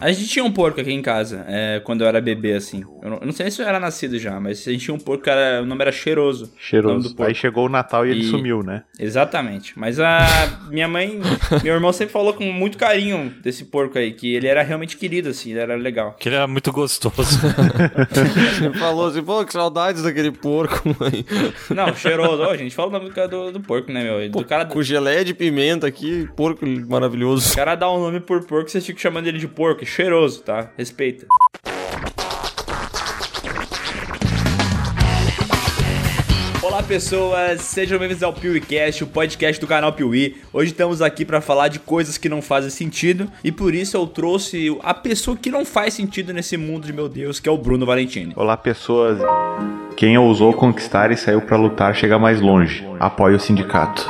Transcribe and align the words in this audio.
A 0.00 0.10
gente 0.12 0.28
tinha 0.28 0.44
um 0.44 0.50
porco 0.52 0.80
aqui 0.80 0.92
em 0.92 1.02
casa, 1.02 1.44
é, 1.48 1.80
quando 1.84 2.02
eu 2.02 2.06
era 2.08 2.20
bebê, 2.20 2.54
assim. 2.54 2.82
Eu 3.02 3.10
não, 3.10 3.18
eu 3.18 3.26
não 3.26 3.32
sei 3.32 3.50
se 3.50 3.60
eu 3.62 3.66
era 3.66 3.78
nascido 3.80 4.18
já, 4.18 4.38
mas 4.40 4.66
a 4.66 4.72
gente 4.72 4.84
tinha 4.84 4.94
um 4.94 4.98
porco 4.98 5.24
que 5.24 5.30
era, 5.30 5.62
o 5.62 5.66
nome 5.66 5.82
era 5.82 5.92
Cheiroso. 5.92 6.52
Cheiroso. 6.58 7.14
porco. 7.14 7.28
Aí 7.28 7.34
chegou 7.34 7.66
o 7.66 7.68
Natal 7.68 8.06
e 8.06 8.10
ele 8.10 8.20
E- 8.20 8.30
sumiu, 8.30 8.62
né? 8.62 8.82
Exatamente. 8.98 9.78
Mas 9.78 9.98
a 10.00 10.20
minha 10.70 10.88
mãe, 10.88 11.20
meu 11.62 11.74
irmão 11.74 11.92
sempre 11.92 12.12
falou 12.12 12.32
com 12.34 12.44
muito 12.52 12.78
carinho 12.78 13.34
desse 13.42 13.64
porco 13.64 13.98
aí, 13.98 14.12
que 14.12 14.34
ele 14.34 14.46
era 14.46 14.62
realmente 14.62 14.96
querido, 14.96 15.28
assim, 15.30 15.50
ele 15.50 15.60
era 15.60 15.74
legal. 15.76 16.16
Que 16.18 16.28
ele 16.28 16.36
era 16.36 16.46
muito 16.46 16.70
gostoso. 16.72 17.14
Você 17.16 18.70
falou 18.78 19.06
assim, 19.08 19.22
pô, 19.22 19.44
que 19.44 19.52
saudades 19.52 20.02
daquele 20.02 20.30
porco, 20.30 20.88
mãe. 21.00 21.24
Não, 21.70 21.94
cheiroso. 21.94 22.42
Ó, 22.42 22.50
a 22.50 22.56
gente 22.56 22.74
fala 22.74 22.88
o 22.88 22.92
nome 22.92 23.08
do, 23.08 23.14
cara 23.14 23.28
do, 23.28 23.52
do 23.52 23.60
porco, 23.60 23.92
né, 23.92 24.02
meu? 24.04 24.28
Do 24.30 24.44
cara, 24.44 24.64
Com 24.66 24.82
geleia 24.82 25.24
de 25.24 25.34
pimenta 25.34 25.86
aqui, 25.86 26.28
porco 26.36 26.64
maravilhoso. 26.88 27.52
o 27.52 27.56
cara 27.56 27.74
dá 27.74 27.90
um 27.90 27.98
nome 28.00 28.20
por 28.20 28.44
porco, 28.44 28.70
vocês 28.70 28.84
ficam 28.84 29.00
chamando 29.00 29.26
ele 29.26 29.38
de 29.38 29.41
porco. 29.48 29.82
é 29.82 29.86
Cheiroso, 29.86 30.42
tá? 30.42 30.70
Respeita. 30.76 31.26
Olá 36.62 36.82
pessoas, 36.82 37.60
sejam 37.60 37.98
bem-vindos 37.98 38.22
ao 38.22 38.32
PeeWeeCast, 38.32 39.04
o 39.04 39.06
podcast 39.06 39.60
do 39.60 39.66
canal 39.66 39.92
Piuí. 39.92 40.36
Hoje 40.52 40.70
estamos 40.70 41.02
aqui 41.02 41.24
para 41.24 41.40
falar 41.40 41.68
de 41.68 41.78
coisas 41.78 42.16
que 42.16 42.28
não 42.28 42.40
fazem 42.40 42.70
sentido 42.70 43.30
e 43.44 43.52
por 43.52 43.74
isso 43.74 43.96
eu 43.96 44.06
trouxe 44.06 44.74
a 44.82 44.94
pessoa 44.94 45.36
que 45.36 45.50
não 45.50 45.66
faz 45.66 45.92
sentido 45.92 46.32
nesse 46.32 46.56
mundo 46.56 46.86
de 46.86 46.92
meu 46.92 47.10
Deus, 47.10 47.38
que 47.38 47.48
é 47.48 47.52
o 47.52 47.58
Bruno 47.58 47.84
Valentini. 47.84 48.32
Olá, 48.34 48.56
pessoas. 48.56 49.18
Quem 49.96 50.16
ousou 50.16 50.54
conquistar 50.54 51.10
e 51.10 51.16
saiu 51.16 51.42
pra 51.42 51.58
lutar 51.58 51.94
chega 51.94 52.18
mais 52.18 52.40
longe. 52.40 52.82
Apoie 52.98 53.34
o 53.34 53.40
sindicato. 53.40 54.06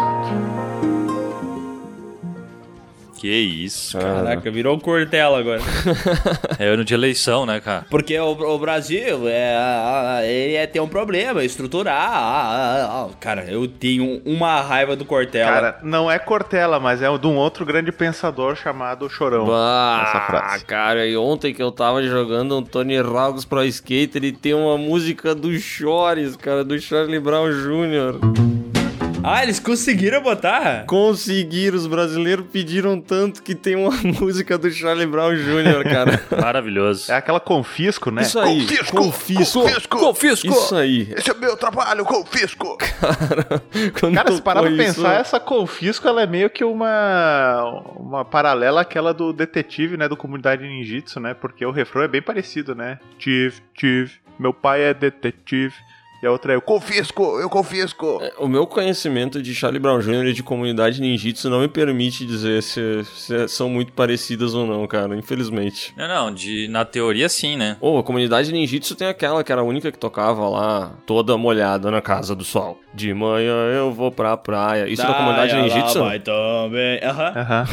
Que 3.23 3.29
isso, 3.29 3.97
cara. 3.97 4.15
Caraca, 4.15 4.51
virou 4.51 4.75
um 4.75 4.81
cortela 4.81 5.39
agora. 5.39 5.61
É 6.59 6.67
ano 6.67 6.85
de 6.85 6.93
eleição, 6.93 7.47
né, 7.47 7.61
cara? 7.61 7.87
Porque 7.89 8.19
o, 8.19 8.33
o 8.33 8.59
Brasil 8.59 9.29
é, 9.29 9.55
ah, 9.55 10.17
ah, 10.19 10.27
ele 10.27 10.55
é, 10.55 10.67
tem 10.67 10.83
um 10.83 10.89
problema 10.89 11.45
estrutural. 11.45 11.95
ah, 11.95 12.03
ah, 12.03 13.07
ah. 13.07 13.15
Cara, 13.21 13.45
eu 13.45 13.69
tenho 13.69 14.21
uma 14.25 14.61
raiva 14.61 14.97
do 14.97 15.05
Cortella. 15.05 15.53
Cara, 15.53 15.79
não 15.83 16.11
é 16.11 16.19
Cortella, 16.19 16.81
mas 16.81 17.01
é 17.01 17.17
de 17.17 17.27
um 17.27 17.37
outro 17.37 17.65
grande 17.65 17.93
pensador 17.93 18.57
chamado 18.57 19.09
Chorão. 19.09 19.45
essa 19.45 20.21
frase. 20.27 20.65
cara, 20.65 21.07
e 21.07 21.17
ontem 21.17 21.55
que 21.55 21.63
eu 21.63 21.71
tava 21.71 22.03
jogando 22.03 22.59
um 22.59 22.63
Tony 22.63 22.99
Hawk's 22.99 23.45
Pro 23.45 23.65
Skater, 23.65 24.17
ele 24.17 24.33
tem 24.33 24.55
uma 24.55 24.77
música 24.77 25.33
do 25.33 25.57
Chores, 25.61 26.35
cara, 26.37 26.65
do 26.65 26.79
Charlie 26.81 27.21
Brown 27.21 27.51
Jr. 27.51 28.82
Ah, 29.25 29.43
eles 29.43 29.61
conseguiram 29.61 30.21
botar? 30.23 30.85
Conseguiram, 30.87 31.77
os 31.77 31.87
brasileiros 31.87 32.47
pediram 32.53 33.01
tanto 33.01 33.43
que 33.43 33.55
tem 33.55 33.77
uma 33.77 33.91
música 34.21 34.59
do 34.59 34.71
Charlie 34.71 35.07
Brown 35.07 35.35
Jr., 35.35 35.85
cara. 35.85 36.23
Maravilhoso. 36.43 37.11
É 37.11 37.15
aquela 37.17 37.39
confisco, 37.41 38.11
né? 38.11 38.23
Isso 38.23 38.39
aí, 38.39 38.61
Confisco! 38.63 38.97
confisco. 38.97 39.61
Confisco! 39.63 39.99
Confisco! 39.99 40.47
Isso 40.49 40.75
aí. 40.77 41.13
Esse 41.17 41.31
é 41.31 41.35
meu 41.35 41.57
trabalho, 41.57 42.05
confisco! 42.05 42.77
Quando 44.01 44.15
Cara, 44.15 44.33
se 44.33 44.43
parar 44.43 44.61
pra 44.63 44.71
isso- 44.71 44.79
pensar, 45.01 45.15
essa 45.21 45.39
confisco 45.41 46.07
ela 46.09 46.23
é 46.23 46.27
meio 46.27 46.51
que 46.51 46.65
uma 46.65 47.63
uma 47.97 48.25
paralela 48.25 48.81
àquela 48.83 49.13
do 49.15 49.33
detetive, 49.33 49.97
né, 49.97 50.09
do 50.09 50.17
comunidade 50.17 50.63
ninjitsu, 50.67 51.21
né? 51.21 51.35
Porque 51.35 51.65
o 51.65 51.71
refrão 51.71 52.03
é 52.03 52.09
bem 52.09 52.23
parecido, 52.23 52.75
né? 52.75 52.99
Chief, 53.19 53.59
chief, 53.79 54.15
meu 54.39 54.53
pai 54.53 54.83
é 54.83 54.95
detetive. 54.95 55.75
E 56.23 56.27
a 56.27 56.31
outra 56.31 56.53
é 56.53 56.57
eu 56.57 56.63
confisco, 56.63 57.41
eu 57.41 57.51
confisco. 57.51 58.21
O 58.39 58.47
meu 58.47 58.65
conhecimento 58.65 59.43
de 59.43 59.53
Charlie 59.53 59.81
Brown 59.81 59.99
Jr. 59.99 60.27
e 60.27 60.33
de 60.33 60.43
comunidade 60.43 61.01
ninjitsu 61.01 61.51
não 61.51 61.61
me 61.61 61.67
permite 61.67 62.25
dizer 62.25 62.63
se, 62.63 63.05
se 63.05 63.49
são 63.49 63.69
muito 63.69 63.93
parecidas 63.93 64.55
ou 64.55 64.65
não, 64.65 64.87
cara, 64.87 65.17
infelizmente. 65.17 65.93
Não, 65.97 66.07
não, 66.07 66.33
de, 66.33 66.69
na 66.69 66.85
teoria 66.85 67.29
sim, 67.29 67.57
né? 67.57 67.77
Ou 67.81 67.99
a 67.99 68.05
comunidade 68.05 68.53
ninjitsu 68.53 68.95
tem 68.95 69.09
aquela 69.09 69.43
que 69.43 69.51
era 69.51 69.63
a 69.63 69.65
única 69.65 69.91
que 69.91 69.99
tocava 69.99 70.49
lá, 70.49 70.93
toda 71.05 71.37
molhada 71.37 71.91
na 71.91 72.01
casa 72.01 72.37
do 72.37 72.45
sol. 72.45 72.79
De 72.95 73.13
manhã 73.13 73.55
eu 73.73 73.93
vou 73.93 74.13
pra 74.13 74.37
praia. 74.37 74.89
Isso 74.89 75.03
é 75.03 75.07
da 75.07 75.15
comunidade 75.15 75.51
Daí 75.53 75.61
ela 75.61 75.75
ninjitsu? 75.75 75.99
vai 75.99 76.21
também. 76.21 77.01
Aham. 77.03 77.33
Aham. 77.35 77.65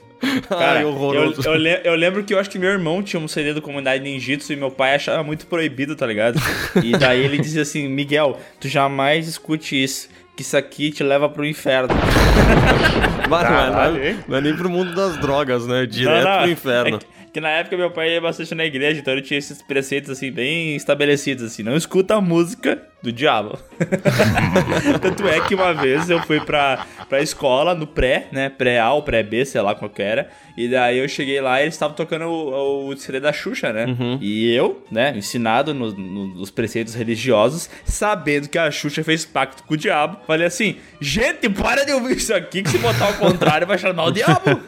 Cara, 0.48 0.78
Ai, 0.78 0.82
eu, 0.84 0.88
horroroso. 0.88 1.42
eu, 1.48 1.54
le- 1.54 1.80
eu 1.84 1.94
lembro 1.94 2.22
que 2.22 2.34
eu 2.34 2.38
acho 2.38 2.50
que 2.50 2.58
meu 2.58 2.70
irmão 2.70 3.02
tinha 3.02 3.18
um 3.20 3.26
CD 3.28 3.54
do 3.54 3.62
Comunidade 3.62 4.02
Ninjitsu 4.02 4.52
e 4.52 4.56
meu 4.56 4.70
pai 4.70 4.94
achava 4.94 5.22
muito 5.22 5.46
proibido, 5.46 5.96
tá 5.96 6.06
ligado? 6.06 6.38
E 6.84 6.92
daí 6.92 7.24
ele 7.24 7.38
dizia 7.38 7.62
assim, 7.62 7.88
Miguel, 7.88 8.38
tu 8.60 8.68
jamais 8.68 9.26
escute 9.26 9.82
isso, 9.82 10.08
que 10.36 10.42
isso 10.42 10.56
aqui 10.56 10.90
te 10.90 11.02
leva 11.02 11.28
pro 11.28 11.44
inferno. 11.44 11.88
Bah, 13.28 13.44
não, 13.48 13.58
é- 13.58 13.70
não 13.70 13.96
é, 13.96 14.16
não 14.28 14.36
é 14.38 14.40
nem 14.40 14.56
pro 14.56 14.68
mundo 14.68 14.92
das 14.94 15.16
drogas, 15.18 15.66
né? 15.66 15.86
Direto 15.86 16.24
Não, 16.24 16.30
não, 16.36 16.42
pro 16.42 16.50
inferno. 16.50 16.96
é 16.96 16.98
que- 16.98 17.06
que 17.32 17.40
na 17.40 17.48
época 17.50 17.76
meu 17.76 17.90
pai 17.92 18.10
ia 18.14 18.20
bastante 18.20 18.52
na 18.56 18.64
igreja, 18.64 18.98
então 19.00 19.12
ele 19.12 19.22
tinha 19.22 19.38
esses 19.38 19.62
preceitos 19.62 20.10
assim, 20.10 20.32
bem 20.32 20.74
estabelecidos, 20.74 21.44
assim, 21.44 21.62
não 21.62 21.76
escuta 21.76 22.16
a 22.16 22.20
música 22.20 22.82
do 23.02 23.10
diabo. 23.12 23.58
Tanto 25.00 25.26
é 25.26 25.40
que 25.40 25.54
uma 25.54 25.72
vez 25.72 26.10
eu 26.10 26.20
fui 26.22 26.40
pra, 26.40 26.86
pra 27.08 27.20
escola, 27.20 27.74
no 27.74 27.86
pré, 27.86 28.28
né, 28.32 28.48
pré-A 28.48 28.92
ou 28.92 29.02
pré-B, 29.02 29.44
sei 29.44 29.60
lá 29.60 29.74
qual 29.74 29.90
que 29.90 30.02
era, 30.02 30.28
e 30.56 30.68
daí 30.68 30.98
eu 30.98 31.08
cheguei 31.08 31.40
lá 31.40 31.60
e 31.60 31.64
eles 31.64 31.74
estavam 31.74 31.94
tocando 31.96 32.26
o, 32.26 32.88
o 32.88 32.96
CD 32.96 33.18
da 33.20 33.32
Xuxa, 33.32 33.72
né, 33.72 33.86
e 34.20 34.52
eu, 34.54 34.84
né, 34.90 35.14
ensinado 35.16 35.72
no- 35.72 35.92
no- 35.92 36.26
nos 36.34 36.50
preceitos 36.50 36.94
religiosos, 36.94 37.70
sabendo 37.84 38.48
que 38.48 38.58
a 38.58 38.70
Xuxa 38.70 39.02
fez 39.02 39.24
pacto 39.24 39.62
com 39.64 39.74
o 39.74 39.76
diabo, 39.76 40.18
falei 40.26 40.46
assim, 40.46 40.76
gente, 41.00 41.48
para 41.48 41.84
de 41.84 41.92
ouvir 41.92 42.16
isso 42.18 42.34
aqui, 42.34 42.62
que 42.62 42.68
se 42.70 42.78
botar 42.78 43.06
ao 43.06 43.14
contrário 43.14 43.66
vai 43.66 43.78
chamar 43.78 44.04
o 44.04 44.10
diabo. 44.10 44.60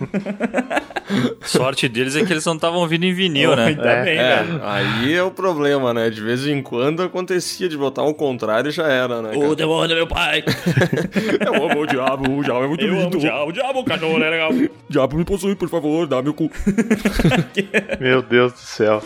Sorte 1.44 1.88
deles 1.88 2.16
é 2.16 2.24
que 2.24 2.32
eles 2.32 2.44
não 2.46 2.54
estavam 2.54 2.80
ouvindo 2.80 3.04
em 3.04 3.12
vinil, 3.12 3.54
né? 3.56 3.66
Ainda 3.66 4.02
bem, 4.02 4.18
É, 4.18 4.36
velho. 4.42 4.60
aí 4.64 5.12
é 5.14 5.22
o 5.22 5.30
problema, 5.30 5.92
né? 5.92 6.08
De 6.08 6.20
vez 6.22 6.46
em 6.46 6.62
quando 6.62 7.02
acontecia 7.02 7.68
de 7.68 7.76
botar 7.76 8.02
ao 8.02 8.14
contrário 8.22 8.70
já 8.70 8.86
era, 8.86 9.20
né? 9.20 9.32
O 9.34 9.56
demônio 9.56 9.94
é 9.94 9.96
meu 9.96 10.06
pai. 10.06 10.44
Eu 11.44 11.54
amo 11.54 11.80
o 11.80 11.86
diabo, 11.86 12.38
o 12.38 12.42
diabo 12.44 12.64
é 12.64 12.68
muito 12.68 12.84
Eu 12.84 13.00
amo 13.00 13.16
o 13.16 13.18
diabo, 13.18 13.48
o 13.48 13.52
diabo, 13.52 13.80
o 13.80 13.84
cachorro 13.84 14.22
é 14.22 14.30
legal. 14.30 14.50
Diabo 14.88 15.16
me 15.16 15.24
possui, 15.24 15.56
por 15.56 15.68
favor, 15.68 16.06
dá 16.06 16.22
meu 16.22 16.34
cu. 16.34 16.50
Meu 17.98 18.22
Deus 18.22 18.52
do 18.52 18.58
céu. 18.58 19.02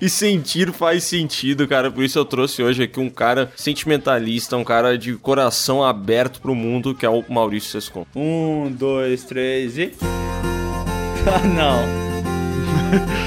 E 0.00 0.08
sentir 0.08 0.72
faz 0.72 1.04
sentido, 1.04 1.68
cara. 1.68 1.90
Por 1.90 2.04
isso 2.04 2.18
eu 2.18 2.24
trouxe 2.24 2.62
hoje 2.62 2.82
aqui 2.84 2.98
um 3.00 3.10
cara 3.10 3.50
sentimentalista, 3.56 4.56
um 4.56 4.64
cara 4.64 4.96
de 4.96 5.14
coração 5.14 5.84
aberto 5.84 6.40
pro 6.40 6.54
mundo, 6.54 6.94
que 6.94 7.04
é 7.04 7.10
o 7.10 7.24
Maurício 7.28 7.70
Sescon. 7.70 8.06
Um, 8.14 8.70
dois, 8.70 9.24
três 9.24 9.76
e. 9.78 9.92
Ah, 11.28 11.40
não. 11.40 11.82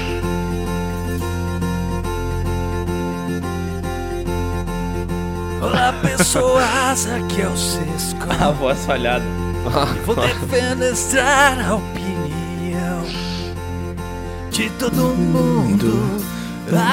Olá 5.62 5.92
pessoas, 6.00 7.06
aqui 7.06 7.42
é 7.42 7.46
o 7.46 7.54
Cisco. 7.54 8.24
A 8.40 8.50
voz 8.50 8.86
falhada. 8.86 9.22
Vou 10.06 10.16
defenestrar 10.16 11.60
a 11.70 11.74
opinião 11.74 13.29
de 14.50 14.68
todo 14.78 15.14
mundo 15.14 15.92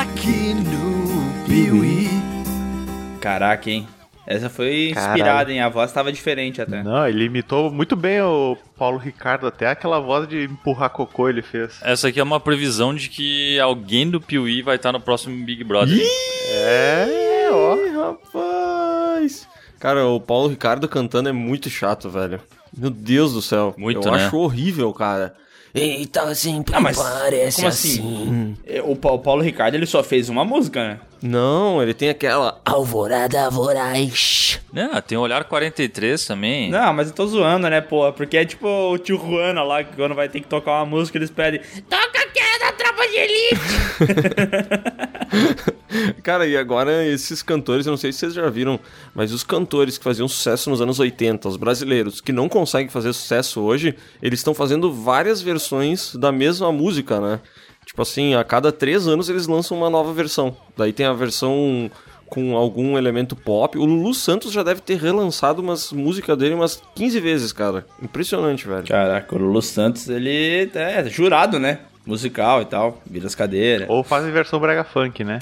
aqui 0.01 0.53
no 0.53 1.45
Piuí. 1.45 2.07
Caraca, 3.19 3.69
hein? 3.69 3.88
Essa 4.25 4.50
foi 4.50 4.91
Caralho. 4.94 5.13
inspirada, 5.13 5.51
hein? 5.51 5.62
A 5.62 5.69
voz 5.69 5.91
tava 5.91 6.12
diferente 6.12 6.62
até. 6.62 6.84
Não, 6.84 7.07
ele 7.07 7.25
imitou 7.25 7.72
muito 7.72 7.95
bem 7.95 8.22
o 8.22 8.57
Paulo 8.78 8.97
Ricardo, 8.97 9.47
até 9.47 9.68
aquela 9.68 10.00
voz 10.00 10.28
de 10.28 10.44
empurrar 10.44 10.90
cocô 10.90 11.29
ele 11.29 11.42
fez. 11.42 11.80
Essa 11.81 12.09
aqui 12.09 12.19
é 12.19 12.24
uma 12.24 12.39
previsão 12.39 12.94
de 12.94 13.09
que 13.09 13.60
alguém 13.60 14.10
do 14.10 14.19
Piuí 14.19 14.62
vai 14.62 14.75
estar 14.75 14.92
no 14.92 15.00
próximo 15.00 15.45
Big 15.45 15.63
Brother. 15.63 15.98
É, 16.51 17.50
ó. 17.51 17.77
Rapaz! 18.07 19.48
Cara, 19.80 20.06
o 20.07 20.19
Paulo 20.19 20.48
Ricardo 20.50 20.88
cantando 20.88 21.30
é 21.30 21.31
muito 21.33 21.69
chato, 21.69 22.10
velho. 22.10 22.39
Meu 22.75 22.89
Deus 22.89 23.33
do 23.33 23.42
céu. 23.42 23.74
Muito, 23.77 24.07
Eu 24.07 24.12
né? 24.12 24.25
acho 24.25 24.38
horrível, 24.38 24.94
cara. 24.94 25.33
Então 25.77 26.33
sempre 26.35 26.75
Ah, 26.75 26.79
mas 26.79 26.97
parece 26.97 27.57
como 27.57 27.68
assim? 27.68 28.56
assim. 28.65 28.81
O 28.85 28.95
Pa- 28.95 29.12
o 29.12 29.19
Paulo 29.19 29.41
Ricardo, 29.41 29.75
ele 29.75 29.85
só 29.85 30.03
fez 30.03 30.29
uma 30.29 30.44
música, 30.45 30.83
né? 30.88 31.00
Não, 31.22 31.81
ele 31.81 31.94
tem 31.94 32.10
aquela. 32.10 32.62
Alvorada 32.66 33.50
voraz. 33.50 34.60
Não, 34.72 35.02
tem 35.02 35.18
o 35.18 35.22
Olhar 35.22 35.44
43 35.44 36.25
também. 36.25 36.69
Não, 36.69 36.94
mas 36.94 37.08
eu 37.08 37.16
tô 37.16 37.25
zoando, 37.25 37.69
né, 37.69 37.81
pô? 37.81 38.12
Porque 38.14 38.38
é 38.38 38.46
tipo 38.46 38.68
o 38.68 38.98
tio 38.98 39.18
Juana 39.18 39.64
lá, 39.64 39.84
que 39.84 39.96
quando 39.96 40.14
vai 40.14 40.30
ter 40.30 40.42
que 40.42 40.48
tocar 40.48 40.72
uma 40.74 40.86
música, 40.86 41.18
eles 41.18 41.31
pedem 41.31 41.62
Toca 41.90 42.19
aquela 42.19 42.60
da 42.60 42.72
tropa 42.74 43.08
de 43.08 43.18
elite! 43.18 43.58
Cara, 46.22 46.46
e 46.46 46.56
agora 46.58 47.06
esses 47.06 47.42
cantores, 47.42 47.86
eu 47.86 47.92
não 47.92 47.98
sei 47.98 48.12
se 48.12 48.20
vocês 48.20 48.34
já 48.34 48.50
viram, 48.50 48.80
mas 49.16 49.31
os 49.31 49.44
cantores 49.44 49.98
que 49.98 50.04
faziam 50.04 50.28
sucesso 50.28 50.70
nos 50.70 50.81
anos 50.81 51.00
80, 51.00 51.48
os 51.48 51.58
brasileiros, 51.58 52.22
que 52.22 52.31
não 52.31 52.50
conseguem 52.50 52.90
fazer 52.90 53.13
sucesso 53.13 53.62
hoje, 53.62 53.96
eles 54.22 54.40
estão 54.40 54.54
fazendo 54.54 54.92
várias 54.92 55.42
versões 55.42 56.16
da 56.16 56.31
mesma 56.31 56.72
música, 56.72 57.20
né? 57.20 57.40
Tipo 57.98 58.04
assim, 58.04 58.36
a 58.36 58.44
cada 58.44 58.72
três 58.72 59.08
anos 59.08 59.28
eles 59.28 59.48
lançam 59.48 59.76
uma 59.76 59.90
nova 59.90 60.14
versão. 60.14 60.56
Daí 60.78 60.94
tem 60.94 61.08
a 61.08 61.14
versão 61.14 61.90
com 62.28 62.56
algum 62.56 62.96
elemento 62.96 63.36
pop. 63.36 63.76
O 63.76 63.86
Lulu 63.86 64.14
Santos 64.14 64.52
já 64.52 64.62
deve 64.62 64.82
ter 64.82 65.00
relançado 65.00 65.64
umas 65.64 65.92
músicas 65.92 66.38
dele 66.38 66.54
umas 66.54 66.80
15 66.94 67.20
vezes, 67.20 67.52
cara. 67.52 67.88
Impressionante, 68.00 68.68
velho. 68.68 68.86
Caraca, 68.86 69.34
o 69.34 69.40
Lulu 69.40 69.64
Santos, 69.64 70.08
ele 70.10 70.70
é 70.76 71.10
jurado, 71.10 71.58
né? 71.58 71.80
Musical 72.06 72.62
e 72.62 72.66
tal, 72.66 73.02
vira 73.04 73.26
as 73.26 73.34
cadeiras. 73.34 73.90
Ou 73.90 74.04
fazem 74.04 74.32
versão 74.32 74.60
brega 74.60 74.84
funk, 74.84 75.24
né? 75.24 75.40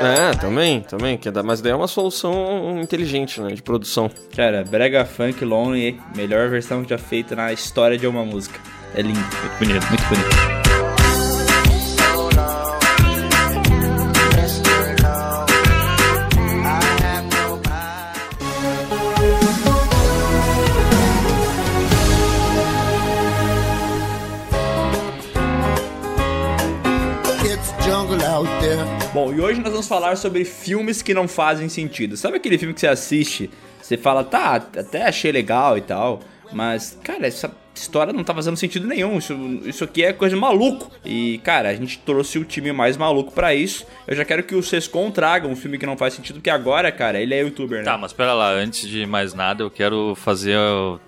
É, 0.00 0.30
também, 0.40 0.80
também. 0.80 1.18
Que 1.18 1.30
dá, 1.30 1.42
mas 1.42 1.60
daí 1.60 1.72
é 1.72 1.76
uma 1.76 1.86
solução 1.86 2.80
inteligente, 2.80 3.42
né? 3.42 3.48
De 3.48 3.62
produção. 3.62 4.10
Cara, 4.34 4.64
Brega 4.64 5.04
Funk 5.04 5.44
Lonely, 5.44 6.00
melhor 6.16 6.48
versão 6.48 6.82
já 6.82 6.96
feita 6.96 7.36
na 7.36 7.52
história 7.52 7.98
de 7.98 8.06
uma 8.06 8.24
música. 8.24 8.58
É 8.94 9.02
lindo. 9.02 9.18
Muito 9.20 9.58
bonito, 9.58 9.86
muito 9.88 10.04
bonito. 10.08 10.67
Bom, 29.18 29.34
e 29.34 29.40
hoje 29.40 29.60
nós 29.60 29.72
vamos 29.72 29.88
falar 29.88 30.16
sobre 30.16 30.44
filmes 30.44 31.02
que 31.02 31.12
não 31.12 31.26
fazem 31.26 31.68
sentido. 31.68 32.16
Sabe 32.16 32.36
aquele 32.36 32.56
filme 32.56 32.72
que 32.72 32.78
você 32.78 32.86
assiste, 32.86 33.50
você 33.82 33.96
fala, 33.96 34.22
tá, 34.22 34.54
até 34.54 35.08
achei 35.08 35.32
legal 35.32 35.76
e 35.76 35.80
tal, 35.80 36.20
mas, 36.52 36.96
cara, 37.02 37.26
essa 37.26 37.50
história 37.74 38.12
não 38.12 38.22
tá 38.22 38.32
fazendo 38.32 38.56
sentido 38.56 38.86
nenhum. 38.86 39.18
Isso, 39.18 39.34
isso 39.64 39.82
aqui 39.82 40.04
é 40.04 40.12
coisa 40.12 40.36
de 40.36 40.40
maluco. 40.40 40.88
E, 41.04 41.40
cara, 41.42 41.68
a 41.68 41.74
gente 41.74 41.98
trouxe 41.98 42.38
o 42.38 42.44
time 42.44 42.70
mais 42.70 42.96
maluco 42.96 43.32
pra 43.32 43.52
isso. 43.52 43.84
Eu 44.06 44.14
já 44.14 44.24
quero 44.24 44.44
que 44.44 44.54
o 44.54 44.62
Sescon 44.62 45.10
traga 45.10 45.48
um 45.48 45.56
filme 45.56 45.78
que 45.78 45.86
não 45.86 45.96
faz 45.96 46.14
sentido, 46.14 46.36
porque 46.36 46.50
agora, 46.50 46.92
cara, 46.92 47.20
ele 47.20 47.34
é 47.34 47.40
youtuber, 47.40 47.78
né? 47.78 47.84
Tá, 47.86 47.98
mas 47.98 48.12
pera 48.12 48.34
lá, 48.34 48.52
antes 48.52 48.88
de 48.88 49.04
mais 49.04 49.34
nada, 49.34 49.64
eu 49.64 49.70
quero 49.70 50.14
fazer, 50.14 50.56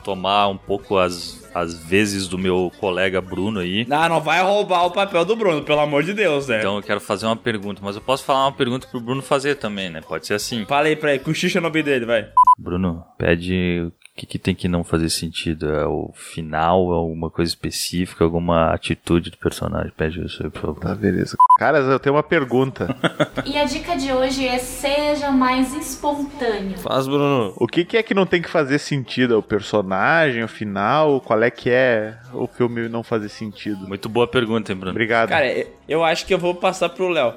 tomar 0.02 0.48
um 0.48 0.56
pouco 0.56 0.98
as, 0.98 1.39
as 1.54 1.74
vezes 1.74 2.28
do 2.28 2.38
meu 2.38 2.72
colega 2.78 3.20
Bruno 3.20 3.60
aí. 3.60 3.86
Ah, 3.90 4.08
não 4.08 4.20
vai 4.20 4.42
roubar 4.42 4.86
o 4.86 4.90
papel 4.90 5.24
do 5.24 5.36
Bruno, 5.36 5.62
pelo 5.62 5.80
amor 5.80 6.02
de 6.02 6.12
Deus, 6.12 6.48
né? 6.48 6.58
Então 6.58 6.76
eu 6.76 6.82
quero 6.82 7.00
fazer 7.00 7.26
uma 7.26 7.36
pergunta, 7.36 7.80
mas 7.84 7.96
eu 7.96 8.02
posso 8.02 8.24
falar 8.24 8.46
uma 8.46 8.52
pergunta 8.52 8.86
pro 8.86 9.00
Bruno 9.00 9.22
fazer 9.22 9.56
também, 9.56 9.90
né? 9.90 10.00
Pode 10.00 10.26
ser 10.26 10.34
assim. 10.34 10.64
Fala 10.66 10.86
aí 10.86 10.96
pra 10.96 11.14
ele, 11.14 11.24
cochicha 11.24 11.60
no 11.60 11.68
nome 11.68 11.82
dele, 11.82 12.04
vai. 12.06 12.28
Bruno, 12.58 13.04
pede 13.18 13.90
o 14.16 14.20
que, 14.20 14.26
que 14.26 14.38
tem 14.38 14.54
que 14.54 14.68
não 14.68 14.82
fazer 14.84 15.08
sentido. 15.08 15.70
É 15.72 15.86
o 15.86 16.10
final, 16.14 16.92
é 16.92 16.96
alguma 16.96 17.30
coisa 17.30 17.48
específica, 17.50 18.24
alguma 18.24 18.74
atitude 18.74 19.30
do 19.30 19.38
personagem. 19.38 19.92
Pede 19.96 20.24
isso 20.24 20.42
aí, 20.42 20.50
por 20.50 20.60
favor. 20.60 20.80
Tá, 20.80 20.94
beleza. 20.94 21.36
Caras, 21.58 21.86
eu 21.86 21.98
tenho 21.98 22.16
uma 22.16 22.22
pergunta. 22.22 22.94
E 23.46 23.56
a 23.56 23.64
dica 23.64 23.96
de 23.96 24.12
hoje 24.12 24.46
é 24.46 24.58
seja 24.58 25.30
mais 25.30 25.74
espontâneo. 25.74 26.78
Faz, 26.78 27.06
Bruno. 27.08 27.52
O 27.56 27.66
que, 27.66 27.84
que 27.84 27.96
é 27.96 28.02
que 28.02 28.12
não 28.12 28.26
tem 28.26 28.42
que 28.42 28.50
fazer 28.50 28.78
sentido? 28.78 29.34
É 29.34 29.36
O 29.36 29.42
personagem, 29.42 30.44
o 30.44 30.48
final? 30.48 31.20
Qual 31.20 31.42
é 31.42 31.50
que 31.50 31.70
é 31.70 32.16
o 32.32 32.46
filme 32.46 32.88
não 32.88 33.02
fazer 33.02 33.28
sentido? 33.28 33.88
Muito 33.88 34.08
boa 34.08 34.26
pergunta, 34.26 34.72
hein, 34.72 34.78
Bruno? 34.78 34.92
Obrigado. 34.92 35.30
Cara, 35.30 35.66
eu 35.88 36.04
acho 36.04 36.26
que 36.26 36.34
eu 36.34 36.38
vou 36.38 36.54
passar 36.54 36.90
pro 36.90 37.08
Léo. 37.08 37.34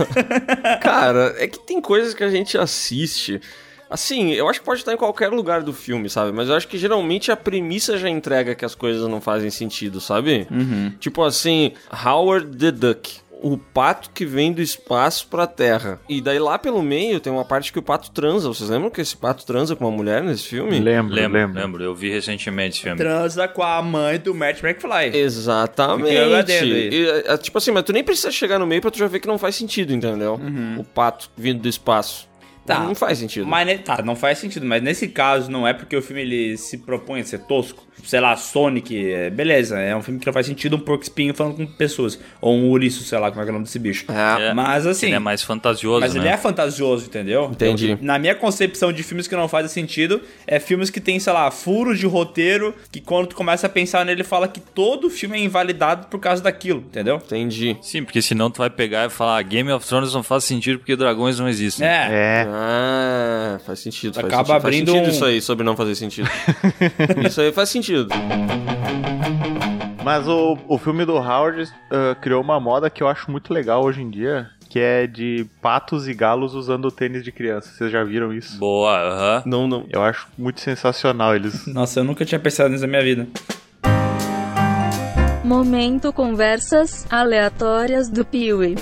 Cara, 0.80 1.34
é 1.38 1.46
que 1.48 1.58
tem 1.58 1.80
coisas 1.80 2.14
que 2.14 2.24
a 2.24 2.30
gente 2.30 2.56
assiste. 2.56 3.40
Assim, 3.96 4.32
eu 4.34 4.46
acho 4.46 4.60
que 4.60 4.66
pode 4.66 4.80
estar 4.80 4.92
em 4.92 4.96
qualquer 4.98 5.28
lugar 5.30 5.62
do 5.62 5.72
filme, 5.72 6.10
sabe? 6.10 6.30
Mas 6.30 6.50
eu 6.50 6.54
acho 6.54 6.68
que 6.68 6.76
geralmente 6.76 7.32
a 7.32 7.36
premissa 7.36 7.96
já 7.96 8.10
entrega 8.10 8.54
que 8.54 8.62
as 8.62 8.74
coisas 8.74 9.08
não 9.08 9.22
fazem 9.22 9.48
sentido, 9.48 10.02
sabe? 10.02 10.46
Tipo 11.00 11.24
assim, 11.24 11.72
Howard 12.04 12.54
the 12.58 12.70
Duck. 12.70 13.20
O 13.42 13.56
pato 13.56 14.10
que 14.10 14.24
vem 14.26 14.52
do 14.52 14.60
espaço 14.60 15.28
pra 15.28 15.46
terra. 15.46 15.98
E 16.08 16.20
daí 16.20 16.38
lá 16.38 16.58
pelo 16.58 16.82
meio 16.82 17.20
tem 17.20 17.30
uma 17.32 17.44
parte 17.44 17.72
que 17.72 17.78
o 17.78 17.82
pato 17.82 18.10
transa. 18.10 18.48
Vocês 18.48 18.68
lembram 18.68 18.90
que 18.90 19.00
esse 19.00 19.16
pato 19.16 19.46
transa 19.46 19.74
com 19.76 19.84
uma 19.86 19.94
mulher 19.96 20.22
nesse 20.22 20.44
filme? 20.44 20.78
Lembro, 20.78 21.14
Lembro, 21.14 21.38
lembro. 21.38 21.60
lembro. 21.60 21.84
Eu 21.84 21.94
vi 21.94 22.10
recentemente 22.10 22.76
esse 22.76 22.82
filme. 22.82 22.96
Transa 22.98 23.46
com 23.48 23.62
a 23.62 23.80
mãe 23.82 24.18
do 24.18 24.34
Matt 24.34 24.62
McFly. 24.62 25.14
Exatamente. 25.14 26.10
E, 26.94 27.08
é, 27.26 27.36
tipo 27.38 27.56
assim, 27.58 27.70
mas 27.70 27.84
tu 27.84 27.92
nem 27.92 28.02
precisa 28.04 28.30
chegar 28.30 28.58
no 28.58 28.66
meio 28.66 28.80
pra 28.82 28.90
tu 28.90 28.98
já 28.98 29.06
ver 29.06 29.20
que 29.20 29.28
não 29.28 29.38
faz 29.38 29.54
sentido, 29.54 29.92
entendeu? 29.92 30.40
O 30.78 30.84
pato 30.84 31.30
vindo 31.36 31.60
do 31.62 31.68
espaço. 31.68 32.26
Tá. 32.66 32.80
Não 32.80 32.94
faz 32.94 33.18
sentido. 33.18 33.46
Mas, 33.46 33.80
tá, 33.82 34.02
não 34.02 34.16
faz 34.16 34.38
sentido. 34.38 34.66
Mas 34.66 34.82
nesse 34.82 35.06
caso, 35.08 35.50
não 35.50 35.66
é 35.66 35.72
porque 35.72 35.96
o 35.96 36.02
filme 36.02 36.22
ele 36.22 36.56
se 36.56 36.78
propõe 36.78 37.20
a 37.20 37.24
ser 37.24 37.38
tosco. 37.40 37.85
Sei 38.04 38.20
lá, 38.20 38.36
Sonic, 38.36 39.10
é, 39.12 39.30
beleza. 39.30 39.78
É 39.78 39.94
um 39.96 40.02
filme 40.02 40.20
que 40.20 40.26
não 40.26 40.32
faz 40.32 40.46
sentido 40.46 40.76
um 40.76 40.78
porco 40.78 41.02
espinho 41.02 41.34
falando 41.34 41.56
com 41.56 41.66
pessoas. 41.66 42.18
Ou 42.40 42.54
um 42.54 42.68
ouriço, 42.70 43.02
sei 43.02 43.18
lá, 43.18 43.30
como 43.30 43.40
é 43.40 43.44
que 43.44 43.48
é 43.48 43.52
o 43.52 43.54
nome 43.54 43.64
desse 43.64 43.78
bicho. 43.78 44.04
É. 44.08 44.48
É, 44.48 44.54
Mas 44.54 44.86
assim. 44.86 45.06
Ele 45.06 45.16
é 45.16 45.18
mais 45.18 45.42
fantasioso, 45.42 46.00
Mas 46.00 46.14
né? 46.14 46.20
ele 46.20 46.28
é 46.28 46.36
fantasioso, 46.36 47.06
entendeu? 47.06 47.48
Entendi. 47.50 47.92
Então, 47.92 48.04
na 48.04 48.18
minha 48.18 48.34
concepção 48.34 48.92
de 48.92 49.02
filmes 49.02 49.26
que 49.26 49.34
não 49.34 49.48
fazem 49.48 49.68
sentido, 49.70 50.20
é 50.46 50.60
filmes 50.60 50.88
que 50.90 51.00
tem, 51.00 51.18
sei 51.18 51.32
lá, 51.32 51.50
furos 51.50 51.98
de 51.98 52.06
roteiro, 52.06 52.74
que 52.92 53.00
quando 53.00 53.28
tu 53.28 53.36
começa 53.36 53.66
a 53.66 53.70
pensar 53.70 54.04
nele, 54.04 54.22
fala 54.22 54.46
que 54.46 54.60
todo 54.60 55.10
filme 55.10 55.36
é 55.38 55.40
invalidado 55.42 56.06
por 56.06 56.20
causa 56.20 56.42
daquilo, 56.42 56.80
entendeu? 56.80 57.16
Entendi. 57.16 57.76
Sim, 57.82 58.04
porque 58.04 58.20
senão 58.22 58.50
tu 58.50 58.58
vai 58.58 58.70
pegar 58.70 59.06
e 59.06 59.10
falar 59.10 59.42
Game 59.42 59.70
of 59.72 59.86
Thrones 59.86 60.12
não 60.14 60.22
faz 60.22 60.44
sentido 60.44 60.78
porque 60.78 60.94
dragões 60.96 61.38
não 61.38 61.48
existem. 61.48 61.86
É. 61.86 62.08
É. 62.10 62.46
Ah, 62.48 63.58
faz 63.64 63.80
sentido. 63.80 64.14
Faz 64.14 64.26
Acaba 64.26 64.44
sentido. 64.44 64.56
abrindo 64.56 64.86
faz 64.86 64.96
sentido 64.98 65.12
um- 65.12 65.16
isso 65.16 65.24
aí 65.24 65.40
sobre 65.40 65.64
não 65.64 65.76
fazer 65.76 65.94
sentido. 65.94 66.28
isso 67.26 67.40
aí 67.40 67.52
faz 67.52 67.68
sentido. 67.68 67.85
Mas 70.04 70.28
o, 70.28 70.56
o 70.68 70.78
filme 70.78 71.04
do 71.04 71.14
Howard 71.14 71.68
ah, 71.90 72.14
criou 72.20 72.40
uma 72.40 72.60
moda 72.60 72.88
que 72.88 73.02
eu 73.02 73.08
acho 73.08 73.30
muito 73.30 73.52
legal 73.52 73.84
hoje 73.84 74.02
em 74.02 74.08
dia, 74.08 74.48
que 74.68 74.78
é 74.78 75.06
de 75.06 75.46
patos 75.60 76.06
e 76.06 76.14
galos 76.14 76.54
usando 76.54 76.90
tênis 76.90 77.24
de 77.24 77.32
criança. 77.32 77.70
Vocês 77.72 77.90
já 77.90 78.04
viram 78.04 78.32
isso? 78.32 78.58
Boa, 78.58 78.96
aham. 78.98 79.42
Não, 79.46 79.66
não. 79.66 79.86
Eu 79.90 80.02
acho 80.02 80.28
muito 80.38 80.60
sensacional 80.60 81.34
eles. 81.34 81.66
Nossa, 81.72 82.00
eu 82.00 82.04
nunca 82.04 82.24
tinha 82.24 82.38
pensado 82.38 82.70
nisso 82.70 82.82
na 82.82 82.88
minha 82.88 83.02
vida. 83.02 83.26
Momento 85.44 86.12
conversas 86.12 87.06
aleatórias 87.10 88.08
do 88.10 88.24
Piuí. 88.24 88.74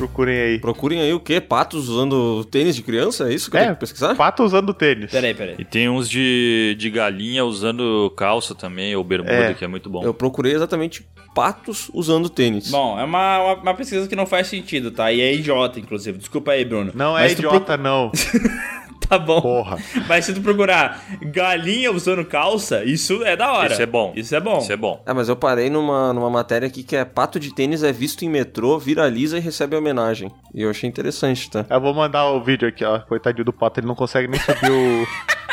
Procurem 0.00 0.38
aí. 0.40 0.58
Procurem 0.58 1.00
aí 1.02 1.12
o 1.12 1.20
quê? 1.20 1.40
Patos 1.40 1.88
usando 1.88 2.42
tênis 2.44 2.74
de 2.74 2.82
criança? 2.82 3.30
É 3.30 3.34
isso 3.34 3.50
que 3.50 3.56
eu 3.56 3.60
É, 3.60 3.64
tenho 3.64 3.74
que 3.74 3.80
pesquisar? 3.80 4.14
Pato 4.16 4.42
usando 4.42 4.72
tênis. 4.72 5.10
Peraí, 5.10 5.34
peraí. 5.34 5.56
E 5.58 5.64
tem 5.64 5.88
uns 5.88 6.08
de, 6.08 6.74
de 6.78 6.88
galinha 6.90 7.44
usando 7.44 8.10
calça 8.16 8.54
também, 8.54 8.96
ou 8.96 9.04
bermuda, 9.04 9.32
É. 9.50 9.54
que 9.54 9.64
é 9.64 9.68
muito 9.68 9.90
bom. 9.90 10.02
Eu 10.02 10.14
procurei 10.14 10.52
exatamente 10.54 11.06
patos 11.34 11.90
usando 11.92 12.28
tênis. 12.28 12.70
Bom, 12.70 12.98
é 12.98 13.04
uma, 13.04 13.38
uma, 13.38 13.54
uma 13.54 13.74
pesquisa 13.74 14.08
que 14.08 14.16
não 14.16 14.26
faz 14.26 14.46
sentido, 14.48 14.90
tá? 14.90 15.12
E 15.12 15.20
é 15.20 15.34
idiota, 15.34 15.78
inclusive. 15.78 16.18
Desculpa 16.18 16.52
aí, 16.52 16.64
Bruno. 16.64 16.90
Não 16.94 17.16
é 17.16 17.22
Mas 17.22 17.34
tu 17.34 17.38
idiota, 17.40 17.76
não. 17.76 18.10
Tá 19.08 19.18
bom. 19.18 19.40
Porra. 19.40 19.76
Mas 20.06 20.24
se 20.24 20.32
tu 20.32 20.40
procurar 20.40 21.02
galinha 21.20 21.90
usando 21.90 22.24
calça, 22.24 22.84
isso 22.84 23.24
é 23.24 23.34
da 23.36 23.52
hora. 23.52 23.72
Isso 23.72 23.82
é 23.82 23.86
bom. 23.86 24.12
Isso 24.14 24.36
é 24.36 24.40
bom. 24.40 24.58
Isso 24.58 24.72
é 24.72 24.76
bom. 24.76 25.02
Ah, 25.04 25.12
mas 25.12 25.28
eu 25.28 25.34
parei 25.34 25.68
numa, 25.68 26.12
numa 26.12 26.30
matéria 26.30 26.68
aqui 26.68 26.84
que 26.84 26.94
é 26.94 27.04
pato 27.04 27.40
de 27.40 27.52
tênis 27.52 27.82
é 27.82 27.92
visto 27.92 28.24
em 28.24 28.28
metrô, 28.28 28.78
viraliza 28.78 29.36
e 29.36 29.40
recebe 29.40 29.74
homenagem. 29.74 30.30
E 30.54 30.62
eu 30.62 30.70
achei 30.70 30.88
interessante, 30.88 31.50
tá? 31.50 31.66
Eu 31.68 31.80
vou 31.80 31.92
mandar 31.92 32.30
o 32.30 32.40
vídeo 32.40 32.68
aqui, 32.68 32.84
ó. 32.84 33.00
Coitadinho 33.00 33.44
do 33.44 33.52
pato, 33.52 33.80
ele 33.80 33.86
não 33.88 33.96
consegue 33.96 34.28
nem 34.28 34.38
subir 34.38 34.70
o. 34.70 35.06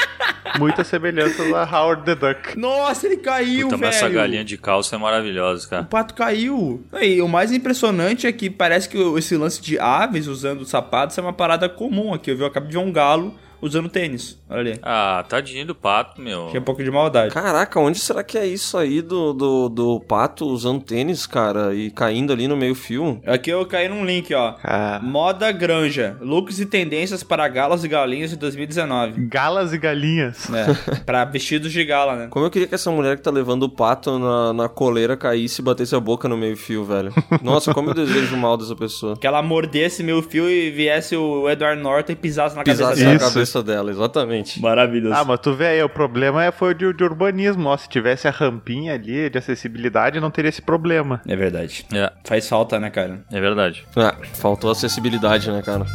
Muitas 0.58 0.88
semelhanças 0.88 1.52
a 1.54 1.64
Howard 1.64 2.04
the 2.04 2.16
Duck. 2.16 2.58
Nossa, 2.58 3.06
ele 3.08 3.18
caiu, 3.18 3.68
Puta, 3.68 3.78
velho. 3.78 3.90
essa 3.90 4.10
galinha 4.10 4.44
de 4.44 4.58
calça 4.58 4.96
é 4.96 5.00
maravilhosa, 5.00 5.66
O 5.66 5.70
cara. 5.70 5.84
pato 5.84 6.14
caiu. 6.14 6.84
E 7.02 7.22
o 7.22 7.28
mais 7.28 7.52
impressionante 7.52 8.26
é 8.28 8.32
que 8.32 8.50
parece 8.50 8.88
que 8.90 8.98
esse 9.18 9.36
lance 9.36 9.62
de 9.62 9.78
aves 9.80 10.28
usando 10.28 10.66
sapatos 10.66 11.18
é 11.18 11.22
uma 11.22 11.34
parada 11.34 11.68
comum 11.70 12.14
aqui. 12.14 12.32
Eu 12.32 12.36
vi, 12.36 12.42
eu 12.42 12.48
acabei 12.48 12.70
de 12.70 12.78
ver 12.78 12.84
um 12.84 12.92
galo 12.92 13.34
usando 13.62 13.90
tênis. 13.90 14.40
Olha 14.50 14.60
ali. 14.60 14.80
Ah, 14.82 15.26
tadinho 15.28 15.66
do 15.66 15.76
pato, 15.76 16.22
meu. 16.22 16.48
Tinha 16.48 16.62
um 16.62 16.64
pouco 16.64 16.84
de 16.84 16.90
maldade. 16.90 17.34
Caraca, 17.34 17.80
onde 17.80 18.00
será 18.00 18.24
que 18.24 18.38
é 18.38 18.46
isso 18.46 18.78
aí 18.78 19.02
do, 19.02 19.34
do, 19.34 19.70
do 19.70 20.00
pato 20.00 20.46
usando 20.46 20.82
tênis, 20.82 21.28
cara, 21.28 21.74
e 21.74 21.92
caindo 21.92 22.32
ali 22.32 22.48
no 22.48 22.56
meio 22.56 22.74
fio? 22.74 23.22
Aqui 23.26 23.50
eu 23.50 23.66
caí 23.66 23.90
num 23.90 24.06
link, 24.06 24.34
ó. 24.34 24.56
Ah. 24.64 25.00
Moda 25.04 25.52
Granja. 25.52 26.18
Looks 26.22 26.60
e 26.60 26.66
tendências 26.66 27.24
para 27.24 27.48
galas 27.48 27.84
e 27.84 27.88
galinhas 27.88 28.30
de 28.30 28.38
2019. 28.38 29.28
Galas 29.28 29.74
e 29.74 29.78
galinhas. 29.78 30.48
É, 30.50 30.96
pra 31.06 31.26
vestidos 31.26 31.72
de 31.72 31.84
gala, 31.84 32.16
né? 32.16 32.28
Como 32.30 32.46
eu 32.46 32.50
queria 32.50 32.68
que 32.68 32.76
essa 32.76 32.90
mulher 32.92 33.18
que 33.18 33.24
tá 33.24 33.32
levando 33.32 33.64
o 33.64 33.70
pato 33.70 34.18
na, 34.18 34.54
na 34.54 34.70
coleira 34.70 35.18
caísse 35.18 35.62
e 35.62 35.64
batesse 35.64 35.96
a 35.96 36.00
boca 36.00 36.28
no 36.30 36.38
meio 36.38 36.56
fio, 36.56 36.86
velho. 36.86 37.14
Nossa, 37.44 37.74
como 37.74 37.90
eu 37.90 37.94
desejo 37.94 38.36
o 38.36 38.38
mal 38.38 38.56
dessa 38.56 38.76
pessoa. 38.76 39.18
Que 39.18 39.28
ela 39.28 39.42
mordesse 39.42 40.04
meu 40.04 40.22
fio 40.22 40.50
e 40.50 40.72
viesse 40.72 41.16
o 41.16 41.50
Edward 41.50 41.82
Norton 41.82 42.14
e 42.14 42.16
pisasse 42.16 42.56
na 42.56 42.64
Pisasse 42.64 42.82
cabeça 42.84 43.04
na 43.04 43.12
dela. 43.12 43.16
Isso. 43.18 43.34
cabeça 43.34 43.64
dela, 43.64 43.92
exatamente. 43.92 44.37
Exatamente. 44.38 44.62
Maravilhoso. 44.62 45.16
Ah, 45.16 45.24
mas 45.26 45.40
tu 45.40 45.54
vê 45.54 45.68
aí, 45.68 45.84
o 45.84 45.90
problema 45.90 46.44
é- 46.44 46.52
foi 46.52 46.72
o 46.72 46.74
de, 46.74 46.94
de 46.94 47.04
urbanismo. 47.04 47.68
Ó, 47.70 47.78
se 47.78 47.90
tivesse 47.90 48.28
a 48.28 48.32
rampinha 48.32 48.94
ali 48.94 49.30
de 49.30 49.38
acessibilidade, 49.38 50.20
não 50.20 50.32
teria 50.32 50.50
esse 50.50 50.62
problema. 50.62 51.22
É 51.28 51.36
verdade. 51.36 51.86
É, 51.94 52.12
Faz 52.24 52.48
falta, 52.48 52.80
né, 52.80 52.90
cara? 52.90 53.22
é 53.32 53.40
verdade. 53.40 53.86
Ah, 53.96 54.16
faltou 54.36 54.72
acessibilidade, 54.72 55.52
né, 55.52 55.62
cara? 55.62 55.86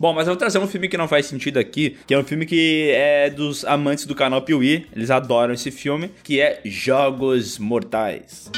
Bom, 0.00 0.12
mas 0.14 0.28
eu 0.28 0.32
vou 0.34 0.38
trazer 0.38 0.58
um 0.58 0.66
filme 0.68 0.88
que 0.88 0.96
não 0.96 1.08
faz 1.08 1.26
sentido 1.26 1.58
aqui, 1.58 1.96
que 2.06 2.14
é 2.14 2.18
um 2.18 2.22
filme 2.22 2.46
que 2.46 2.90
é 2.94 3.28
dos 3.30 3.64
amantes 3.64 4.06
do 4.06 4.14
canal 4.14 4.40
Piuí, 4.42 4.86
eles 4.94 5.10
adoram 5.10 5.52
esse 5.54 5.72
filme, 5.72 6.12
que 6.22 6.40
é 6.40 6.60
Jogos 6.64 7.58
Mortais. 7.58 8.48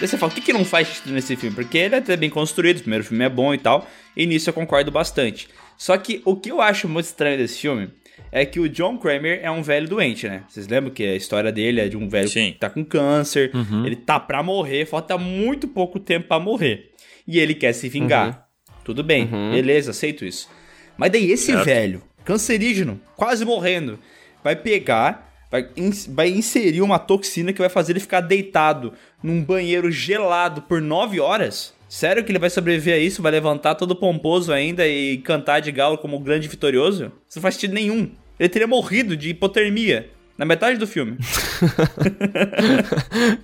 Daí 0.00 0.08
você 0.08 0.16
fala, 0.16 0.32
o 0.32 0.34
que, 0.34 0.40
que 0.40 0.52
não 0.52 0.64
faz 0.64 0.88
sentido 0.88 1.12
nesse 1.12 1.36
filme? 1.36 1.54
Porque 1.54 1.76
ele 1.76 1.94
é 1.94 1.98
até 1.98 2.16
bem 2.16 2.30
construído, 2.30 2.78
o 2.78 2.80
primeiro 2.80 3.04
filme 3.04 3.22
é 3.22 3.28
bom 3.28 3.52
e 3.52 3.58
tal, 3.58 3.86
e 4.16 4.26
nisso 4.26 4.48
eu 4.50 4.54
concordo 4.54 4.90
bastante. 4.90 5.48
Só 5.76 5.96
que 5.96 6.22
o 6.24 6.36
que 6.36 6.50
eu 6.50 6.60
acho 6.60 6.88
muito 6.88 7.06
estranho 7.06 7.38
desse 7.38 7.58
filme 7.60 7.90
é 8.30 8.44
que 8.46 8.60
o 8.60 8.68
John 8.68 8.96
Kramer 8.98 9.40
é 9.42 9.50
um 9.50 9.62
velho 9.62 9.88
doente, 9.88 10.28
né? 10.28 10.44
Vocês 10.48 10.66
lembram 10.68 10.92
que 10.92 11.02
a 11.04 11.14
história 11.16 11.50
dele 11.50 11.80
é 11.80 11.88
de 11.88 11.96
um 11.96 12.08
velho 12.08 12.28
Sim. 12.28 12.52
que 12.52 12.58
tá 12.58 12.70
com 12.70 12.84
câncer, 12.84 13.50
ele 13.84 13.96
tá 13.96 14.18
pra 14.20 14.42
morrer, 14.42 14.86
falta 14.86 15.18
muito 15.18 15.66
pouco 15.68 15.98
tempo 15.98 16.28
pra 16.28 16.38
morrer. 16.38 16.90
E 17.26 17.38
ele 17.38 17.54
quer 17.54 17.72
se 17.72 17.88
vingar. 17.88 18.46
Tudo 18.84 19.02
bem, 19.02 19.26
beleza, 19.26 19.90
aceito 19.92 20.24
isso. 20.24 20.48
Mas 20.96 21.10
daí 21.12 21.30
esse 21.30 21.54
velho, 21.56 22.02
cancerígeno, 22.24 23.00
quase 23.16 23.44
morrendo, 23.44 23.98
vai 24.42 24.56
pegar, 24.56 25.32
vai, 25.50 25.68
ins- 25.76 26.06
vai 26.06 26.28
inserir 26.28 26.80
uma 26.82 26.98
toxina 26.98 27.52
que 27.52 27.60
vai 27.60 27.68
fazer 27.68 27.92
ele 27.92 28.00
ficar 28.00 28.20
deitado 28.20 28.92
num 29.22 29.42
banheiro 29.42 29.90
gelado 29.90 30.62
por 30.62 30.80
9 30.80 31.20
horas? 31.20 31.74
Sério 31.92 32.24
que 32.24 32.32
ele 32.32 32.38
vai 32.38 32.48
sobreviver 32.48 32.94
a 32.94 32.98
isso? 32.98 33.20
Vai 33.20 33.30
levantar 33.32 33.74
todo 33.74 33.94
pomposo 33.94 34.50
ainda 34.50 34.88
e 34.88 35.18
cantar 35.18 35.60
de 35.60 35.70
galo 35.70 35.98
como 35.98 36.16
o 36.16 36.20
grande 36.20 36.48
vitorioso? 36.48 37.12
Isso 37.28 37.36
não 37.38 37.42
faz 37.42 37.56
sentido 37.56 37.74
nenhum. 37.74 38.10
Ele 38.40 38.48
teria 38.48 38.66
morrido 38.66 39.14
de 39.14 39.28
hipotermia 39.28 40.08
na 40.38 40.46
metade 40.46 40.78
do 40.78 40.86
filme. 40.86 41.18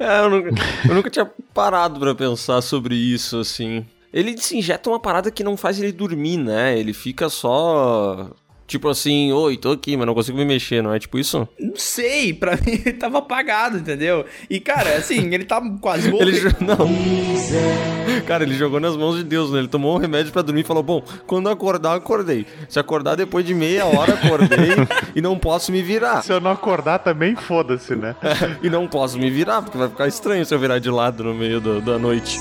É, 0.00 0.21
eu 0.21 0.31
nunca, 0.31 0.50
eu 0.88 0.95
nunca 0.95 1.11
tinha 1.11 1.31
parado 1.52 2.00
pra 2.00 2.14
pensar 2.14 2.62
sobre 2.62 2.95
isso, 2.95 3.38
assim. 3.38 3.85
Ele 4.12 4.37
se 4.38 4.57
injeta 4.57 4.88
uma 4.88 4.99
parada 4.99 5.31
que 5.31 5.45
não 5.45 5.57
faz 5.57 5.78
ele 5.78 5.93
dormir, 5.93 6.38
né? 6.38 6.76
Ele 6.78 6.95
fica 6.95 7.28
só. 7.28 8.31
Tipo 8.68 8.88
assim, 8.90 9.32
oi, 9.32 9.56
tô 9.56 9.72
aqui, 9.72 9.96
mas 9.96 10.06
não 10.06 10.12
consigo 10.14 10.37
me 10.37 10.44
mexer, 10.44 10.82
não 10.82 10.92
é 10.92 10.98
tipo 10.98 11.18
isso? 11.18 11.48
Não 11.58 11.75
sei, 11.75 12.32
pra 12.34 12.52
mim 12.54 12.82
ele 12.84 12.92
tava 12.92 13.16
apagado, 13.18 13.78
entendeu? 13.78 14.26
E 14.50 14.60
cara, 14.60 14.94
assim, 14.96 15.32
ele 15.34 15.44
tá 15.44 15.58
quase 15.80 16.06
Ele 16.12 16.12
morrendo. 16.16 16.50
jo- 16.50 16.56
não. 16.64 18.22
Cara, 18.26 18.44
ele 18.44 18.54
jogou 18.54 18.78
nas 18.78 18.94
mãos 18.94 19.16
de 19.16 19.25
Deus, 19.25 19.50
né? 19.50 19.58
Ele 19.60 19.68
tomou 19.68 19.94
um 19.96 19.98
remédio 19.98 20.30
pra 20.32 20.42
dormir 20.42 20.60
e 20.60 20.64
falou: 20.64 20.82
Bom, 20.82 21.02
quando 21.26 21.48
acordar, 21.48 21.94
acordei. 21.94 22.44
Se 22.68 22.78
acordar 22.78 23.14
depois 23.16 23.42
de 23.44 23.54
meia 23.54 23.87
hora, 23.87 24.12
acordei 24.14 24.68
e 25.16 25.22
não 25.22 25.38
posso 25.38 25.72
me 25.72 25.80
virar. 25.80 26.22
Se 26.22 26.30
eu 26.30 26.38
não 26.40 26.50
acordar 26.50 26.98
também, 26.98 27.34
foda-se, 27.34 27.96
né? 27.96 28.14
E 28.62 28.68
não 28.68 28.87
posso 28.87 29.18
me 29.18 29.30
virar, 29.30 29.62
porque 29.62 29.78
vai 29.78 29.88
ficar 29.88 30.06
estranho 30.06 30.44
se 30.44 30.54
eu 30.54 30.58
virar 30.58 30.78
de 30.78 30.90
lado 30.90 31.25
no 31.25 31.32
meio 31.34 31.58
do- 31.58 31.80
da 31.80 31.98
noite. 31.98 32.38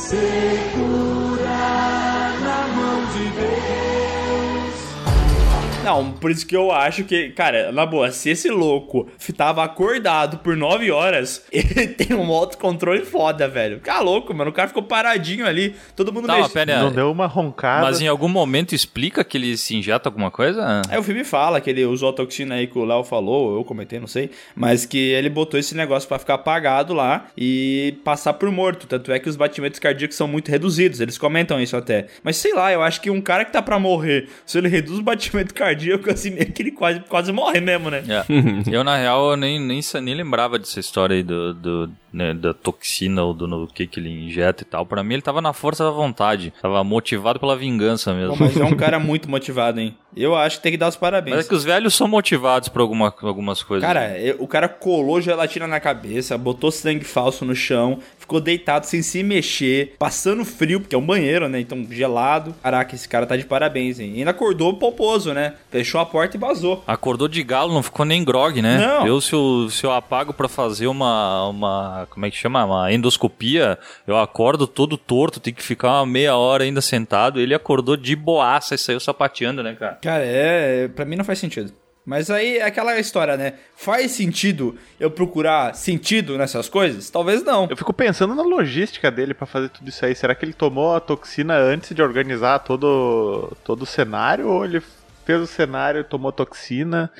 Não, 5.88 6.12
por 6.12 6.32
isso 6.32 6.46
que 6.46 6.56
eu 6.56 6.72
acho 6.72 7.03
que, 7.03 7.29
cara, 7.29 7.72
na 7.72 7.86
boa, 7.86 8.12
se 8.12 8.29
esse 8.29 8.50
louco 8.50 9.08
tava 9.36 9.63
acordado 9.63 10.39
por 10.39 10.58
9 10.58 10.91
horas, 10.91 11.46
ele 11.51 11.88
tem 11.88 12.15
um 12.15 12.32
autocontrole 12.32 13.06
foda, 13.06 13.48
velho. 13.48 13.77
Fica 13.77 14.00
louco, 14.01 14.34
mano. 14.34 14.50
O 14.50 14.53
cara 14.53 14.67
ficou 14.67 14.84
paradinho 14.84 15.46
ali, 15.46 15.75
todo 15.96 16.12
mundo 16.12 16.27
Tá, 16.27 16.50
pera 16.50 16.82
Não 16.82 16.91
deu 16.91 17.10
uma 17.10 17.25
roncada. 17.25 17.86
Mas 17.86 18.01
em 18.01 18.08
algum 18.08 18.27
momento 18.27 18.75
explica 18.75 19.24
que 19.24 19.38
ele 19.38 19.56
se 19.56 19.75
injeta 19.77 20.10
alguma 20.10 20.29
coisa? 20.29 20.82
Aí 20.89 20.98
o 20.98 21.03
filme 21.03 21.24
fala 21.24 21.62
que 21.62 21.70
ele 21.70 21.86
usou 21.86 22.10
a 22.10 22.13
toxina 22.13 22.56
aí 22.56 22.67
que 22.67 22.77
o 22.77 22.84
Léo 22.84 23.03
falou, 23.03 23.56
eu 23.56 23.63
comentei, 23.63 24.00
não 24.00 24.08
sei, 24.08 24.29
mas 24.56 24.86
que 24.86 24.98
ele 24.98 25.29
botou 25.29 25.58
esse 25.58 25.75
negócio 25.75 26.08
pra 26.08 26.20
ficar 26.20 26.34
apagado 26.34 26.94
lá 26.94 27.27
e 27.38 27.96
passar 28.03 28.34
por 28.34 28.51
morto. 28.51 28.88
Tanto 28.88 29.12
é 29.12 29.20
que 29.20 29.29
os 29.29 29.36
batimentos 29.36 29.79
cardíacos 29.79 30.17
são 30.17 30.27
muito 30.27 30.50
reduzidos, 30.50 31.00
eles 31.00 31.17
comentam 31.17 31.62
isso 31.62 31.77
até. 31.77 32.08
Mas 32.24 32.36
sei 32.36 32.53
lá, 32.53 32.74
eu 32.74 32.84
acho 32.84 33.00
que 33.00 33.10
um 33.10 33.22
cara 33.22 33.46
que 33.46 33.53
tá 33.53 33.62
pra 33.62 33.79
morrer, 33.79 34.27
se 34.46 34.58
ele 34.58 34.67
reduz 34.67 35.00
o 35.00 35.03
batimento 35.03 35.53
cardíaco, 35.53 35.76
assim, 36.12 36.31
meio 36.31 36.51
que 36.51 36.62
ele 36.62 36.72
quase, 36.72 37.00
quase 37.01 37.31
morre 37.31 37.60
mesmo, 37.60 37.89
né? 37.89 38.03
É. 38.07 38.25
eu, 38.74 38.84
na 38.84 38.98
real, 38.98 39.31
eu 39.31 39.38
nem, 39.38 39.60
nem, 39.60 39.79
nem 40.01 40.15
lembrava 40.15 40.57
dessa 40.57 40.79
história 40.79 41.15
aí 41.15 41.24
do, 41.24 41.53
do, 41.53 41.89
né, 42.12 42.34
da 42.34 42.53
toxina 42.53 43.24
ou 43.24 43.34
do 43.34 43.48
no, 43.48 43.67
que, 43.67 43.86
que 43.88 44.00
ele 44.00 44.10
injeta 44.27 44.63
e 44.63 44.65
tal. 44.65 44.86
Pra 44.86 45.03
mim, 45.03 45.13
ele 45.15 45.22
tava 45.22 45.41
na 45.41 45.53
força 45.53 45.84
da 45.84 45.91
vontade. 45.91 46.53
Tava 46.62 46.84
motivado 46.84 47.39
pela 47.39 47.55
vingança 47.55 48.13
mesmo. 48.13 48.38
Pô, 48.38 48.43
mas 48.46 48.57
é 48.57 48.63
um 48.63 48.75
cara 48.77 49.00
muito 49.00 49.29
motivado, 49.29 49.79
hein? 49.79 49.96
Eu 50.15 50.36
acho 50.36 50.57
que 50.57 50.63
tem 50.63 50.72
que 50.72 50.77
dar 50.77 50.88
os 50.88 50.96
parabéns. 50.96 51.36
Mas 51.36 51.46
é 51.46 51.50
que 51.50 51.53
os 51.55 51.63
velhos 51.63 51.93
são 51.93 52.07
motivados 52.07 52.69
por 52.69 52.81
alguma, 52.81 53.13
algumas 53.22 53.62
coisas. 53.62 53.88
Cara, 53.88 54.17
eu- 54.19 54.38
o 54.39 54.48
cara 54.48 54.67
colou 54.67 55.22
gelatina 55.22 55.67
na 55.67 55.79
cabeça, 55.79 56.38
botou 56.38 56.72
sangue 56.72 57.05
falso 57.05 57.46
no 57.46 57.55
chão, 57.55 58.00
ficou 58.27 58.41
deitado 58.41 58.86
sem 58.86 59.01
se 59.01 59.24
mexer, 59.24 59.96
passando 59.98 60.43
frio, 60.43 60.81
porque 60.81 60.93
é 60.93 60.98
um 60.98 61.05
banheiro, 61.05 61.48
né? 61.48 61.62
Então, 61.62 61.88
gelado. 61.89 62.53
Caraca, 62.62 62.93
esse 62.93 63.07
cara 63.07 63.25
tá 63.25 63.38
de 63.38 63.46
parabéns, 63.46 64.00
hein? 64.00 64.12
E 64.15 64.19
ainda 64.19 64.31
acordou 64.31 64.74
pomposo, 64.74 65.34
né? 65.34 65.53
Fechou 65.72 66.01
a 66.01 66.05
porta 66.05 66.36
e 66.36 66.39
vazou. 66.39 66.84
Acordou 66.86 67.29
de 67.29 67.41
galo, 67.41 67.74
não 67.74 67.81
ficou 67.81 68.05
nem 68.05 68.24
grog, 68.25 68.62
né? 68.62 68.77
Não. 68.77 69.07
Eu, 69.07 69.22
se 69.22 69.31
eu, 69.31 69.69
se 69.69 69.86
eu 69.86 69.93
apago 69.93 70.34
pra 70.34 70.50
fazer 70.50 70.88
uma, 70.88 71.48
uma. 71.48 72.07
Como 72.10 72.25
é 72.25 72.29
que 72.29 72.36
chama? 72.36 72.65
Uma 72.65 72.91
endoscopia, 72.91 73.79
eu 74.05 74.17
acordo 74.17 74.67
todo 74.67 74.98
torto, 74.98 75.39
tem 75.39 75.53
que 75.53 75.63
ficar 75.63 76.00
uma 76.00 76.05
meia 76.05 76.36
hora 76.36 76.65
ainda 76.65 76.81
sentado. 76.81 77.39
Ele 77.39 77.55
acordou 77.55 77.96
de 77.96 78.13
boaça 78.15 78.75
e 78.75 78.77
saiu 78.77 79.00
sapateando, 79.00 79.63
né, 79.63 79.74
cara? 79.74 79.98
Cara, 80.01 80.24
é. 80.25 80.89
Pra 80.89 81.05
mim 81.05 81.15
não 81.15 81.24
faz 81.24 81.39
sentido. 81.39 81.72
Mas 82.08 82.30
aí 82.32 82.60
é 82.60 82.64
aquela 82.64 82.98
história, 82.98 83.36
né? 83.36 83.56
Faz 83.76 84.12
sentido 84.12 84.78
eu 84.98 85.12
procurar 85.12 85.76
sentido 85.76 86.38
nessas 86.38 86.70
coisas? 86.70 87.10
Talvez 87.10 87.44
não. 87.44 87.68
Eu 87.70 87.76
fico 87.76 87.92
pensando 87.92 88.34
na 88.34 88.44
logística 88.44 89.12
dele 89.12 89.34
pra 89.34 89.46
fazer 89.46 89.68
tudo 89.68 89.90
isso 89.90 90.06
aí. 90.06 90.16
Será 90.16 90.34
que 90.34 90.46
ele 90.46 90.54
tomou 90.54 90.96
a 90.96 91.02
toxina 91.02 91.58
antes 91.58 91.94
de 91.94 92.02
organizar 92.02 92.60
todo, 92.60 93.52
todo 93.62 93.82
o 93.82 93.86
cenário? 93.86 94.48
Ou 94.48 94.64
ele 94.64 94.82
fez 95.26 95.42
o 95.42 95.46
cenário, 95.46 96.02
tomou 96.06 96.32
toxina? 96.32 97.12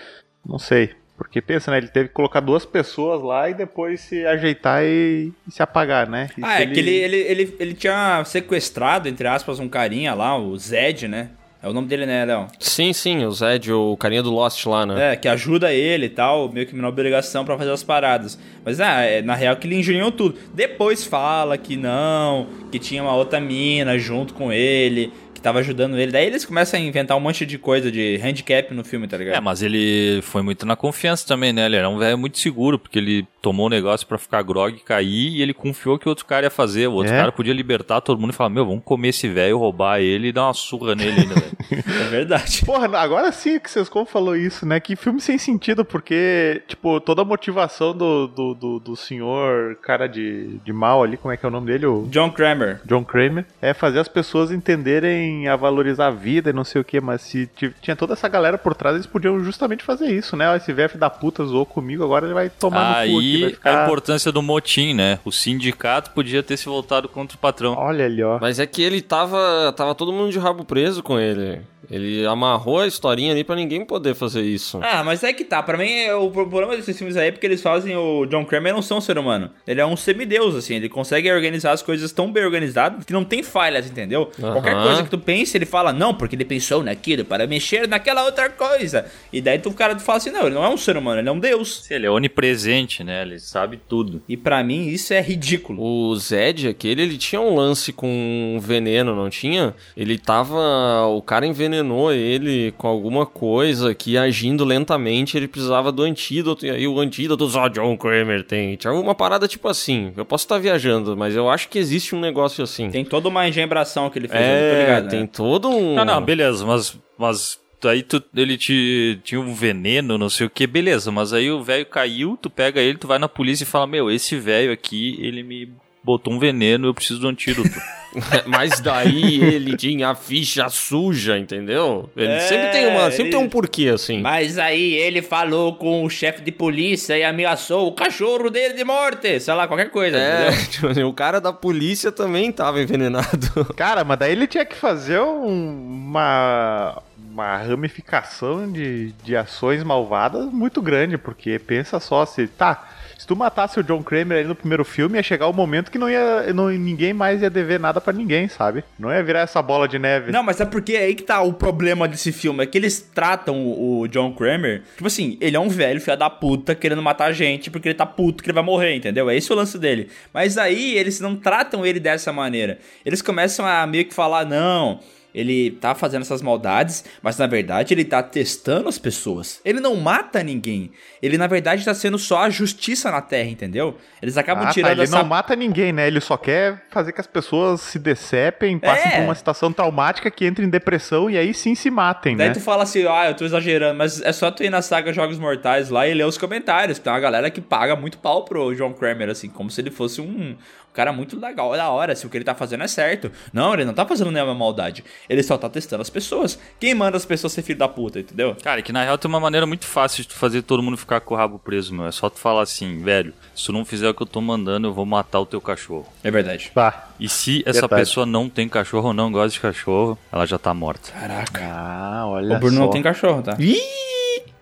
Não 0.48 0.58
sei. 0.58 0.91
Porque 1.17 1.41
pensa, 1.41 1.70
né? 1.70 1.79
Ele 1.79 1.89
teve 1.89 2.08
que 2.08 2.13
colocar 2.13 2.39
duas 2.39 2.65
pessoas 2.65 3.22
lá 3.22 3.50
e 3.50 3.53
depois 3.53 4.00
se 4.00 4.25
ajeitar 4.25 4.86
e, 4.86 5.34
e 5.46 5.51
se 5.51 5.62
apagar, 5.62 6.08
né? 6.08 6.29
E 6.38 6.41
Ah, 6.41 6.62
é 6.62 6.65
que 6.65 6.79
ele, 6.79 6.91
ele, 6.96 7.17
ele, 7.17 7.58
ele 7.60 7.74
tinha 7.74 8.24
sequestrado, 8.24 9.10
entre 9.10 9.27
aspas, 9.27 9.60
um 9.60 9.67
carinha 9.67 10.13
lá, 10.13 10.38
o 10.38 10.58
Zed, 10.58 11.10
né? 11.10 11.32
É 11.61 11.67
o 11.67 11.73
nome 11.73 11.87
dele, 11.87 12.05
né, 12.05 12.23
Léo? 12.23 12.47
Sim, 12.59 12.93
sim, 12.93 13.25
o 13.25 13.31
Zed, 13.31 13.73
o 13.73 13.97
carinha 13.97 14.21
do 14.21 14.29
Lost 14.29 14.63
lá, 14.67 14.85
né? 14.85 15.13
É, 15.13 15.15
que 15.15 15.27
ajuda 15.27 15.73
ele 15.73 16.05
e 16.05 16.09
tal, 16.09 16.51
meio 16.51 16.67
que 16.67 16.75
na 16.75 16.87
obrigação 16.87 17.43
pra 17.43 17.57
fazer 17.57 17.71
as 17.71 17.83
paradas. 17.83 18.37
Mas 18.63 18.79
ah, 18.79 19.01
é, 19.01 19.23
na 19.23 19.33
real 19.33 19.55
que 19.55 19.65
ele 19.65 19.75
engenhou 19.75 20.11
tudo. 20.11 20.37
Depois 20.53 21.03
fala 21.03 21.57
que 21.57 21.75
não, 21.75 22.45
que 22.71 22.77
tinha 22.77 23.01
uma 23.01 23.15
outra 23.15 23.39
mina 23.39 23.97
junto 23.97 24.35
com 24.35 24.53
ele, 24.53 25.11
tava 25.48 25.60
ajudando 25.60 25.98
ele. 25.98 26.12
Daí 26.12 26.25
eles 26.27 26.44
começam 26.46 26.77
a 26.77 26.84
inventar 26.84 27.16
um 27.16 27.20
monte 27.22 27.46
de 27.46 27.58
coisa 27.58 27.89
de 27.89 28.20
handicap 28.22 28.74
no 28.74 28.84
filme, 28.84 29.08
tá 29.08 29.16
ligado? 29.18 29.36
É, 29.36 29.39
mas 29.39 29.62
ele 29.62 30.20
foi 30.24 30.42
muito 30.42 30.66
na 30.66 30.75
confiança 30.75 31.25
também, 31.25 31.54
né? 31.54 31.66
Ele 31.66 31.77
era 31.77 31.88
um 31.89 31.98
velho 31.98 32.18
muito 32.18 32.38
seguro, 32.38 32.77
porque 32.77 33.00
ele 33.00 33.25
tomou 33.42 33.68
o 33.68 33.70
negócio 33.70 34.06
pra 34.06 34.18
ficar 34.18 34.42
grog, 34.42 34.77
cair, 34.84 35.38
e 35.38 35.42
ele 35.42 35.54
confiou 35.54 35.98
que 35.98 36.06
o 36.06 36.10
outro 36.10 36.25
cara 36.25 36.48
ia 36.48 36.50
fazer. 36.50 36.88
O 36.88 36.94
outro 36.94 37.13
É? 37.13 37.18
cara 37.18 37.32
podia 37.32 37.54
libertar 37.54 38.01
todo 38.01 38.20
mundo 38.20 38.32
e 38.32 38.36
falar, 38.36 38.50
meu, 38.50 38.66
vamos 38.66 38.84
comer 38.84 39.10
esse 39.10 39.27
velho, 39.30 39.58
roubar 39.58 40.00
ele 40.01 40.27
e 40.27 40.32
dar 40.34 40.48
uma 40.48 40.54
surra 40.54 40.96
nele 40.96 41.22
ainda, 41.22 41.36
velho. 41.36 41.58
É 41.88 42.10
verdade. 42.10 42.63
Porra, 42.66 42.98
agora 42.98 43.32
sim 43.32 43.60
que 43.60 43.70
vocês 43.70 43.89
como 43.89 44.06
falou 44.06 44.36
isso, 44.36 44.66
né? 44.66 44.80
Que 44.80 44.96
filme 44.96 45.20
sem 45.20 45.38
sentido, 45.38 45.84
porque, 45.84 46.62
tipo, 46.68 47.00
toda 47.01 47.22
a 47.22 47.25
motivação 47.25 47.96
do, 47.96 48.27
do, 48.27 48.54
do, 48.54 48.80
do 48.80 48.96
senhor 48.96 49.75
cara 49.82 50.08
de, 50.08 50.58
de 50.63 50.72
mal 50.74 51.04
ali, 51.04 51.18
como 51.18 51.34
é 51.34 51.38
que 51.38 51.46
é 51.46 51.50
o 51.50 51.51
nome 51.51 51.68
dele? 51.68 51.86
O 51.86 52.08
John 52.10 52.30
Kramer. 52.32 52.80
John 52.86 53.04
Kramer, 53.04 53.46
é 53.62 53.74
fazer 53.74 54.00
as 54.00 54.08
pessoas 54.08 54.51
entenderem 54.51 55.37
a 55.46 55.58
valorizar 55.58 56.08
a 56.08 56.12
vida 56.12 56.51
e 56.51 56.53
não 56.53 56.63
sei 56.63 56.79
o 56.79 56.86
que, 56.86 57.01
mas 57.01 57.20
se 57.22 57.50
tinha 57.82 57.96
toda 57.98 58.13
essa 58.13 58.29
galera 58.29 58.58
por 58.58 58.74
trás, 58.74 58.96
eles 58.96 59.06
podiam 59.06 59.44
justamente 59.44 59.84
fazer 59.84 60.06
isso, 60.08 60.38
né? 60.38 60.50
Ó, 60.50 60.56
Esse 60.56 60.72
VF 60.72 60.98
da 60.98 61.10
puta 61.10 61.44
zoou 61.44 61.65
comigo, 61.65 62.01
agora 62.06 62.25
ele 62.25 62.34
vai 62.34 62.50
tomar 62.50 63.06
no 63.06 63.12
cu 63.12 63.17
aqui, 63.20 63.36
Aí 63.36 63.41
vai 63.41 63.50
a 63.50 63.53
ficar... 63.53 63.84
importância 63.86 64.32
do 64.32 64.41
motim, 64.41 64.94
né? 64.94 65.20
O 65.25 65.32
sindicato 65.32 66.12
podia 66.12 66.41
ter 66.41 66.56
se 66.56 66.65
voltado 66.65 67.10
contra 67.10 67.36
o 67.36 67.39
patrão. 67.39 67.74
Olha 67.77 68.06
ali, 68.06 68.24
ó. 68.24 68.38
Mas 68.39 68.58
é 68.60 68.65
que 68.65 68.82
ele 68.82 69.01
tava. 69.01 69.74
Tava 69.75 69.94
todo 69.94 70.13
mundo 70.13 70.32
de 70.32 70.39
rabo 70.39 70.63
preso 70.63 71.03
com 71.03 71.20
ele. 71.20 71.60
Ele 71.89 72.25
amarrou 72.25 72.79
a 72.82 72.88
historinha 72.88 73.32
ali 73.32 73.46
pra 73.46 73.56
ninguém 73.56 73.86
poder 73.86 74.13
fazer 74.13 74.41
isso. 74.41 74.77
Ah, 74.84 75.03
mas 75.06 75.24
é 75.24 75.32
que 75.32 75.46
tá. 75.46 75.63
Pra 75.63 75.77
mim, 75.77 75.89
é- 75.89 76.13
o 76.13 76.29
problema 76.29 76.75
desses 76.75 76.98
filmes 76.98 77.15
aí 77.15 77.29
é 77.29 77.32
porque 77.32 77.46
eles 77.46 77.62
fazem 77.62 77.96
o 77.96 78.25
John 78.25 78.44
Kramer 78.44 78.74
não 78.74 78.82
são 78.82 78.98
um 78.98 79.01
ser 79.01 79.17
humano. 79.17 79.50
Ele 79.65 79.79
é 79.79 79.86
um 79.86 79.96
semideus, 79.96 80.53
assim. 80.56 80.75
Ele 80.75 80.89
consegue 80.89 81.32
organizar 81.32 81.72
as 81.72 81.82
coisas 81.82 82.12
tão 82.12 82.29
bem 82.29 82.44
organizadas 82.44 83.06
que 83.06 83.13
não 83.13 83.24
tem 83.24 83.41
falhas, 83.41 83.89
entendeu? 83.89 84.29
Qualquer 84.38 84.74
coisa 84.74 85.03
que 85.03 85.10
tu 85.10 85.16
pense, 85.19 85.57
ele 85.57 85.65
fala, 85.65 85.91
não, 85.93 86.13
porque 86.13 86.36
ele 86.36 86.45
pensou 86.45 86.83
naquilo 86.83 87.25
para 87.25 87.47
mexer 87.47 87.88
naquela 87.88 88.25
outra 88.25 88.50
coisa. 88.50 89.05
E 89.31 89.41
daí 89.41 89.59
tu, 89.59 89.69
o 89.69 89.74
cara 89.74 89.97
fala 90.00 90.17
assim, 90.17 90.31
não, 90.31 90.45
ele 90.45 90.55
não 90.55 90.63
é 90.63 90.69
um 90.69 90.77
ser 90.77 90.97
humano, 90.97 91.19
ele 91.19 91.29
é 91.29 91.31
um 91.31 91.39
deus. 91.39 91.89
Ele 91.89 92.05
é 92.05 92.09
onipresente, 92.09 93.03
né? 93.03 93.21
Ele 93.21 93.39
sabe 93.39 93.79
tudo. 93.88 94.21
E 94.27 94.36
pra 94.38 94.63
mim, 94.63 94.88
isso 94.88 95.13
é 95.13 95.21
ridículo. 95.21 95.81
O 95.81 96.15
Zed, 96.15 96.67
aquele, 96.67 97.01
ele 97.01 97.17
tinha 97.17 97.41
um 97.41 97.55
lance 97.55 97.91
com 97.91 98.57
veneno, 98.62 99.15
não 99.15 99.29
tinha? 99.29 99.74
Ele 99.95 100.17
tava. 100.17 101.05
O 101.07 101.21
cara 101.21 101.45
envenenou 101.45 102.12
ele 102.13 102.74
com 102.77 102.88
alguma 102.88 103.25
coisa 103.25 103.93
que 103.93 104.17
agindo 104.17 104.63
lentamente 104.63 105.38
ele 105.38 105.47
precisava 105.47 105.91
do 105.91 106.03
antídoto. 106.03 106.65
E 106.65 106.69
aí 106.69 106.88
o 106.88 107.00
antídoto 107.00 107.47
só 107.50 107.67
John 107.67 107.97
Kramer 107.97 108.43
tem. 108.43 108.75
Tinha 108.75 108.91
alguma 108.91 109.15
parada 109.15 109.47
tipo 109.47 109.67
assim. 109.67 110.12
Eu 110.15 110.25
posso 110.25 110.45
estar 110.45 110.57
viajando, 110.57 111.15
mas 111.15 111.36
eu 111.36 111.50
acho 111.50 111.69
que 111.69 111.77
existe 111.77 112.15
um 112.15 112.19
negócio 112.19 112.63
assim. 112.63 112.89
Tem 112.89 113.05
toda 113.05 113.27
uma 113.29 113.47
engembração 113.47 114.09
que 114.09 114.19
ele 114.19 114.27
fez, 114.27 114.41
eu 114.41 114.47
tô 114.47 114.75
é, 114.75 115.01
ligado, 115.07 115.11
tem 115.11 115.21
né? 115.21 115.29
todo 115.31 115.69
um. 115.69 115.95
Não, 115.95 116.05
não, 116.05 116.21
beleza, 116.21 116.65
mas. 116.65 116.97
mas 117.17 117.59
aí 117.85 118.03
tu, 118.03 118.23
ele 118.35 118.57
te, 118.57 119.19
tinha 119.23 119.39
um 119.39 119.53
veneno, 119.53 120.17
não 120.17 120.29
sei 120.29 120.47
o 120.47 120.49
que, 120.49 120.65
beleza, 120.65 121.11
mas 121.11 121.33
aí 121.33 121.51
o 121.51 121.63
velho 121.63 121.85
caiu, 121.85 122.37
tu 122.41 122.49
pega 122.49 122.81
ele, 122.81 122.97
tu 122.97 123.07
vai 123.07 123.19
na 123.19 123.29
polícia 123.29 123.63
e 123.63 123.67
fala: 123.67 123.87
Meu, 123.87 124.09
esse 124.11 124.35
velho 124.37 124.71
aqui, 124.71 125.17
ele 125.19 125.43
me 125.43 125.71
botou 126.07 126.33
um 126.33 126.39
veneno, 126.39 126.87
eu 126.87 126.93
preciso 126.93 127.19
do 127.19 127.27
antídoto. 127.27 127.69
Mas 128.47 128.79
daí 128.79 129.41
ele 129.43 129.75
tinha 129.75 130.09
a 130.09 130.15
ficha 130.15 130.67
suja, 130.69 131.37
entendeu? 131.37 132.09
Ele 132.15 132.31
É, 132.31 132.39
sempre 132.39 132.69
tem 132.71 132.87
uma. 132.87 133.11
Sempre 133.11 133.23
ele- 133.23 133.29
tem 133.31 133.39
um 133.39 133.49
porquê, 133.49 133.89
assim. 133.89 134.21
Mas 134.21 134.57
aí 134.57 134.93
ele 134.95 135.21
falou 135.21 135.75
com 135.75 136.03
o 136.03 136.09
chefe 136.09 136.41
de 136.41 136.51
polícia 136.51 137.15
e 137.17 137.23
ameaçou 137.23 137.85
o 137.87 137.91
cachorro 137.91 138.49
dele 138.49 138.73
de 138.73 138.83
morte. 138.83 139.39
Sei 139.41 139.53
lá, 139.53 139.67
qualquer 139.67 139.91
coisa, 139.91 140.17
É, 140.17 140.47
entendeu? 140.47 140.65
tipo 140.71 140.87
assim, 140.87 141.03
o 141.03 141.13
cara 141.13 141.39
da 141.41 141.51
polícia 141.53 142.11
também 142.11 142.51
tava 142.51 142.81
envenenado. 142.81 143.65
Cara, 143.75 144.03
mas 144.03 144.17
daí 144.17 144.31
ele 144.31 144.47
tinha 144.47 144.65
que 144.65 144.75
fazer 144.75 145.19
um- 145.19 146.07
uma, 146.07 147.01
uma 147.31 147.57
ramificação 147.57 148.71
de, 148.71 149.11
de 149.23 149.35
ações 149.35 149.83
malvadas 149.83 150.45
muito 150.45 150.81
grande, 150.81 151.17
porque 151.17 151.59
pensa 151.59 151.99
só 151.99 152.25
se. 152.25 152.47
Tá. 152.47 152.87
Tu 153.27 153.36
matasse 153.36 153.77
o 153.77 153.84
John 153.84 154.01
Kramer 154.01 154.39
ali 154.39 154.48
no 154.48 154.55
primeiro 154.55 154.86
filme, 154.86 155.17
ia 155.17 155.24
chegar 155.24 155.48
o 155.48 155.53
momento 155.53 155.91
que 155.91 155.98
não 155.98 156.10
ia. 156.10 156.53
Não, 156.53 156.69
ninguém 156.69 157.12
mais 157.12 157.41
ia 157.41 157.50
dever 157.50 157.77
nada 157.77 158.00
pra 158.00 158.13
ninguém, 158.13 158.48
sabe? 158.48 158.86
Não 158.98 159.12
ia 159.12 159.22
virar 159.22 159.41
essa 159.41 159.62
bola 159.62 159.86
de 159.86 160.00
neve. 160.00 160.31
Não, 160.31 160.41
mas 160.41 160.62
é 160.62 160.65
porque 160.65 160.96
aí 160.96 161.13
que 161.13 161.24
tá 161.24 161.41
o 161.41 161.51
problema 161.51 162.07
desse 162.07 162.31
filme. 162.31 162.63
É 162.63 162.65
que 162.65 162.77
eles 162.77 163.01
tratam 163.13 163.62
o, 163.65 164.00
o 164.00 164.07
John 164.07 164.34
Kramer. 164.34 164.84
Tipo 164.96 165.07
assim, 165.07 165.38
ele 165.41 165.57
é 165.57 165.60
um 165.60 165.67
velho 165.67 166.00
filho 166.00 166.15
da 166.15 166.29
puta 166.29 166.74
querendo 166.74 167.01
matar 167.01 167.25
a 167.25 167.34
gente 167.34 167.69
porque 167.69 167.89
ele 167.89 167.96
tá 167.96 168.05
puto 168.05 168.41
que 168.41 168.50
ele 168.50 168.55
vai 168.55 168.63
morrer, 168.63 168.96
entendeu? 168.96 169.29
É 169.29 169.36
esse 169.36 169.51
o 169.51 169.55
lance 169.55 169.77
dele. 169.77 170.10
Mas 170.34 170.57
aí 170.57 170.98
eles 170.98 171.19
não 171.19 171.36
tratam 171.36 171.86
ele 171.86 172.00
dessa 172.00 172.31
maneira. 172.31 172.79
Eles 173.05 173.22
começam 173.22 173.65
a 173.65 173.86
meio 173.86 174.05
que 174.05 174.13
falar, 174.13 174.46
não. 174.46 175.01
Ele 175.38 175.70
tá 175.72 175.94
fazendo 175.94 176.24
essas 176.24 176.41
maldades, 176.41 177.06
mas 177.22 177.38
na 177.38 177.46
verdade 177.46 177.94
ele 177.94 178.03
tá 178.03 178.24
testando 178.24 178.89
as 178.89 178.98
pessoas. 178.98 179.62
Ele 179.63 179.79
não 179.79 179.96
mata 179.96 180.41
ninguém. 180.41 180.91
Ele 181.22 181.38
na 181.38 181.46
verdade 181.46 181.86
tá 181.86 181.94
sendo 181.94 182.17
só 182.17 182.39
a 182.39 182.50
justiça 182.50 183.12
na 183.12 183.22
Terra, 183.22 183.50
entendeu? 183.50 183.96
Eles 184.20 184.36
acabam 184.38 184.63
Ah, 184.63 184.67
tá, 184.67 184.74
tirando 184.74 184.91
ele 184.94 185.03
essa 185.03 185.20
não 185.20 185.25
mata 185.25 185.56
ninguém, 185.56 185.94
né? 185.94 186.08
Ele 186.08 186.20
só 186.20 186.36
quer 186.38 186.84
fazer 186.89 187.12
que 187.12 187.22
as 187.22 187.27
pessoas 187.27 187.82
se 187.82 188.00
decepem, 188.00 188.79
passem 188.79 189.12
É. 189.12 189.15
por 189.17 189.24
uma 189.25 189.36
situação 189.36 189.72
traumática 189.72 190.32
que 190.32 190.48
entrem 190.48 190.67
em 190.67 190.72
depressão 190.72 191.29
e 191.29 191.38
aí 191.38 191.53
sim 191.53 191.75
se 191.75 191.91
matem, 191.91 192.36
Daí 192.36 192.48
né? 192.48 192.53
tu 192.56 192.60
fala 192.60 192.82
assim, 192.84 193.06
ah, 193.08 193.27
eu 193.27 193.36
tô 193.36 193.46
exagerando, 193.46 193.96
mas 193.98 194.20
é 194.22 194.34
só 194.34 194.50
tu 194.50 194.63
ir 194.63 194.72
na 194.72 194.82
saga 194.82 195.13
Jogos 195.13 195.38
Mortais 195.38 195.89
lá 195.89 196.08
e 196.08 196.13
ler 196.15 196.25
os 196.25 196.38
comentários. 196.38 196.98
Tem 196.98 197.13
uma 197.13 197.20
galera 197.20 197.51
que 197.51 197.62
paga 197.62 197.96
muito 197.96 198.17
pau 198.17 198.44
pro 198.44 198.74
John 198.74 198.94
Kramer, 198.94 199.29
assim, 199.29 199.50
como 199.50 199.70
se 199.70 199.79
ele 199.82 199.91
fosse 199.91 200.20
um 200.20 200.56
cara 200.98 201.13
muito 201.13 201.39
legal, 201.39 201.72
da 201.77 201.89
hora, 201.92 202.16
se 202.16 202.25
o 202.25 202.30
que 202.30 202.36
ele 202.38 202.44
tá 202.44 202.56
fazendo 202.56 202.84
é 202.84 202.88
certo. 202.88 203.32
Não, 203.54 203.72
ele 203.74 203.86
não 203.86 203.94
tá 203.94 204.04
fazendo 204.04 204.32
nenhuma 204.32 204.56
maldade. 204.56 205.04
Ele 205.30 205.44
só 205.44 205.56
tá 205.58 205.70
testando 205.70 206.01
as 206.01 206.10
pessoas. 206.10 206.60
Quem 206.80 206.96
manda 206.96 207.16
as 207.16 207.24
pessoas 207.25 207.54
ser 207.54 207.62
filho 207.62 207.77
da 207.77 207.88
puta, 207.88 208.20
entendeu? 208.20 208.56
Cara, 208.63 208.82
que 208.82 208.92
na 208.92 209.04
real 209.04 209.16
tem 209.18 209.30
uma 209.30 209.39
maneira 209.39 209.68
muito 209.68 209.86
fácil 209.86 210.24
de 210.24 210.30
tu 210.30 210.34
fazer 210.36 210.63
todo 210.63 210.82
mundo 210.82 210.98
ficar 210.98 211.22
com 211.22 211.36
o 211.36 211.38
rabo 211.38 211.60
preso, 211.60 211.94
meu. 211.94 212.08
É 212.08 212.12
só 212.12 212.30
tu 212.32 212.39
falar 212.39 212.63
assim, 212.63 213.04
velho, 213.04 213.32
se 213.56 213.66
tu 213.68 213.72
não 213.74 213.86
fizer 213.86 214.10
o 214.10 214.13
que 214.13 214.24
eu 214.24 214.27
tô 214.27 214.42
mandando, 214.42 214.88
eu 214.88 214.94
vou 214.94 215.06
matar 215.06 215.39
o 215.39 215.46
teu 215.46 215.62
cachorro. 215.62 216.08
É 216.24 216.32
verdade. 216.32 216.72
Tá. 216.74 217.10
E 217.20 217.30
se 217.30 217.62
essa 217.66 217.82
Verdade. 217.82 218.01
pessoa 218.01 218.25
não 218.25 218.50
tem 218.50 218.68
cachorro 218.68 219.10
ou 219.10 219.13
não 219.13 219.32
gosta 219.32 219.50
de 219.50 219.60
cachorro, 219.60 220.18
ela 220.32 220.46
já 220.48 220.58
tá 220.58 220.74
morta. 220.74 221.12
Caraca. 221.12 221.62
Ah, 221.63 222.25
olha 222.27 222.56
O 222.58 222.60
Bruno 222.60 222.77
só. 222.77 222.84
não 222.84 222.89
tem 222.89 223.01
cachorro, 223.04 223.42
tá? 223.44 223.56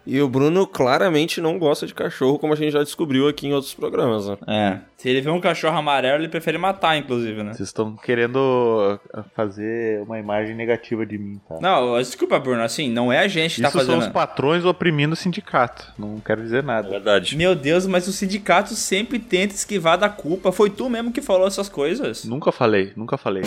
E 0.06 0.22
o 0.22 0.30
Bruno 0.30 0.68
claramente 0.68 1.42
não 1.42 1.58
gosta 1.58 1.88
de 1.88 1.94
cachorro, 1.94 2.38
como 2.38 2.54
a 2.54 2.56
gente 2.56 2.72
já 2.72 2.84
descobriu 2.84 3.28
aqui 3.28 3.48
em 3.48 3.54
outros 3.54 3.74
programas, 3.74 4.28
né? 4.28 4.38
É. 4.48 4.80
Se 4.98 5.10
ele 5.10 5.22
vê 5.22 5.30
um 5.30 5.42
cachorro 5.42 5.78
amarelo, 5.78 6.22
ele 6.22 6.30
prefere 6.30 6.58
matar, 6.58 6.98
inclusive, 6.98 7.44
né? 7.44 7.54
Vocês 7.54 7.70
estão 7.70 7.96
querendo 7.96 8.38
uh, 8.38 9.24
fazer 9.36 10.02
uma 10.04 10.20
imagem 10.20 10.56
negativa 10.56 11.06
de 11.06 11.18
mim, 11.18 11.40
tá? 11.48 11.58
Não, 11.60 11.98
desculpa, 11.98 12.40
Bruno, 12.40 12.62
assim, 12.62 12.90
não 12.90 13.12
é 13.12 13.20
a 13.20 13.28
gente 13.28 13.56
que 13.56 13.62
tá 13.62 13.70
Isso 13.70 13.78
são 13.80 13.88
fazendo. 13.88 14.02
os 14.04 14.08
patrões 14.08 14.64
oprimindo 14.64 15.14
o 15.14 15.18
sindicato. 15.18 15.94
Não 15.98 16.20
quero 16.20 16.42
dizer 16.42 16.64
nada. 16.64 16.88
verdade. 16.90 17.36
Meu 17.36 17.56
Deus, 17.56 17.86
mas 17.86 18.08
o 18.08 18.14
sindicato 18.14 18.74
sempre 18.74 19.20
tenta 19.20 19.54
esquivar 19.54 19.98
da 19.98 20.10
culpa. 20.10 20.52
Foi 20.52 20.70
tu 20.70 20.90
mesmo 20.90 21.12
que 21.12 21.22
falou 21.22 21.48
essas 21.48 21.70
coisas. 21.70 22.26
Nunca 22.26 22.52
falei, 22.52 22.94
nunca 22.96 23.18
falei. 23.18 23.44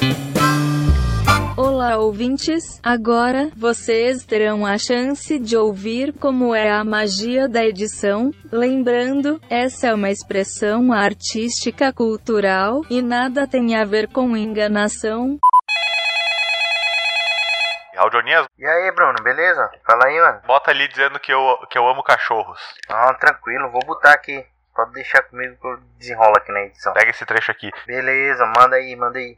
Olá, 1.61 1.97
ouvintes! 1.97 2.81
Agora 2.85 3.51
vocês 3.57 4.25
terão 4.25 4.65
a 4.65 4.79
chance 4.79 5.41
de 5.41 5.57
ouvir 5.57 6.17
como 6.17 6.55
é 6.55 6.71
a 6.71 6.85
magia 6.85 7.49
da 7.49 7.65
edição. 7.65 8.31
Lembrando, 8.53 9.41
essa 9.51 9.89
é 9.89 9.93
uma 9.93 10.09
expressão 10.09 10.93
artística 10.93 11.93
cultural 11.93 12.83
e 12.89 13.03
nada 13.03 13.45
tem 13.45 13.75
a 13.75 13.85
ver 13.85 14.07
com 14.13 14.37
enganação. 14.37 15.37
E 18.57 18.65
aí, 18.65 18.93
Bruno, 18.93 19.17
beleza? 19.25 19.69
Fala 19.85 20.07
aí, 20.07 20.21
mano. 20.21 20.41
bota 20.47 20.71
ali 20.71 20.87
dizendo 20.87 21.19
que 21.19 21.33
eu, 21.33 21.59
que 21.69 21.77
eu 21.77 21.89
amo 21.89 22.05
cachorros. 22.05 22.61
Ah, 22.89 23.13
tranquilo, 23.15 23.69
vou 23.73 23.85
botar 23.85 24.13
aqui. 24.13 24.47
Pode 24.79 24.93
deixar 24.93 25.23
comigo 25.23 25.57
que 25.61 25.67
eu 25.67 25.77
desenrolo 25.99 26.37
aqui 26.37 26.53
na 26.53 26.61
edição. 26.61 26.93
Pega 26.93 27.11
esse 27.11 27.27
trecho 27.27 27.51
aqui. 27.51 27.69
Beleza, 27.85 28.47
manda 28.57 28.77
aí, 28.77 28.95
manda 28.95 29.19
aí. 29.19 29.37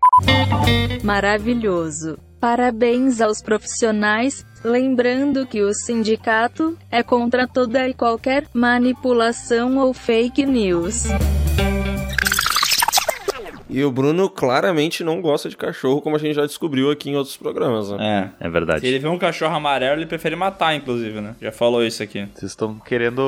Maravilhoso! 1.02 2.18
Parabéns 2.38 3.22
aos 3.22 3.40
profissionais. 3.40 4.44
Lembrando 4.62 5.46
que 5.46 5.62
o 5.62 5.72
sindicato 5.72 6.76
é 6.90 7.02
contra 7.02 7.48
toda 7.48 7.88
e 7.88 7.94
qualquer 7.94 8.44
manipulação 8.52 9.78
ou 9.78 9.94
fake 9.94 10.44
news. 10.44 11.04
E 13.70 13.84
o 13.84 13.90
Bruno 13.90 14.28
claramente 14.28 15.04
não 15.04 15.20
gosta 15.20 15.48
de 15.48 15.56
cachorro, 15.56 16.00
como 16.00 16.16
a 16.16 16.18
gente 16.18 16.34
já 16.34 16.44
descobriu 16.44 16.90
aqui 16.90 17.10
em 17.10 17.16
outros 17.16 17.36
programas, 17.36 17.90
né? 17.90 18.30
É. 18.40 18.46
É 18.46 18.50
verdade. 18.50 18.80
Se 18.80 18.86
ele 18.86 18.98
vê 18.98 19.08
um 19.08 19.18
cachorro 19.18 19.54
amarelo, 19.54 19.98
ele 20.00 20.06
prefere 20.06 20.34
matar, 20.36 20.74
inclusive, 20.74 21.20
né? 21.20 21.34
Já 21.40 21.52
falou 21.52 21.84
isso 21.84 22.02
aqui. 22.02 22.26
Vocês 22.34 22.52
estão 22.52 22.78
querendo 22.84 23.20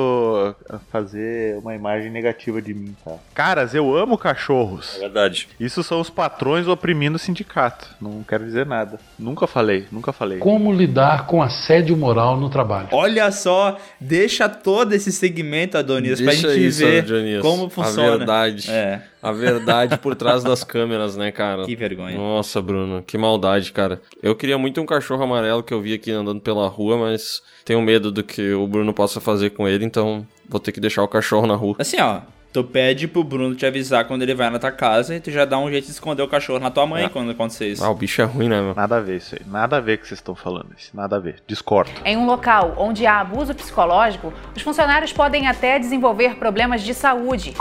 uh, 0.69 0.79
fazer 0.91 1.57
uma 1.57 1.73
imagem 1.75 2.11
negativa 2.11 2.61
de 2.61 2.73
mim, 2.73 2.95
tá? 3.03 3.15
Caras, 3.33 3.73
eu 3.73 3.95
amo 3.95 4.17
cachorros. 4.17 4.97
É 4.97 4.99
verdade. 4.99 5.47
Isso 5.59 5.83
são 5.83 6.01
os 6.01 6.09
patrões 6.09 6.67
oprimindo 6.67 7.15
o 7.15 7.19
sindicato. 7.19 7.87
Não 8.01 8.23
quero 8.23 8.43
dizer 8.43 8.65
nada. 8.65 8.99
Nunca 9.17 9.47
falei, 9.47 9.85
nunca 9.91 10.11
falei. 10.11 10.39
Como 10.39 10.73
lidar 10.73 11.25
com 11.27 11.41
assédio 11.41 11.95
moral 11.95 12.37
no 12.37 12.49
trabalho? 12.49 12.89
Olha 12.91 13.31
só, 13.31 13.77
deixa 13.99 14.49
todo 14.49 14.93
esse 14.93 15.11
segmento, 15.11 15.77
Adonias, 15.77 16.19
pra 16.19 16.31
Deixa 16.31 16.49
gente 16.53 16.67
isso, 16.67 16.79
ver 16.79 17.03
Adonias. 17.03 17.41
como 17.41 17.69
funciona. 17.69 18.15
A 18.15 18.17
verdade. 18.17 18.69
É, 18.69 19.01
A 19.23 19.31
verdade 19.31 19.97
por 19.97 20.15
trás 20.15 20.43
das 20.43 20.63
câmeras, 20.63 21.15
né, 21.15 21.31
cara? 21.31 21.63
que 21.65 21.75
vergonha. 21.75 22.17
Nossa, 22.17 22.61
Bruno, 22.61 23.01
que 23.01 23.17
maldade, 23.17 23.71
cara. 23.71 24.01
Eu 24.21 24.35
queria 24.35 24.57
muito 24.57 24.81
um 24.81 24.85
cachorro 24.85 25.23
amarelo 25.23 25.63
que 25.63 25.73
eu 25.73 25.81
vi 25.81 25.93
aqui 25.93 26.11
andando 26.11 26.41
pela 26.41 26.67
rua, 26.67 26.97
mas 26.97 27.41
tenho 27.63 27.81
medo 27.81 28.11
do 28.11 28.23
que 28.23 28.53
o 28.53 28.67
Bruno 28.67 28.93
possa 28.93 29.21
fazer 29.21 29.51
com 29.51 29.67
ele, 29.67 29.85
então 29.85 30.27
vou 30.47 30.59
ter 30.59 30.71
que 30.73 30.79
deixar 30.81 31.03
o 31.03 31.07
cachorro 31.07 31.47
na 31.47 31.55
rua. 31.55 31.75
Assim, 31.79 31.99
ó, 32.01 32.19
tu 32.51 32.63
pede 32.63 33.07
pro 33.07 33.23
Bruno 33.23 33.55
te 33.55 33.65
avisar 33.65 34.05
quando 34.05 34.21
ele 34.21 34.35
vai 34.35 34.49
na 34.49 34.59
tua 34.59 34.71
casa 34.71 35.15
e 35.15 35.19
tu 35.19 35.31
já 35.31 35.45
dá 35.45 35.57
um 35.57 35.69
jeito 35.69 35.85
de 35.85 35.91
esconder 35.91 36.21
o 36.21 36.27
cachorro 36.27 36.59
na 36.59 36.69
tua 36.69 36.85
mãe 36.85 37.09
quando 37.09 37.31
acontecer 37.31 37.69
isso. 37.69 37.83
Ah, 37.83 37.89
o 37.89 37.95
bicho 37.95 38.21
é 38.21 38.25
ruim, 38.25 38.49
né, 38.49 38.61
meu? 38.61 38.75
Nada 38.75 38.97
a 38.97 38.99
ver 38.99 39.17
isso 39.17 39.35
aí. 39.35 39.41
Nada 39.49 39.77
a 39.77 39.79
ver 39.79 39.97
que 39.97 40.07
vocês 40.07 40.19
estão 40.19 40.35
falando. 40.35 40.67
Isso. 40.77 40.91
Nada 40.93 41.15
a 41.15 41.19
ver. 41.19 41.37
Discordo. 41.47 41.91
Em 42.05 42.15
um 42.17 42.25
local 42.25 42.75
onde 42.77 43.05
há 43.05 43.21
abuso 43.21 43.55
psicológico, 43.55 44.33
os 44.55 44.61
funcionários 44.61 45.11
podem 45.11 45.47
até 45.47 45.79
desenvolver 45.79 46.35
problemas 46.35 46.81
de 46.83 46.93
saúde. 46.93 47.53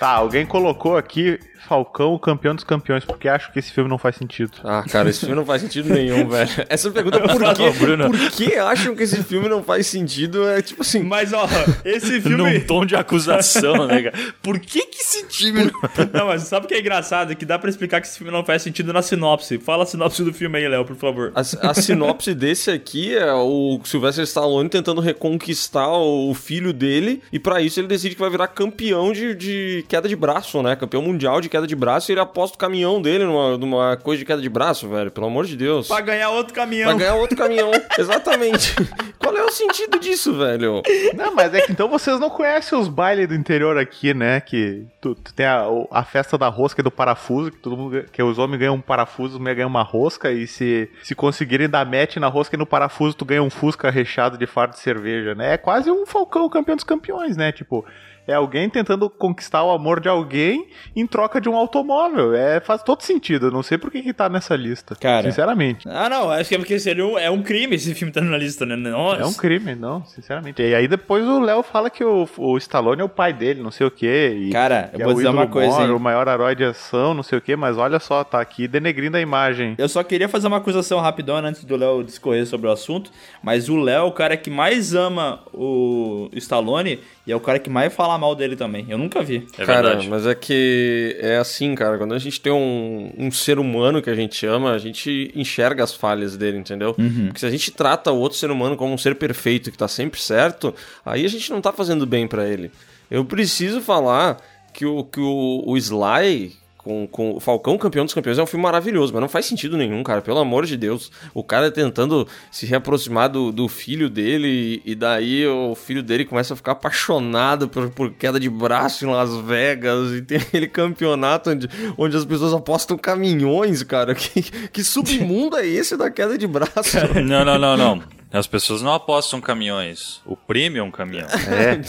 Tá, 0.00 0.12
alguém 0.12 0.46
colocou 0.46 0.96
aqui 0.96 1.38
Falcão, 1.70 2.12
o 2.14 2.18
campeão 2.18 2.52
dos 2.52 2.64
campeões, 2.64 3.04
porque 3.04 3.28
acho 3.28 3.52
que 3.52 3.60
esse 3.60 3.70
filme 3.70 3.88
não 3.88 3.96
faz 3.96 4.16
sentido. 4.16 4.50
Ah, 4.64 4.82
cara, 4.90 5.08
esse 5.08 5.20
filme 5.20 5.36
não 5.36 5.46
faz 5.46 5.62
sentido 5.62 5.88
nenhum, 5.88 6.26
velho. 6.28 6.50
Essa 6.68 6.90
pergunta, 6.90 7.20
por 7.20 7.54
quê? 7.54 7.72
Por 7.78 8.30
que 8.32 8.54
acham 8.56 8.96
que 8.96 9.04
esse 9.04 9.22
filme 9.22 9.48
não 9.48 9.62
faz 9.62 9.86
sentido? 9.86 10.48
É 10.48 10.60
tipo 10.60 10.82
assim. 10.82 11.04
Mas, 11.04 11.32
ó, 11.32 11.46
esse 11.84 12.18
filme. 12.20 12.36
Num 12.58 12.60
tom 12.66 12.84
de 12.84 12.96
acusação, 12.96 13.86
né, 13.86 14.02
cara? 14.02 14.18
Por 14.42 14.58
que 14.58 14.84
que 14.86 15.00
esse 15.00 15.26
time... 15.28 15.64
não- 15.64 15.70
Não, 16.12 16.26
mas 16.26 16.42
sabe 16.42 16.66
o 16.66 16.68
que 16.68 16.74
é 16.74 16.80
engraçado? 16.80 17.36
Que 17.36 17.44
dá 17.44 17.56
pra 17.56 17.70
explicar 17.70 18.00
que 18.00 18.08
esse 18.08 18.18
filme 18.18 18.32
não 18.32 18.44
faz 18.44 18.62
sentido 18.62 18.92
na 18.92 19.00
sinopse. 19.00 19.58
Fala 19.58 19.84
a 19.84 19.86
sinopse 19.86 20.24
do 20.24 20.32
filme 20.32 20.58
aí, 20.58 20.66
Léo, 20.66 20.84
por 20.84 20.96
favor. 20.96 21.30
A, 21.36 21.40
a 21.70 21.74
sinopse 21.74 22.34
desse 22.34 22.68
aqui 22.70 23.14
é 23.16 23.32
o 23.32 23.80
Sylvester 23.84 24.24
Stallone 24.24 24.68
tentando 24.68 25.00
reconquistar 25.00 25.88
o 25.92 26.34
filho 26.34 26.72
dele, 26.72 27.22
e 27.32 27.38
pra 27.38 27.60
isso 27.62 27.78
ele 27.78 27.86
decide 27.86 28.16
que 28.16 28.20
vai 28.20 28.30
virar 28.30 28.48
campeão 28.48 29.12
de, 29.12 29.34
de 29.36 29.84
queda 29.88 30.08
de 30.08 30.16
braço, 30.16 30.60
né? 30.62 30.74
Campeão 30.74 31.02
mundial 31.02 31.40
de 31.40 31.48
queda 31.48 31.59
de 31.66 31.76
braço, 31.76 32.10
e 32.10 32.12
ele 32.12 32.20
aposta 32.20 32.56
o 32.56 32.58
caminhão 32.58 33.00
dele 33.00 33.24
numa, 33.24 33.56
numa 33.58 33.96
coisa 33.96 34.18
de 34.20 34.24
queda 34.24 34.40
de 34.42 34.48
braço, 34.48 34.88
velho. 34.88 35.10
Pelo 35.10 35.26
amor 35.26 35.46
de 35.46 35.56
Deus. 35.56 35.88
Pra 35.88 36.00
ganhar 36.00 36.30
outro 36.30 36.54
caminhão. 36.54 36.88
Pra 36.90 36.98
ganhar 36.98 37.14
outro 37.14 37.36
caminhão. 37.36 37.70
Exatamente. 37.98 38.74
Qual 39.18 39.36
é 39.36 39.42
o 39.44 39.50
sentido 39.50 39.98
disso, 39.98 40.36
velho? 40.36 40.82
Não, 41.14 41.34
mas 41.34 41.52
é 41.54 41.60
que 41.60 41.72
então 41.72 41.88
vocês 41.88 42.18
não 42.18 42.30
conhecem 42.30 42.78
os 42.78 42.88
bailes 42.88 43.28
do 43.28 43.34
interior 43.34 43.76
aqui, 43.78 44.12
né? 44.14 44.40
Que 44.40 44.86
tu, 45.00 45.14
tu 45.14 45.32
tem 45.34 45.46
a, 45.46 45.64
a 45.90 46.04
festa 46.04 46.36
da 46.38 46.48
rosca 46.48 46.80
e 46.80 46.84
do 46.84 46.90
parafuso, 46.90 47.50
que 47.50 47.58
todo 47.58 47.76
mundo 47.76 47.90
ganha- 47.90 48.04
que 48.10 48.22
os 48.22 48.38
homens 48.38 48.58
ganham 48.60 48.74
um 48.74 48.80
parafuso, 48.80 49.34
as 49.34 49.38
mulheres 49.38 49.56
ganham 49.58 49.68
uma 49.70 49.82
rosca, 49.82 50.30
e 50.32 50.46
se, 50.46 50.88
se 51.02 51.14
conseguirem 51.14 51.68
dar 51.68 51.84
match 51.86 52.16
na 52.16 52.28
rosca 52.28 52.56
e 52.56 52.58
no 52.58 52.66
parafuso, 52.66 53.16
tu 53.16 53.24
ganha 53.24 53.42
um 53.42 53.50
fusca 53.50 53.90
recheado 53.90 54.36
de 54.38 54.46
fardo 54.46 54.74
de 54.74 54.80
cerveja, 54.80 55.34
né? 55.34 55.54
É 55.54 55.56
quase 55.56 55.90
um 55.90 56.06
Falcão 56.06 56.48
campeão 56.48 56.76
dos 56.76 56.84
campeões, 56.84 57.36
né? 57.36 57.52
Tipo, 57.52 57.84
é 58.30 58.34
alguém 58.34 58.68
tentando 58.68 59.10
conquistar 59.10 59.62
o 59.64 59.70
amor 59.70 60.00
de 60.00 60.08
alguém 60.08 60.68
em 60.94 61.06
troca 61.06 61.40
de 61.40 61.48
um 61.48 61.56
automóvel. 61.56 62.34
É, 62.34 62.60
faz 62.60 62.82
todo 62.82 63.02
sentido. 63.02 63.46
Eu 63.46 63.50
não 63.50 63.62
sei 63.62 63.78
por 63.78 63.90
que, 63.90 64.02
que 64.02 64.12
tá 64.12 64.28
nessa 64.28 64.54
lista. 64.56 64.94
Cara. 64.96 65.28
Sinceramente. 65.28 65.88
Ah, 65.88 66.08
não, 66.08 66.30
acho 66.30 66.48
que 66.48 66.54
é 66.54 66.58
porque 66.58 66.78
seria 66.78 67.04
um, 67.04 67.18
é 67.18 67.30
um 67.30 67.42
crime 67.42 67.74
esse 67.74 67.94
filme 67.94 68.12
tá 68.12 68.20
na 68.20 68.36
lista, 68.36 68.64
né? 68.66 68.76
Nossa. 68.76 69.22
É 69.22 69.26
um 69.26 69.32
crime, 69.32 69.74
não, 69.74 70.04
sinceramente. 70.04 70.62
E 70.62 70.74
aí 70.74 70.86
depois 70.86 71.26
o 71.26 71.40
Léo 71.40 71.62
fala 71.62 71.90
que 71.90 72.04
o, 72.04 72.28
o 72.36 72.56
Stallone 72.58 73.00
é 73.00 73.04
o 73.04 73.08
pai 73.08 73.32
dele, 73.32 73.62
não 73.62 73.70
sei 73.70 73.86
o 73.86 73.90
quê. 73.90 74.36
E 74.38 74.50
Cara, 74.50 74.90
eu 74.92 74.98
que 74.98 75.04
vou 75.04 75.12
é 75.12 75.14
o 75.14 75.16
dizer 75.16 75.28
uma 75.28 75.46
coisa, 75.46 75.72
maior, 75.72 75.88
hein? 75.88 75.94
O 75.94 76.00
maior 76.00 76.28
herói 76.28 76.54
de 76.54 76.64
ação, 76.64 77.14
não 77.14 77.22
sei 77.22 77.38
o 77.38 77.40
quê, 77.40 77.56
mas 77.56 77.76
olha 77.76 77.98
só, 77.98 78.22
tá 78.22 78.40
aqui 78.40 78.68
denegrindo 78.68 79.16
a 79.16 79.20
imagem. 79.20 79.74
Eu 79.78 79.88
só 79.88 80.02
queria 80.02 80.28
fazer 80.28 80.46
uma 80.46 80.58
acusação 80.58 81.00
rapidona 81.00 81.48
antes 81.48 81.64
do 81.64 81.76
Léo 81.76 82.02
discorrer 82.04 82.46
sobre 82.46 82.68
o 82.68 82.70
assunto, 82.70 83.10
mas 83.42 83.68
o 83.68 83.76
Léo 83.76 84.00
é 84.00 84.02
o 84.02 84.12
cara 84.12 84.36
que 84.36 84.50
mais 84.50 84.94
ama 84.94 85.40
o 85.52 86.28
Stallone 86.34 87.00
e 87.30 87.32
é 87.32 87.36
o 87.36 87.38
cara 87.38 87.60
que 87.60 87.70
mais 87.70 87.94
fala 87.94 88.18
mal 88.18 88.34
dele 88.34 88.56
também. 88.56 88.84
Eu 88.88 88.98
nunca 88.98 89.22
vi. 89.22 89.46
É 89.56 89.64
cara, 89.64 89.82
verdade. 89.82 90.08
mas 90.08 90.26
é 90.26 90.34
que 90.34 91.16
é 91.20 91.36
assim, 91.36 91.76
cara. 91.76 91.96
Quando 91.96 92.12
a 92.12 92.18
gente 92.18 92.40
tem 92.40 92.52
um, 92.52 93.12
um 93.16 93.30
ser 93.30 93.60
humano 93.60 94.02
que 94.02 94.10
a 94.10 94.16
gente 94.16 94.44
ama, 94.44 94.72
a 94.72 94.78
gente 94.78 95.30
enxerga 95.32 95.84
as 95.84 95.94
falhas 95.94 96.36
dele, 96.36 96.58
entendeu? 96.58 96.92
Porque 96.94 97.38
se 97.38 97.46
a 97.46 97.50
gente 97.50 97.70
trata 97.70 98.10
o 98.10 98.18
outro 98.18 98.36
ser 98.36 98.50
humano 98.50 98.76
como 98.76 98.92
um 98.92 98.98
ser 98.98 99.14
perfeito 99.14 99.70
que 99.70 99.78
tá 99.78 99.86
sempre 99.86 100.20
certo, 100.20 100.74
aí 101.06 101.24
a 101.24 101.28
gente 101.28 101.48
não 101.52 101.60
tá 101.60 101.72
fazendo 101.72 102.04
bem 102.04 102.26
pra 102.26 102.48
ele. 102.48 102.72
Eu 103.08 103.24
preciso 103.24 103.80
falar 103.80 104.38
que 104.72 104.84
o, 104.84 105.04
que 105.04 105.20
o, 105.20 105.62
o 105.64 105.76
Sly. 105.76 106.58
Com, 106.82 107.06
com 107.06 107.36
o 107.36 107.40
Falcão 107.40 107.76
Campeão 107.76 108.06
dos 108.06 108.14
Campeões 108.14 108.38
é 108.38 108.42
um 108.42 108.46
filme 108.46 108.62
maravilhoso, 108.62 109.12
mas 109.12 109.20
não 109.20 109.28
faz 109.28 109.44
sentido 109.44 109.76
nenhum, 109.76 110.02
cara. 110.02 110.22
Pelo 110.22 110.38
amor 110.38 110.64
de 110.64 110.78
Deus. 110.78 111.12
O 111.34 111.44
cara 111.44 111.70
tentando 111.70 112.26
se 112.50 112.64
reaproximar 112.64 113.28
do, 113.28 113.52
do 113.52 113.68
filho 113.68 114.08
dele, 114.08 114.80
e 114.84 114.94
daí 114.94 115.46
o 115.46 115.74
filho 115.74 116.02
dele 116.02 116.24
começa 116.24 116.54
a 116.54 116.56
ficar 116.56 116.72
apaixonado 116.72 117.68
por, 117.68 117.90
por 117.90 118.10
queda 118.12 118.40
de 118.40 118.48
braço 118.48 119.04
em 119.04 119.08
Las 119.08 119.36
Vegas, 119.36 120.12
e 120.12 120.22
tem 120.22 120.38
aquele 120.40 120.68
campeonato 120.68 121.50
onde, 121.50 121.68
onde 121.98 122.16
as 122.16 122.24
pessoas 122.24 122.54
apostam 122.54 122.96
caminhões, 122.96 123.82
cara. 123.82 124.14
Que, 124.30 124.42
que 124.68 124.84
submundo 124.84 125.56
é 125.56 125.66
esse 125.66 125.96
da 125.96 126.10
queda 126.10 126.38
de 126.38 126.46
braço? 126.46 126.98
Não, 127.24 127.44
não, 127.44 127.58
não, 127.58 127.76
não. 127.76 128.19
As 128.32 128.46
pessoas 128.46 128.80
não 128.82 128.94
apostam 128.94 129.40
caminhões. 129.40 130.20
O 130.24 130.36
prêmio 130.36 130.80
é 130.80 130.82
um 130.82 130.90
caminhão. 130.90 131.26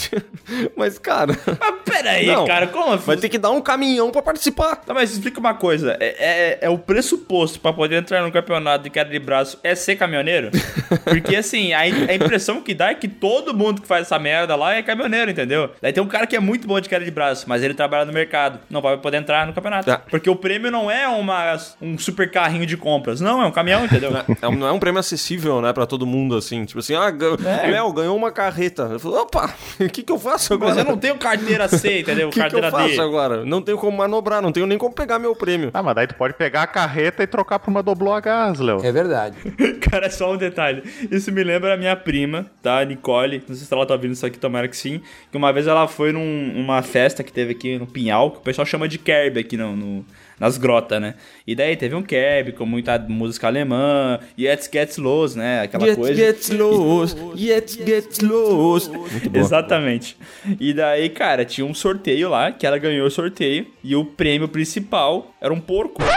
mas, 0.75 0.97
cara, 0.97 1.37
Mas 1.59 1.75
peraí, 1.85 2.25
Não, 2.25 2.45
cara, 2.45 2.67
como 2.67 2.93
assim? 2.93 3.05
vai 3.05 3.17
ter 3.17 3.29
que 3.29 3.37
dar 3.37 3.51
um 3.51 3.61
caminhão 3.61 4.11
pra 4.11 4.21
participar. 4.21 4.77
Tá, 4.77 4.93
mas 4.93 5.11
explica 5.11 5.39
uma 5.39 5.53
coisa. 5.53 5.95
É, 5.99 6.05
é, 6.07 6.57
é 6.61 6.69
o 6.69 6.77
pressuposto 6.77 7.59
pra 7.59 7.71
poder 7.73 7.97
entrar 7.97 8.21
no 8.23 8.31
campeonato 8.31 8.83
de 8.83 8.89
queda 8.89 9.09
de 9.09 9.19
braço 9.19 9.59
é 9.63 9.75
ser 9.75 9.95
caminhoneiro? 9.95 10.49
Porque 11.05 11.35
assim, 11.35 11.73
a, 11.73 11.79
a 11.81 12.15
impressão 12.15 12.61
que 12.61 12.73
dá 12.73 12.89
é 12.91 12.95
que 12.95 13.07
todo 13.07 13.53
mundo 13.53 13.81
que 13.81 13.87
faz 13.87 14.07
essa 14.07 14.17
merda 14.19 14.55
lá 14.55 14.73
é 14.73 14.81
caminhoneiro, 14.81 15.31
entendeu? 15.31 15.69
Daí 15.81 15.93
tem 15.93 16.03
um 16.03 16.07
cara 16.07 16.25
que 16.27 16.35
é 16.35 16.39
muito 16.39 16.67
bom 16.67 16.79
de 16.79 16.89
queda 16.89 17.05
de 17.05 17.11
braço, 17.11 17.45
mas 17.47 17.63
ele 17.63 17.73
trabalha 17.73 18.05
no 18.05 18.13
mercado. 18.13 18.59
Não 18.69 18.81
vai 18.81 18.97
poder 18.97 19.17
entrar 19.17 19.45
no 19.45 19.53
campeonato. 19.53 19.85
Tá. 19.85 19.97
Porque 19.97 20.29
o 20.29 20.35
prêmio 20.35 20.71
não 20.71 20.89
é 20.89 21.07
uma, 21.07 21.57
um 21.81 21.97
super 21.97 22.29
carrinho 22.31 22.65
de 22.65 22.77
compras. 22.77 23.21
Não, 23.21 23.41
é 23.41 23.45
um 23.45 23.51
caminhão, 23.51 23.85
entendeu? 23.85 24.11
É 24.41 24.47
um- 24.47 24.55
não 24.55 24.67
é 24.67 24.71
um 24.71 24.79
prêmio 24.79 24.99
acessível, 24.99 25.61
né, 25.61 25.71
pra 25.73 25.85
todo 25.85 26.05
mundo, 26.05 26.30
assim. 26.37 26.65
Tipo 26.65 26.79
assim, 26.79 26.93
ah, 26.95 27.09
gan- 27.09 27.37
Léo 27.69 27.91
ganhou 27.93 28.15
uma 28.15 28.31
carreta. 28.31 28.83
Eu 28.91 28.99
falo, 28.99 29.15
opa, 29.21 29.53
o 29.79 29.87
que 29.89 30.03
que 30.03 30.11
eu 30.11 30.19
faço 30.19 30.53
agora? 30.53 30.75
Mas 30.75 30.83
eu 30.85 30.89
não 30.91 30.97
tenho 30.97 31.17
carteira 31.17 31.67
C, 31.67 31.99
entendeu? 32.01 32.27
O 32.27 32.31
que, 32.31 32.39
que 32.39 32.45
eu 32.45 32.61
carteira 32.61 32.71
faço 32.71 32.95
D. 32.95 32.99
agora? 33.01 33.45
Não 33.45 33.61
tenho 33.61 33.77
como 33.77 33.95
manobrar, 33.97 34.41
não 34.41 34.51
tenho 34.51 34.65
nem 34.65 34.77
como 34.77 34.93
pegar 34.93 35.19
meu 35.19 35.35
prêmio. 35.35 35.69
Ah, 35.73 35.83
mas 35.83 35.95
daí 35.95 36.07
tu 36.07 36.15
pode 36.15 36.33
pegar 36.33 36.63
a 36.63 36.67
carreta 36.67 37.23
e 37.23 37.27
trocar 37.27 37.59
por 37.59 37.69
uma 37.71 37.81
doblô 37.83 38.13
a 38.13 38.19
gás, 38.19 38.59
Léo. 38.59 38.79
É 38.83 38.91
verdade. 38.91 39.37
Cara, 39.81 40.09
só 40.09 40.31
um 40.33 40.37
detalhe. 40.37 40.83
Isso 41.11 41.31
me 41.31 41.43
lembra 41.43 41.73
a 41.73 41.77
minha 41.77 41.95
prima, 41.95 42.45
tá? 42.61 42.83
Nicole. 42.83 43.43
Não 43.47 43.55
sei 43.55 43.65
se 43.65 43.73
ela 43.73 43.85
tá 43.85 43.93
ouvindo 43.93 44.11
isso 44.13 44.25
aqui, 44.25 44.37
tomara 44.37 44.67
que 44.67 44.77
sim. 44.77 45.01
Que 45.31 45.37
uma 45.37 45.51
vez 45.51 45.67
ela 45.67 45.87
foi 45.87 46.11
num- 46.11 46.51
numa 46.55 46.81
festa 46.81 47.23
que 47.23 47.31
teve 47.31 47.51
aqui 47.51 47.77
no 47.77 47.87
Pinhal, 47.87 48.31
que 48.31 48.37
o 48.37 48.41
pessoal 48.41 48.65
chama 48.65 48.87
de 48.87 48.97
Kerb 48.97 49.39
aqui 49.39 49.57
no, 49.57 49.75
no- 49.75 50.05
nas 50.41 50.57
grotas, 50.57 50.99
né? 50.99 51.13
E 51.45 51.53
daí 51.53 51.77
teve 51.77 51.93
um 51.93 52.01
Kerb 52.01 52.53
com 52.53 52.65
muita 52.65 52.97
música 52.97 53.45
alemã, 53.45 54.19
Jetzt 54.35 54.71
geht's 54.71 54.97
los, 54.97 55.35
né? 55.35 55.61
Aquela 55.61 55.85
Yet 55.85 55.95
coisa. 55.99 56.15
gets 56.15 56.49
lost, 56.49 57.17
yet 57.37 57.85
gets 57.85 58.19
lost. 58.21 58.91
Muito 58.91 59.29
bom. 59.29 59.39
Exatamente. 59.39 60.17
E 60.59 60.73
daí, 60.73 61.09
cara, 61.09 61.45
tinha 61.45 61.63
um 61.65 61.75
sorteio 61.75 62.27
lá, 62.27 62.51
que 62.51 62.65
ela 62.65 62.79
ganhou 62.79 63.05
o 63.05 63.11
sorteio, 63.11 63.67
e 63.83 63.95
o 63.95 64.03
prêmio 64.03 64.47
principal 64.47 65.31
era 65.39 65.53
um 65.53 65.59
porco. 65.59 66.01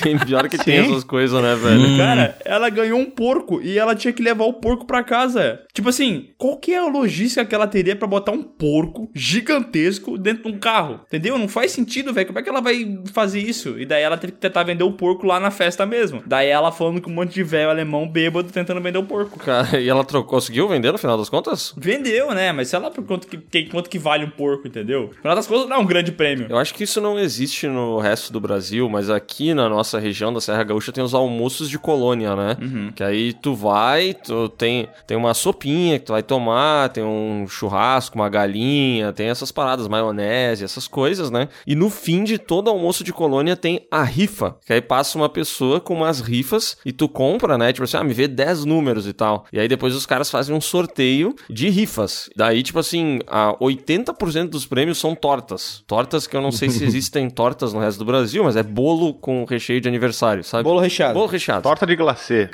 Tem, 0.00 0.16
pior 0.18 0.48
que 0.48 0.58
tem 0.58 0.78
essas 0.78 1.04
coisas, 1.04 1.40
né, 1.42 1.54
velho? 1.54 1.96
Cara, 1.96 2.36
ela 2.44 2.68
ganhou 2.70 2.98
um 2.98 3.10
porco 3.10 3.60
e 3.62 3.78
ela 3.78 3.94
tinha 3.94 4.12
que 4.12 4.22
levar 4.22 4.44
o 4.44 4.52
porco 4.54 4.86
pra 4.86 5.02
casa. 5.02 5.60
Tipo 5.72 5.88
assim, 5.88 6.28
qual 6.38 6.56
que 6.56 6.72
é 6.72 6.78
a 6.78 6.86
logística 6.86 7.44
que 7.44 7.54
ela 7.54 7.66
teria 7.66 7.96
pra 7.96 8.06
botar 8.08 8.32
um 8.32 8.42
porco 8.42 9.10
gigantesco 9.14 10.16
dentro 10.18 10.44
de 10.44 10.48
um 10.48 10.58
carro? 10.58 11.00
Entendeu? 11.06 11.38
Não 11.38 11.48
faz 11.48 11.72
sentido, 11.72 12.11
velho. 12.12 12.26
Como 12.26 12.38
é 12.38 12.42
que 12.42 12.48
ela 12.48 12.60
vai 12.60 12.98
fazer 13.12 13.40
isso? 13.40 13.78
E 13.78 13.84
daí 13.84 14.02
ela 14.02 14.16
teve 14.16 14.32
que 14.32 14.38
tentar 14.38 14.62
vender 14.62 14.84
o 14.84 14.92
porco 14.92 15.26
lá 15.26 15.40
na 15.40 15.50
festa 15.50 15.84
mesmo. 15.86 16.22
Daí 16.26 16.48
ela 16.48 16.70
falando 16.72 17.00
com 17.00 17.10
um 17.10 17.14
monte 17.14 17.34
de 17.34 17.42
velho 17.42 17.70
alemão 17.70 18.08
bêbado 18.08 18.50
tentando 18.50 18.80
vender 18.80 18.98
o 18.98 19.04
porco. 19.04 19.38
Cara, 19.38 19.80
e 19.80 19.88
ela 19.88 20.04
trocou, 20.04 20.30
conseguiu 20.30 20.68
vender 20.68 20.92
no 20.92 20.98
final 20.98 21.16
das 21.16 21.28
contas? 21.28 21.74
Vendeu, 21.76 22.32
né? 22.32 22.52
Mas 22.52 22.68
sei 22.68 22.78
lá 22.78 22.90
por 22.90 23.04
quanto 23.04 23.26
que, 23.26 23.64
quanto 23.64 23.88
que 23.90 23.98
vale 23.98 24.24
um 24.24 24.30
porco, 24.30 24.68
entendeu? 24.68 25.10
Afinal 25.18 25.36
das 25.36 25.46
coisas, 25.46 25.68
não 25.68 25.76
é 25.76 25.78
um 25.78 25.86
grande 25.86 26.12
prêmio. 26.12 26.46
Eu 26.48 26.58
acho 26.58 26.74
que 26.74 26.84
isso 26.84 27.00
não 27.00 27.18
existe 27.18 27.66
no 27.66 27.98
resto 27.98 28.32
do 28.32 28.40
Brasil, 28.40 28.88
mas 28.88 29.10
aqui 29.10 29.54
na 29.54 29.68
nossa 29.68 29.98
região 29.98 30.32
da 30.32 30.40
Serra 30.40 30.64
Gaúcha 30.64 30.92
tem 30.92 31.02
os 31.02 31.14
almoços 31.14 31.68
de 31.68 31.78
colônia, 31.78 32.34
né? 32.36 32.56
Que 32.94 33.02
aí 33.02 33.32
tu 33.32 33.54
vai, 33.54 34.14
tu 34.14 34.48
tem, 34.48 34.88
tem 35.06 35.16
uma 35.16 35.34
sopinha 35.34 35.98
que 35.98 36.06
tu 36.06 36.12
vai 36.12 36.22
tomar, 36.22 36.88
tem 36.90 37.02
um 37.04 37.46
churrasco, 37.48 38.16
uma 38.16 38.28
galinha, 38.28 39.12
tem 39.12 39.28
essas 39.28 39.52
paradas, 39.52 39.88
maionese, 39.88 40.64
essas 40.64 40.86
coisas, 40.88 41.30
né? 41.30 41.48
E 41.66 41.74
no 41.74 41.90
fim 41.92 42.24
de 42.24 42.38
todo 42.38 42.68
almoço 42.68 43.04
de 43.04 43.12
colônia 43.12 43.56
tem 43.56 43.86
a 43.90 44.02
rifa, 44.02 44.56
que 44.66 44.72
aí 44.72 44.80
passa 44.80 45.16
uma 45.16 45.28
pessoa 45.28 45.80
com 45.80 45.94
umas 45.94 46.20
rifas 46.20 46.76
e 46.84 46.92
tu 46.92 47.08
compra, 47.08 47.56
né? 47.56 47.72
Tipo 47.72 47.84
assim, 47.84 47.96
ah, 47.96 48.04
me 48.04 48.12
vê 48.12 48.26
10 48.26 48.64
números 48.64 49.06
e 49.06 49.12
tal. 49.12 49.46
E 49.52 49.60
aí 49.60 49.68
depois 49.68 49.94
os 49.94 50.06
caras 50.06 50.30
fazem 50.30 50.54
um 50.54 50.60
sorteio 50.60 51.34
de 51.48 51.68
rifas. 51.68 52.28
Daí, 52.36 52.62
tipo 52.62 52.78
assim, 52.78 53.20
a 53.26 53.54
80% 53.60 54.48
dos 54.48 54.66
prêmios 54.66 54.98
são 54.98 55.14
tortas. 55.14 55.84
Tortas 55.86 56.26
que 56.26 56.36
eu 56.36 56.40
não 56.40 56.50
sei 56.50 56.68
se 56.70 56.82
existem 56.84 57.30
tortas 57.30 57.72
no 57.72 57.80
resto 57.80 57.98
do 57.98 58.04
Brasil, 58.04 58.42
mas 58.42 58.56
é 58.56 58.62
bolo 58.62 59.14
com 59.14 59.44
recheio 59.44 59.80
de 59.80 59.88
aniversário, 59.88 60.42
sabe? 60.42 60.64
Bolo 60.64 60.80
recheado. 60.80 61.14
Bolo 61.14 61.26
recheado. 61.26 61.62
Torta 61.62 61.86
de 61.86 61.94
glacê. 61.94 62.48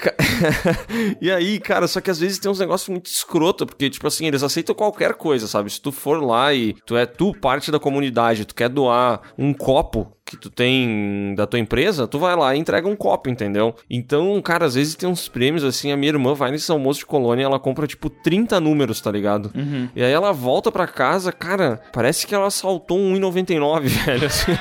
e 1.20 1.30
aí, 1.30 1.58
cara, 1.58 1.86
só 1.86 2.00
que 2.00 2.10
às 2.10 2.18
vezes 2.18 2.38
tem 2.38 2.50
uns 2.50 2.58
negócios 2.58 2.88
muito 2.88 3.06
escroto, 3.06 3.64
porque, 3.64 3.88
tipo 3.88 4.06
assim, 4.06 4.26
eles 4.26 4.42
aceitam 4.42 4.74
qualquer 4.74 5.14
coisa, 5.14 5.46
sabe? 5.46 5.70
Se 5.70 5.80
tu 5.80 5.92
for 5.92 6.22
lá 6.22 6.52
e 6.52 6.74
tu 6.84 6.96
é 6.96 7.06
tu 7.06 7.32
parte 7.32 7.70
da 7.70 7.78
comunidade, 7.78 8.44
tu 8.44 8.54
quer 8.54 8.68
doar 8.68 9.20
um 9.36 9.52
copo 9.52 10.12
que 10.28 10.36
tu 10.36 10.50
tem 10.50 11.34
da 11.34 11.46
tua 11.46 11.58
empresa, 11.58 12.06
tu 12.06 12.18
vai 12.18 12.36
lá 12.36 12.54
e 12.54 12.58
entrega 12.58 12.86
um 12.86 12.94
copo, 12.94 13.30
entendeu? 13.30 13.74
Então, 13.88 14.40
cara, 14.42 14.66
às 14.66 14.74
vezes 14.74 14.94
tem 14.94 15.08
uns 15.08 15.26
prêmios 15.26 15.64
assim, 15.64 15.90
a 15.90 15.96
minha 15.96 16.12
irmã 16.12 16.34
vai 16.34 16.50
nesse 16.50 16.70
almoço 16.70 17.00
de 17.00 17.06
colônia, 17.06 17.44
ela 17.44 17.58
compra 17.58 17.86
tipo 17.86 18.10
30 18.10 18.60
números, 18.60 19.00
tá 19.00 19.10
ligado? 19.10 19.50
Uhum. 19.54 19.88
E 19.96 20.02
aí 20.02 20.12
ela 20.12 20.30
volta 20.32 20.70
pra 20.70 20.86
casa, 20.86 21.32
cara, 21.32 21.80
parece 21.94 22.26
que 22.26 22.34
ela 22.34 22.50
saltou 22.50 22.98
um 22.98 23.14
1,99, 23.18 23.80
velho, 24.04 24.26
assim. 24.26 24.52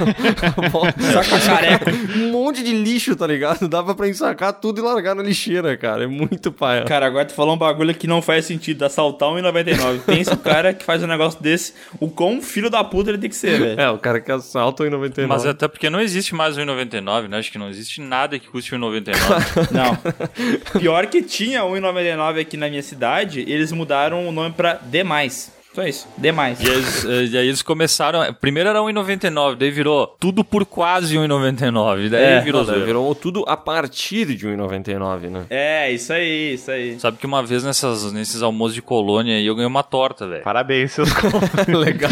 Volta- 0.71 0.93
Saca 1.01 1.39
careca. 1.45 1.91
um 2.15 2.31
monte 2.31 2.63
de 2.63 2.71
lixo, 2.73 3.15
tá 3.15 3.27
ligado? 3.27 3.67
Dava 3.69 3.93
pra 3.93 4.07
ensacar 4.07 4.53
tudo 4.53 4.79
e 4.79 4.83
largar 4.83 5.15
na 5.15 5.21
lixeira, 5.23 5.75
cara, 5.75 6.05
é 6.05 6.07
muito 6.07 6.51
paia. 6.51 6.83
Cara, 6.85 7.05
agora 7.05 7.25
tu 7.25 7.33
falou 7.33 7.55
um 7.55 7.57
bagulho 7.57 7.93
que 7.93 8.07
não 8.07 8.21
faz 8.21 8.45
sentido, 8.45 8.83
assaltar 8.83 9.29
1,99. 9.29 9.99
Pensa 10.05 10.33
o 10.33 10.37
cara 10.37 10.73
que 10.73 10.85
faz 10.85 11.03
um 11.03 11.07
negócio 11.07 11.41
desse, 11.41 11.73
o 11.99 12.07
quão 12.09 12.41
filho 12.41 12.69
da 12.69 12.83
puta 12.83 13.09
ele 13.09 13.17
tem 13.17 13.29
que 13.29 13.35
ser, 13.35 13.59
velho. 13.59 13.79
É, 13.81 13.89
o 13.91 13.97
cara 13.97 14.19
que 14.21 14.31
assalta 14.31 14.83
o 14.83 14.85
1,99. 14.87 15.27
Mas 15.27 15.45
até 15.57 15.67
porque 15.67 15.89
não 15.89 15.99
existe 15.99 16.35
mais 16.35 16.55
o 16.55 16.61
1,99, 16.61 17.27
né? 17.27 17.39
Acho 17.39 17.51
que 17.51 17.57
não 17.57 17.67
existe 17.67 17.99
nada 17.99 18.37
que 18.37 18.47
custe 18.47 18.75
o 18.75 18.77
1,99. 18.77 19.71
Não. 19.73 20.79
Pior 20.79 21.07
que 21.07 21.23
tinha 21.23 21.61
1,99 21.61 22.39
aqui 22.41 22.55
na 22.55 22.69
minha 22.69 22.83
cidade, 22.83 23.41
eles 23.41 23.71
mudaram 23.71 24.27
o 24.27 24.31
nome 24.31 24.53
pra 24.53 24.75
Demais. 24.75 25.56
Só 25.77 25.83
isso, 25.83 26.07
Demais. 26.17 26.59
E, 26.59 26.67
eles, 26.67 27.05
eh, 27.05 27.23
e 27.25 27.37
aí 27.37 27.47
eles 27.49 27.61
começaram. 27.61 28.33
Primeiro 28.33 28.67
era 28.67 28.79
1,99, 28.79 29.57
daí 29.57 29.69
virou 29.69 30.07
tudo 30.19 30.43
por 30.43 30.65
quase 30.65 31.15
1,99. 31.15 32.09
Daí 32.09 32.23
É, 32.23 32.41
virou 32.41 32.65
daí 32.65 32.81
virou 32.81 33.13
tudo 33.13 33.45
a 33.47 33.55
partir 33.55 34.25
de 34.35 34.47
1,99, 34.47 35.29
né? 35.29 35.45
É, 35.51 35.91
isso 35.91 36.11
aí, 36.11 36.55
isso 36.55 36.71
aí. 36.71 36.99
Sabe 36.99 37.17
que 37.19 37.27
uma 37.27 37.43
vez 37.43 37.63
nessas, 37.63 38.11
nesses 38.11 38.41
almoços 38.41 38.73
de 38.73 38.81
colônia 38.81 39.35
aí 39.35 39.45
eu 39.45 39.53
ganhei 39.53 39.67
uma 39.67 39.83
torta, 39.83 40.27
velho. 40.27 40.43
Parabéns, 40.43 40.93
seus 40.93 41.09
Legal. 41.69 42.09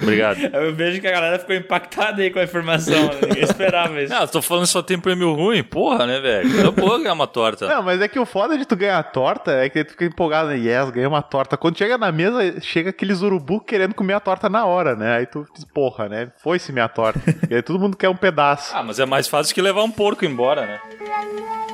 Obrigado. 0.00 0.38
Eu 0.52 0.72
vejo 0.76 1.00
que 1.00 1.08
a 1.08 1.10
galera 1.10 1.40
ficou 1.40 1.56
impactada 1.56 2.22
aí 2.22 2.30
com 2.30 2.38
a 2.38 2.44
informação, 2.44 3.02
né? 3.02 3.18
ninguém 3.22 3.42
esperava 3.42 4.00
isso. 4.00 4.14
Não, 4.14 4.28
tô 4.28 4.40
falando 4.40 4.68
só 4.68 4.80
tem 4.80 4.96
prêmio 4.96 5.32
ruim, 5.34 5.64
porra, 5.64 6.06
né, 6.06 6.20
velho? 6.20 6.66
Eu 6.66 6.70
vou 6.70 6.98
ganhar 6.98 7.14
uma 7.14 7.26
torta. 7.26 7.66
Não, 7.66 7.82
mas 7.82 8.00
é 8.00 8.06
que 8.06 8.20
o 8.20 8.24
foda 8.24 8.56
de 8.56 8.64
tu 8.64 8.76
ganhar 8.76 9.00
a 9.00 9.02
torta 9.02 9.50
é 9.50 9.68
que 9.68 9.82
tu 9.82 9.90
fica 9.90 10.04
empolgado, 10.04 10.50
né? 10.50 10.56
Yes, 10.56 10.88
ganhei 10.90 11.08
uma 11.08 11.20
torta. 11.20 11.56
Quando 11.56 11.76
chega 11.76 11.98
na 11.98 12.11
mesa, 12.12 12.60
chega 12.60 12.90
aqueles 12.90 13.22
urubu 13.22 13.60
querendo 13.60 13.94
comer 13.94 14.14
a 14.14 14.20
torta 14.20 14.48
na 14.48 14.64
hora, 14.64 14.94
né? 14.94 15.16
Aí 15.16 15.26
tu 15.26 15.46
diz, 15.54 15.64
porra, 15.64 16.08
né? 16.08 16.32
Foi-se 16.38 16.72
minha 16.72 16.88
torta. 16.88 17.20
e 17.50 17.54
aí 17.54 17.62
todo 17.62 17.78
mundo 17.78 17.96
quer 17.96 18.08
um 18.08 18.16
pedaço. 18.16 18.76
Ah, 18.76 18.82
mas 18.82 19.00
é 19.00 19.06
mais 19.06 19.26
fácil 19.26 19.54
que 19.54 19.62
levar 19.62 19.82
um 19.82 19.90
porco 19.90 20.24
embora, 20.24 20.66
né? 20.66 20.80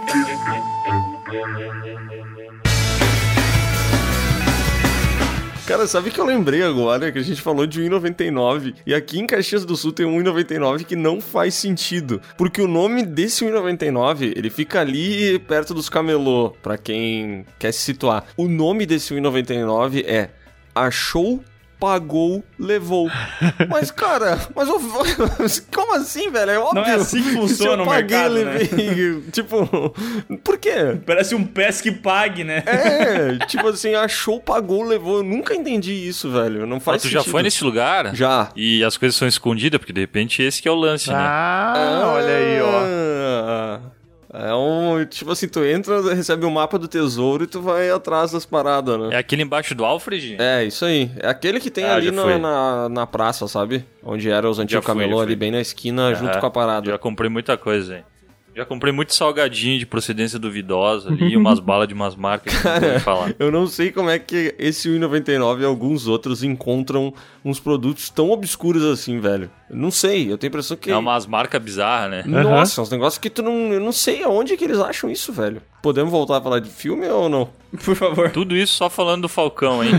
Cara, 5.69 5.87
sabe 5.87 6.11
que 6.11 6.19
eu 6.19 6.25
lembrei 6.25 6.63
agora 6.63 7.13
que 7.13 7.19
a 7.19 7.23
gente 7.23 7.43
falou 7.43 7.67
de 7.67 7.83
1,99 7.83 8.75
e 8.87 8.95
aqui 8.95 9.19
em 9.19 9.27
Caxias 9.27 9.67
do 9.67 9.77
Sul 9.77 9.93
tem 9.93 10.07
um 10.07 10.19
1,99 10.19 10.87
que 10.87 10.97
não 10.97 11.21
faz 11.21 11.53
sentido, 11.53 12.23
porque 12.39 12.63
o 12.63 12.67
nome 12.67 13.03
desse 13.03 13.45
1,99 13.45 14.33
ele 14.35 14.49
fica 14.49 14.81
ali 14.81 15.39
perto 15.41 15.75
dos 15.75 15.91
camelô, 15.91 16.57
pra 16.63 16.79
quem 16.79 17.45
quer 17.59 17.71
se 17.73 17.81
situar. 17.81 18.25
O 18.35 18.49
nome 18.49 18.87
desse 18.87 19.15
1,99 19.15 20.07
é 20.07 20.31
Achou 20.75 21.45
Pagou, 21.81 22.43
levou. 22.59 23.09
Mas, 23.71 23.91
cara, 23.93 24.37
mas 24.55 24.67
eu- 24.69 24.81
como 25.73 25.95
assim, 25.95 26.29
velho? 26.31 26.51
É 26.51 26.59
óbvio. 26.59 26.83
Não 26.83 26.91
é 26.91 26.95
assim 26.95 27.23
que 27.23 27.31
funciona 27.37 27.83
o 27.85 27.87
paguei, 27.87 28.17
mercado, 28.19 28.35
né? 28.35 28.53
levei. 28.59 29.21
tipo, 29.31 29.95
por 30.43 30.59
quê? 30.59 30.99
Parece 31.07 31.37
um 31.37 31.45
pesque 31.45 31.93
pague, 31.93 32.43
né? 32.43 32.65
É, 32.67 33.47
tipo 33.47 33.69
assim, 33.69 33.95
achou, 33.95 34.41
pagou, 34.41 34.83
levou. 34.83 35.19
Eu 35.19 35.23
nunca 35.23 35.55
entendi 35.55 35.93
isso, 35.93 36.31
velho. 36.33 36.67
Não 36.67 36.81
faz 36.81 36.97
Mas 36.97 37.03
tu 37.03 37.09
já 37.09 37.21
sentido. 37.21 37.31
foi 37.33 37.43
nesse 37.45 37.63
lugar? 37.63 38.13
Já. 38.15 38.51
E 38.57 38.83
as 38.83 38.97
coisas 38.97 39.15
são 39.17 39.29
escondidas, 39.29 39.79
porque 39.79 39.93
de 39.93 40.01
repente 40.01 40.43
esse 40.43 40.61
que 40.61 40.67
é 40.69 40.73
o 40.73 40.75
lance, 40.75 41.09
né? 41.11 41.17
Ah, 41.17 42.13
olha 42.17 42.37
aí, 42.37 42.61
ó. 42.61 43.98
É 44.33 44.55
um. 44.55 45.05
Tipo 45.07 45.31
assim, 45.33 45.49
tu 45.49 45.65
entra, 45.65 46.15
recebe 46.15 46.45
o 46.45 46.51
mapa 46.51 46.79
do 46.79 46.87
tesouro 46.87 47.45
e 47.45 47.47
tu 47.47 47.63
vai 47.63 47.91
atrás 47.91 48.33
das 48.33 48.45
paradas, 48.45 48.99
né? 49.01 49.09
É 49.13 49.17
aquele 49.19 49.43
embaixo 49.43 49.75
do 49.75 49.85
Alfred? 49.85 50.37
É, 50.39 50.65
isso 50.65 50.85
aí. 50.85 51.11
É 51.19 51.29
aquele 51.29 51.59
que 51.61 51.71
tem 51.71 51.85
Ah, 51.85 51.95
ali 51.95 52.11
na, 52.11 52.39
na, 52.39 52.89
na 52.91 53.07
praça, 53.07 53.49
sabe? 53.49 53.85
Onde 54.03 54.31
era 54.31 54.49
os 54.49 54.59
antigos 54.59 54.85
camelô, 54.85 55.21
ali 55.21 55.35
bem 55.35 55.51
na 55.51 55.61
esquina, 55.61 56.15
junto 56.15 56.33
Aham. 56.33 56.41
com 56.41 56.47
a 56.47 56.51
parada. 56.51 56.91
Já 56.91 56.99
comprei 56.99 57.31
muita 57.31 57.57
coisa, 57.57 57.97
hein? 57.97 58.05
Já 58.59 58.65
comprei 58.65 58.93
muito 58.93 59.15
salgadinho 59.15 59.79
de 59.79 59.87
procedência 59.87 60.37
duvidosa 60.37 61.11
ali, 61.11 61.37
umas 61.39 61.61
balas 61.61 61.87
de 61.87 61.95
umas 61.95 62.17
marcas 62.17 62.53
que 62.53 62.65
não 62.65 62.81
vou 62.91 63.01
falar. 63.01 63.35
Eu 63.39 63.53
não 63.53 63.69
sei 63.69 63.93
como 63.93 64.11
é 64.11 64.19
que 64.19 64.53
esse 64.59 64.89
1,99 64.89 65.61
e 65.61 65.65
alguns 65.65 66.09
outros 66.09 66.43
encontram 66.43 67.15
uns 67.45 67.61
produtos 67.61 68.11
tão 68.11 68.33
obscuros 68.33 68.83
assim, 68.83 69.21
velho. 69.21 69.49
Eu 69.71 69.77
não 69.77 69.93
sei, 69.93 70.23
eu 70.23 70.37
tenho 70.37 70.49
a 70.49 70.51
impressão 70.51 70.77
que. 70.77 70.91
É 70.91 70.97
umas 70.97 71.25
marcas 71.25 71.63
bizarras, 71.63 72.27
né? 72.27 72.43
Nossa, 72.43 72.83
uns 72.83 72.91
negócios 72.91 73.19
que 73.19 73.31
tu 73.31 73.45
não. 73.45 73.73
Eu 73.73 73.79
não 73.79 73.93
sei 73.93 74.25
aonde 74.25 74.57
que 74.57 74.65
eles 74.65 74.81
acham 74.81 75.09
isso, 75.09 75.33
velho. 75.33 75.63
Podemos 75.81 76.11
voltar 76.11 76.39
a 76.39 76.41
falar 76.41 76.59
de 76.59 76.69
filme 76.69 77.07
ou 77.07 77.29
não? 77.29 77.49
Por 77.85 77.95
favor. 77.95 78.29
Tudo 78.33 78.57
isso 78.57 78.73
só 78.73 78.91
falando 78.91 79.23
do 79.23 79.29
Falcão, 79.29 79.85
hein? 79.85 79.93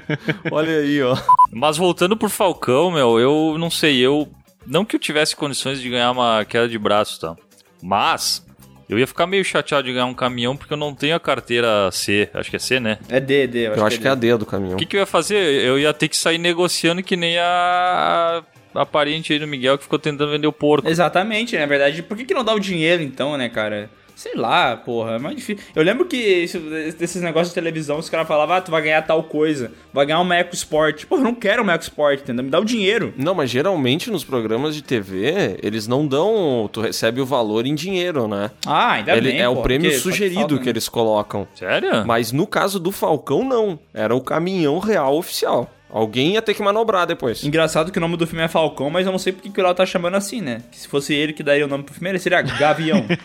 Olha 0.50 0.78
aí, 0.78 1.02
ó. 1.02 1.14
Mas 1.52 1.76
voltando 1.76 2.16
pro 2.16 2.30
Falcão, 2.30 2.90
meu, 2.90 3.20
eu 3.20 3.56
não 3.58 3.70
sei, 3.70 3.98
eu. 3.98 4.26
Não 4.66 4.82
que 4.82 4.96
eu 4.96 5.00
tivesse 5.00 5.36
condições 5.36 5.78
de 5.78 5.90
ganhar 5.90 6.10
uma 6.10 6.42
queda 6.46 6.66
de 6.66 6.78
braço, 6.78 7.20
tá? 7.20 7.36
Mas. 7.82 8.46
Eu 8.88 8.98
ia 8.98 9.06
ficar 9.06 9.26
meio 9.26 9.44
chateado 9.44 9.86
de 9.86 9.92
ganhar 9.92 10.06
um 10.06 10.14
caminhão 10.14 10.56
porque 10.56 10.72
eu 10.72 10.76
não 10.78 10.94
tenho 10.94 11.14
a 11.14 11.20
carteira 11.20 11.90
C. 11.92 12.30
Acho 12.32 12.48
que 12.48 12.56
é 12.56 12.58
C, 12.58 12.80
né? 12.80 12.98
É 13.10 13.20
D, 13.20 13.46
D. 13.46 13.66
Eu 13.66 13.84
acho 13.84 14.00
que 14.00 14.08
é 14.08 14.10
a 14.10 14.14
D 14.14 14.34
do 14.38 14.46
caminhão. 14.46 14.76
O 14.76 14.78
que, 14.78 14.86
que 14.86 14.96
eu 14.96 15.00
ia 15.00 15.06
fazer? 15.06 15.36
Eu 15.62 15.78
ia 15.78 15.92
ter 15.92 16.08
que 16.08 16.16
sair 16.16 16.38
negociando 16.38 17.02
que 17.02 17.14
nem 17.14 17.36
a, 17.36 18.42
a 18.74 18.86
parente 18.86 19.30
aí 19.30 19.38
do 19.38 19.46
Miguel 19.46 19.76
que 19.76 19.84
ficou 19.84 19.98
tentando 19.98 20.30
vender 20.30 20.46
o 20.46 20.52
porco. 20.52 20.88
Exatamente, 20.88 21.54
na 21.58 21.66
verdade. 21.66 22.02
Por 22.02 22.16
que, 22.16 22.24
que 22.24 22.32
não 22.32 22.42
dá 22.42 22.54
o 22.54 22.58
dinheiro 22.58 23.02
então, 23.02 23.36
né, 23.36 23.50
cara? 23.50 23.90
Sei 24.18 24.34
lá, 24.34 24.76
porra, 24.76 25.12
é 25.12 25.18
mais 25.20 25.36
difícil. 25.36 25.64
Eu 25.76 25.82
lembro 25.84 26.04
que 26.04 26.16
isso- 26.16 26.58
desses 26.98 27.22
negócios 27.22 27.50
de 27.50 27.54
televisão, 27.54 27.98
os 28.00 28.10
caras 28.10 28.26
falavam, 28.26 28.56
ah, 28.56 28.60
tu 28.60 28.68
vai 28.68 28.82
ganhar 28.82 29.00
tal 29.02 29.22
coisa, 29.22 29.70
vai 29.92 30.04
ganhar 30.06 30.20
um 30.20 30.32
Eco 30.32 30.56
Sport. 30.56 31.04
Pô, 31.06 31.18
eu 31.18 31.20
não 31.22 31.32
quero 31.36 31.62
um 31.62 31.70
Eco 31.70 31.84
Sport, 31.84 32.22
entendeu? 32.22 32.44
Me 32.44 32.50
dá 32.50 32.58
o 32.58 32.64
dinheiro. 32.64 33.14
Não, 33.16 33.32
mas 33.32 33.48
geralmente 33.48 34.10
nos 34.10 34.24
programas 34.24 34.74
de 34.74 34.82
TV, 34.82 35.56
eles 35.62 35.86
não 35.86 36.04
dão. 36.04 36.68
Tu 36.72 36.80
recebe 36.80 37.20
o 37.20 37.26
valor 37.26 37.64
em 37.64 37.76
dinheiro, 37.76 38.26
né? 38.26 38.50
Ah, 38.66 38.94
ainda 38.94 39.16
Ele, 39.16 39.30
bem, 39.30 39.40
é 39.40 39.48
o 39.48 39.54
pô, 39.54 39.62
prêmio 39.62 39.88
porque 39.88 39.98
só 40.02 40.08
que 40.08 40.12
sugerido 40.16 40.40
falta, 40.40 40.58
que 40.58 40.64
né? 40.64 40.70
eles 40.70 40.88
colocam. 40.88 41.46
Sério? 41.54 42.04
Mas 42.04 42.32
no 42.32 42.44
caso 42.44 42.80
do 42.80 42.90
Falcão, 42.90 43.44
não. 43.44 43.78
Era 43.94 44.16
o 44.16 44.20
caminhão 44.20 44.80
real 44.80 45.16
oficial. 45.16 45.70
Alguém 45.90 46.34
ia 46.34 46.42
ter 46.42 46.52
que 46.52 46.62
manobrar 46.62 47.06
depois. 47.06 47.42
Engraçado 47.42 47.90
que 47.90 47.96
o 47.98 48.00
nome 48.00 48.16
do 48.16 48.26
filme 48.26 48.44
é 48.44 48.48
Falcão, 48.48 48.90
mas 48.90 49.06
eu 49.06 49.12
não 49.12 49.18
sei 49.18 49.32
porque 49.32 49.48
que 49.48 49.60
o 49.60 49.64
Léo 49.64 49.74
tá 49.74 49.86
chamando 49.86 50.16
assim, 50.16 50.42
né? 50.42 50.62
Que 50.70 50.78
se 50.78 50.86
fosse 50.86 51.14
ele 51.14 51.32
que 51.32 51.42
daria 51.42 51.64
o 51.64 51.68
nome 51.68 51.84
pro 51.84 51.94
filme, 51.94 52.10
ele 52.10 52.18
seria 52.18 52.42
Gavião. 52.42 53.06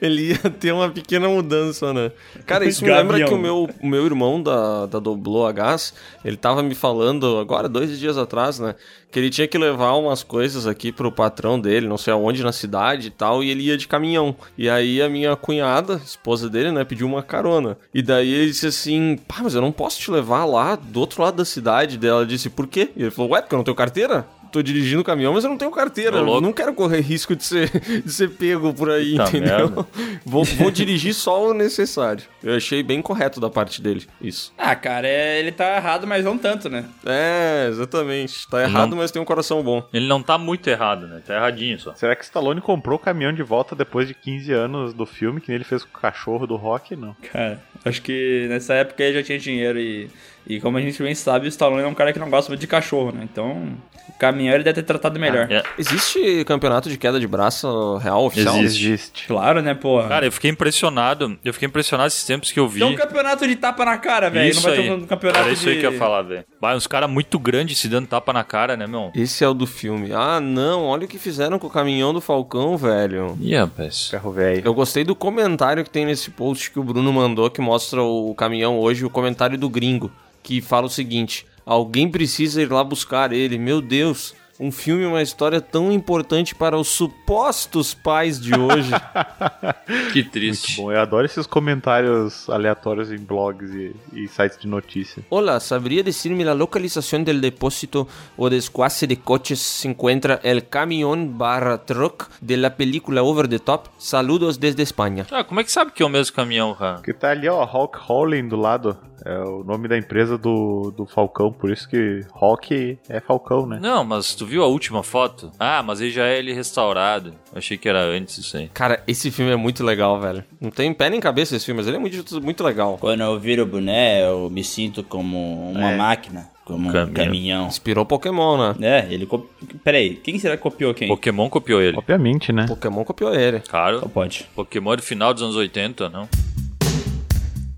Ele 0.00 0.30
ia 0.30 0.50
ter 0.50 0.72
uma 0.72 0.88
pequena 0.90 1.28
mudança, 1.28 1.92
né? 1.92 2.10
Cara, 2.46 2.64
isso 2.64 2.84
me 2.84 2.90
lembra 2.90 3.22
que 3.24 3.34
o 3.34 3.38
meu, 3.38 3.68
o 3.80 3.86
meu 3.86 4.04
irmão 4.06 4.42
da, 4.42 4.86
da 4.86 4.98
Doblô 4.98 5.46
a 5.46 5.52
Gás, 5.52 5.94
ele 6.24 6.36
tava 6.36 6.62
me 6.62 6.74
falando 6.74 7.38
agora, 7.38 7.68
dois 7.68 7.98
dias 7.98 8.16
atrás, 8.16 8.58
né? 8.58 8.74
Que 9.10 9.18
ele 9.18 9.30
tinha 9.30 9.46
que 9.46 9.56
levar 9.56 9.94
umas 9.94 10.22
coisas 10.22 10.66
aqui 10.66 10.92
pro 10.92 11.12
patrão 11.12 11.58
dele, 11.58 11.86
não 11.86 11.96
sei 11.96 12.12
aonde, 12.12 12.42
na 12.42 12.52
cidade 12.52 13.08
e 13.08 13.10
tal, 13.10 13.42
e 13.42 13.50
ele 13.50 13.62
ia 13.64 13.76
de 13.76 13.88
caminhão. 13.88 14.36
E 14.58 14.68
aí 14.68 15.00
a 15.00 15.08
minha 15.08 15.34
cunhada, 15.36 16.00
esposa 16.04 16.50
dele, 16.50 16.70
né, 16.70 16.84
pediu 16.84 17.06
uma 17.06 17.22
carona. 17.22 17.78
E 17.94 18.02
daí 18.02 18.30
ele 18.32 18.46
disse 18.46 18.66
assim, 18.66 19.18
pá, 19.28 19.36
mas 19.42 19.54
eu 19.54 19.62
não 19.62 19.72
posso 19.72 19.98
te 19.98 20.10
levar 20.10 20.44
lá 20.44 20.76
do 20.76 21.00
outro 21.00 21.22
lado 21.22 21.36
da 21.36 21.44
cidade. 21.44 21.98
Daí 21.98 22.10
ela 22.10 22.26
disse, 22.26 22.50
por 22.50 22.66
quê? 22.66 22.90
E 22.96 23.02
ele 23.02 23.10
falou, 23.10 23.32
ué, 23.32 23.40
porque 23.40 23.54
eu 23.54 23.58
não 23.58 23.64
tenho 23.64 23.76
carteira? 23.76 24.26
Tô 24.56 24.62
dirigindo 24.62 25.02
o 25.02 25.04
caminhão, 25.04 25.34
mas 25.34 25.44
eu 25.44 25.50
não 25.50 25.58
tenho 25.58 25.70
carteira. 25.70 26.16
Eu 26.16 26.40
não 26.40 26.50
quero 26.50 26.72
correr 26.72 27.00
risco 27.02 27.36
de 27.36 27.44
ser, 27.44 27.68
de 28.02 28.10
ser 28.10 28.30
pego 28.30 28.72
por 28.72 28.90
aí, 28.90 29.14
Tá 29.14 29.24
entendeu? 29.28 29.86
Vou, 30.24 30.44
vou 30.44 30.70
dirigir 30.70 31.12
só 31.12 31.50
o 31.50 31.52
necessário. 31.52 32.24
Eu 32.42 32.56
achei 32.56 32.82
bem 32.82 33.02
correto 33.02 33.38
da 33.38 33.50
parte 33.50 33.82
dele, 33.82 34.06
isso. 34.20 34.52
ah, 34.56 34.74
cara, 34.74 35.06
é- 35.06 35.38
ele 35.38 35.52
tá 35.52 35.76
errado, 35.76 36.06
mas 36.06 36.24
não 36.24 36.38
tanto, 36.38 36.70
né? 36.70 36.86
É, 37.04 37.66
exatamente. 37.68 38.48
Tá 38.48 38.58
Não. 38.62 38.64
errado, 38.64 38.96
mas 38.96 39.10
tem 39.10 39.20
um 39.20 39.26
coração 39.26 39.62
bom. 39.62 39.86
Ele 39.92 40.06
não 40.08 40.22
tá 40.22 40.38
muito 40.38 40.66
errado, 40.68 41.06
né? 41.06 41.20
Tá 41.24 41.34
erradinho 41.34 41.78
só. 41.78 41.94
Será 41.94 42.16
que 42.16 42.24
Stallone 42.24 42.62
comprou 42.62 42.96
o 42.96 42.98
caminhão 42.98 43.32
de 43.32 43.42
volta 43.42 43.76
depois 43.76 44.08
de 44.08 44.14
15 44.14 44.50
anos 44.52 44.94
do 44.94 45.04
filme, 45.04 45.38
que 45.40 45.48
nem 45.48 45.56
ele 45.56 45.64
fez 45.64 45.84
com 45.84 45.96
o 45.98 46.00
cachorro 46.00 46.46
do 46.46 46.56
Rock? 46.56 46.96
Não. 46.96 47.14
Cara, 47.30 47.62
acho 47.84 48.00
que 48.00 48.46
nessa 48.48 48.72
época 48.72 49.02
ele 49.04 49.18
já 49.18 49.22
tinha 49.22 49.38
dinheiro 49.38 49.78
e, 49.78 50.08
e 50.46 50.60
como 50.60 50.78
a 50.78 50.80
gente 50.80 51.02
bem 51.02 51.14
sabe, 51.14 51.46
o 51.46 51.48
Stallone 51.48 51.82
é 51.82 51.86
um 51.86 51.94
cara 51.94 52.12
que 52.12 52.18
não 52.18 52.30
gosta 52.30 52.50
muito 52.50 52.60
de 52.60 52.66
cachorro, 52.66 53.12
né? 53.12 53.20
Então, 53.24 53.74
o 54.08 54.12
caminhão 54.18 54.54
ele 54.54 54.64
deve 54.64 54.74
ter 54.74 54.82
tratado 54.84 55.18
melhor. 55.18 55.50
É. 55.50 55.62
Existe 55.78 56.44
campeonato 56.44 56.88
de 56.88 56.96
queda 56.96 57.18
de 57.18 57.26
braço 57.26 57.96
real 57.96 58.24
oficial? 58.24 58.56
Existe. 58.58 59.26
Claro, 59.26 59.60
né, 59.60 59.74
porra? 59.74 60.08
Cara, 60.08 60.26
eu 60.26 60.32
fiquei 60.32 60.50
impressionado. 60.50 61.36
Eu 61.44 61.52
fiquei 61.52 61.66
impressionado 61.66 62.08
esses 62.08 62.24
tempos 62.24 62.52
que 62.52 62.60
eu 62.60 62.68
vi. 62.68 62.80
Tem 62.80 62.88
um 62.88 62.94
campeonato 62.94 63.46
de 63.46 63.56
tapa 63.56 63.84
na 63.84 63.98
cara, 63.98 64.30
velho. 64.30 64.44
Não 64.44 64.50
Isso 64.50 64.60
vai 64.60 64.78
aí. 64.78 64.82
ter 64.84 64.92
um 64.92 65.06
campeonato 65.06 65.44
Era 65.44 65.52
isso 65.52 65.64
de... 65.64 65.70
aí 65.70 65.80
que 65.80 65.86
eu 65.86 65.92
ia 65.92 65.98
falar, 65.98 66.22
velho. 66.22 66.44
Vai, 66.60 66.76
uns 66.76 66.86
caras 66.86 67.10
muito 67.10 67.38
grandes 67.38 67.78
se 67.78 67.88
dando 67.88 68.06
tapa 68.06 68.32
na 68.32 68.44
cara, 68.44 68.76
né, 68.76 68.86
meu? 68.86 69.10
Esse 69.14 69.42
é 69.42 69.48
o 69.48 69.54
do 69.54 69.66
filme. 69.66 70.12
Ah, 70.12 70.40
não, 70.40 70.84
olha 70.84 71.04
o 71.04 71.08
que 71.08 71.18
fizeram 71.18 71.58
com 71.58 71.66
o 71.66 71.70
caminhão 71.70 72.14
do 72.14 72.20
Falcão, 72.20 72.76
velho. 72.76 73.36
Ih, 73.40 73.56
rapaz. 73.56 74.08
Ferro 74.10 74.30
velho. 74.30 74.62
Eu 74.64 74.74
gostei 74.74 75.02
do 75.02 75.14
comentário 75.14 75.82
que 75.82 75.90
tem 75.90 76.06
nesse 76.06 76.30
post 76.30 76.70
que 76.70 76.78
o 76.78 76.84
Bruno 76.84 77.12
mandou, 77.12 77.50
que 77.50 77.60
mostra 77.60 78.02
o 78.02 78.34
caminhão 78.34 78.78
hoje, 78.78 79.04
o 79.04 79.10
comentário 79.10 79.58
do 79.58 79.68
gringo, 79.68 80.10
que 80.46 80.60
fala 80.60 80.86
o 80.86 80.90
seguinte: 80.90 81.44
Alguém 81.66 82.08
precisa 82.08 82.62
ir 82.62 82.70
lá 82.70 82.84
buscar 82.84 83.32
ele. 83.32 83.58
Meu 83.58 83.82
Deus. 83.82 84.32
Um 84.58 84.72
filme 84.72 85.04
uma 85.04 85.20
história 85.20 85.60
tão 85.60 85.92
importante 85.92 86.54
para 86.54 86.78
os 86.78 86.88
supostos 86.88 87.92
pais 87.92 88.40
de 88.40 88.58
hoje. 88.58 88.90
Que 90.12 90.24
triste. 90.24 90.80
Bom, 90.80 90.90
eu 90.90 90.98
adoro 90.98 91.26
esses 91.26 91.46
comentários 91.46 92.48
aleatórios 92.48 93.12
em 93.12 93.18
blogs 93.18 93.70
e, 93.72 93.94
e 94.14 94.26
sites 94.26 94.58
de 94.58 94.66
notícia. 94.66 95.22
Hola, 95.28 95.60
¿sabría 95.60 96.02
decirme 96.02 96.44
la 96.44 96.54
localización 96.54 97.22
del 97.22 97.40
depósito 97.40 98.08
o 98.36 98.48
desguace 98.48 99.06
de 99.06 99.16
coches 99.16 99.60
se 99.60 99.88
encuentra 99.88 100.40
el 100.42 100.68
camión 100.68 101.36
barra 101.36 101.84
truck 101.84 102.28
de 102.40 102.56
la 102.56 102.76
película 102.76 103.22
Over 103.22 103.46
the 103.46 103.58
Top? 103.58 103.88
Saludos 103.98 104.58
desde 104.58 104.82
España. 104.82 105.26
Ah, 105.30 105.44
como 105.44 105.60
é 105.60 105.64
que 105.64 105.70
sabe 105.70 105.92
que 105.92 106.02
é 106.02 106.06
o 106.06 106.08
mesmo 106.08 106.34
caminhão, 106.34 106.74
cara? 106.74 107.02
Que 107.02 107.12
tá 107.12 107.30
ali, 107.30 107.48
ó, 107.48 107.62
Hawk 107.62 107.98
Holling 108.08 108.48
do 108.48 108.56
lado. 108.56 108.96
É 109.26 109.38
o 109.40 109.64
nome 109.64 109.88
da 109.88 109.98
empresa 109.98 110.38
do, 110.38 110.92
do 110.96 111.04
Falcão, 111.04 111.52
por 111.52 111.70
isso 111.70 111.88
que 111.88 112.20
Hawk 112.32 112.98
é 113.08 113.20
Falcão, 113.20 113.66
né? 113.66 113.78
Não, 113.82 114.04
mas 114.04 114.34
tu 114.34 114.46
viu 114.46 114.62
a 114.62 114.66
última 114.66 115.02
foto? 115.02 115.50
Ah, 115.58 115.82
mas 115.82 116.00
aí 116.00 116.10
já 116.10 116.26
é 116.26 116.38
ele 116.38 116.52
restaurado. 116.52 117.34
Achei 117.54 117.76
que 117.76 117.88
era 117.88 118.04
antes 118.04 118.38
isso 118.38 118.56
aí. 118.56 118.68
Cara, 118.72 119.02
esse 119.06 119.30
filme 119.30 119.50
é 119.50 119.56
muito 119.56 119.82
legal, 119.82 120.20
velho. 120.20 120.44
Não 120.60 120.70
tem 120.70 120.92
pé 120.94 121.10
nem 121.10 121.18
cabeça 121.20 121.56
esse 121.56 121.64
filme, 121.66 121.78
mas 121.80 121.88
ele 121.88 121.96
é 121.96 122.00
muito, 122.00 122.40
muito 122.42 122.62
legal. 122.62 122.96
Quando 123.00 123.20
eu 123.22 123.38
viro 123.38 123.66
boné, 123.66 124.22
eu 124.28 124.48
me 124.48 124.62
sinto 124.62 125.02
como 125.02 125.70
uma 125.72 125.92
É. 125.92 125.96
máquina, 125.96 126.48
como 126.64 126.88
um 126.88 126.92
Caminhão. 126.92 127.14
caminhão. 127.24 127.66
Inspirou 127.66 128.04
Pokémon, 128.06 128.74
né? 128.78 129.06
É, 129.08 129.12
ele. 129.12 129.26
Copi... 129.26 129.48
Peraí, 129.82 130.14
quem 130.16 130.38
será 130.38 130.56
que 130.56 130.62
copiou 130.62 130.94
quem? 130.94 131.08
Pokémon 131.08 131.48
copiou 131.48 131.80
ele. 131.80 131.96
Obviamente, 131.96 132.52
né? 132.52 132.66
Pokémon 132.68 133.02
copiou 133.04 133.34
ele. 133.34 133.60
Claro. 133.60 134.00
Só 134.00 134.06
pode. 134.08 134.46
Pokémon 134.54 134.92
é 134.92 134.96
do 134.96 135.02
final 135.02 135.32
dos 135.34 135.42
anos 135.42 135.56
80, 135.56 136.08
não? 136.08 136.28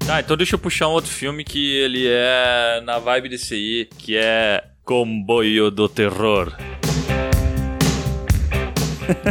Tá, 0.09 0.21
então 0.21 0.39
deixa 0.39 0.55
eu 0.55 0.59
puxar 0.59 0.89
um 0.89 0.93
outro 0.93 1.11
filme 1.11 1.45
que 1.45 1.77
ele 1.77 2.07
é 2.09 2.81
na 2.83 2.99
vibe 2.99 3.29
desse 3.29 3.53
aí, 3.53 3.89
que 3.99 4.17
é 4.17 4.65
Comboio 4.83 5.71
do 5.71 5.87
Terror. 5.87 6.51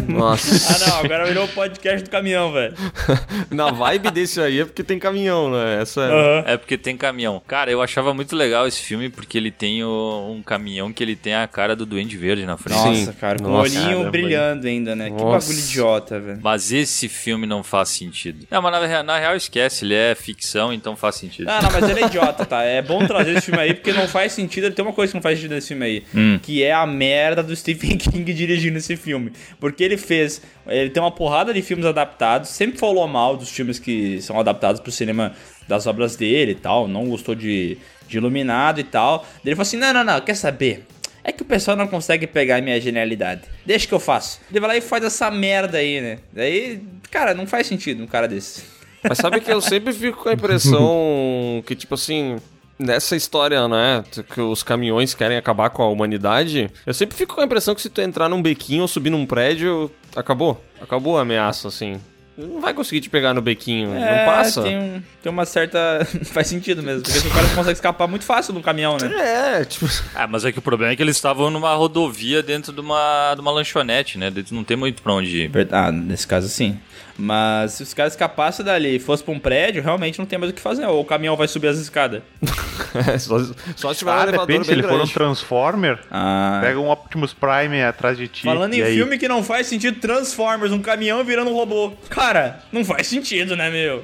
Nossa. 0.07 0.75
Ah, 0.75 0.87
não, 0.89 0.97
agora 1.05 1.25
virou 1.25 1.45
o 1.45 1.47
podcast 1.49 2.03
do 2.03 2.09
caminhão, 2.09 2.51
velho. 2.51 2.73
Na 3.51 3.71
vibe 3.71 4.11
desse 4.11 4.39
aí 4.41 4.61
é 4.61 4.65
porque 4.65 4.83
tem 4.83 4.99
caminhão, 4.99 5.51
né? 5.51 5.81
Essa 5.81 6.01
é. 6.01 6.05
Aham. 6.11 6.43
É 6.47 6.57
porque 6.57 6.77
tem 6.77 6.97
caminhão. 6.97 7.41
Cara, 7.47 7.71
eu 7.71 7.81
achava 7.81 8.13
muito 8.13 8.35
legal 8.35 8.67
esse 8.67 8.81
filme 8.81 9.09
porque 9.09 9.37
ele 9.37 9.51
tem 9.51 9.83
o- 9.83 10.33
um 10.37 10.41
caminhão 10.41 10.91
que 10.91 11.03
ele 11.03 11.15
tem 11.15 11.35
a 11.35 11.47
cara 11.47 11.75
do 11.75 11.85
Duende 11.85 12.17
Verde 12.17 12.45
na 12.45 12.57
frente. 12.57 12.77
Nossa, 12.77 13.13
cara, 13.13 13.37
com 13.39 13.49
o 13.49 13.53
olhinho 13.59 13.81
caramba. 13.81 14.11
brilhando 14.11 14.67
ainda, 14.67 14.95
né? 14.95 15.05
Que 15.09 15.21
Nossa. 15.23 15.47
bagulho 15.47 15.65
idiota, 15.65 16.19
velho. 16.19 16.39
Mas 16.41 16.71
esse 16.71 17.07
filme 17.09 17.45
não 17.45 17.63
faz 17.63 17.89
sentido. 17.89 18.45
Não, 18.49 18.61
mas 18.61 18.71
na, 18.89 19.03
na 19.03 19.17
real 19.19 19.35
esquece, 19.35 19.85
ele 19.85 19.93
é 19.93 20.15
ficção, 20.15 20.73
então 20.73 20.95
faz 20.95 21.15
sentido. 21.15 21.49
Ah, 21.49 21.61
não, 21.61 21.71
mas 21.71 21.89
ele 21.89 22.01
é 22.01 22.05
idiota, 22.05 22.45
tá? 22.45 22.63
É 22.63 22.81
bom 22.81 23.05
trazer 23.05 23.31
esse 23.37 23.45
filme 23.47 23.59
aí, 23.61 23.73
porque 23.73 23.93
não 23.93 24.07
faz 24.07 24.31
sentido. 24.33 24.71
Tem 24.71 24.83
uma 24.83 24.93
coisa 24.93 25.11
que 25.11 25.15
não 25.17 25.21
faz 25.21 25.37
sentido 25.37 25.53
nesse 25.55 25.67
filme 25.69 25.85
aí, 25.85 26.03
Hum. 26.15 26.39
que 26.41 26.63
é 26.63 26.73
a 26.73 26.85
merda 26.85 27.41
do 27.43 27.55
Stephen 27.55 27.97
King 27.97 28.33
dirigindo 28.33 28.77
esse 28.77 28.95
filme. 28.95 29.31
Porque 29.59 29.66
ele 29.83 29.97
fez. 29.97 30.41
Ele 30.67 30.89
tem 30.89 31.01
uma 31.01 31.11
porrada 31.11 31.53
de 31.53 31.61
filmes 31.61 31.85
adaptados, 31.85 32.49
sempre 32.49 32.77
falou 32.77 33.07
mal 33.07 33.37
dos 33.37 33.49
filmes 33.49 33.79
que 33.79 34.21
são 34.21 34.39
adaptados 34.39 34.81
pro 34.81 34.91
cinema 34.91 35.33
das 35.67 35.85
obras 35.87 36.15
dele 36.15 36.51
e 36.51 36.55
tal, 36.55 36.87
não 36.87 37.07
gostou 37.07 37.35
de, 37.35 37.77
de 38.07 38.17
Iluminado 38.17 38.79
e 38.79 38.83
tal. 38.83 39.25
Ele 39.43 39.55
falou 39.55 39.63
assim: 39.63 39.77
não, 39.77 39.93
não, 39.93 40.03
não, 40.03 40.21
quer 40.21 40.35
saber? 40.35 40.85
É 41.23 41.31
que 41.31 41.41
o 41.41 41.45
pessoal 41.45 41.75
não 41.75 41.87
consegue 41.87 42.25
pegar 42.25 42.55
a 42.55 42.61
minha 42.61 42.79
genialidade. 42.79 43.41
Deixa 43.65 43.85
que 43.85 43.93
eu 43.93 43.99
faço. 43.99 44.39
Ele 44.49 44.61
vai 44.61 44.69
lá 44.69 44.77
e 44.77 44.81
faz 44.81 45.03
essa 45.03 45.29
merda 45.29 45.77
aí, 45.77 45.99
né? 45.99 46.19
Daí, 46.31 46.81
cara, 47.11 47.33
não 47.33 47.45
faz 47.45 47.67
sentido 47.67 48.01
um 48.01 48.07
cara 48.07 48.29
desse. 48.29 48.63
Mas 49.03 49.17
sabe 49.17 49.41
que 49.41 49.51
eu 49.51 49.59
sempre 49.59 49.91
fico 49.91 50.23
com 50.23 50.29
a 50.29 50.33
impressão 50.33 51.61
que, 51.65 51.75
tipo 51.75 51.95
assim, 51.95 52.37
nessa 52.77 53.15
história, 53.15 53.67
né, 53.67 54.03
que 54.33 54.41
os 54.41 54.63
caminhões 54.63 55.13
querem 55.13 55.37
acabar 55.37 55.69
com 55.69 55.83
a 55.83 55.89
humanidade, 55.89 56.69
eu 56.85 56.93
sempre 56.93 57.17
fico 57.17 57.35
com 57.35 57.41
a 57.41 57.45
impressão 57.45 57.75
que 57.75 57.81
se 57.81 57.89
tu 57.89 58.01
entrar 58.01 58.29
num 58.29 58.41
bequinho 58.41 58.83
ou 58.83 58.87
subir 58.87 59.09
num 59.09 59.25
prédio, 59.25 59.91
acabou. 60.15 60.63
Acabou 60.81 61.17
a 61.17 61.21
ameaça, 61.21 61.67
assim. 61.67 61.99
Não 62.37 62.61
vai 62.61 62.73
conseguir 62.73 63.01
te 63.01 63.09
pegar 63.09 63.33
no 63.33 63.41
bequinho, 63.41 63.89
não 63.93 64.25
passa. 64.25 64.59
É, 64.61 64.63
Tem, 64.63 64.77
um- 64.77 65.01
tem 65.23 65.31
uma 65.31 65.45
certa. 65.45 66.07
Faz 66.31 66.47
sentido 66.47 66.83
mesmo. 66.83 67.01
Porque 67.03 67.27
o 67.27 67.31
cara 67.31 67.47
consegue 67.49 67.71
escapar 67.73 68.07
muito 68.07 68.25
fácil 68.25 68.53
do 68.53 68.61
caminhão, 68.61 68.95
né? 68.97 69.59
É, 69.61 69.65
tipo. 69.65 69.87
Ah, 70.13 70.27
mas 70.27 70.45
é 70.45 70.51
que 70.51 70.59
o 70.59 70.61
problema 70.61 70.93
é 70.93 70.95
que 70.95 71.01
eles 71.01 71.15
estavam 71.15 71.49
numa 71.49 71.73
rodovia 71.73 72.43
dentro 72.43 72.71
de 72.71 72.79
uma, 72.79 73.33
de 73.33 73.41
uma 73.41 73.51
lanchonete, 73.51 74.17
né? 74.19 74.29
Dentro 74.29 74.53
não 74.55 74.63
tem 74.63 74.77
muito 74.77 75.01
pra 75.01 75.13
onde 75.13 75.45
ir. 75.45 75.51
Ah, 75.71 75.91
nesse 75.91 76.27
caso 76.27 76.47
sim. 76.47 76.77
Mas 77.19 77.71
se 77.73 77.81
os 77.83 77.95
caras 77.95 78.13
escapassem 78.13 78.63
dali 78.63 78.97
e 78.97 78.99
fossem 78.99 79.25
pra 79.25 79.33
um 79.33 79.39
prédio, 79.39 79.81
realmente 79.81 80.19
não 80.19 80.25
tem 80.27 80.37
mais 80.37 80.51
o 80.51 80.53
que 80.53 80.61
fazer. 80.61 80.85
Ou 80.85 81.01
o 81.01 81.05
caminhão 81.05 81.35
vai 81.35 81.47
subir 81.47 81.67
as 81.69 81.77
escadas. 81.77 82.21
É, 82.95 83.17
só, 83.19 83.37
só 83.75 83.93
se 83.93 83.99
tiver 83.99 84.11
um 84.11 84.13
Ah, 84.15 84.23
elevador 84.23 84.47
depende, 84.47 84.65
se 84.65 84.71
bem 84.71 84.79
ele 84.79 84.87
for 84.87 84.93
um 84.93 84.97
grande. 84.97 85.13
Transformer, 85.13 85.99
Ah. 86.09 86.59
pega 86.63 86.79
um 86.79 86.89
Optimus 86.89 87.31
Prime 87.33 87.83
atrás 87.83 88.17
de 88.17 88.27
ti. 88.27 88.43
Falando 88.43 88.73
e 88.73 88.79
em 88.79 88.83
aí? 88.83 88.95
filme 88.95 89.17
que 89.19 89.27
não 89.27 89.43
faz 89.43 89.67
sentido, 89.67 89.99
Transformers, 89.99 90.71
um 90.71 90.81
caminhão 90.81 91.23
virando 91.23 91.51
um 91.51 91.53
robô. 91.53 91.91
Cara, 92.09 92.26
não 92.71 92.83
faz 92.83 93.07
sentido, 93.07 93.55
né, 93.55 93.69
meu? 93.69 94.03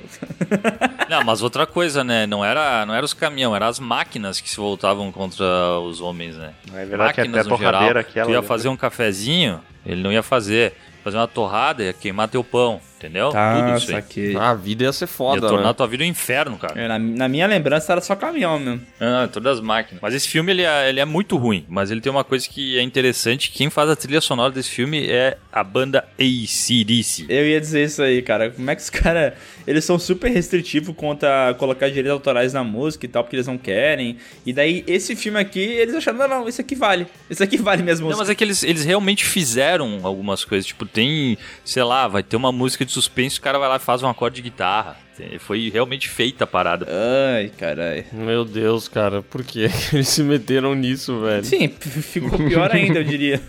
Não, 1.09 1.23
mas 1.23 1.41
outra 1.41 1.67
coisa, 1.67 2.03
né? 2.03 2.25
Não 2.25 2.43
era, 2.43 2.85
não 2.85 2.93
era 2.93 3.05
os 3.05 3.13
caminhões, 3.13 3.55
eram 3.55 3.67
as 3.67 3.79
máquinas 3.79 4.39
que 4.39 4.49
se 4.49 4.55
voltavam 4.55 5.11
contra 5.11 5.45
os 5.79 6.01
homens, 6.01 6.35
né? 6.35 6.53
É 6.73 6.85
verdade 6.85 7.13
que 7.13 7.21
até 7.21 7.29
máquinas 7.29 7.47
a 7.47 7.49
no 7.49 7.57
geral. 7.57 7.97
aquela, 7.97 8.25
tu 8.25 8.31
ia 8.31 8.41
né? 8.41 8.47
fazer 8.47 8.69
um 8.69 8.77
cafezinho, 8.77 9.61
ele 9.85 10.01
não 10.01 10.11
ia 10.11 10.23
fazer. 10.23 10.73
Fazer 11.03 11.17
uma 11.17 11.27
torrada 11.27 11.83
ia 11.83 11.91
queimar 11.91 12.29
teu 12.29 12.43
pão, 12.43 12.79
entendeu? 13.03 13.29
Tá, 13.29 13.55
Tudo 13.55 13.77
isso 13.77 13.95
aí. 13.95 14.01
saquei. 14.01 14.35
Ah, 14.35 14.51
a 14.51 14.55
vida 14.55 14.83
ia 14.85 14.93
ser 14.93 15.03
Ia 15.03 15.07
foda, 15.07 15.47
tornar 15.47 15.67
né? 15.67 15.73
tua 15.73 15.87
vida 15.87 16.03
um 16.03 16.07
inferno, 16.07 16.57
cara. 16.57 16.79
É, 16.79 16.87
Na, 16.87 16.97
na 16.97 17.27
minha 17.27 17.45
lembrança 17.45 17.91
era 17.91 18.01
só 18.01 18.15
caminhão 18.15 18.57
mesmo. 18.59 18.81
Ah, 18.99 19.27
todas 19.31 19.57
as 19.57 19.63
máquinas. 19.63 20.01
Mas 20.01 20.13
esse 20.13 20.27
filme, 20.27 20.51
ele 20.51 20.63
é, 20.63 20.89
ele 20.89 20.99
é 20.99 21.05
muito 21.05 21.35
ruim. 21.37 21.65
Mas 21.67 21.91
ele 21.91 21.99
tem 22.01 22.11
uma 22.11 22.23
coisa 22.23 22.47
que 22.47 22.77
é 22.77 22.81
interessante. 22.81 23.51
Quem 23.51 23.69
faz 23.69 23.89
a 23.89 23.95
trilha 23.95 24.21
sonora 24.21 24.51
desse 24.51 24.69
filme 24.69 25.05
é 25.09 25.37
a 25.51 25.63
banda 25.63 26.05
AC/DC. 26.19 27.25
Eu 27.29 27.45
ia 27.47 27.59
dizer 27.59 27.83
isso 27.85 28.01
aí, 28.01 28.21
cara. 28.21 28.49
Como 28.51 28.69
é 28.69 28.75
que 28.75 28.81
os 28.81 28.89
caras. 28.89 29.33
Eles 29.65 29.85
são 29.85 29.97
super 29.97 30.29
restritivos 30.29 30.93
contra 30.95 31.53
colocar 31.57 31.87
direitos 31.87 32.11
autorais 32.11 32.51
na 32.53 32.63
música 32.63 33.05
e 33.05 33.09
tal, 33.09 33.23
porque 33.23 33.35
eles 33.37 33.47
não 33.47 33.57
querem. 33.57 34.17
E 34.45 34.51
daí, 34.51 34.83
esse 34.87 35.15
filme 35.15 35.39
aqui, 35.39 35.59
eles 35.59 35.95
acharam, 35.95 36.17
não, 36.17 36.27
não, 36.27 36.49
isso 36.49 36.59
aqui 36.59 36.75
vale. 36.75 37.07
Isso 37.29 37.41
aqui 37.41 37.57
vale 37.57 37.81
mesmo. 37.81 38.09
Não, 38.09 38.17
mas 38.17 38.29
é 38.29 38.35
que 38.35 38.43
eles, 38.43 38.61
eles 38.63 38.83
realmente 38.83 39.23
fizeram 39.25 40.01
algumas 40.03 40.43
coisas. 40.43 40.65
Tipo, 40.65 40.85
tem, 40.85 41.37
sei 41.63 41.83
lá, 41.83 42.07
vai 42.09 42.21
ter 42.21 42.35
uma 42.35 42.51
música 42.51 42.85
de 42.85 42.91
suspense, 42.93 43.39
o 43.39 43.41
cara 43.41 43.57
vai 43.57 43.69
lá 43.69 43.75
e 43.77 43.79
faz 43.79 44.03
um 44.03 44.09
acorde 44.09 44.37
de 44.37 44.41
guitarra. 44.41 44.97
Foi 45.39 45.69
realmente 45.69 46.09
feita 46.09 46.43
a 46.43 46.47
parada. 46.47 46.87
Ai, 46.89 47.51
caralho. 47.57 48.03
Meu 48.11 48.43
Deus, 48.43 48.87
cara, 48.87 49.21
por 49.21 49.43
que 49.45 49.69
eles 49.91 50.07
se 50.07 50.23
meteram 50.23 50.73
nisso, 50.73 51.19
velho? 51.21 51.43
Sim, 51.43 51.67
ficou 51.69 52.37
pior 52.37 52.71
ainda, 52.71 52.99
eu 52.99 53.03
diria. 53.03 53.41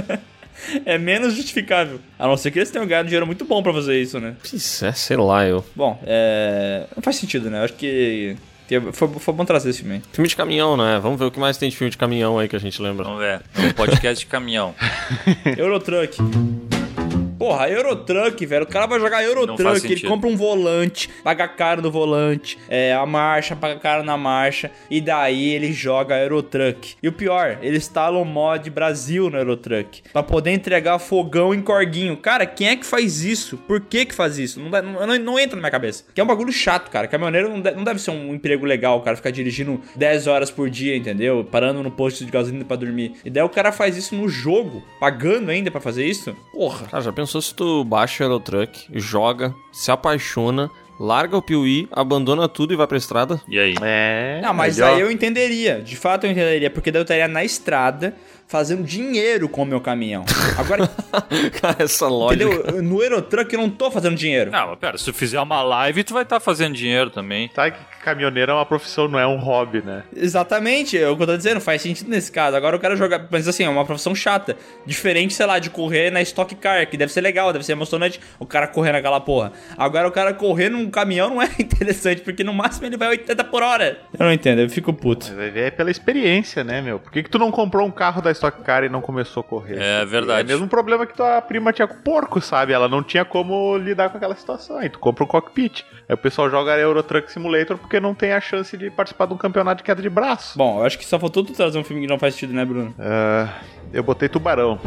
é 0.84 0.98
menos 0.98 1.34
justificável. 1.34 2.00
A 2.18 2.26
não 2.26 2.36
ser 2.36 2.50
que 2.50 2.58
eles 2.58 2.70
tenham 2.70 2.86
ganhado 2.86 3.06
dinheiro 3.06 3.26
muito 3.26 3.44
bom 3.44 3.62
pra 3.62 3.72
fazer 3.72 4.00
isso, 4.00 4.20
né? 4.20 4.36
Isso 4.52 4.84
é, 4.84 4.92
sei 4.92 5.16
lá, 5.16 5.46
eu. 5.46 5.64
Bom, 5.74 5.98
é. 6.04 6.86
Não 6.94 7.02
faz 7.02 7.16
sentido, 7.16 7.48
né? 7.50 7.60
Eu 7.60 7.64
acho 7.64 7.74
que. 7.74 8.36
que 8.68 8.80
foi, 8.92 9.08
foi 9.08 9.34
bom 9.34 9.44
trazer 9.44 9.70
esse 9.70 9.80
filme 9.80 9.96
aí. 9.96 10.02
Filme 10.12 10.28
de 10.28 10.36
caminhão, 10.36 10.76
né? 10.76 10.98
Vamos 11.02 11.18
ver 11.18 11.26
o 11.26 11.30
que 11.30 11.40
mais 11.40 11.56
tem 11.56 11.70
de 11.70 11.76
filme 11.76 11.90
de 11.90 11.98
caminhão 11.98 12.38
aí 12.38 12.48
que 12.48 12.56
a 12.56 12.60
gente 12.60 12.80
lembra. 12.80 13.04
Vamos 13.04 13.20
ver. 13.20 13.40
É 13.56 13.66
um 13.66 13.72
podcast 13.72 14.24
de 14.24 14.30
caminhão. 14.30 14.74
Eurotruck. 15.56 16.18
Porra, 17.40 17.70
Eurotruck, 17.70 18.44
velho. 18.44 18.64
O 18.64 18.68
cara 18.68 18.86
vai 18.86 19.00
jogar 19.00 19.24
Eurotruck, 19.24 19.56
ele 19.86 20.00
compra 20.10 20.28
um 20.28 20.36
volante, 20.36 21.08
paga 21.24 21.48
caro 21.48 21.80
no 21.80 21.90
volante, 21.90 22.58
é, 22.68 22.92
a 22.92 23.06
marcha, 23.06 23.56
paga 23.56 23.80
caro 23.80 24.02
na 24.04 24.14
marcha, 24.18 24.70
e 24.90 25.00
daí 25.00 25.54
ele 25.54 25.72
joga 25.72 26.18
Eurotruck. 26.22 26.96
E 27.02 27.08
o 27.08 27.12
pior, 27.12 27.56
ele 27.62 27.78
instala 27.78 28.18
o 28.18 28.26
mod 28.26 28.68
Brasil 28.68 29.30
no 29.30 29.38
Eurotruck, 29.38 30.02
pra 30.12 30.22
poder 30.22 30.50
entregar 30.50 30.98
fogão 30.98 31.54
em 31.54 31.62
corguinho. 31.62 32.14
Cara, 32.18 32.44
quem 32.44 32.68
é 32.68 32.76
que 32.76 32.84
faz 32.84 33.24
isso? 33.24 33.56
Por 33.56 33.80
que 33.80 34.04
que 34.04 34.14
faz 34.14 34.38
isso? 34.38 34.60
Não, 34.60 34.68
dá- 34.70 34.82
não, 34.82 35.06
não- 35.06 35.18
não 35.18 35.38
entra 35.38 35.56
na 35.56 35.62
minha 35.62 35.70
cabeça. 35.70 36.04
Que 36.14 36.20
é 36.20 36.24
um 36.24 36.26
bagulho 36.26 36.52
chato, 36.52 36.90
cara. 36.90 37.08
Caminhoneiro 37.08 37.48
não 37.48 37.60
deve, 37.62 37.76
não 37.78 37.84
deve 37.84 38.00
ser 38.02 38.10
um 38.10 38.34
emprego 38.34 38.66
legal, 38.66 38.98
o 38.98 39.00
cara 39.00 39.16
ficar 39.16 39.30
dirigindo 39.30 39.80
10 39.96 40.26
horas 40.26 40.50
por 40.50 40.68
dia, 40.68 40.94
entendeu? 40.94 41.42
Parando 41.50 41.82
no 41.82 41.90
posto 41.90 42.22
de 42.22 42.30
gasolina 42.30 42.66
pra 42.66 42.76
dormir. 42.76 43.14
E 43.24 43.30
daí 43.30 43.42
o 43.42 43.48
cara 43.48 43.72
faz 43.72 43.96
isso 43.96 44.14
no 44.14 44.28
jogo, 44.28 44.82
pagando 45.00 45.50
ainda 45.50 45.70
pra 45.70 45.80
fazer 45.80 46.04
isso? 46.04 46.36
Porra. 46.52 46.86
Cara, 46.86 47.02
já 47.02 47.10
pensou 47.12 47.29
se 47.38 47.54
tu 47.54 47.84
baixa 47.84 48.24
o 48.24 48.26
Eurotruck, 48.26 48.86
joga, 48.94 49.54
se 49.70 49.90
apaixona, 49.90 50.70
larga 50.98 51.36
o 51.36 51.42
Piuí, 51.42 51.86
abandona 51.92 52.48
tudo 52.48 52.72
e 52.72 52.76
vai 52.76 52.86
pra 52.86 52.96
estrada? 52.96 53.40
E 53.46 53.58
aí? 53.58 53.74
É. 53.82 54.40
Não, 54.42 54.54
mas 54.54 54.78
melhor. 54.78 54.94
aí 54.94 55.00
eu 55.02 55.10
entenderia. 55.10 55.82
De 55.82 55.96
fato 55.96 56.24
eu 56.24 56.30
entenderia. 56.30 56.70
Porque 56.70 56.90
daí 56.90 57.00
eu 57.00 57.02
estaria 57.02 57.28
na 57.28 57.44
estrada, 57.44 58.14
fazendo 58.50 58.82
dinheiro 58.82 59.48
com 59.48 59.62
o 59.62 59.64
meu 59.64 59.80
caminhão. 59.80 60.24
Agora, 60.58 60.90
Cara, 61.60 61.84
essa 61.84 62.08
lógica. 62.08 62.44
entendeu? 62.44 62.82
No 62.82 63.00
Aerotruck 63.00 63.52
eu 63.54 63.60
não 63.60 63.70
tô 63.70 63.90
fazendo 63.92 64.16
dinheiro. 64.16 64.50
Não, 64.50 64.68
mas 64.68 64.78
pera, 64.78 64.98
se 64.98 65.04
tu 65.04 65.14
fizer 65.14 65.40
uma 65.40 65.62
live, 65.62 66.02
tu 66.02 66.14
vai 66.14 66.24
estar 66.24 66.40
fazendo 66.40 66.74
dinheiro 66.74 67.10
também. 67.10 67.48
Sabe 67.54 67.72
que 67.72 67.78
caminhoneiro 68.02 68.50
é 68.50 68.54
uma 68.54 68.66
profissão, 68.66 69.06
não 69.06 69.18
é 69.18 69.26
um 69.26 69.36
hobby, 69.36 69.82
né? 69.84 70.02
Exatamente, 70.16 70.98
é 70.98 71.08
o 71.08 71.16
que 71.16 71.22
eu 71.22 71.26
tô 71.28 71.36
dizendo, 71.36 71.60
faz 71.60 71.82
sentido 71.82 72.10
nesse 72.10 72.32
caso. 72.32 72.56
Agora 72.56 72.74
eu 72.74 72.80
quero 72.80 72.96
jogar, 72.96 73.26
mas 73.30 73.46
assim, 73.46 73.62
é 73.62 73.68
uma 73.68 73.84
profissão 73.84 74.14
chata. 74.14 74.56
Diferente, 74.84 75.34
sei 75.34 75.46
lá, 75.46 75.58
de 75.58 75.70
correr 75.70 76.10
na 76.10 76.20
Stock 76.22 76.52
Car, 76.56 76.88
que 76.88 76.96
deve 76.96 77.12
ser 77.12 77.20
legal, 77.20 77.52
deve 77.52 77.64
ser 77.64 77.72
emocionante 77.72 78.20
o 78.38 78.46
cara 78.46 78.66
correr 78.66 78.92
naquela 78.92 79.20
porra. 79.20 79.52
Agora 79.76 80.08
o 80.08 80.12
cara 80.12 80.34
correr 80.34 80.70
num 80.70 80.90
caminhão 80.90 81.30
não 81.30 81.42
é 81.42 81.48
interessante, 81.58 82.22
porque 82.22 82.42
no 82.42 82.52
máximo 82.52 82.86
ele 82.86 82.96
vai 82.96 83.08
80 83.10 83.44
por 83.44 83.62
hora. 83.62 84.00
Eu 84.18 84.24
não 84.26 84.32
entendo, 84.32 84.60
eu 84.60 84.68
fico 84.70 84.92
puto. 84.92 85.26
Mas 85.28 85.36
vai 85.36 85.50
ver 85.50 85.60
é 85.60 85.70
pela 85.70 85.90
experiência, 85.90 86.64
né, 86.64 86.80
meu? 86.80 86.98
Por 86.98 87.12
que, 87.12 87.22
que 87.22 87.30
tu 87.30 87.38
não 87.38 87.50
comprou 87.50 87.86
um 87.86 87.90
carro 87.90 88.22
da 88.22 88.30
Stock 88.40 88.62
Car 88.62 88.84
e 88.84 88.88
não 88.88 89.00
começou 89.02 89.42
a 89.42 89.44
correr? 89.44 89.78
É 89.78 90.00
É 90.02 90.04
verdade. 90.06 90.44
o 90.44 90.46
mesmo 90.52 90.66
problema 90.68 91.06
que 91.06 91.14
tua 91.14 91.40
prima 91.42 91.72
tinha 91.72 91.86
com 91.86 91.94
o 91.94 92.02
porco, 92.02 92.40
sabe? 92.40 92.72
Ela 92.72 92.88
não 92.88 93.02
tinha 93.02 93.24
como 93.24 93.76
lidar 93.76 94.08
com 94.08 94.16
aquela 94.16 94.34
situação. 94.34 94.78
Aí 94.78 94.88
tu 94.88 94.98
compra 94.98 95.24
um 95.24 95.26
cockpit. 95.26 95.84
Aí 96.08 96.14
o 96.14 96.18
pessoal 96.18 96.48
joga 96.50 96.76
Euro 96.78 97.02
Truck 97.02 97.30
Simulator 97.30 97.76
porque 97.76 98.00
não 98.00 98.14
tem 98.14 98.32
a 98.32 98.40
chance 98.40 98.76
de 98.76 98.90
participar 98.90 99.26
de 99.26 99.34
um 99.34 99.36
campeonato 99.36 99.78
de 99.78 99.84
queda 99.84 100.00
de 100.00 100.08
braço. 100.10 100.56
Bom, 100.56 100.80
eu 100.80 100.86
acho 100.86 100.98
que 100.98 101.04
só 101.04 101.18
faltou 101.18 101.44
tu 101.44 101.52
trazer 101.52 101.78
um 101.78 101.84
filme 101.84 102.02
que 102.02 102.08
não 102.08 102.18
faz 102.18 102.34
sentido, 102.34 102.54
né, 102.54 102.64
Bruno? 102.64 102.94
Ah, 102.98 103.48
eu 103.92 104.02
botei 104.02 104.28
tubarão. 104.28 104.80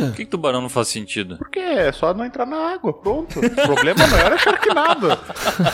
Quê? 0.00 0.06
Por 0.06 0.14
que, 0.14 0.24
que 0.24 0.30
tubarão 0.30 0.60
não 0.60 0.68
faz 0.68 0.88
sentido? 0.88 1.36
Porque 1.38 1.58
é 1.58 1.92
só 1.92 2.12
não 2.14 2.24
entrar 2.24 2.46
na 2.46 2.56
água, 2.74 2.92
pronto. 2.92 3.38
O 3.40 3.50
problema 3.50 4.06
maior 4.06 4.32
é 4.32 4.38
Sharknado. 4.38 5.08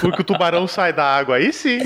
Porque 0.01 0.23
o 0.23 0.25
tubarão 0.25 0.67
sai 0.67 0.93
da 0.93 1.05
água, 1.05 1.37
aí 1.37 1.53
sim. 1.53 1.79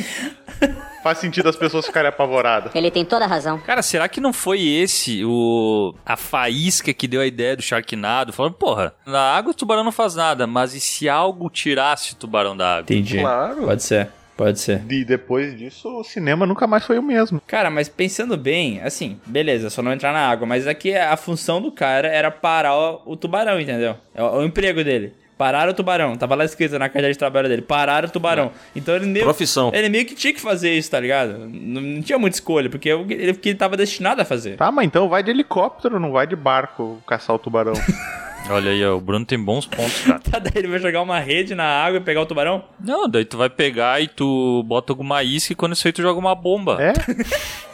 Faz 1.03 1.19
sentido 1.19 1.49
as 1.49 1.57
pessoas 1.57 1.85
ficarem 1.85 2.09
apavoradas. 2.09 2.73
Ele 2.75 2.91
tem 2.91 3.05
toda 3.05 3.25
a 3.25 3.29
razão. 3.29 3.59
Cara, 3.59 3.83
será 3.83 4.09
que 4.09 4.21
não 4.21 4.33
foi 4.33 4.63
esse 4.63 5.25
o 5.25 5.93
a 6.07 6.17
faísca 6.17 6.95
que 6.95 7.09
deu 7.09 7.21
a 7.21 7.27
ideia 7.27 7.57
do 7.57 7.63
Sharknado? 7.63 8.33
Falando, 8.33 8.55
porra, 8.55 8.95
na 9.05 9.21
água 9.21 9.51
o 9.51 9.55
tubarão 9.55 9.83
não 9.83 9.91
faz 9.91 10.15
nada, 10.15 10.47
mas 10.47 10.75
e 10.75 10.81
se 10.81 11.09
algo 11.09 11.51
tirasse 11.51 12.13
o 12.13 12.17
tubarão 12.17 12.57
da 12.57 12.75
água? 12.75 12.83
Entendi. 12.83 13.19
Claro. 13.19 13.65
Pode 13.65 13.83
ser, 13.83 14.11
pode 14.43 14.59
ser. 14.59 14.83
E 14.89 15.05
depois 15.05 15.57
disso, 15.57 15.89
o 16.01 16.05
cinema 16.05 16.45
nunca 16.45 16.67
mais 16.67 16.85
foi 16.85 16.99
o 16.99 17.03
mesmo. 17.03 17.41
Cara, 17.47 17.71
mas 17.71 17.89
pensando 17.89 18.37
bem, 18.37 18.81
assim, 18.83 19.21
beleza, 19.25 19.71
só 19.71 19.83
não 19.83 19.93
entrar 19.93 20.13
na 20.13 20.29
água, 20.29 20.47
mas 20.47 20.67
aqui 20.67 20.95
a 20.95 21.17
função 21.17 21.63
do 21.63 21.71
cara 21.71 22.09
era 22.09 22.31
parar 22.31 22.77
o, 22.77 23.03
o 23.07 23.17
tubarão, 23.17 23.61
entendeu? 23.61 23.97
É 24.15 24.23
o, 24.23 24.39
o 24.39 24.45
emprego 24.45 24.83
dele. 24.83 25.15
Parar 25.39 25.69
o 25.69 25.75
tubarão. 25.75 26.15
Tava 26.17 26.35
lá 26.35 26.45
escrito 26.45 26.79
na 26.79 26.89
carteira 26.89 27.13
de 27.13 27.19
trabalho 27.19 27.49
dele. 27.49 27.63
Parar 27.63 28.05
o 28.05 28.09
tubarão. 28.09 28.53
Então 28.77 28.95
ele 28.95 29.07
meio. 29.07 29.25
Profissão. 29.25 29.73
Ele 29.75 29.89
meio 29.89 30.07
que 30.07 30.15
tinha 30.15 30.33
que 30.33 30.41
fazer 30.41 30.73
isso, 30.73 30.91
tá 30.91 31.01
ligado? 31.01 31.49
Não, 31.49 31.81
não 31.81 32.03
tinha 32.03 32.19
muita 32.19 32.37
escolha, 32.37 32.71
porque 32.71 32.91
é 32.91 32.95
o 32.95 33.05
que 33.05 33.15
ele, 33.15 33.35
que 33.35 33.49
ele 33.49 33.59
tava 33.59 33.77
destinado 33.77 34.21
a 34.21 34.25
fazer. 34.25 34.57
Tá, 34.57 34.71
mas 34.71 34.87
então 34.87 35.09
vai 35.09 35.23
de 35.23 35.31
helicóptero, 35.31 35.99
não 35.99 36.13
vai 36.13 36.27
de 36.27 36.37
barco 36.37 37.03
caçar 37.07 37.35
o 37.35 37.39
tubarão. 37.39 37.73
Olha 38.51 38.71
aí, 38.71 38.85
ó, 38.85 38.97
o 38.97 39.01
Bruno 39.01 39.25
tem 39.25 39.39
bons 39.39 39.67
pontos, 39.67 40.01
cara. 40.01 40.21
Tá, 40.31 40.39
daí 40.39 40.53
ele 40.57 40.69
vai 40.69 40.79
jogar 40.79 41.03
uma 41.03 41.19
rede 41.19 41.55
na 41.55 41.65
água 41.65 41.99
e 41.99 42.03
pegar 42.03 42.23
o 42.23 42.27
tubarão? 42.27 42.65
Não, 42.81 43.09
daí 43.09 43.25
tu 43.25 43.37
vai 43.37 43.49
pegar 43.49 44.01
e 44.03 44.09
tu 44.09 44.63
bota 44.65 44.93
alguma 44.93 45.23
isca 45.23 45.53
e 45.53 45.57
quando 45.57 45.73
isso 45.73 45.87
aí 45.87 45.93
tu 45.93 46.03
joga 46.03 46.19
uma 46.19 46.35
bomba. 46.35 46.79
É? 46.83 46.93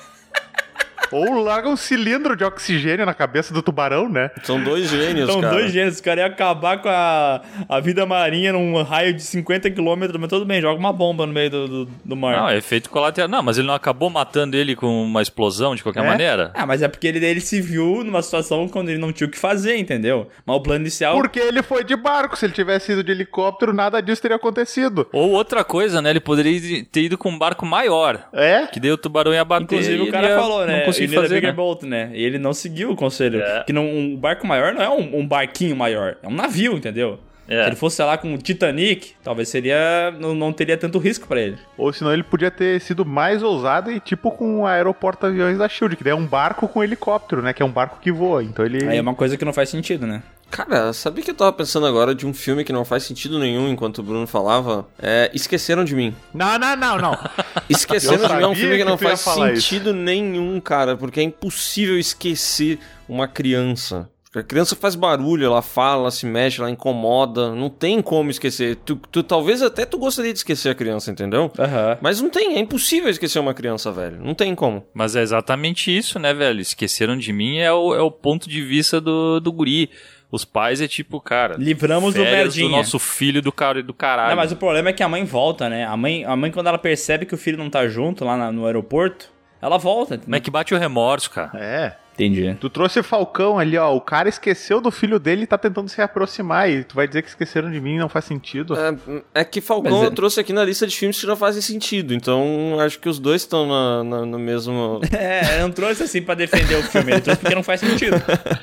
Ou 1.12 1.42
larga 1.42 1.68
um 1.68 1.76
cilindro 1.76 2.36
de 2.36 2.44
oxigênio 2.44 3.04
na 3.06 3.14
cabeça 3.14 3.52
do 3.54 3.62
tubarão, 3.62 4.08
né? 4.08 4.30
São 4.42 4.62
dois 4.62 4.88
gênios, 4.88 5.30
São 5.30 5.40
cara. 5.40 5.54
dois 5.54 5.72
gêneros. 5.72 5.94
Os 5.94 6.00
caras 6.00 6.24
iam 6.24 6.30
acabar 6.32 6.78
com 6.82 6.88
a, 6.88 7.40
a 7.68 7.80
vida 7.80 8.04
marinha 8.06 8.52
num 8.52 8.82
raio 8.82 9.12
de 9.14 9.22
50 9.22 9.70
km, 9.70 10.18
mas 10.18 10.28
tudo 10.28 10.44
bem, 10.44 10.60
joga 10.60 10.78
uma 10.78 10.92
bomba 10.92 11.26
no 11.26 11.32
meio 11.32 11.50
do, 11.50 11.68
do, 11.68 11.84
do 12.04 12.16
mar. 12.16 12.36
Não, 12.36 12.48
é 12.48 12.56
efeito 12.58 12.90
colateral. 12.90 13.28
Não, 13.28 13.42
mas 13.42 13.58
ele 13.58 13.66
não 13.66 13.74
acabou 13.74 14.10
matando 14.10 14.56
ele 14.56 14.74
com 14.76 15.04
uma 15.04 15.22
explosão 15.22 15.74
de 15.74 15.82
qualquer 15.82 16.04
É? 16.04 16.06
maneira? 16.06 16.50
Ah, 16.54 16.66
mas 16.66 16.82
é 16.82 16.88
porque 16.88 17.06
ele, 17.06 17.24
ele 17.24 17.40
se 17.40 17.60
viu 17.60 18.02
numa 18.04 18.22
situação 18.22 18.68
quando 18.68 18.88
ele 18.88 18.98
não 18.98 19.12
tinha 19.12 19.26
o 19.26 19.30
que 19.30 19.38
fazer, 19.38 19.76
entendeu? 19.76 20.28
Mas 20.44 20.56
o 20.56 20.60
plano 20.60 20.80
inicial. 20.82 21.14
Porque 21.16 21.38
ele 21.40 21.62
foi 21.62 21.84
de 21.84 21.96
barco. 21.96 22.36
Se 22.36 22.46
ele 22.46 22.52
tivesse 22.52 22.92
ido 22.92 23.02
de 23.04 23.10
helicóptero, 23.12 23.72
nada 23.72 24.00
disso 24.00 24.22
teria 24.22 24.36
acontecido. 24.36 25.06
Ou 25.12 25.30
outra 25.30 25.64
coisa, 25.64 26.00
né? 26.02 26.10
Ele 26.10 26.20
poderia 26.20 26.84
ter 26.84 27.02
ido 27.02 27.18
com 27.18 27.30
um 27.30 27.38
barco 27.38 27.64
maior. 27.66 28.28
É? 28.32 28.66
Que 28.66 28.78
daí 28.80 28.90
o 28.92 28.96
tubarão 28.98 29.32
ia 29.32 29.44
bater. 29.44 29.64
Inclusive 29.64 30.02
o 30.02 30.10
cara 30.10 30.28
ia- 30.28 30.36
falou, 30.38 30.66
né? 30.66 30.80
Conseguiu 30.98 31.12
Ele 31.12 31.14
era 31.14 31.22
fazer, 31.22 31.34
bigger 31.36 31.50
né? 31.50 31.56
boat, 31.56 31.86
né? 31.86 32.10
E 32.12 32.24
ele 32.24 32.38
não 32.38 32.52
seguiu 32.52 32.90
o 32.90 32.96
conselho. 32.96 33.40
É. 33.40 33.64
Que 33.64 33.72
não, 33.72 33.86
um 33.86 34.16
barco 34.16 34.46
maior 34.46 34.72
não 34.72 34.82
é 34.82 34.88
um, 34.88 35.20
um 35.20 35.26
barquinho 35.26 35.76
maior, 35.76 36.16
é 36.22 36.28
um 36.28 36.34
navio, 36.34 36.74
entendeu? 36.76 37.18
É. 37.48 37.62
Se 37.62 37.68
ele 37.70 37.76
fosse, 37.76 37.96
sei 37.96 38.04
lá, 38.04 38.18
com 38.18 38.34
o 38.34 38.38
Titanic, 38.38 39.14
talvez 39.24 39.48
seria. 39.48 40.14
Não, 40.20 40.34
não 40.34 40.52
teria 40.52 40.76
tanto 40.76 40.98
risco 40.98 41.26
pra 41.26 41.40
ele. 41.40 41.58
Ou 41.76 41.92
senão 41.92 42.12
ele 42.12 42.22
podia 42.22 42.50
ter 42.50 42.80
sido 42.80 43.04
mais 43.04 43.42
ousado 43.42 43.90
e 43.90 43.98
tipo 43.98 44.30
com 44.30 44.60
o 44.60 44.66
aeroporto 44.66 45.26
aviões 45.26 45.58
da 45.58 45.68
Shield, 45.68 45.96
que 45.96 46.04
daí 46.04 46.12
é 46.12 46.16
um 46.16 46.26
barco 46.26 46.68
com 46.68 46.84
helicóptero, 46.84 47.42
né? 47.42 47.52
Que 47.52 47.62
é 47.62 47.66
um 47.66 47.72
barco 47.72 47.98
que 48.00 48.12
voa. 48.12 48.44
Então 48.44 48.64
ele. 48.64 48.86
Aí 48.86 48.98
é 48.98 49.00
uma 49.00 49.14
coisa 49.14 49.36
que 49.36 49.44
não 49.44 49.52
faz 49.52 49.70
sentido, 49.70 50.06
né? 50.06 50.22
Cara, 50.50 50.92
sabia 50.94 51.22
que 51.22 51.30
eu 51.30 51.34
tava 51.34 51.52
pensando 51.52 51.86
agora 51.86 52.14
de 52.14 52.26
um 52.26 52.32
filme 52.32 52.64
que 52.64 52.72
não 52.72 52.84
faz 52.84 53.02
sentido 53.02 53.38
nenhum 53.38 53.68
enquanto 53.68 53.98
o 53.98 54.02
Bruno 54.02 54.26
falava? 54.26 54.86
É 54.98 55.30
Esqueceram 55.34 55.84
de 55.84 55.94
Mim. 55.94 56.14
Não, 56.32 56.58
não, 56.58 56.74
não, 56.74 56.96
não. 56.96 57.18
Esqueceram 57.68 58.26
de 58.26 58.34
Mim 58.34 58.42
é 58.42 58.46
um 58.46 58.54
filme 58.54 58.72
que 58.72 58.78
que 58.78 58.88
não 58.88 58.96
faz 58.96 59.20
sentido 59.20 59.92
nenhum, 59.92 60.58
cara, 60.60 60.96
porque 60.96 61.20
é 61.20 61.22
impossível 61.22 61.98
esquecer 61.98 62.78
uma 63.06 63.28
criança. 63.28 64.08
A 64.40 64.44
criança 64.44 64.74
faz 64.76 64.94
barulho, 64.94 65.46
ela 65.46 65.62
fala, 65.62 66.02
ela 66.02 66.10
se 66.10 66.26
mexe, 66.26 66.60
ela 66.60 66.70
incomoda, 66.70 67.54
não 67.54 67.68
tem 67.70 68.00
como 68.02 68.30
esquecer. 68.30 68.76
Tu, 68.84 68.96
tu- 69.10 69.22
talvez 69.22 69.62
até 69.62 69.84
tu 69.86 69.98
gostaria 69.98 70.32
de 70.32 70.38
esquecer 70.38 70.70
a 70.70 70.74
criança, 70.74 71.10
entendeu? 71.10 71.50
Aham. 71.58 71.98
Mas 72.00 72.20
não 72.20 72.30
tem, 72.30 72.56
é 72.56 72.58
impossível 72.60 73.08
esquecer 73.10 73.38
uma 73.38 73.54
criança, 73.54 73.90
velho. 73.92 74.18
Não 74.22 74.34
tem 74.34 74.54
como. 74.54 74.84
Mas 74.94 75.16
é 75.16 75.22
exatamente 75.22 75.96
isso, 75.96 76.18
né, 76.18 76.32
velho? 76.34 76.60
Esqueceram 76.60 77.16
de 77.16 77.32
mim 77.32 77.58
é 77.58 77.72
o, 77.72 77.94
é 77.94 78.00
o 78.00 78.10
ponto 78.10 78.48
de 78.48 78.62
vista 78.62 79.00
do, 79.00 79.40
do 79.40 79.52
guri. 79.52 79.90
Os 80.30 80.44
pais 80.44 80.82
é 80.82 80.86
tipo, 80.86 81.18
cara. 81.22 81.56
Livramos 81.58 82.12
do 82.12 82.20
merdinha. 82.20 82.68
do 82.68 82.76
nosso 82.76 82.98
filho 82.98 83.40
do, 83.40 83.50
cara, 83.50 83.82
do 83.82 83.94
caralho. 83.94 84.28
Não, 84.30 84.36
mas 84.36 84.52
o 84.52 84.56
problema 84.56 84.90
é 84.90 84.92
que 84.92 85.02
a 85.02 85.08
mãe 85.08 85.24
volta, 85.24 85.70
né? 85.70 85.86
A 85.86 85.96
mãe, 85.96 86.22
a 86.24 86.36
mãe 86.36 86.50
quando 86.50 86.66
ela 86.66 86.76
percebe 86.76 87.24
que 87.24 87.34
o 87.34 87.38
filho 87.38 87.56
não 87.56 87.70
tá 87.70 87.88
junto 87.88 88.26
lá 88.26 88.36
na- 88.36 88.52
no 88.52 88.66
aeroporto, 88.66 89.30
ela 89.62 89.78
volta. 89.78 90.18
Como 90.18 90.36
é 90.36 90.40
que 90.40 90.50
bate 90.50 90.74
o 90.74 90.78
remorso, 90.78 91.30
cara? 91.30 91.50
É. 91.54 91.94
Entendi. 92.18 92.56
Tu 92.60 92.68
trouxe 92.68 93.00
Falcão 93.00 93.60
ali, 93.60 93.78
ó. 93.78 93.94
O 93.94 94.00
cara 94.00 94.28
esqueceu 94.28 94.80
do 94.80 94.90
filho 94.90 95.20
dele 95.20 95.44
e 95.44 95.46
tá 95.46 95.56
tentando 95.56 95.88
se 95.88 96.02
aproximar. 96.02 96.68
E 96.68 96.82
tu 96.82 96.96
vai 96.96 97.06
dizer 97.06 97.22
que 97.22 97.28
esqueceram 97.28 97.70
de 97.70 97.80
mim 97.80 97.96
não 97.96 98.08
faz 98.08 98.24
sentido. 98.24 98.74
É, 98.76 99.40
é 99.40 99.44
que 99.44 99.60
Falcão 99.60 99.92
Mas 99.92 100.02
é- 100.02 100.06
eu 100.06 100.10
trouxe 100.10 100.40
aqui 100.40 100.52
na 100.52 100.64
lista 100.64 100.84
de 100.84 100.96
filmes 100.96 101.20
que 101.20 101.26
não 101.26 101.36
fazem 101.36 101.62
sentido. 101.62 102.12
Então 102.12 102.76
acho 102.80 102.98
que 102.98 103.08
os 103.08 103.20
dois 103.20 103.42
estão 103.42 103.66
na- 103.68 104.02
na- 104.02 104.26
no 104.26 104.38
mesmo. 104.38 105.00
É, 105.16 105.58
eu 105.58 105.62
não 105.62 105.70
trouxe 105.70 106.02
assim 106.02 106.20
pra 106.20 106.34
defender 106.34 106.74
o 106.76 106.82
filme, 106.82 107.12
ele 107.12 107.20
trouxe 107.20 107.40
porque 107.40 107.54
não 107.54 107.62
faz 107.62 107.80
sentido. 107.80 108.16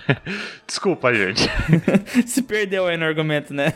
Desculpa, 0.67 1.13
gente. 1.13 1.49
Se 2.27 2.41
perdeu 2.41 2.87
aí 2.87 2.97
no 2.97 3.05
argumento, 3.05 3.53
né? 3.53 3.73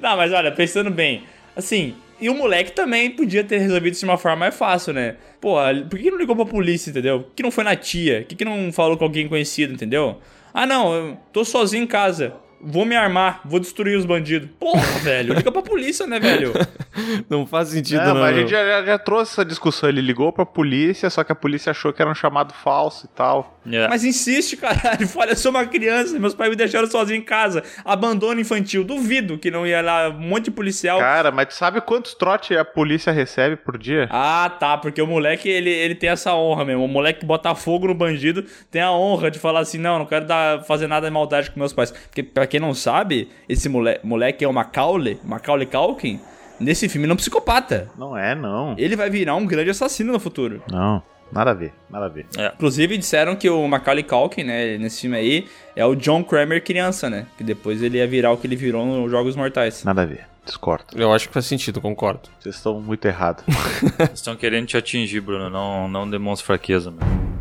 não, 0.00 0.16
mas 0.16 0.32
olha, 0.32 0.50
pensando 0.52 0.90
bem, 0.90 1.24
assim, 1.54 1.94
e 2.20 2.30
o 2.30 2.34
moleque 2.34 2.72
também 2.72 3.10
podia 3.10 3.44
ter 3.44 3.58
resolvido 3.58 3.92
isso 3.92 4.00
de 4.00 4.06
uma 4.06 4.16
forma 4.16 4.36
mais 4.36 4.54
fácil, 4.54 4.92
né? 4.92 5.16
Pô, 5.40 5.56
por 5.88 5.98
que 5.98 6.10
não 6.10 6.18
ligou 6.18 6.34
pra 6.34 6.46
polícia, 6.46 6.90
entendeu? 6.90 7.20
Por 7.20 7.34
que 7.34 7.42
não 7.42 7.50
foi 7.50 7.64
na 7.64 7.76
tia? 7.76 8.24
Por 8.26 8.36
que, 8.36 8.44
não 8.44 8.72
falou 8.72 8.96
com 8.96 9.04
alguém 9.04 9.28
conhecido, 9.28 9.72
entendeu? 9.72 10.18
Ah, 10.52 10.66
não, 10.66 10.94
eu 10.94 11.16
tô 11.32 11.44
sozinho 11.44 11.84
em 11.84 11.86
casa. 11.86 12.34
Vou 12.60 12.84
me 12.84 12.96
armar, 12.96 13.40
vou 13.44 13.60
destruir 13.60 13.96
os 13.96 14.04
bandidos. 14.04 14.48
Porra, 14.58 14.80
velho, 15.02 15.34
liga 15.34 15.52
pra 15.52 15.62
polícia, 15.62 16.06
né, 16.06 16.18
velho? 16.18 16.52
não 17.28 17.46
faz 17.46 17.68
sentido, 17.68 18.02
Não, 18.02 18.14
não. 18.14 18.20
mas 18.22 18.36
a 18.36 18.38
gente 18.40 18.50
já, 18.50 18.64
já- 18.64 18.84
já 18.84 18.98
trouxe 18.98 19.32
essa 19.32 19.44
discussão. 19.44 19.88
Ele 19.88 20.00
ligou 20.00 20.32
pra 20.32 20.44
polícia, 20.46 21.08
só 21.10 21.22
que 21.22 21.32
a 21.32 21.34
polícia 21.34 21.70
achou 21.70 21.92
que 21.92 22.00
era 22.02 22.10
um 22.10 22.14
chamado 22.14 22.52
falso 22.54 23.06
e 23.06 23.08
tal. 23.16 23.60
É. 23.70 23.88
Mas 23.88 24.04
insiste, 24.04 24.56
caralho. 24.56 25.08
Olha, 25.16 25.30
eu 25.30 25.36
sou 25.36 25.50
uma 25.50 25.66
criança, 25.66 26.18
meus 26.18 26.34
pais 26.34 26.50
me 26.50 26.56
deixaram 26.56 26.88
sozinho 26.88 27.18
em 27.18 27.22
casa. 27.24 27.62
Abandono 27.84 28.40
infantil. 28.40 28.84
Duvido 28.84 29.38
que 29.38 29.50
não 29.50 29.66
ia 29.66 29.80
lá 29.82 30.08
um 30.08 30.20
monte 30.20 30.44
de 30.46 30.50
policial. 30.52 30.98
Cara, 30.98 31.30
mas 31.30 31.48
tu 31.48 31.54
sabe 31.54 31.80
quantos 31.80 32.14
trote 32.14 32.56
a 32.56 32.64
polícia 32.64 33.12
recebe 33.12 33.56
por 33.56 33.76
dia? 33.76 34.08
Ah, 34.10 34.50
tá, 34.58 34.76
porque 34.78 35.00
o 35.02 35.06
moleque, 35.06 35.48
ele, 35.48 35.70
ele 35.70 35.94
tem 35.94 36.10
essa 36.10 36.34
honra 36.34 36.64
mesmo. 36.64 36.84
O 36.84 36.88
moleque 36.88 37.20
que 37.20 37.26
bota 37.26 37.54
fogo 37.54 37.86
no 37.88 37.94
bandido 37.94 38.44
tem 38.70 38.80
a 38.82 38.90
honra 38.92 39.30
de 39.30 39.38
falar 39.38 39.60
assim, 39.60 39.78
não, 39.78 39.98
não 39.98 40.06
quero 40.06 40.26
dar, 40.26 40.62
fazer 40.64 40.86
nada 40.86 41.06
de 41.08 41.12
maldade 41.12 41.50
com 41.50 41.58
meus 41.58 41.72
pais. 41.72 41.90
Porque, 41.90 42.22
pra 42.22 42.45
quem 42.46 42.60
não 42.60 42.74
sabe, 42.74 43.28
esse 43.48 43.68
moleque, 43.68 44.06
moleque 44.06 44.44
é 44.44 44.48
o 44.48 44.52
Macaulay, 44.52 45.18
Macaulay 45.24 45.66
Culkin, 45.66 46.20
nesse 46.60 46.88
filme 46.88 47.06
ele 47.06 47.12
é 47.12 47.14
um 47.14 47.16
psicopata. 47.16 47.88
Não 47.96 48.16
é, 48.16 48.34
não. 48.34 48.74
Ele 48.78 48.96
vai 48.96 49.10
virar 49.10 49.34
um 49.34 49.46
grande 49.46 49.70
assassino 49.70 50.12
no 50.12 50.20
futuro. 50.20 50.62
Não, 50.70 51.02
nada 51.32 51.50
a 51.50 51.54
ver, 51.54 51.72
nada 51.90 52.06
a 52.06 52.08
ver. 52.08 52.26
Inclusive 52.54 52.98
disseram 52.98 53.36
que 53.36 53.48
o 53.48 53.66
Macaulay 53.66 54.04
Culkin, 54.04 54.44
né, 54.44 54.78
nesse 54.78 55.02
filme 55.02 55.16
aí, 55.16 55.46
é 55.74 55.84
o 55.84 55.94
John 55.94 56.22
Kramer 56.24 56.62
criança, 56.62 57.10
né? 57.10 57.26
Que 57.36 57.44
depois 57.44 57.82
ele 57.82 57.98
ia 57.98 58.06
virar 58.06 58.32
o 58.32 58.36
que 58.36 58.46
ele 58.46 58.56
virou 58.56 58.84
nos 58.84 59.10
Jogos 59.10 59.36
Mortais. 59.36 59.84
Nada 59.84 60.02
a 60.02 60.06
ver. 60.06 60.26
Discordo. 60.44 60.84
Eu 60.94 61.12
acho 61.12 61.26
que 61.26 61.34
faz 61.34 61.44
sentido, 61.44 61.80
concordo. 61.80 62.28
Vocês 62.38 62.54
estão 62.54 62.80
muito 62.80 63.04
errados. 63.04 63.44
Eles 63.98 64.12
estão 64.14 64.36
querendo 64.36 64.66
te 64.66 64.76
atingir, 64.76 65.20
Bruno. 65.20 65.50
Não, 65.50 65.88
não 65.88 66.08
demonstre 66.08 66.46
fraqueza, 66.46 66.88
meu. 66.88 67.35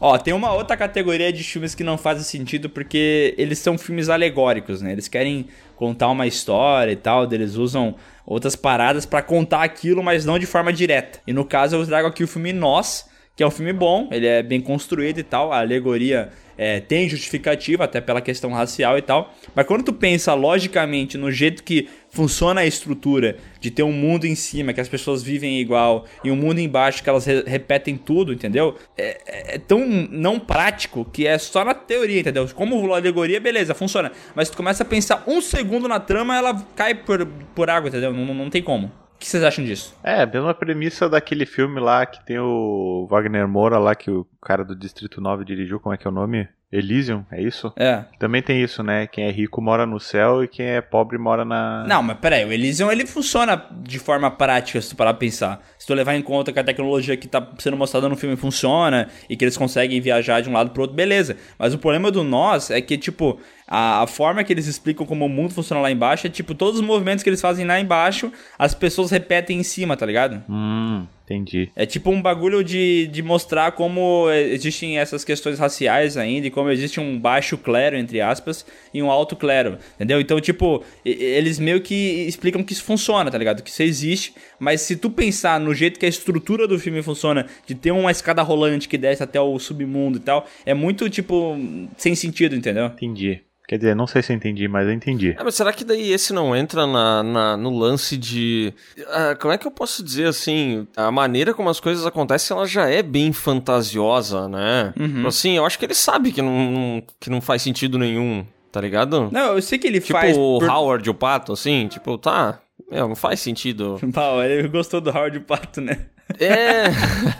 Ó, 0.00 0.16
tem 0.16 0.32
uma 0.32 0.52
outra 0.52 0.76
categoria 0.76 1.32
de 1.32 1.42
filmes 1.42 1.74
que 1.74 1.82
não 1.82 1.98
fazem 1.98 2.22
sentido 2.22 2.70
porque 2.70 3.34
eles 3.36 3.58
são 3.58 3.76
filmes 3.76 4.08
alegóricos, 4.08 4.80
né? 4.80 4.92
Eles 4.92 5.08
querem 5.08 5.46
contar 5.74 6.08
uma 6.08 6.26
história 6.26 6.92
e 6.92 6.96
tal, 6.96 7.30
eles 7.32 7.56
usam 7.56 7.96
outras 8.24 8.54
paradas 8.54 9.04
pra 9.04 9.22
contar 9.22 9.62
aquilo, 9.62 10.02
mas 10.02 10.24
não 10.24 10.38
de 10.38 10.46
forma 10.46 10.72
direta. 10.72 11.20
E 11.26 11.32
no 11.32 11.44
caso 11.44 11.76
eu 11.76 11.86
trago 11.86 12.06
aqui 12.06 12.22
o 12.22 12.28
filme 12.28 12.52
Nós, 12.52 13.08
que 13.34 13.42
é 13.42 13.46
um 13.46 13.50
filme 13.50 13.72
bom, 13.72 14.08
ele 14.12 14.26
é 14.26 14.42
bem 14.42 14.60
construído 14.60 15.18
e 15.18 15.24
tal, 15.24 15.52
a 15.52 15.58
alegoria 15.58 16.30
é, 16.58 16.80
tem 16.80 17.08
justificativa, 17.08 17.84
até 17.84 18.00
pela 18.00 18.20
questão 18.20 18.50
racial 18.52 18.98
e 18.98 19.02
tal. 19.02 19.32
Mas 19.54 19.64
quando 19.64 19.84
tu 19.84 19.92
pensa 19.92 20.34
logicamente 20.34 21.16
no 21.16 21.30
jeito 21.30 21.62
que 21.62 21.88
funciona 22.10 22.62
a 22.62 22.66
estrutura 22.66 23.36
de 23.60 23.70
ter 23.70 23.82
um 23.84 23.92
mundo 23.92 24.26
em 24.26 24.34
cima 24.34 24.72
que 24.72 24.80
as 24.80 24.88
pessoas 24.88 25.22
vivem 25.22 25.60
igual 25.60 26.04
e 26.24 26.30
um 26.30 26.36
mundo 26.36 26.58
embaixo 26.58 27.02
que 27.02 27.08
elas 27.08 27.24
re 27.24 27.42
repetem 27.46 27.96
tudo, 27.96 28.32
entendeu? 28.32 28.76
É, 28.96 29.20
é- 29.26 29.54
é 29.54 29.58
tão 29.58 29.86
não 29.86 30.40
prático 30.40 31.04
que 31.04 31.26
é 31.26 31.38
só 31.38 31.64
na 31.64 31.74
teoria, 31.74 32.20
entendeu? 32.20 32.48
Como 32.54 32.92
alegoria, 32.92 33.40
beleza, 33.40 33.74
funciona. 33.74 34.10
Mas 34.34 34.50
tu 34.50 34.56
começa 34.56 34.82
a 34.82 34.86
pensar 34.86 35.22
um 35.26 35.40
segundo 35.40 35.86
na 35.86 36.00
trama, 36.00 36.36
ela 36.36 36.66
cai 36.74 36.94
por, 36.94 37.24
por 37.54 37.70
água, 37.70 37.88
entendeu? 37.88 38.12
Não, 38.12 38.24
não, 38.26 38.34
não 38.34 38.50
tem 38.50 38.62
como. 38.62 38.90
O 39.18 39.20
que 39.20 39.26
vocês 39.26 39.42
acham 39.42 39.64
disso? 39.64 39.98
É, 40.04 40.22
a 40.22 40.26
mesma 40.26 40.54
premissa 40.54 41.08
daquele 41.08 41.44
filme 41.44 41.80
lá 41.80 42.06
que 42.06 42.24
tem 42.24 42.38
o 42.38 43.04
Wagner 43.10 43.48
Moura 43.48 43.76
lá, 43.76 43.92
que 43.92 44.08
o 44.08 44.24
cara 44.40 44.64
do 44.64 44.76
Distrito 44.76 45.20
9 45.20 45.44
dirigiu, 45.44 45.80
como 45.80 45.92
é 45.92 45.98
que 45.98 46.06
é 46.06 46.10
o 46.10 46.14
nome? 46.14 46.48
Elysium, 46.70 47.24
é 47.32 47.42
isso? 47.42 47.72
É. 47.76 48.04
Também 48.18 48.42
tem 48.42 48.62
isso, 48.62 48.82
né? 48.82 49.06
Quem 49.06 49.24
é 49.24 49.30
rico 49.30 49.60
mora 49.60 49.86
no 49.86 49.98
céu 49.98 50.44
e 50.44 50.48
quem 50.48 50.66
é 50.66 50.80
pobre 50.80 51.16
mora 51.16 51.44
na. 51.44 51.84
Não, 51.88 52.02
mas 52.02 52.18
peraí, 52.18 52.44
o 52.44 52.52
Elysium 52.52 52.92
ele 52.92 53.06
funciona 53.06 53.66
de 53.82 53.98
forma 53.98 54.30
prática, 54.30 54.80
se 54.80 54.90
tu 54.90 54.96
parar 54.96 55.14
pra 55.14 55.20
pensar. 55.20 55.62
Se 55.78 55.86
tu 55.86 55.94
levar 55.94 56.14
em 56.14 56.22
conta 56.22 56.52
que 56.52 56.58
a 56.58 56.64
tecnologia 56.64 57.16
que 57.16 57.26
tá 57.26 57.44
sendo 57.58 57.76
mostrada 57.76 58.08
no 58.08 58.16
filme 58.16 58.36
funciona 58.36 59.08
e 59.28 59.36
que 59.36 59.44
eles 59.44 59.56
conseguem 59.56 60.00
viajar 60.00 60.42
de 60.42 60.50
um 60.50 60.52
lado 60.52 60.70
pro 60.70 60.82
outro, 60.82 60.94
beleza. 60.94 61.36
Mas 61.58 61.72
o 61.72 61.78
problema 61.78 62.10
do 62.10 62.22
nós 62.22 62.70
é 62.70 62.82
que, 62.82 62.98
tipo, 62.98 63.40
a, 63.68 64.02
a 64.02 64.06
forma 64.06 64.42
que 64.42 64.52
eles 64.52 64.66
explicam 64.66 65.06
como 65.06 65.26
o 65.26 65.28
mundo 65.28 65.52
funciona 65.52 65.82
lá 65.82 65.90
embaixo 65.90 66.26
é, 66.26 66.30
tipo, 66.30 66.54
todos 66.54 66.80
os 66.80 66.86
movimentos 66.86 67.22
que 67.22 67.28
eles 67.28 67.40
fazem 67.40 67.66
lá 67.66 67.78
embaixo, 67.78 68.32
as 68.58 68.74
pessoas 68.74 69.10
repetem 69.10 69.58
em 69.58 69.62
cima, 69.62 69.96
tá 69.96 70.06
ligado? 70.06 70.42
Hum, 70.48 71.06
entendi. 71.24 71.70
É 71.76 71.84
tipo 71.84 72.10
um 72.10 72.22
bagulho 72.22 72.64
de, 72.64 73.06
de 73.08 73.22
mostrar 73.22 73.72
como 73.72 74.28
eh, 74.30 74.54
existem 74.54 74.98
essas 74.98 75.22
questões 75.24 75.58
raciais 75.58 76.16
ainda 76.16 76.46
e 76.46 76.50
como 76.50 76.70
existe 76.70 76.98
um 76.98 77.18
baixo 77.18 77.58
clero, 77.58 77.96
entre 77.96 78.20
aspas, 78.20 78.64
e 78.92 79.02
um 79.02 79.10
alto 79.10 79.36
clero, 79.36 79.78
entendeu? 79.96 80.20
Então, 80.20 80.40
tipo, 80.40 80.82
eles 81.04 81.58
meio 81.58 81.82
que 81.82 82.26
explicam 82.26 82.64
que 82.64 82.72
isso 82.72 82.84
funciona, 82.84 83.30
tá 83.30 83.36
ligado? 83.36 83.62
Que 83.62 83.70
isso 83.70 83.82
existe, 83.82 84.34
mas 84.58 84.80
se 84.80 84.96
tu 84.96 85.10
pensar 85.10 85.60
no 85.60 85.74
jeito 85.74 86.00
que 86.00 86.06
a 86.06 86.08
estrutura 86.08 86.66
do 86.66 86.78
filme 86.78 87.02
funciona, 87.02 87.46
de 87.66 87.74
ter 87.74 87.90
uma 87.90 88.10
escada 88.10 88.42
rolante 88.42 88.88
que 88.88 88.96
desce 88.96 89.22
até 89.22 89.40
o 89.40 89.58
submundo 89.58 90.16
e 90.18 90.20
tal, 90.20 90.46
é 90.64 90.72
muito, 90.72 91.10
tipo, 91.10 91.56
sem 91.96 92.14
sentido, 92.14 92.56
entendeu? 92.56 92.86
Entendi. 92.86 93.42
Quer 93.68 93.76
dizer, 93.76 93.94
não 93.94 94.06
sei 94.06 94.22
se 94.22 94.32
eu 94.32 94.36
entendi, 94.36 94.66
mas 94.66 94.86
eu 94.86 94.94
entendi. 94.94 95.36
Ah, 95.38 95.44
mas 95.44 95.54
será 95.54 95.74
que 95.74 95.84
daí 95.84 96.10
esse 96.10 96.32
não 96.32 96.56
entra 96.56 96.86
na, 96.86 97.22
na- 97.22 97.56
no 97.58 97.68
lance 97.78 98.16
de. 98.16 98.72
ah, 99.08 99.36
como 99.38 99.52
é 99.52 99.58
que 99.58 99.66
eu 99.66 99.70
posso 99.70 100.02
dizer 100.02 100.26
assim? 100.26 100.88
A 100.96 101.10
maneira 101.12 101.52
como 101.52 101.68
as 101.68 101.78
coisas 101.78 102.06
acontecem, 102.06 102.56
ela 102.56 102.66
já 102.66 102.88
é 102.88 103.02
bem 103.02 103.30
fantasiosa, 103.30 104.48
né? 104.48 104.94
Uhum. 104.98 105.26
Assim, 105.26 105.56
eu 105.58 105.66
acho 105.66 105.78
que 105.78 105.84
ele 105.84 105.92
sabe 105.94 106.32
que 106.32 106.40
não, 106.40 107.02
que 107.20 107.28
não 107.28 107.42
faz 107.42 107.60
sentido 107.60 107.98
nenhum, 107.98 108.42
tá 108.72 108.80
ligado? 108.80 109.28
Não, 109.30 109.52
eu 109.54 109.60
sei 109.60 109.78
que 109.78 109.86
ele 109.86 110.00
tipo 110.00 110.18
faz. 110.18 110.34
o 110.34 110.58
por- 110.60 110.70
Howard, 110.70 111.10
o 111.10 111.14
pato, 111.14 111.52
assim, 111.52 111.88
tipo, 111.88 112.16
tá. 112.16 112.60
Meu, 112.90 113.06
não 113.06 113.16
faz 113.16 113.38
sentido. 113.40 114.00
Pau, 114.14 114.42
ele 114.42 114.66
gostou 114.68 114.98
do 114.98 115.10
Howard 115.10 115.38
Pato, 115.40 115.82
né? 115.82 116.06
É. 116.40 116.84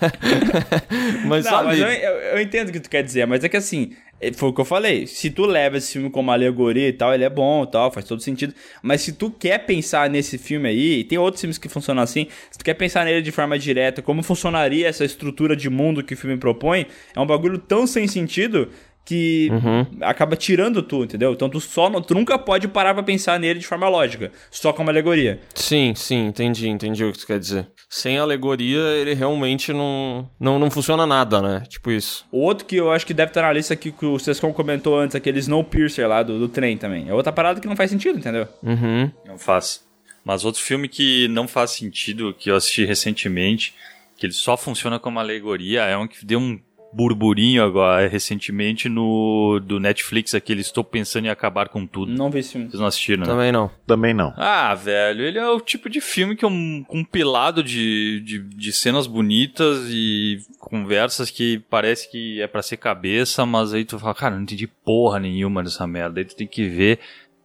mas 1.26 1.44
não, 1.44 1.50
sabe. 1.52 1.66
mas 1.68 1.78
eu, 1.80 1.88
eu, 1.88 2.12
eu 2.32 2.40
entendo 2.40 2.68
o 2.68 2.72
que 2.72 2.80
tu 2.80 2.90
quer 2.90 3.02
dizer, 3.02 3.26
mas 3.26 3.42
é 3.44 3.48
que 3.48 3.56
assim, 3.56 3.92
foi 4.34 4.48
o 4.48 4.52
que 4.52 4.60
eu 4.60 4.64
falei. 4.64 5.06
Se 5.06 5.30
tu 5.30 5.46
leva 5.46 5.76
esse 5.76 5.92
filme 5.92 6.10
como 6.10 6.30
alegoria 6.30 6.88
e 6.88 6.92
tal, 6.92 7.14
ele 7.14 7.24
é 7.24 7.30
bom 7.30 7.64
e 7.64 7.66
tal, 7.68 7.92
faz 7.92 8.06
todo 8.06 8.20
sentido. 8.20 8.52
Mas 8.82 9.00
se 9.02 9.12
tu 9.12 9.30
quer 9.30 9.58
pensar 9.58 10.10
nesse 10.10 10.36
filme 10.36 10.68
aí, 10.68 11.00
e 11.00 11.04
tem 11.04 11.18
outros 11.18 11.40
filmes 11.40 11.58
que 11.58 11.68
funcionam 11.68 12.02
assim, 12.02 12.26
se 12.50 12.58
tu 12.58 12.64
quer 12.64 12.74
pensar 12.74 13.04
nele 13.04 13.22
de 13.22 13.30
forma 13.30 13.58
direta, 13.58 14.02
como 14.02 14.22
funcionaria 14.22 14.88
essa 14.88 15.04
estrutura 15.04 15.54
de 15.54 15.70
mundo 15.70 16.02
que 16.02 16.14
o 16.14 16.16
filme 16.16 16.36
propõe, 16.36 16.86
é 17.14 17.20
um 17.20 17.26
bagulho 17.26 17.58
tão 17.58 17.86
sem 17.86 18.08
sentido 18.08 18.68
que 19.08 19.48
Uhum. 19.50 19.86
acaba 20.02 20.36
tirando 20.36 20.82
tu, 20.82 21.02
entendeu? 21.02 21.32
Então 21.32 21.48
tu 21.48 21.58
só 21.60 21.88
tu 22.02 22.12
nunca 22.14 22.38
pode 22.38 22.68
parar 22.68 22.92
pra 22.92 23.02
pensar 23.02 23.40
nele 23.40 23.58
de 23.58 23.66
forma 23.66 23.88
lógica, 23.88 24.30
só 24.50 24.70
como 24.70 24.90
alegoria. 24.90 25.40
Sim, 25.54 25.94
sim, 25.94 26.26
entendi, 26.26 26.68
entendi 26.68 27.02
o 27.04 27.10
que 27.12 27.18
tu 27.18 27.26
quer 27.26 27.38
dizer. 27.40 27.66
Sem 27.88 28.18
alegoria, 28.18 28.78
ele 29.00 29.14
realmente 29.14 29.72
não, 29.72 30.28
não, 30.38 30.58
não 30.58 30.70
funciona 30.70 31.06
nada, 31.06 31.40
né? 31.40 31.62
Tipo 31.68 31.90
isso. 31.90 32.26
O 32.30 32.40
outro 32.40 32.66
que 32.66 32.76
eu 32.76 32.92
acho 32.92 33.06
que 33.06 33.14
deve 33.14 33.30
estar 33.30 33.40
na 33.40 33.52
lista 33.52 33.72
aqui 33.72 33.90
que 33.90 34.04
o 34.04 34.18
Sescon 34.18 34.52
comentou 34.52 34.98
antes, 34.98 35.16
aquele 35.16 35.38
Snowpiercer 35.38 36.06
lá 36.06 36.22
do, 36.22 36.38
do 36.38 36.48
trem 36.48 36.76
também. 36.76 37.08
É 37.08 37.14
outra 37.14 37.32
parada 37.32 37.60
que 37.60 37.66
não 37.66 37.76
faz 37.76 37.90
sentido, 37.90 38.18
entendeu? 38.18 38.46
Uhum. 38.62 39.10
Não 39.26 39.38
faz. 39.38 39.82
Mas 40.22 40.44
outro 40.44 40.60
filme 40.60 40.86
que 40.86 41.26
não 41.28 41.48
faz 41.48 41.70
sentido, 41.70 42.34
que 42.38 42.50
eu 42.50 42.56
assisti 42.56 42.84
recentemente, 42.84 43.72
que 44.18 44.26
ele 44.26 44.34
só 44.34 44.54
funciona 44.56 44.98
como 44.98 45.18
alegoria, 45.18 45.82
é 45.84 45.96
um 45.96 46.06
que 46.06 46.26
deu 46.26 46.38
um 46.38 46.60
burburinho 46.92 47.62
agora, 47.62 48.08
recentemente, 48.08 48.88
no 48.88 49.60
do 49.60 49.78
Netflix, 49.78 50.34
aquele 50.34 50.60
Estou 50.60 50.82
Pensando 50.82 51.26
em 51.26 51.28
Acabar 51.28 51.68
com 51.68 51.86
Tudo. 51.86 52.12
Não 52.12 52.30
vi 52.30 52.40
esse 52.40 52.52
filme. 52.52 52.68
Vocês 52.68 52.80
não 52.80 52.86
assistiram, 52.86 53.20
né? 53.20 53.26
Também 53.26 53.52
não. 53.52 53.70
Também 53.86 54.14
não. 54.14 54.32
Ah, 54.36 54.74
velho, 54.74 55.22
ele 55.22 55.38
é 55.38 55.48
o 55.48 55.60
tipo 55.60 55.88
de 55.88 56.00
filme 56.00 56.36
que 56.36 56.44
é 56.44 56.48
um 56.48 56.84
compilado 56.86 57.62
de, 57.62 58.20
de, 58.20 58.38
de 58.38 58.72
cenas 58.72 59.06
bonitas 59.06 59.86
e 59.90 60.38
conversas 60.58 61.30
que 61.30 61.58
parece 61.70 62.10
que 62.10 62.40
é 62.40 62.46
pra 62.46 62.62
ser 62.62 62.76
cabeça, 62.76 63.44
mas 63.44 63.74
aí 63.74 63.84
tu 63.84 63.98
fala, 63.98 64.14
cara, 64.14 64.34
não 64.36 64.42
entendi 64.42 64.66
porra 64.66 65.18
nenhuma 65.18 65.62
dessa 65.62 65.86
merda. 65.86 66.20
Aí 66.20 66.24
tu 66.24 66.36
tem 66.36 66.46
que 66.46 66.68
ver 66.68 67.00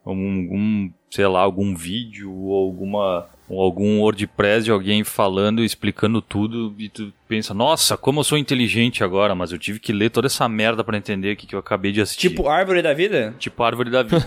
um, 0.06 0.14
um, 0.14 0.94
sei 1.10 1.28
lá, 1.28 1.42
algum 1.42 1.76
vídeo 1.76 2.34
ou 2.34 2.68
alguma 2.68 3.28
algum 3.50 4.00
WordPress 4.00 4.66
de 4.66 4.72
alguém 4.72 5.04
falando, 5.04 5.64
explicando 5.64 6.22
tudo 6.22 6.74
e 6.78 6.90
tu 6.90 7.14
pensa, 7.28 7.54
nossa, 7.54 7.98
como 7.98 8.20
eu 8.20 8.24
sou 8.24 8.38
inteligente 8.38 9.04
agora, 9.04 9.36
mas 9.36 9.52
eu 9.52 9.58
tive 9.58 9.80
que 9.80 9.92
ler 9.92 10.10
toda 10.10 10.28
essa 10.28 10.48
merda 10.48 10.84
pra 10.84 10.98
entender 10.98 11.34
o 11.34 11.36
que, 11.36 11.48
que 11.48 11.56
eu 11.56 11.60
acabei 11.60 11.92
de 11.92 12.02
assistir. 12.02 12.30
Tipo 12.30 12.48
Árvore 12.48 12.82
da 12.82 12.94
Vida? 12.94 13.36
Tipo 13.38 13.64
Árvore 13.64 13.90
da 13.90 14.04
Vida. 14.04 14.26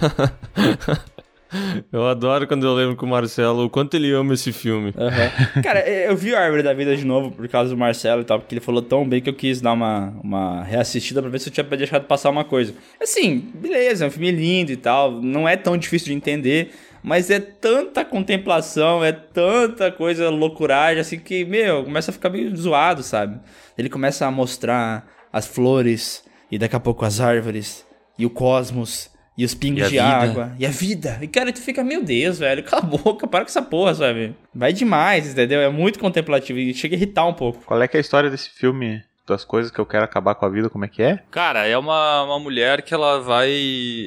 Eu 1.93 2.07
adoro 2.07 2.47
quando 2.47 2.67
eu 2.67 2.75
lembro 2.75 2.97
com 2.97 3.07
o 3.07 3.09
Marcelo 3.09 3.65
o 3.65 3.71
quanto 3.71 3.95
ele 3.95 4.11
ama 4.13 4.35
esse 4.35 4.53
filme. 4.53 4.93
Cara, 5.63 5.89
eu 5.89 6.17
vi 6.17 6.35
a 6.35 6.41
Árvore 6.41 6.63
da 6.63 6.75
Vida 6.75 6.97
de 6.97 7.05
novo 7.05 7.31
por 7.31 7.47
causa 7.49 7.71
do 7.71 7.77
Marcelo 7.77 8.23
e 8.23 8.25
tal, 8.25 8.41
porque 8.41 8.55
ele 8.55 8.61
falou 8.61 8.83
tão 8.83 9.09
bem 9.09 9.21
que 9.21 9.31
eu 9.31 9.35
quis 9.35 9.61
dar 9.61 9.73
uma, 9.73 10.13
uma 10.23 10.65
reassistida 10.65 11.23
pra 11.23 11.31
ver 11.31 11.39
se 11.39 11.49
eu 11.49 11.53
tinha 11.53 11.65
deixado 11.65 12.05
passar 12.05 12.31
uma 12.31 12.45
coisa. 12.45 12.75
Assim, 13.01 13.39
beleza, 13.55 14.05
é 14.05 14.09
um 14.09 14.11
filme 14.11 14.31
lindo 14.31 14.73
e 14.73 14.77
tal, 14.77 15.13
não 15.23 15.49
é 15.49 15.57
tão 15.57 15.77
difícil 15.77 16.09
de 16.09 16.15
entender, 16.15 16.73
mas 17.07 17.31
é 17.31 17.39
tanta 17.39 18.05
contemplação, 18.05 19.05
é 19.05 19.13
tanta 19.13 19.93
coisa 19.93 20.29
loucuragem, 20.29 21.01
assim, 21.01 21.21
que, 21.21 21.45
meu, 21.45 21.85
começa 21.85 22.11
a 22.11 22.13
ficar 22.13 22.31
meio 22.31 22.55
zoado, 22.57 23.01
sabe? 23.05 23.39
Ele 23.79 23.89
começa 23.89 24.27
a 24.27 24.31
mostrar 24.33 25.07
as 25.33 25.47
flores, 25.47 26.25
e 26.51 26.59
daqui 26.59 26.75
a 26.75 26.81
pouco 26.81 27.05
as 27.05 27.21
árvores, 27.21 27.87
e 28.19 28.27
o 28.27 28.31
cosmos, 28.31 29.09
e 29.39 29.45
os 29.45 29.55
pingos 29.55 29.83
E 29.83 29.85
de 29.85 29.91
vida. 29.91 30.05
água, 30.05 30.53
e 30.59 30.67
a 30.67 30.71
vida. 30.71 31.19
E 31.23 31.29
cara, 31.29 31.53
tu 31.53 31.61
fica, 31.61 31.85
meu 31.85 32.03
Deus, 32.03 32.41
velho, 32.41 32.65
cala 32.65 32.83
a 32.83 32.87
boca, 32.87 33.29
para 33.29 33.45
com 33.45 33.51
essa 33.51 33.63
porra, 33.63 33.95
sabe? 33.95 34.35
Vai 34.53 34.73
demais, 34.73 35.31
entendeu? 35.31 35.61
É 35.61 35.69
muito 35.69 36.01
contemplativo 36.01 36.59
e 36.59 36.75
chega 36.75 36.97
a 36.97 36.99
irritar 36.99 37.25
um 37.25 37.35
pouco. 37.35 37.63
Qual 37.67 37.81
é 37.81 37.87
que 37.87 37.97
é 37.97 37.99
a 37.99 38.01
história 38.01 38.29
desse 38.29 38.51
filme? 38.51 39.01
Das 39.29 39.45
coisas 39.45 39.71
que 39.71 39.79
eu 39.79 39.87
quero 39.87 40.05
acabar 40.05 40.35
com 40.35 40.45
a 40.45 40.49
vida, 40.49 40.69
como 40.69 40.85
é 40.85 40.89
que 40.89 41.03
é? 41.05 41.23
Cara, 41.31 41.69
é 41.69 41.79
uma, 41.79 42.25
uma 42.25 42.41
mulher 42.41 42.83
que 42.83 42.93
ela 42.93 43.21
vai. 43.21 43.53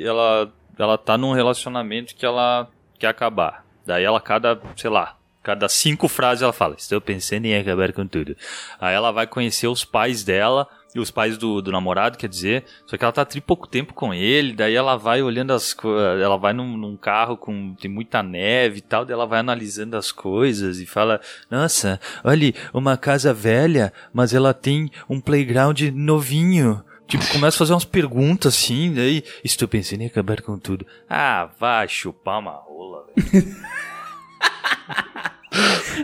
Ela, 0.03 0.51
ela 0.77 0.97
tá 0.97 1.17
num 1.17 1.31
relacionamento 1.31 2.13
que 2.15 2.25
ela 2.25 2.69
quer 2.99 3.07
acabar. 3.07 3.65
Daí 3.85 4.03
ela, 4.03 4.19
cada, 4.19 4.59
sei 4.75 4.89
lá, 4.89 5.15
cada 5.41 5.67
cinco 5.67 6.07
frases 6.07 6.43
ela 6.43 6.53
fala: 6.53 6.75
Estou 6.77 7.01
pensando 7.01 7.45
em 7.45 7.57
acabar 7.57 7.91
com 7.93 8.05
tudo. 8.05 8.35
Aí 8.79 8.93
ela 8.93 9.11
vai 9.11 9.25
conhecer 9.25 9.67
os 9.67 9.83
pais 9.83 10.23
dela. 10.23 10.67
E 10.93 10.99
os 10.99 11.11
pais 11.11 11.37
do, 11.37 11.61
do 11.61 11.71
namorado, 11.71 12.17
quer 12.17 12.27
dizer, 12.27 12.65
só 12.87 12.97
que 12.97 13.03
ela 13.03 13.11
tá 13.11 13.23
tri 13.23 13.39
pouco 13.39 13.67
tempo 13.67 13.93
com 13.93 14.11
ele, 14.11 14.53
daí 14.53 14.73
ela 14.73 14.95
vai 14.95 15.21
olhando 15.21 15.53
as 15.53 15.71
coisas, 15.71 16.19
ela 16.19 16.35
vai 16.35 16.51
num, 16.51 16.75
num 16.75 16.97
carro 16.97 17.37
com 17.37 17.75
tem 17.75 17.91
muita 17.91 18.23
neve 18.23 18.79
e 18.79 18.81
tal, 18.81 19.05
daí 19.05 19.13
ela 19.13 19.27
vai 19.27 19.39
analisando 19.39 19.95
as 19.95 20.11
coisas 20.11 20.79
e 20.79 20.87
fala, 20.87 21.21
nossa, 21.47 22.01
olha, 22.23 22.55
uma 22.73 22.97
casa 22.97 23.31
velha, 23.31 23.93
mas 24.11 24.33
ela 24.33 24.51
tem 24.51 24.89
um 25.07 25.21
playground 25.21 25.79
novinho. 25.93 26.83
Tipo, 27.09 27.25
começa 27.31 27.57
a 27.57 27.59
fazer 27.59 27.73
umas 27.73 27.85
perguntas 27.85 28.55
assim, 28.55 28.93
daí 28.93 29.23
estou 29.43 29.67
pensando 29.67 30.01
em 30.01 30.07
acabar 30.07 30.41
com 30.41 30.57
tudo. 30.57 30.85
Ah, 31.09 31.49
vai 31.59 31.87
chupar 31.87 32.39
uma 32.39 32.51
rola. 32.51 32.88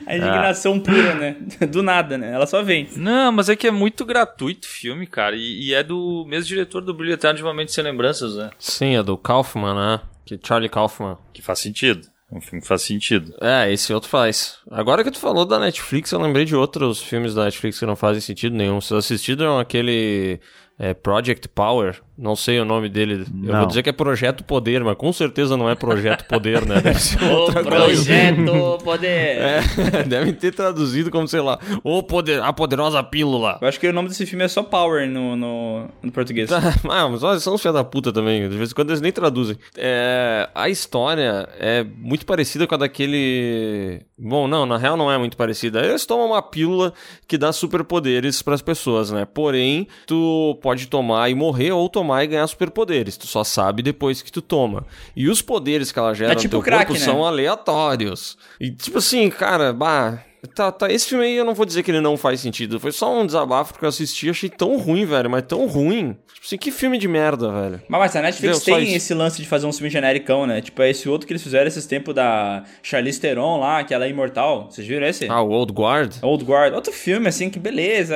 A 0.06 0.16
indignação 0.16 0.80
pura, 0.80 1.16
né? 1.16 1.36
Do 1.68 1.82
nada, 1.82 2.18
né? 2.18 2.32
Ela 2.32 2.46
só 2.46 2.62
vem. 2.62 2.88
Não, 2.96 3.32
mas 3.32 3.50
é 3.50 3.56
que 3.56 3.68
é 3.68 3.72
muito 3.72 4.06
gratuito 4.06 4.68
o 4.68 4.72
filme, 4.72 5.08
cara. 5.08 5.36
E, 5.36 5.68
e 5.68 5.74
é 5.74 5.84
do 5.84 6.26
mesmo 6.28 6.48
diretor 6.48 6.82
do 6.82 6.94
Brilho 6.94 7.14
Eterno 7.14 7.38
de 7.38 7.44
Momentos 7.44 7.74
Sem 7.74 7.84
Lembranças, 7.84 8.36
né? 8.36 8.50
Sim, 8.60 8.96
é 8.96 9.04
do 9.04 9.18
Kaufman, 9.18 9.74
né? 9.74 10.02
Que 10.26 10.40
Charlie 10.42 10.70
Kaufman. 10.70 11.18
Que 11.34 11.42
faz 11.42 11.60
sentido. 11.60 12.08
Um 12.32 12.42
filme 12.42 12.62
que 12.62 12.68
faz 12.68 12.82
sentido. 12.82 13.34
É, 13.40 13.72
esse 13.72 13.94
outro 13.94 14.10
faz. 14.10 14.58
Agora 14.70 15.04
que 15.04 15.12
tu 15.12 15.20
falou 15.20 15.46
da 15.46 15.60
Netflix, 15.60 16.12
eu 16.12 16.20
lembrei 16.20 16.44
de 16.44 16.56
outros 16.56 17.02
filmes 17.02 17.36
da 17.36 17.46
Netflix 17.46 17.80
que 17.80 17.86
não 17.86 17.96
fazem 17.96 18.20
sentido 18.20 18.56
nenhum. 18.56 18.82
Vocês 18.82 18.98
assistiram 18.98 19.60
aquele 19.60 20.40
é, 20.78 20.94
Project 20.94 21.48
Power? 21.50 22.02
Não 22.18 22.36
sei 22.36 22.60
o 22.60 22.66
nome 22.66 22.88
dele. 22.88 23.26
Eu 23.44 23.52
Não. 23.52 23.60
vou 23.60 23.68
dizer 23.68 23.84
que 23.84 23.90
é 23.90 23.94
Projeto 23.94 24.44
Poder, 24.44 24.84
mas 24.84 24.96
com 24.96 25.12
certeza 25.12 25.58
não 25.58 25.70
é 25.70 25.76
Projeto 25.76 26.26
Poder, 26.28 26.66
né? 26.66 26.80
Deve 26.82 27.00
ser 27.00 27.18
O 27.26 27.52
coisa. 27.52 27.64
projeto 27.64 28.78
poder. 28.84 29.36
É, 29.96 30.04
devem 30.04 30.34
ter 30.34 30.54
traduzido 30.54 31.12
como, 31.12 31.28
sei 31.28 31.42
lá, 31.42 31.60
o 31.84 32.02
poder, 32.02 32.42
a 32.42 32.54
poderosa 32.54 33.04
pílula. 33.04 33.58
Eu 33.62 33.68
acho 33.68 33.80
que 33.80 33.88
o 33.88 33.94
nome 33.94 34.08
desse 34.10 34.26
filme 34.26 34.46
é 34.46 34.48
só 34.48 34.64
Power 34.64 35.08
no, 35.10 35.36
no, 35.36 35.88
no 36.02 36.12
português. 36.12 36.50
Tá, 36.50 36.60
ah, 36.90 37.10
mas 37.10 37.22
olha, 37.24 37.40
são 37.40 37.58
filha 37.58 37.74
da 37.74 37.84
puta 37.84 38.12
também. 38.14 38.48
De 38.50 38.58
vez 38.58 38.72
em 38.72 38.74
quando 38.76 38.90
eles 38.92 39.02
nem 39.02 39.12
traduzem. 39.12 39.58
É, 39.78 40.50
a 40.56 40.70
história 40.70 41.48
é 41.60 41.84
muito 41.84 42.26
parecida 42.26 42.66
com 42.66 42.76
a 42.76 42.78
daquele. 42.78 44.02
Bom, 44.18 44.48
não, 44.48 44.66
na 44.66 44.78
real 44.78 44.96
não 44.96 45.12
é 45.12 45.18
muito 45.18 45.36
parecida. 45.36 45.86
Eles 45.86 46.06
tomam 46.06 46.28
uma 46.28 46.42
pílula 46.42 46.94
que 47.28 47.38
dá 47.38 47.52
superpoderes 47.52 48.42
pras 48.42 48.62
pessoas, 48.62 49.12
né? 49.12 49.26
Porém, 49.26 49.88
tu 50.08 50.58
pode 50.62 50.88
tomar 50.88 51.30
e 51.30 51.36
morrer 51.36 51.72
ou 51.72 51.90
tomar 51.90 52.05
e 52.24 52.28
ganhar 52.28 52.48
superpoderes. 52.48 53.18
Tu 53.18 53.28
só 53.28 53.44
sabe 53.44 53.82
depois 53.82 54.22
que 54.22 54.32
tu 54.32 54.42
toma. 54.42 54.86
E 55.16 55.30
os 55.30 55.42
poderes 55.42 55.92
que 55.92 56.00
ela 56.00 56.14
gera 56.14 56.34
É 56.34 56.36
tipo 56.36 56.56
no 56.58 56.62
teu 56.62 56.66
crack, 56.66 56.88
corpo 56.88 57.00
né? 57.00 57.06
são 57.06 57.26
aleatórios. 57.26 58.38
E 58.60 58.72
tipo 58.72 58.98
assim, 58.98 59.30
cara, 59.30 59.74
bah. 59.74 60.24
Tá, 60.48 60.72
tá, 60.72 60.92
esse 60.92 61.08
filme 61.08 61.26
aí 61.26 61.36
eu 61.36 61.46
não 61.46 61.54
vou 61.54 61.66
dizer 61.66 61.84
que 61.84 61.92
ele 61.92 62.02
não 62.02 62.18
faz 62.18 62.40
sentido. 62.40 62.80
Foi 62.80 62.92
só 62.92 63.20
um 63.20 63.26
desabafo 63.26 63.74
porque 63.74 63.86
eu 63.86 63.90
assisti 63.90 64.28
e 64.28 64.30
achei 64.30 64.50
tão 64.50 64.78
ruim, 64.78 65.06
velho. 65.06 65.30
Mas 65.30 65.44
tão 65.44 65.66
ruim. 65.68 66.18
Tipo 66.34 66.46
assim, 66.46 66.58
que 66.58 66.72
filme 66.72 66.98
de 66.98 67.08
merda, 67.08 67.52
velho. 67.52 67.82
Mas, 67.88 68.00
mas 68.00 68.16
a 68.16 68.22
Netflix? 68.22 68.58
Só 68.58 68.76
tem 68.76 68.94
esse 68.94 69.14
lance 69.14 69.42
de 69.42 69.48
fazer 69.48 69.66
um 69.66 69.74
filme 69.74 69.90
genericão, 69.90 70.46
né? 70.46 70.62
Tipo, 70.62 70.82
é 70.82 70.90
esse 70.90 71.08
outro 71.10 71.26
que 71.26 71.34
eles 71.34 71.42
fizeram 71.42 71.68
esses 71.68 71.86
tempos 71.86 72.14
da 72.14 72.64
Charlize 72.84 73.20
Theron 73.20 73.60
lá, 73.60 73.84
que 73.84 73.94
ela 73.94 74.06
é 74.06 74.10
imortal. 74.10 74.70
Vocês 74.70 74.86
viram 74.86 75.08
esse? 75.08 75.28
Ah, 75.28 75.42
o 75.42 75.50
Old 75.50 75.74
Guard? 75.74 76.16
Old 76.22 76.44
Guard. 76.44 76.74
Outro 76.74 76.94
filme, 76.94 77.28
assim, 77.28 77.50
que 77.50 77.60
beleza. 77.60 78.16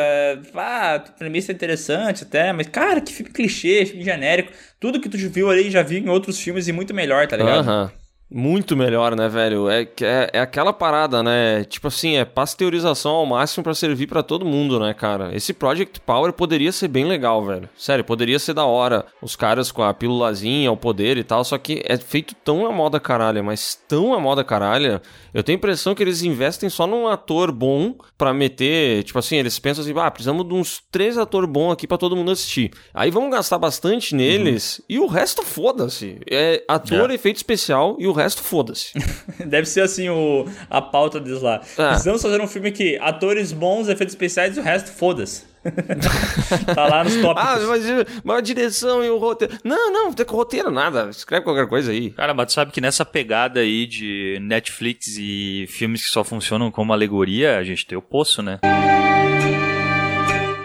Ah, 0.53 1.03
premissa 1.17 1.51
é 1.51 1.55
interessante 1.55 2.23
até, 2.23 2.51
mas, 2.53 2.67
cara, 2.67 3.01
que 3.01 3.13
filme 3.13 3.31
clichê, 3.31 3.85
filme 3.85 4.03
genérico. 4.03 4.51
Tudo 4.79 4.99
que 4.99 5.09
tu 5.09 5.17
viu 5.17 5.49
ali 5.49 5.69
já 5.69 5.81
viu 5.81 5.99
em 5.99 6.09
outros 6.09 6.39
filmes 6.39 6.67
e 6.67 6.71
muito 6.71 6.93
melhor, 6.93 7.27
tá 7.27 7.37
ligado? 7.37 7.67
Aham. 7.67 7.91
Muito 8.31 8.77
melhor, 8.77 9.15
né, 9.15 9.27
velho? 9.27 9.67
É, 9.67 9.81
é, 10.01 10.29
é 10.33 10.39
aquela 10.39 10.71
parada, 10.71 11.23
né? 11.23 11.63
Tipo 11.63 11.87
assim, 11.87 12.15
é 12.15 12.23
pasteurização 12.23 13.13
ao 13.13 13.25
máximo 13.25 13.63
pra 13.63 13.73
servir 13.73 14.05
pra 14.05 14.21
todo 14.21 14.45
mundo, 14.45 14.79
né, 14.79 14.93
cara? 14.93 15.35
Esse 15.35 15.51
Project 15.51 15.99
Power 16.01 16.31
poderia 16.31 16.71
ser 16.71 16.89
bem 16.89 17.05
legal, 17.05 17.43
velho. 17.43 17.67
Sério, 17.75 18.03
poderia 18.03 18.37
ser 18.37 18.53
da 18.53 18.65
hora. 18.65 19.03
Os 19.19 19.35
caras 19.35 19.71
com 19.71 19.81
a 19.81 19.91
pílulazinha, 19.95 20.71
o 20.71 20.77
poder 20.77 21.17
e 21.17 21.23
tal. 21.23 21.43
Só 21.43 21.57
que 21.57 21.81
é 21.83 21.97
feito 21.97 22.35
tão 22.35 22.67
a 22.67 22.71
moda 22.71 22.99
caralho, 22.99 23.43
mas 23.43 23.73
tão 23.87 24.13
a 24.13 24.19
moda 24.19 24.43
caralho. 24.43 25.01
Eu 25.33 25.41
tenho 25.41 25.57
a 25.57 25.59
impressão 25.59 25.95
que 25.95 26.03
eles 26.03 26.21
investem 26.21 26.69
só 26.69 26.85
num 26.85 27.07
ator 27.07 27.51
bom 27.51 27.95
pra 28.15 28.31
meter. 28.31 29.03
Tipo 29.05 29.17
assim, 29.17 29.37
eles 29.37 29.57
pensam 29.57 29.83
assim, 29.83 29.93
ah, 29.97 30.11
precisamos 30.11 30.47
de 30.47 30.53
uns 30.53 30.83
três 30.91 31.17
atores 31.17 31.49
bons 31.49 31.71
aqui 31.71 31.87
pra 31.87 31.97
todo 31.97 32.15
mundo 32.15 32.29
assistir. 32.29 32.71
Aí 32.93 33.09
vamos 33.09 33.31
gastar 33.31 33.57
bastante 33.57 34.13
neles 34.13 34.81
e 34.87 34.99
o 34.99 35.07
resto 35.07 35.41
foda-se. 35.41 36.19
É 36.29 36.63
ator, 36.67 37.09
efeito 37.09 37.37
especial 37.37 37.95
e 37.97 38.05
o 38.05 38.18
resto 38.19 38.43
foda-se. 38.43 38.91
Deve 39.45 39.67
ser 39.67 39.81
assim 39.81 40.09
o, 40.09 40.45
a 40.69 40.81
pauta 40.81 41.19
deles 41.19 41.41
lá. 41.41 41.61
Ah. 41.77 41.89
Precisamos 41.89 42.21
fazer 42.21 42.41
um 42.41 42.47
filme 42.47 42.71
que 42.71 42.97
atores 42.99 43.51
bons, 43.51 43.87
efeitos 43.87 44.13
especiais 44.13 44.57
e 44.57 44.59
o 44.59 44.63
resto, 44.63 44.91
foda-se. 44.91 45.49
tá 46.73 46.87
lá 46.87 47.03
nos 47.03 47.15
tópicos. 47.21 47.49
Ah, 47.49 47.59
mas, 47.67 47.83
mas 48.23 48.37
a 48.37 48.41
direção 48.41 49.03
e 49.03 49.09
o 49.09 49.17
roteiro. 49.17 49.57
Não, 49.63 49.91
não, 49.91 50.13
tem 50.13 50.25
com 50.25 50.35
roteiro 50.35 50.71
nada. 50.71 51.09
Escreve 51.09 51.43
qualquer 51.43 51.67
coisa 51.67 51.91
aí. 51.91 52.11
Cara, 52.11 52.33
mas 52.33 52.47
tu 52.47 52.53
sabe 52.53 52.71
que 52.71 52.79
nessa 52.79 53.03
pegada 53.05 53.59
aí 53.59 53.85
de 53.85 54.37
Netflix 54.41 55.17
e 55.17 55.65
filmes 55.67 56.05
que 56.05 56.11
só 56.11 56.23
funcionam 56.23 56.71
como 56.71 56.93
alegoria, 56.93 57.57
a 57.57 57.63
gente 57.63 57.85
tem 57.85 57.97
o 57.97 58.01
Poço, 58.01 58.41
né? 58.41 58.59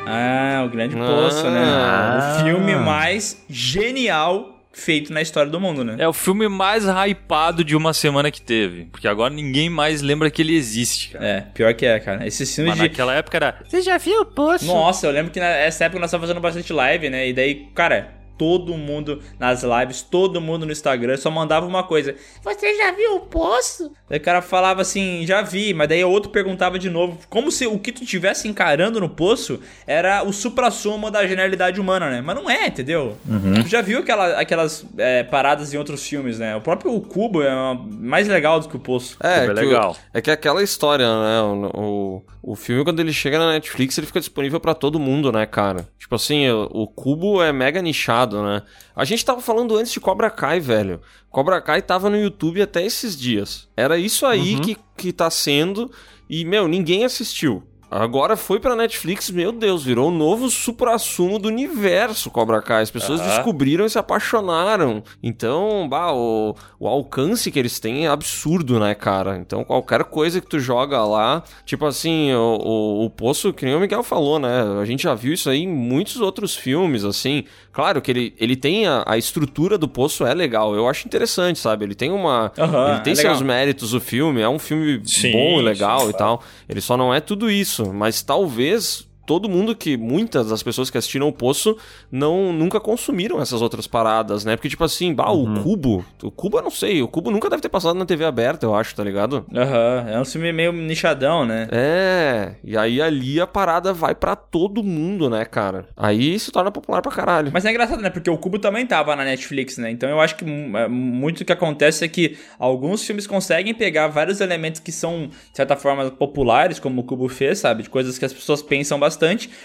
Ah, 0.07 0.63
o 0.65 0.69
Grande 0.71 0.97
Ah. 0.97 1.07
Poço, 1.07 1.51
né? 1.51 2.41
O 2.41 2.45
filme 2.45 2.77
mais 2.77 3.45
genial 3.49 4.54
feito 4.75 5.12
na 5.12 5.22
história 5.22 5.51
do 5.51 5.61
mundo, 5.61 5.85
né? 5.85 5.97
É 5.99 6.09
o 6.09 6.12
filme 6.12 6.49
mais 6.49 6.85
hypado 6.85 7.64
de 7.64 7.77
uma 7.77 7.95
semana 7.95 8.31
que 8.31 8.43
teve. 8.43 8.87
Porque 8.87 9.09
agora 9.09 9.33
ninguém 9.33 9.70
mais 9.70 10.03
lembra 10.03 10.31
que 10.31 10.43
ele 10.43 10.55
existe, 10.55 11.11
cara. 11.11 11.25
É, 11.25 11.41
pior 11.41 11.72
que 11.75 11.87
é, 11.87 11.99
cara. 12.01 12.27
Esse 12.27 12.45
filme 12.45 12.70
Mas 12.70 12.79
de. 12.79 12.89
naquela 12.89 13.14
época 13.14 13.37
era. 13.37 13.61
Você 13.64 13.81
já 13.81 13.97
viu 13.97 14.22
o 14.22 14.27
Poço? 14.27 14.66
Nossa, 14.66 15.07
eu 15.07 15.12
lembro 15.12 15.33
que 15.33 15.41
nessa 15.41 15.85
época 15.85 16.01
nós 16.01 16.11
tava 16.11 16.22
fazendo 16.22 16.41
bastante 16.41 16.72
live, 16.72 17.09
né? 17.09 17.29
E 17.29 17.33
daí, 17.33 17.66
cara, 17.75 18.24
todo 18.37 18.74
mundo 18.76 19.20
nas 19.39 19.62
lives, 19.62 20.03
todo 20.03 20.41
mundo 20.41 20.66
no 20.66 20.72
Instagram 20.72 21.16
só 21.16 21.30
mandava 21.30 21.66
uma 21.66 21.82
coisa: 21.82 22.14
Você 22.43 22.76
já 22.76 22.93
viu 22.93 23.16
o 23.16 23.20
poço? 23.20 23.91
Daí 24.09 24.18
o 24.18 24.22
cara 24.22 24.43
falava 24.43 24.82
assim: 24.82 25.24
Já 25.26 25.43
vi, 25.43 25.72
mas 25.74 25.89
daí 25.89 26.05
o 26.05 26.11
outro 26.11 26.30
perguntava 26.30 26.78
de 26.78 26.91
novo, 26.91 27.18
como 27.28 27.51
se 27.51 27.66
o 27.66 27.78
que 27.78 27.93
tu 27.93 28.03
estivesse 28.05 28.49
encarando 28.49 29.01
no 29.01 29.09
poço 29.09 29.61
era 29.87 30.22
o 30.24 30.32
supra-sumo 30.32 31.11
da 31.11 31.26
genialidade 31.26 31.80
humana, 31.80 32.11
né? 32.11 32.20
Mas 32.20 32.37
não 32.37 32.49
é, 32.51 32.66
entendeu? 32.66 33.16
Tu 33.62 33.68
já 33.68 33.80
viu 33.80 33.99
aquela- 34.01 34.39
aquelas 34.41 34.85
é, 34.99 35.22
paradas 35.22 35.72
em 35.72 35.76
outros 35.78 36.07
filmes, 36.07 36.39
né? 36.39 36.55
O 36.57 36.61
próprio 36.61 37.01
Cubo 37.01 37.43
é 37.43 37.51
mais 37.91 38.28
legal 38.28 38.61
do 38.61 38.68
que 38.68 38.76
o 38.76 38.80
poço. 38.80 39.16
É, 39.22 39.45
que 39.47 39.51
o- 39.51 39.55
legal. 39.55 39.97
é 40.12 40.20
que 40.20 40.30
é 40.30 40.32
aquela 40.32 40.62
história, 40.62 41.07
né? 41.07 41.41
O, 41.74 42.22
o, 42.43 42.53
o 42.53 42.57
filme, 42.57 42.85
quando 42.85 43.01
ele 43.01 43.12
chega 43.12 43.39
na 43.39 43.53
Netflix, 43.53 43.97
ele 43.99 44.07
fica 44.07 44.20
disponível 44.20 44.61
pra 44.61 44.74
todo 44.74 44.99
mundo, 44.99 45.30
né, 45.32 45.47
cara? 45.47 45.89
Tipo 45.99 46.14
assim, 46.16 46.49
o, 46.51 46.68
o 46.72 46.87
Cubo 46.87 47.43
é 47.43 47.53
mega 47.53 47.80
nichado, 47.82 48.24
né? 48.33 48.62
A 48.95 49.05
gente 49.05 49.25
tava 49.25 49.41
falando 49.41 49.77
antes 49.77 49.93
de 49.93 50.01
Cobra 50.01 50.31
Kai, 50.31 50.61
velho. 50.61 51.01
Cobra 51.31 51.61
Kai 51.61 51.83
tava 51.83 52.09
no 52.09 52.16
YouTube 52.16 52.62
até 52.62 52.85
esses 52.85 53.18
dias. 53.18 53.68
Era 53.77 53.99
isso 53.99 54.25
aí 54.25 54.59
que, 54.61 54.77
que 54.97 55.12
tá 55.12 55.31
sendo. 55.31 55.91
E, 56.29 56.45
meu, 56.45 56.66
ninguém 56.68 57.05
assistiu. 57.05 57.62
Agora 57.97 58.37
foi 58.37 58.59
pra 58.59 58.75
Netflix, 58.75 59.31
meu 59.31 59.53
Deus, 59.53 59.85
virou 59.85 60.09
o 60.09 60.11
novo 60.11 60.51
supra-sumo 60.51 61.39
do 61.39 61.47
universo 61.47 62.29
Cobra 62.29 62.61
Kai. 62.61 62.83
As 62.83 62.91
pessoas 62.91 63.20
Aham. 63.20 63.29
descobriram 63.29 63.87
e 63.87 63.91
se 63.91 63.97
apaixonaram. 63.97 65.01
Então, 65.22 65.87
bah, 65.89 66.12
o, 66.12 66.57
o 66.81 66.89
alcance 66.89 67.53
que 67.53 67.59
eles 67.59 67.79
têm 67.79 68.07
é 68.07 68.09
absurdo, 68.09 68.81
né, 68.81 68.97
cara? 68.97 69.39
Então, 69.39 69.62
qualquer 69.62 70.03
coisa 70.03 70.41
que 70.41 70.49
tu 70.49 70.59
joga 70.59 71.05
lá, 71.05 71.45
tipo 71.64 71.87
assim, 71.87 72.33
o, 72.33 72.59
o, 72.61 73.05
o 73.05 73.11
Poço, 73.11 73.53
que 73.53 73.64
nem 73.64 73.77
o 73.77 73.81
Miguel 73.81 74.03
falou, 74.03 74.41
né? 74.41 74.81
A 74.81 74.85
gente 74.85 75.05
já 75.05 75.14
viu 75.14 75.33
isso 75.33 75.49
aí 75.49 75.62
em 75.62 75.68
muitos 75.68 76.16
outros 76.16 76.57
filmes, 76.57 77.05
assim. 77.05 77.45
Claro 77.75 78.01
que 78.01 78.09
ele, 78.09 78.35
ele 78.39 78.55
tem 78.55 78.87
a, 78.87 79.03
a 79.05 79.18
estrutura 79.18 79.77
do 79.77 79.89
Poço 79.89 80.25
é 80.25 80.33
legal. 80.33 80.77
Eu 80.77 80.89
acho 80.89 81.09
interessante, 81.09 81.59
sabe? 81.59 81.85
Ele 81.85 81.97
tem 81.97 82.09
uma. 82.09 82.53
Aham, 82.57 82.93
ele 82.93 83.01
tem 83.01 83.12
é 83.14 83.16
seus 83.16 83.43
méritos, 83.43 83.93
o 83.93 84.01
filme. 84.01 84.41
É 84.41 84.49
um 84.49 84.61
filme 84.61 85.03
Sim, 85.05 85.33
bom 85.33 85.59
e 85.59 85.62
legal 85.62 86.03
sim, 86.03 86.11
e 86.11 86.12
tal. 86.12 86.41
Ele 86.68 86.81
só 86.81 86.97
não 86.97 87.12
é 87.12 87.20
tudo 87.20 87.51
isso. 87.51 87.93
Mas 87.93 88.22
talvez 88.22 89.05
todo 89.27 89.49
mundo 89.49 89.75
que 89.75 89.97
muitas 89.97 90.49
das 90.49 90.62
pessoas 90.62 90.91
que 90.91 90.99
assistiram 90.99 91.29
o 91.29 91.33
Poço 91.33 91.77
não 92.11 92.53
nunca 92.53 92.81
consumiram 92.81 93.41
essas 93.41 93.62
outras 93.62 93.87
paradas, 93.87 94.45
né? 94.45 94.57
Porque 94.57 94.68
tipo 94.68 94.85
assim, 94.85 95.12
bah, 95.14 95.31
Uhum. 95.33 95.55
o 95.59 95.62
Cubo, 95.62 96.05
o 96.22 96.31
Cubo 96.31 96.59
eu 96.59 96.62
não 96.62 96.70
sei, 96.70 97.03
o 97.03 97.09
Cubo 97.09 97.31
nunca 97.31 97.49
deve 97.51 97.62
ter 97.62 97.68
passado 97.68 97.97
na 97.99 98.05
TV 98.07 98.25
aberta, 98.25 98.66
eu 98.66 98.75
acho, 98.75 98.95
tá 98.95 99.03
ligado? 99.03 99.45
Aham, 99.55 100.07
é 100.09 100.20
um 100.20 100.25
filme 100.25 100.53
meio 100.53 100.72
nichadão, 100.72 101.45
né? 101.45 101.68
É, 101.72 102.55
e 102.62 102.77
aí 102.77 103.01
ali 103.01 103.41
a 103.41 103.47
parada 103.47 103.93
vai 103.93 104.14
pra 104.14 104.37
todo 104.37 104.83
mundo, 104.83 105.29
né, 105.31 105.45
cara? 105.45 105.87
Aí 105.97 106.39
se 106.39 106.51
torna 106.53 106.70
popular 106.70 107.03
pra 107.03 107.11
caralho. 107.12 107.51
Mas 107.53 107.64
é 107.64 107.70
engraçado, 107.70 108.01
né? 108.01 108.11
Porque 108.11 108.31
o 108.31 108.37
Cubo 108.39 108.59
também 108.59 108.87
tava 108.87 109.14
na 109.16 109.25
Netflix, 109.25 109.79
né? 109.79 109.91
Então 109.91 110.09
eu 110.09 110.20
acho 110.20 110.37
que 110.37 110.45
hum, 110.45 110.77
é, 110.77 110.89
muito 110.89 111.41
o 111.41 111.45
que 111.45 111.53
acontece 111.53 112.05
é 112.05 112.09
que 112.09 112.37
alguns 112.59 113.05
filmes 113.05 113.27
conseguem 113.27 113.75
pegar 113.75 114.09
vários 114.09 114.41
elementos 114.41 114.81
que 114.81 114.93
são, 114.93 115.29
de 115.29 115.57
certa 115.57 115.77
forma, 115.77 116.11
populares, 116.11 116.79
como 116.79 117.01
o 117.01 117.05
Cubo 117.05 117.29
fez, 117.29 117.59
sabe? 117.59 117.83
De 117.83 117.91
coisas 117.91 118.18
que 118.18 118.25
as 118.25 118.33
pessoas 118.33 118.62
pensam 118.62 118.99
bastante, 118.99 119.14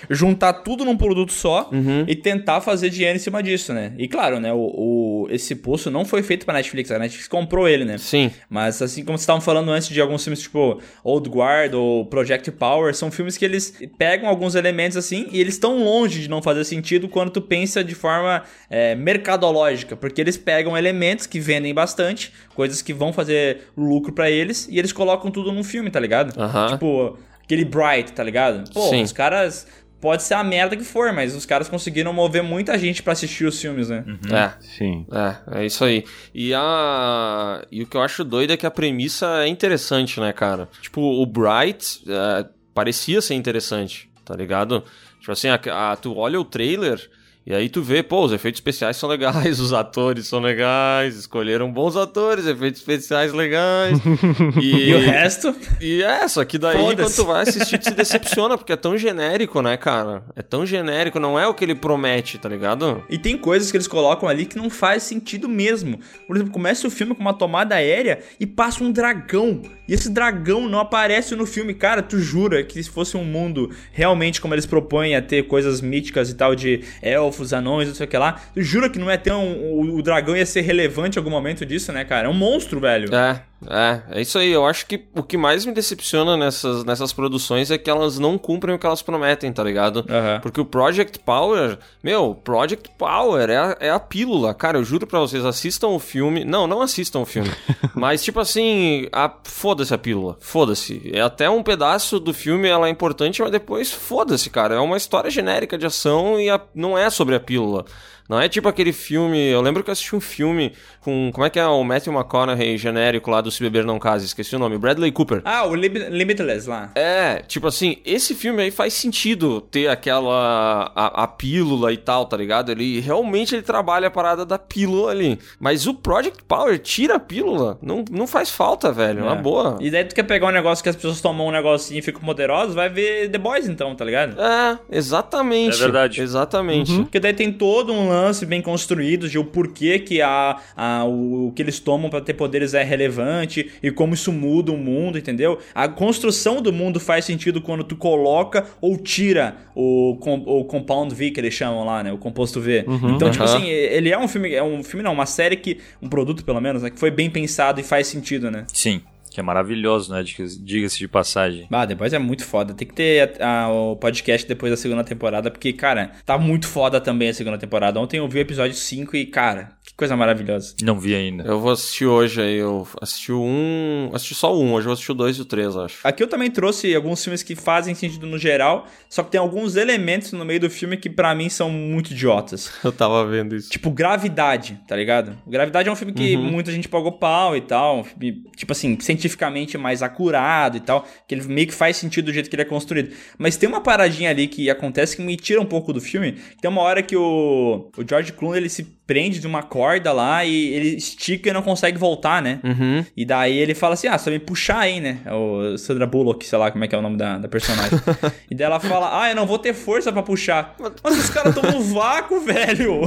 juntar 0.10 0.54
tudo 0.54 0.84
num 0.86 0.95
produto 0.97 1.32
só 1.34 1.70
Uhum. 1.72 2.06
e 2.08 2.16
tentar 2.16 2.62
fazer 2.62 2.89
dinheiro 2.89 3.16
em 3.16 3.20
cima 3.20 3.41
disso, 3.43 3.74
né? 3.74 3.93
E 3.97 4.08
claro, 4.08 4.39
né? 4.39 4.52
O, 4.54 4.58
o- 4.58 5.28
esse 5.30 5.56
poço 5.56 5.89
não 5.91 6.06
foi 6.06 6.24
feito 6.24 6.45
pra 6.45 6.54
Netflix, 6.56 6.91
a 6.91 7.00
Netflix 7.00 7.28
comprou 7.28 7.68
ele, 7.68 7.86
né? 7.86 7.97
Sim. 7.97 8.32
Mas 8.50 8.82
assim 8.82 9.04
como 9.04 9.18
vocês 9.18 9.24
estavam 9.24 9.41
falando 9.41 9.70
antes 9.72 9.89
de 9.89 10.00
alguns 10.02 10.24
filmes 10.24 10.41
tipo 10.41 10.82
Old 11.04 11.30
Guard 11.30 11.74
ou 11.74 12.06
Project 12.06 12.52
Power, 12.52 12.95
são 12.95 13.12
filmes 13.12 13.38
que 13.38 13.45
eles 13.45 13.74
pegam 13.97 14.28
alguns 14.30 14.56
elementos 14.56 14.97
assim 14.97 15.28
e 15.32 15.39
eles 15.39 15.54
estão 15.56 15.84
longe 15.84 16.22
de 16.22 16.30
não 16.30 16.41
fazer 16.41 16.64
sentido 16.64 17.08
quando 17.08 17.30
tu 17.30 17.41
pensa 17.41 17.84
de 17.84 17.93
forma 17.95 18.43
é, 18.70 18.95
mercadológica, 18.95 19.95
porque 19.95 20.20
eles 20.22 20.38
pegam 20.38 20.78
elementos 20.78 21.26
que 21.26 21.39
vendem 21.39 21.74
bastante, 21.74 22.32
coisas 22.56 22.82
que 22.82 22.93
vão 22.93 23.14
fazer 23.14 23.70
lucro 23.78 24.12
pra 24.14 24.30
eles 24.30 24.68
e 24.72 24.80
eles 24.80 24.91
colocam 24.91 25.30
tudo 25.32 25.52
num 25.52 25.64
filme, 25.64 25.89
tá 25.91 26.00
ligado? 26.00 26.39
Aham. 26.39 26.68
Tipo, 26.72 27.18
aquele 27.50 27.66
Bright, 27.66 28.14
tá 28.14 28.24
ligado? 28.24 28.70
Pô, 28.72 28.89
Sim. 28.89 29.02
os 29.02 29.12
caras 29.12 29.66
pode 30.00 30.22
ser 30.24 30.36
a 30.36 30.43
merda 30.43 30.78
que 30.78 30.84
for, 30.84 31.12
mas 31.12 31.36
os 31.36 31.45
caras 31.45 31.68
conseguiram 31.68 32.14
mover 32.14 32.43
muita 32.43 32.78
gente 32.78 33.02
pra 33.02 33.14
assistir 33.14 33.45
os 33.45 33.60
filmes, 33.60 33.89
né? 33.89 34.06
É. 34.32 34.52
Sim. 34.62 35.06
É, 35.12 35.60
é 35.62 35.66
isso 35.66 35.84
aí. 35.84 36.06
E 36.34 36.54
a. 36.54 37.66
E 37.72 37.82
o 37.84 37.88
que 37.88 37.97
eu 37.97 38.02
acho 38.02 38.24
doido 38.24 38.54
é 38.54 38.58
que 38.58 38.66
a 38.66 38.72
premissa 38.72 39.43
é 39.43 39.47
interessante, 39.47 40.20
né, 40.20 40.32
cara? 40.32 40.70
Tipo, 40.82 41.02
o 41.02 41.26
Bright 41.26 42.02
é, 42.08 42.45
parecia 42.74 43.20
ser 43.22 43.34
interessante, 43.34 44.10
tá 44.24 44.36
ligado? 44.36 44.84
Tipo 45.20 45.32
assim, 45.32 45.50
a, 45.50 45.60
a- 45.91 45.95
tu 45.97 46.16
olha 46.16 46.39
o 46.39 46.45
trailer 46.45 47.10
E 47.50 47.54
aí 47.56 47.68
tu 47.68 47.82
vê, 47.82 48.04
pô, 48.04 48.24
os 48.24 48.32
efeitos 48.32 48.60
especiais 48.60 48.95
são 48.95 49.10
legais, 49.10 49.58
os 49.60 49.74
atores 49.74 50.28
são 50.28 50.39
legais, 50.39 51.16
escolheram 51.16 51.72
bons 51.72 51.97
atores, 51.97 52.45
efeitos 52.45 52.80
especiais 52.80 53.34
legais. 53.34 53.97
E 54.62 54.93
o 54.93 55.00
resto? 55.00 55.56
E 55.82 56.04
é, 56.04 56.28
só 56.28 56.45
que 56.45 56.60
daí 56.60 56.78
quando 56.78 57.16
tu 57.16 57.26
vai 57.26 57.41
assistir 57.41 57.80
tu 57.80 57.86
se 57.86 57.95
decepciona, 57.95 58.58
porque 58.58 58.74
é 58.74 58.76
tão 58.76 58.97
genérico, 58.97 59.62
né, 59.62 59.78
cara? 59.78 60.24
É 60.36 60.41
tão 60.41 60.66
genérico, 60.66 61.20
não 61.20 61.39
é 61.39 61.47
o 61.47 61.54
que 61.54 61.64
ele 61.64 61.74
promete, 61.74 62.38
tá 62.38 62.47
ligado? 62.47 63.04
E 63.10 63.18
tem 63.18 63.38
coisas 63.38 63.72
que 63.72 63.78
eles 63.78 63.88
colocam 63.88 64.30
ali 64.30 64.45
que 64.45 64.58
não 64.58 64.70
faz 64.70 65.04
sentido 65.04 65.50
mesmo. 65.50 66.00
Por 66.28 66.36
exemplo, 66.36 66.54
começa 66.54 66.88
o 66.88 66.91
filme 66.91 67.16
com 67.16 67.22
uma 67.22 67.34
tomada 67.34 67.76
aérea 67.76 68.20
e 68.39 68.45
passa 68.45 68.84
um 68.84 68.91
dragão. 68.91 69.62
E 69.88 69.93
esse 69.93 70.10
dragão 70.10 70.70
não 70.70 70.80
aparece 70.80 71.36
no 71.36 71.45
filme. 71.47 71.74
Cara, 71.74 72.04
tu 72.04 72.20
jura 72.20 72.64
que 72.64 72.82
se 72.84 72.89
fosse 72.89 73.18
um 73.18 73.24
mundo 73.24 73.72
realmente 73.91 74.39
como 74.39 74.54
eles 74.54 74.66
propõem 74.66 75.16
a 75.16 75.22
ter 75.22 75.47
coisas 75.47 75.82
míticas 75.82 76.30
e 76.30 76.36
tal 76.36 76.56
de 76.56 76.82
elfos, 77.02 77.39
anões, 77.54 77.88
não 77.88 77.96
sei 77.96 78.06
o 78.06 78.10
que 78.10 78.18
lá, 78.18 78.42
jura 78.56 78.90
que 78.90 79.00
não 79.00 79.10
é 79.10 79.18
um, 79.36 79.56
o, 79.56 79.96
o 79.98 80.02
dragão 80.02 80.36
ia 80.36 80.46
ser 80.46 80.62
relevante 80.62 81.18
em 81.18 81.20
algum 81.20 81.32
momento 81.32 81.66
disso, 81.66 81.92
né, 81.92 82.06
cara? 82.06 82.28
É 82.28 82.30
um 82.30 82.34
monstro, 82.34 82.80
velho. 82.80 83.14
É, 83.14 83.42
é, 83.68 84.01
é 84.12 84.22
isso 84.22 84.38
aí. 84.39 84.51
Eu 84.51 84.66
acho 84.66 84.86
que 84.86 85.05
o 85.16 85.22
que 85.24 85.38
mais 85.38 85.66
me 85.66 85.72
decepciona 85.74 86.38
nessas, 86.38 86.84
nessas 86.86 87.12
produções 87.12 87.70
é 87.72 87.78
que 87.78 87.89
elas 87.89 88.18
não 88.20 88.38
cumprem 88.38 88.76
o 88.76 88.80
que 88.80 88.86
elas 88.86 89.01
prometem, 89.01 89.51
tá 89.51 89.64
ligado? 89.64 90.05
Aham. 90.10 90.39
Porque 90.41 90.62
o 90.62 90.66
Project 90.66 91.20
Power, 91.20 91.78
meu, 92.03 92.34
Project 92.36 92.89
Power 92.97 93.49
é 93.49 93.57
a, 93.57 93.78
é 93.80 93.89
a 93.89 93.99
pílula. 93.99 94.53
Cara, 94.53 94.78
eu 94.78 94.84
juro 94.84 95.05
pra 95.05 95.20
vocês, 95.20 95.43
assistam 95.45 95.88
o 95.89 95.99
filme. 95.99 96.45
Não, 96.45 96.68
não 96.68 96.82
assistam 96.82 97.20
o 97.20 97.26
filme. 97.26 97.51
Mas, 97.93 98.24
tipo 98.24 98.39
assim, 98.39 99.07
a- 99.12 99.34
foda-se 99.43 99.93
a 99.93 99.97
pílula. 99.97 100.38
Foda-se. 100.39 101.10
É 101.14 101.22
até 101.22 101.49
um 101.49 101.62
pedaço 101.64 102.20
do 102.20 102.34
filme, 102.34 102.68
ela 102.68 102.88
é 102.88 102.89
importante, 102.89 103.41
mas 103.41 103.51
depois 103.51 103.91
foda-se, 103.91 104.49
cara. 104.49 104.76
É 104.76 104.80
uma 104.80 104.97
história 104.97 105.30
genérica 105.30 105.78
de 105.78 105.86
ação 105.86 106.39
e 106.39 106.49
a- 106.49 106.62
não 106.74 106.97
é 106.97 107.10
sobre 107.10 107.36
a 107.36 107.39
pílula. 107.39 107.86
Não 108.30 108.39
é 108.39 108.47
tipo 108.47 108.68
aquele 108.70 108.93
filme. 108.93 109.39
Eu 109.47 109.60
lembro 109.60 109.84
que 109.84 109.89
eu 109.89 109.91
assisti 109.91 110.16
um 110.16 110.22
filme 110.22 110.74
com. 111.10 111.32
Como 111.34 111.45
é 111.45 111.49
que 111.49 111.60
é 111.60 111.66
o 111.66 111.84
Matthew 111.84 112.14
McConaughey 112.14 112.78
genérico 112.78 113.30
lá 113.32 113.41
do 113.41 113.49
Se 113.51 113.62
Beber 113.62 113.86
Não 113.86 113.99
Case? 113.99 114.26
Esqueci 114.26 114.55
o 114.55 114.60
nome. 114.60 114.78
Bradley 114.78 115.12
Cooper. 115.12 115.41
Ah, 115.45 115.66
o 115.66 115.74
Lim- 115.76 116.10
Limitless 116.10 116.70
lá. 116.70 116.91
É, 116.95 117.41
tipo 117.47 117.68
assim, 117.68 117.97
esse 118.05 118.36
filme 118.36 118.62
aí 118.64 118.72
faz 118.72 118.93
sentido 118.93 119.62
ter 119.62 119.88
aquela. 119.88 120.91
A, 120.95 121.24
a 121.24 121.28
pílula 121.28 121.91
e 121.91 121.97
tal, 121.97 122.26
tá 122.26 122.38
ligado? 122.38 122.72
Ele 122.72 122.99
realmente 122.99 123.55
ele 123.55 123.62
trabalha 123.62 124.07
a 124.07 124.12
parada 124.12 124.45
da 124.45 124.57
pílula 124.60 125.12
ali. 125.12 125.39
Mas 125.60 125.88
o 125.88 125.93
Project 125.93 126.43
Power 126.43 126.78
tira 126.80 127.16
a 127.16 127.20
pílula. 127.20 127.78
Não, 127.82 128.03
não 128.12 128.28
faz 128.28 128.49
falta, 128.49 128.91
velho. 128.91 129.20
É 129.20 129.24
uma 129.24 129.36
É. 129.36 129.41
boa. 129.41 129.78
E 129.80 129.89
daí 129.89 130.03
tu 130.05 130.14
quer 130.16 130.24
pegar 130.24 130.47
um 130.47 130.51
negócio 130.51 130.84
que 130.84 130.89
as 130.89 130.95
pessoas 130.95 131.22
tomam 131.22 131.47
um 131.47 131.51
negocinho 131.51 131.99
e 131.99 132.01
ficam 132.01 132.22
poderosas, 132.22 132.76
vai 132.76 132.89
ver 132.89 133.30
The 133.30 133.38
Boys 133.38 133.68
então, 133.68 133.95
tá 133.95 134.05
ligado? 134.05 134.39
É, 134.41 134.78
exatamente. 134.91 135.76
É 135.76 135.80
verdade. 135.80 136.22
Exatamente. 136.22 136.93
Porque 136.97 137.20
daí 137.20 137.34
tem 137.34 137.51
todo 137.51 137.91
um 137.93 138.10
lance 138.10 138.45
bem 138.45 138.62
construído 138.62 139.28
de 139.30 139.38
o 139.39 139.43
porquê 139.45 139.99
que 139.99 140.22
a, 140.22 140.57
a, 140.76 140.99
o, 141.06 141.47
o 141.47 141.52
que 141.52 141.62
eles 141.62 141.80
tomam 141.80 142.10
pra 142.10 142.22
ter 142.22 142.34
poderes 142.34 142.74
é 142.74 142.84
relevante 142.84 143.70
e 143.82 143.91
como 143.91 144.14
isso 144.14 144.32
muda 144.32 144.72
o 144.72 144.78
mundo, 144.78 145.18
entendeu? 145.18 145.60
A 145.74 145.88
construção 145.88 146.62
do 146.62 146.72
mundo 146.74 147.00
faz 147.00 147.26
sentido 147.26 147.62
quando 147.62 147.84
tu 147.84 147.95
coloca 147.95 148.66
ou 148.82 148.97
tira 148.97 149.58
o, 149.76 150.18
o 150.45 150.66
Compound 150.66 151.14
V 151.14 151.32
que 151.32 151.39
eles 151.39 151.54
chamam 151.54 151.86
lá, 151.86 152.04
né? 152.04 152.12
O 152.12 152.18
composto 152.18 152.60
V. 152.60 152.86
então, 153.16 153.30
tipo 153.32 153.43
Aham. 153.43 153.58
assim, 153.58 153.68
ele 153.68 154.10
é 154.10 154.18
um 154.18 154.28
filme, 154.28 154.54
é 154.54 154.64
um 154.64 154.84
filme 154.84 155.04
não, 155.04 155.14
uma 155.14 155.26
série 155.26 155.56
que, 155.56 155.78
um 156.02 156.10
produto 156.10 156.43
pelo 156.43 156.60
menos, 156.60 156.84
né? 156.84 156.89
Que 156.89 157.00
foi 157.00 157.12
bem 157.12 157.30
pensado 157.30 157.80
e 157.80 157.84
faz 157.84 158.08
sentido, 158.08 158.50
né? 158.52 158.66
Sim, 158.74 159.02
que 159.32 159.39
é 159.39 159.43
maravilhoso, 159.43 160.12
né? 160.12 160.24
diga- 160.24 160.50
Diga-se 160.62 160.97
de 160.97 161.08
passagem. 161.08 161.68
Ah, 161.72 161.86
depois 161.86 162.12
é 162.14 162.18
muito 162.20 162.43
foda. 162.43 162.74
Tem 162.74 162.88
que 162.88 162.93
ter 162.95 163.38
a- 163.39 163.66
a- 163.66 163.72
o 163.72 163.95
podcast 163.95 164.47
depois 164.47 164.72
da 164.72 164.78
segunda 164.78 165.04
temporada, 165.04 165.52
porque, 165.52 165.72
cara, 165.72 166.12
tá 166.26 166.38
muito 166.38 166.68
foda 166.68 167.00
também 167.00 167.30
a 167.30 167.34
segunda 167.34 167.58
temporada. 167.58 168.00
Ontem 168.00 168.18
eu 168.18 168.28
vi 168.28 168.39
o 168.39 168.41
episódio 168.41 168.76
5 168.76 169.16
e, 169.16 169.26
cara, 169.28 169.72
coisa 170.00 170.16
maravilhosa. 170.16 170.76
Não 170.82 170.97
vi 170.97 171.14
ainda. 171.14 171.43
Eu 171.43 171.60
vou 171.60 171.72
assistir 171.72 172.06
hoje 172.06 172.41
aí. 172.41 172.56
Eu 172.56 172.88
assisti 173.02 173.34
um. 173.34 174.10
Assisti 174.14 174.34
só 174.34 174.58
um, 174.58 174.72
hoje 174.72 174.86
eu 174.86 174.86
vou 174.86 174.93
assistir 174.93 175.12
o 175.12 175.16
dois 175.16 175.38
e 175.38 175.41
o 175.41 175.45
três, 175.45 175.76
acho. 175.76 176.00
Aqui 176.08 176.24
eu 176.24 176.28
também 176.28 176.50
trouxe 176.50 176.95
alguns 176.95 177.22
filmes 177.22 177.43
que 177.43 177.54
fazem 177.54 177.93
sentido 177.93 178.26
no 178.26 178.38
geral, 178.38 178.88
só 179.10 179.22
que 179.22 179.30
tem 179.30 179.39
alguns 179.39 179.76
elementos 179.76 180.32
no 180.32 180.45
meio 180.45 180.62
do 180.62 180.70
filme 180.70 180.95
que 180.95 181.10
pra 181.10 181.36
mim 181.36 181.50
são 181.50 181.70
muito 181.70 182.14
idiotas. 182.14 182.72
Eu 182.82 182.93
tava 182.93 183.26
vendo 183.26 183.56
isso. 183.56 183.70
Tipo, 183.70 183.91
Gravidade, 183.91 184.80
tá 184.88 184.95
ligado? 184.95 185.38
Gravidade 185.45 185.89
é 185.89 185.91
um 185.91 185.95
filme 185.95 186.14
que 186.14 186.38
muita 186.38 186.72
gente 186.72 186.88
pagou 186.88 187.12
pau 187.12 187.58
e 187.58 187.62
tal. 187.62 188.00
um 188.00 188.04
filme, 188.06 188.45
tipo 188.56 188.72
assim, 188.72 188.97
cientificamente 189.02 189.78
mais 189.78 190.02
acurado 190.02 190.78
e 190.78 190.80
tal. 190.80 191.06
Que 191.28 191.36
ele 191.36 191.45
meio 191.45 191.68
que 191.68 191.74
faz 191.74 191.97
sentido 191.97 192.26
do 192.26 192.34
jeito 192.34 192.50
que 192.50 192.56
ele 192.56 192.62
é 192.62 192.66
construído. 192.66 193.14
Mas 193.38 193.58
tem 193.58 193.68
uma 193.68 193.82
paradinha 193.82 194.30
ali 194.30 194.47
que 194.47 194.70
acontece 194.70 195.18
que 195.18 195.22
me 195.22 195.36
tira 195.36 195.60
um 195.60 195.66
pouco 195.66 195.91
do 195.91 196.00
filme. 196.00 196.38
Tem 196.62 196.72
uma 196.72 196.82
hora 196.82 197.04
que 197.04 197.18
o, 197.18 197.91
o 197.97 198.08
George 198.08 198.32
Clooney 198.32 198.62
ele 198.62 198.70
se 198.70 198.99
prende 199.10 199.39
de 199.39 199.47
uma 199.47 199.64
corda 199.64 200.14
lá 200.14 200.45
e 200.45 200.72
ele 200.72 200.89
estica 200.89 201.49
e 201.49 201.51
não 201.51 201.64
consegue 201.64 201.97
voltar, 201.97 202.43
né? 202.43 202.60
Uhum. 202.64 203.03
E 203.18 203.26
daí 203.26 203.57
ele 203.57 203.74
fala 203.74 203.95
assim: 203.95 204.07
Ah, 204.07 204.20
só 204.20 204.30
me 204.30 204.38
puxar 204.38 204.82
aí, 204.82 204.99
né? 204.99 205.18
É 205.26 205.34
O 205.34 205.76
Sandra 205.80 206.05
Bullock, 206.05 206.45
sei 206.45 206.60
lá 206.60 206.70
como 206.70 206.84
é 206.84 206.88
que 206.88 206.93
é 206.93 206.97
o 206.97 207.01
nome 207.01 207.18
da, 207.18 207.39
da 207.39 207.47
personagem. 207.47 207.99
e 208.51 208.53
daí 208.53 208.68
ela 208.68 208.80
fala: 208.80 209.20
Ah, 209.20 209.32
eu 209.32 209.36
não 209.36 209.47
vou 209.47 209.57
ter 209.57 209.74
força 209.74 210.14
pra 210.14 210.22
puxar. 210.22 210.76
Mas 211.03 211.18
os 211.18 211.30
caras 211.32 211.55
estão 211.55 211.72
no 211.72 211.82
vácuo, 211.82 212.39
velho! 212.45 213.01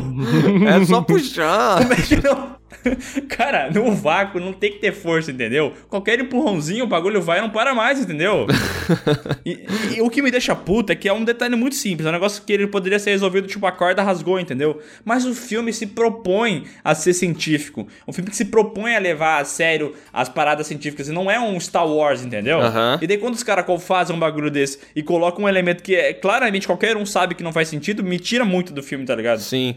É 0.68 0.84
só 0.84 1.03
puxar. 1.03 1.78
Como 1.78 1.92
é 1.92 1.96
que 1.96 2.16
não? 2.16 2.61
Cara, 3.28 3.70
no 3.70 3.92
vácuo 3.92 4.40
não 4.40 4.52
tem 4.52 4.72
que 4.72 4.78
ter 4.78 4.92
força, 4.92 5.30
entendeu? 5.30 5.72
Qualquer 5.88 6.20
empurrãozinho, 6.20 6.84
o 6.84 6.88
bagulho 6.88 7.20
vai 7.20 7.38
e 7.38 7.40
não 7.40 7.50
para 7.50 7.74
mais, 7.74 8.00
entendeu? 8.00 8.46
e, 9.44 9.66
e 9.96 10.00
o 10.00 10.10
que 10.10 10.22
me 10.22 10.30
deixa 10.30 10.54
puta 10.54 10.92
é 10.92 10.96
que 10.96 11.08
é 11.08 11.12
um 11.12 11.24
detalhe 11.24 11.56
muito 11.56 11.76
simples. 11.76 12.06
É 12.06 12.08
um 12.08 12.12
negócio 12.12 12.42
que 12.44 12.52
ele 12.52 12.66
poderia 12.66 12.98
ser 12.98 13.10
resolvido, 13.10 13.46
tipo, 13.46 13.66
a 13.66 13.72
corda 13.72 14.02
rasgou, 14.02 14.38
entendeu? 14.38 14.80
Mas 15.04 15.24
o 15.24 15.34
filme 15.34 15.72
se 15.72 15.86
propõe 15.86 16.64
a 16.82 16.94
ser 16.94 17.12
científico. 17.14 17.86
Um 18.06 18.12
filme 18.12 18.30
que 18.30 18.36
se 18.36 18.46
propõe 18.46 18.94
a 18.94 18.98
levar 18.98 19.40
a 19.40 19.44
sério 19.44 19.94
as 20.12 20.28
paradas 20.28 20.66
científicas. 20.66 21.08
E 21.08 21.12
não 21.12 21.30
é 21.30 21.38
um 21.40 21.58
Star 21.58 21.86
Wars, 21.86 22.24
entendeu? 22.24 22.60
Aham. 22.60 22.98
E 23.00 23.06
daí 23.06 23.18
quando 23.18 23.34
os 23.34 23.42
caras 23.42 23.64
fazem 23.82 24.14
um 24.14 24.18
bagulho 24.18 24.50
desse 24.50 24.78
e 24.94 25.02
colocam 25.02 25.44
um 25.44 25.48
elemento 25.48 25.82
que 25.82 25.94
é 25.94 26.12
claramente 26.12 26.66
qualquer 26.66 26.96
um 26.96 27.06
sabe 27.06 27.34
que 27.34 27.42
não 27.42 27.52
faz 27.52 27.68
sentido, 27.68 28.02
me 28.02 28.18
tira 28.18 28.44
muito 28.44 28.72
do 28.72 28.82
filme, 28.82 29.04
tá 29.04 29.14
ligado? 29.14 29.40
Sim. 29.40 29.76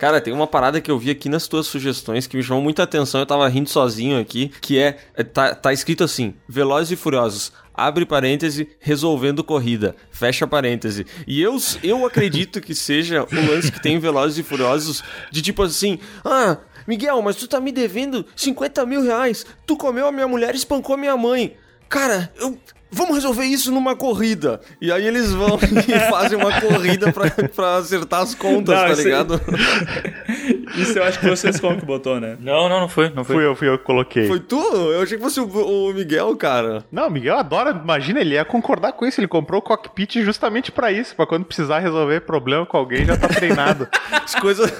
Cara, 0.00 0.18
tem 0.18 0.32
uma 0.32 0.46
parada 0.46 0.80
que 0.80 0.90
eu 0.90 0.98
vi 0.98 1.10
aqui 1.10 1.28
nas 1.28 1.46
tuas 1.46 1.66
sugestões 1.66 2.26
que 2.26 2.34
me 2.34 2.42
chamou 2.42 2.62
muita 2.62 2.84
atenção, 2.84 3.20
eu 3.20 3.26
tava 3.26 3.46
rindo 3.46 3.68
sozinho 3.68 4.18
aqui, 4.18 4.50
que 4.62 4.78
é, 4.78 4.96
é- 5.14 5.22
tá, 5.22 5.54
tá 5.54 5.74
escrito 5.74 6.02
assim, 6.02 6.34
Velozes 6.48 6.92
e 6.92 6.96
Furiosos, 6.96 7.52
abre 7.74 8.06
parêntese, 8.06 8.66
resolvendo 8.80 9.44
corrida, 9.44 9.94
fecha 10.10 10.46
parêntese. 10.46 11.06
E 11.26 11.42
eu, 11.42 11.54
eu 11.82 12.06
acredito 12.06 12.62
que 12.62 12.74
seja 12.74 13.26
o 13.30 13.46
lance 13.46 13.70
que 13.70 13.82
tem 13.82 13.96
em 13.96 13.98
Velozes 13.98 14.38
e 14.38 14.42
Furiosos, 14.42 15.04
de 15.30 15.42
tipo 15.42 15.62
assim, 15.64 15.98
ah, 16.24 16.56
Miguel, 16.86 17.20
mas 17.20 17.36
tu 17.36 17.46
tá 17.46 17.60
me 17.60 17.70
devendo 17.70 18.24
50 18.34 18.86
mil 18.86 19.02
reais, 19.02 19.44
tu 19.66 19.76
comeu 19.76 20.06
a 20.06 20.12
minha 20.12 20.26
mulher 20.26 20.54
e 20.54 20.56
espancou 20.56 20.94
a 20.94 20.98
minha 20.98 21.14
mãe. 21.14 21.58
Cara, 21.90 22.32
eu... 22.40 22.56
Vamos 22.90 23.14
resolver 23.14 23.44
isso 23.44 23.70
numa 23.72 23.94
corrida. 23.94 24.60
E 24.80 24.90
aí 24.90 25.06
eles 25.06 25.32
vão 25.32 25.58
e 25.86 26.10
fazem 26.10 26.38
uma 26.38 26.60
corrida 26.60 27.12
pra, 27.12 27.30
pra 27.30 27.76
acertar 27.76 28.20
as 28.22 28.34
contas, 28.34 28.74
Não, 28.74 28.86
tá 28.86 28.92
isso 28.92 29.02
ligado? 29.02 29.40
Isso 30.76 30.96
eu 30.98 31.02
acho 31.02 31.18
que 31.18 31.28
vocês 31.28 31.58
como 31.58 31.76
que 31.78 31.84
botou, 31.84 32.20
né? 32.20 32.36
Não, 32.40 32.68
não, 32.68 32.80
não 32.80 32.88
foi, 32.88 33.10
não 33.10 33.24
foi. 33.24 33.36
Fui 33.36 33.44
eu, 33.44 33.56
fui 33.56 33.68
eu 33.68 33.78
que 33.78 33.84
coloquei. 33.84 34.28
Foi 34.28 34.38
tu? 34.38 34.56
Eu 34.56 35.02
achei 35.02 35.16
que 35.16 35.22
fosse 35.22 35.40
o, 35.40 35.46
o 35.46 35.92
Miguel, 35.92 36.34
cara. 36.36 36.84
Não, 36.92 37.08
o 37.08 37.10
Miguel 37.10 37.36
adora, 37.36 37.70
imagina, 37.70 38.20
ele 38.20 38.34
ia 38.34 38.44
concordar 38.44 38.92
com 38.92 39.04
isso. 39.04 39.20
Ele 39.20 39.26
comprou 39.26 39.58
o 39.58 39.62
cockpit 39.62 40.22
justamente 40.22 40.70
pra 40.70 40.92
isso, 40.92 41.14
pra 41.16 41.26
quando 41.26 41.44
precisar 41.44 41.80
resolver 41.80 42.20
problema 42.20 42.64
com 42.64 42.76
alguém, 42.76 43.04
já 43.04 43.16
tá 43.16 43.26
treinado. 43.28 43.88
As 44.24 44.34
coisas. 44.36 44.72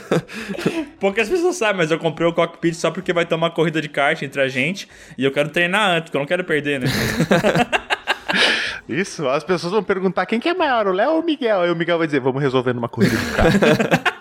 Poucas 0.99 1.29
pessoas 1.29 1.57
sabem, 1.57 1.79
mas 1.79 1.91
eu 1.91 1.99
comprei 1.99 2.29
o 2.29 2.33
cockpit 2.33 2.75
só 2.75 2.91
porque 2.91 3.13
vai 3.13 3.27
ter 3.27 3.35
uma 3.35 3.51
corrida 3.51 3.81
de 3.81 3.89
kart 3.89 4.23
entre 4.23 4.41
a 4.41 4.49
gente 4.49 4.89
e 5.19 5.25
eu 5.25 5.33
quero 5.33 5.49
treinar 5.49 5.91
antes, 5.91 6.05
porque 6.05 6.17
eu 6.17 6.21
não 6.21 6.27
quero 6.27 6.45
perder, 6.45 6.81
né? 6.81 6.87
Isso, 8.89 9.29
as 9.29 9.45
pessoas 9.45 9.73
vão 9.73 9.83
perguntar 9.83 10.27
quem 10.27 10.41
que 10.41 10.49
é 10.49 10.55
maior, 10.55 10.87
o 10.87 10.93
Léo 10.93 11.13
ou 11.13 11.21
o 11.21 11.25
Miguel? 11.25 11.61
Aí 11.61 11.71
o 11.71 11.77
Miguel 11.77 11.99
vai 11.99 12.07
dizer, 12.07 12.21
vamos 12.21 12.43
resolver 12.43 12.73
numa 12.73 12.89
corrida 12.89 13.17
de 13.17 13.33
carro. 13.33 13.51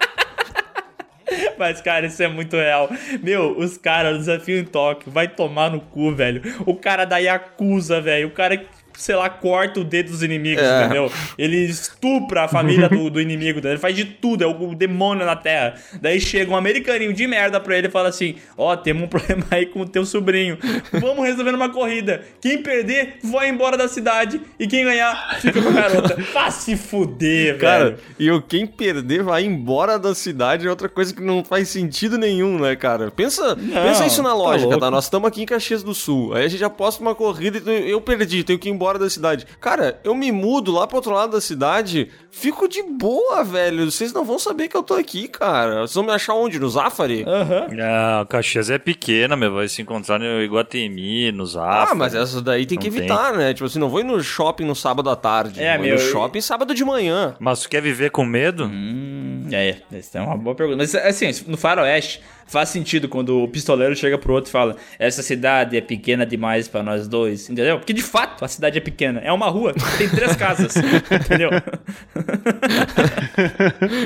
Mas, 1.60 1.82
cara, 1.82 2.06
isso 2.06 2.24
é 2.24 2.28
muito 2.28 2.56
real. 2.56 2.90
Meu, 3.22 3.58
os 3.58 3.78
caras, 3.78 4.20
desafio 4.20 4.58
em 4.58 4.64
Tóquio, 4.64 5.12
vai 5.12 5.28
tomar 5.28 5.70
no 5.70 5.82
cu, 5.82 6.16
velho. 6.16 6.42
O 6.66 6.74
cara 6.74 7.04
da 7.04 7.18
Yakuza, 7.18 8.00
velho. 8.00 8.30
O 8.30 8.32
cara 8.32 8.56
que, 8.56 8.66
sei 9.00 9.16
lá, 9.16 9.30
corta 9.30 9.80
o 9.80 9.84
dedo 9.84 10.12
dos 10.12 10.22
inimigos, 10.22 10.62
É. 10.64 10.86
entendeu? 10.86 11.12
Ele 11.38 11.58
estupra 11.66 12.44
a 12.44 12.48
família 12.48 12.90
do, 12.90 13.10
do 13.10 13.22
inimigo, 13.22 13.60
ele 13.66 13.78
faz 13.78 13.96
de 13.96 14.04
tudo, 14.06 14.44
é 14.44 14.48
o 14.48 14.76
demônio 14.76 15.26
na 15.26 15.36
terra. 15.36 15.76
Daí 16.02 16.20
chega 16.20 16.52
um 16.52 16.56
americaninho 16.56 17.14
de 17.14 17.26
merda 17.26 17.60
pra 17.60 17.78
ele 17.78 17.88
e 17.88 17.92
fala 17.92 18.10
assim: 18.10 18.36
Ó, 18.58 18.76
temos 18.76 19.04
um 19.04 19.08
problema 19.10 19.46
aí 19.52 19.66
com 19.68 19.82
o 19.82 19.88
teu 19.88 20.06
sobrinho. 20.06 20.58
Vamos 20.92 21.26
resolver 21.26 21.52
numa 21.52 21.70
corrida. 21.70 22.24
Quem 22.42 22.62
perder, 22.62 23.18
vai 23.24 23.50
embora 23.50 23.78
da 23.78 23.88
cidade. 23.88 24.42
E 24.60 24.68
quem 24.68 24.84
ganhar, 24.84 25.40
fica 25.40 25.62
com 25.62 25.70
a 25.70 25.72
garota. 25.72 26.18
Vá 26.34 26.52
se 26.52 26.76
fuder, 26.76 27.58
Cara, 27.58 27.86
velho. 27.86 27.98
e 28.20 28.32
o 28.32 28.42
quem 28.42 28.68
perder 28.68 29.24
vai 29.24 29.44
embora 29.44 29.98
da 29.98 30.14
cidade 30.14 30.68
é 30.68 30.70
outra 30.70 30.90
coisa 30.90 31.14
que 31.14 31.22
não 31.22 31.44
faz 31.44 31.70
sentido 31.70 32.18
nenhum, 32.18 32.60
né, 32.60 32.76
cara? 32.76 33.12
Pensa, 33.12 33.56
pensa 33.56 34.06
isso 34.06 34.22
na 34.22 34.30
tá 34.30 34.36
lógica, 34.36 34.66
louco. 34.70 34.80
tá? 34.80 34.92
Nós 34.92 35.06
estamos 35.06 35.28
aqui 35.28 35.44
em 35.44 35.46
Caxias 35.46 35.84
do 35.84 35.94
Sul. 35.94 36.34
Aí 36.34 36.46
a 36.46 36.48
gente 36.48 36.64
aposta 36.64 37.02
uma 37.02 37.16
corrida 37.16 37.60
e 37.72 37.90
eu 37.90 38.02
perdi, 38.02 38.44
tenho 38.44 38.58
que 38.60 38.68
ir 38.70 38.72
embora 38.72 38.89
embora 38.90 39.00
da 39.00 39.10
cidade. 39.10 39.46
Cara, 39.62 40.00
eu 40.04 40.16
me 40.16 40.32
mudo 40.32 40.72
lá 40.72 40.88
pro 40.88 40.98
outro 40.98 41.14
lado 41.14 41.32
da 41.34 41.42
cidade, 41.42 42.10
fico 42.32 42.68
de 42.68 42.82
boa, 42.82 43.44
velho. 43.44 43.90
Vocês 43.90 44.12
não 44.12 44.26
vão 44.26 44.40
saber 44.40 44.68
que 44.68 44.76
eu 44.76 44.82
tô 44.82 44.96
aqui, 44.96 45.28
cara. 45.28 45.82
Vocês 45.82 45.94
vão 45.94 46.04
me 46.06 46.12
achar 46.12 46.34
onde? 46.34 46.60
No 46.60 46.68
Zafari? 46.70 47.24
Aham. 47.28 47.68
Não, 47.70 48.26
Caxias 48.26 48.70
é 48.70 48.80
pequena, 48.80 49.36
meu. 49.36 49.54
Vai 49.54 49.68
se 49.68 49.82
encontrar 49.82 50.18
no 50.20 50.42
Iguatemi, 50.42 51.32
no 51.32 51.46
Zafra. 51.46 51.92
Ah, 51.92 51.96
mas 51.96 52.16
essa 52.16 52.42
daí 52.42 52.66
tem 52.66 52.78
que 52.78 52.90
Não 52.90 52.96
tem. 52.96 53.06
evitar, 53.06 53.34
né? 53.34 53.54
Tipo 53.54 53.66
assim, 53.66 53.80
não 53.80 53.90
vou 53.90 54.00
ir 54.00 54.04
no 54.06 54.22
shopping 54.24 54.66
no 54.66 54.76
sábado 54.76 55.10
à 55.10 55.16
tarde. 55.16 55.62
É, 55.62 55.78
vou 55.78 55.86
ir 55.86 55.90
meu, 55.90 55.98
no 56.00 56.02
shopping 56.12 56.42
sábado 56.42 56.74
de 56.74 56.84
manhã. 56.84 57.36
Mas 57.40 57.62
tu 57.62 57.70
quer 57.70 57.82
viver 57.82 58.10
com 58.10 58.26
medo? 58.26 58.66
Hum, 58.66 59.39
é, 59.56 59.78
essa 59.92 60.20
é 60.20 60.22
uma 60.22 60.38
boa 60.38 60.56
pergunta. 60.56 60.78
Mas 60.78 60.94
assim, 60.96 61.30
no 61.48 61.58
Faroeste 61.58 62.22
faz 62.50 62.70
sentido 62.70 63.08
quando 63.08 63.44
o 63.44 63.48
pistoleiro 63.48 63.96
chega 63.96 64.18
pro 64.18 64.34
outro 64.34 64.50
e 64.50 64.52
fala: 64.52 64.76
Essa 64.98 65.22
cidade 65.22 65.78
é 65.78 65.82
pequena 65.82 66.26
demais 66.26 66.68
pra 66.68 66.84
nós 66.84 67.08
dois, 67.08 67.50
entendeu? 67.50 67.78
Porque 67.78 67.94
de 67.94 68.02
fato 68.02 68.44
a 68.44 68.48
cidade 68.48 68.78
é 68.78 68.82
pequena. 68.82 69.22
É 69.24 69.32
uma 69.32 69.50
rua, 69.50 69.74
tem 69.98 70.10
três 70.10 70.36
casas, 70.36 70.76
entendeu? 71.12 71.50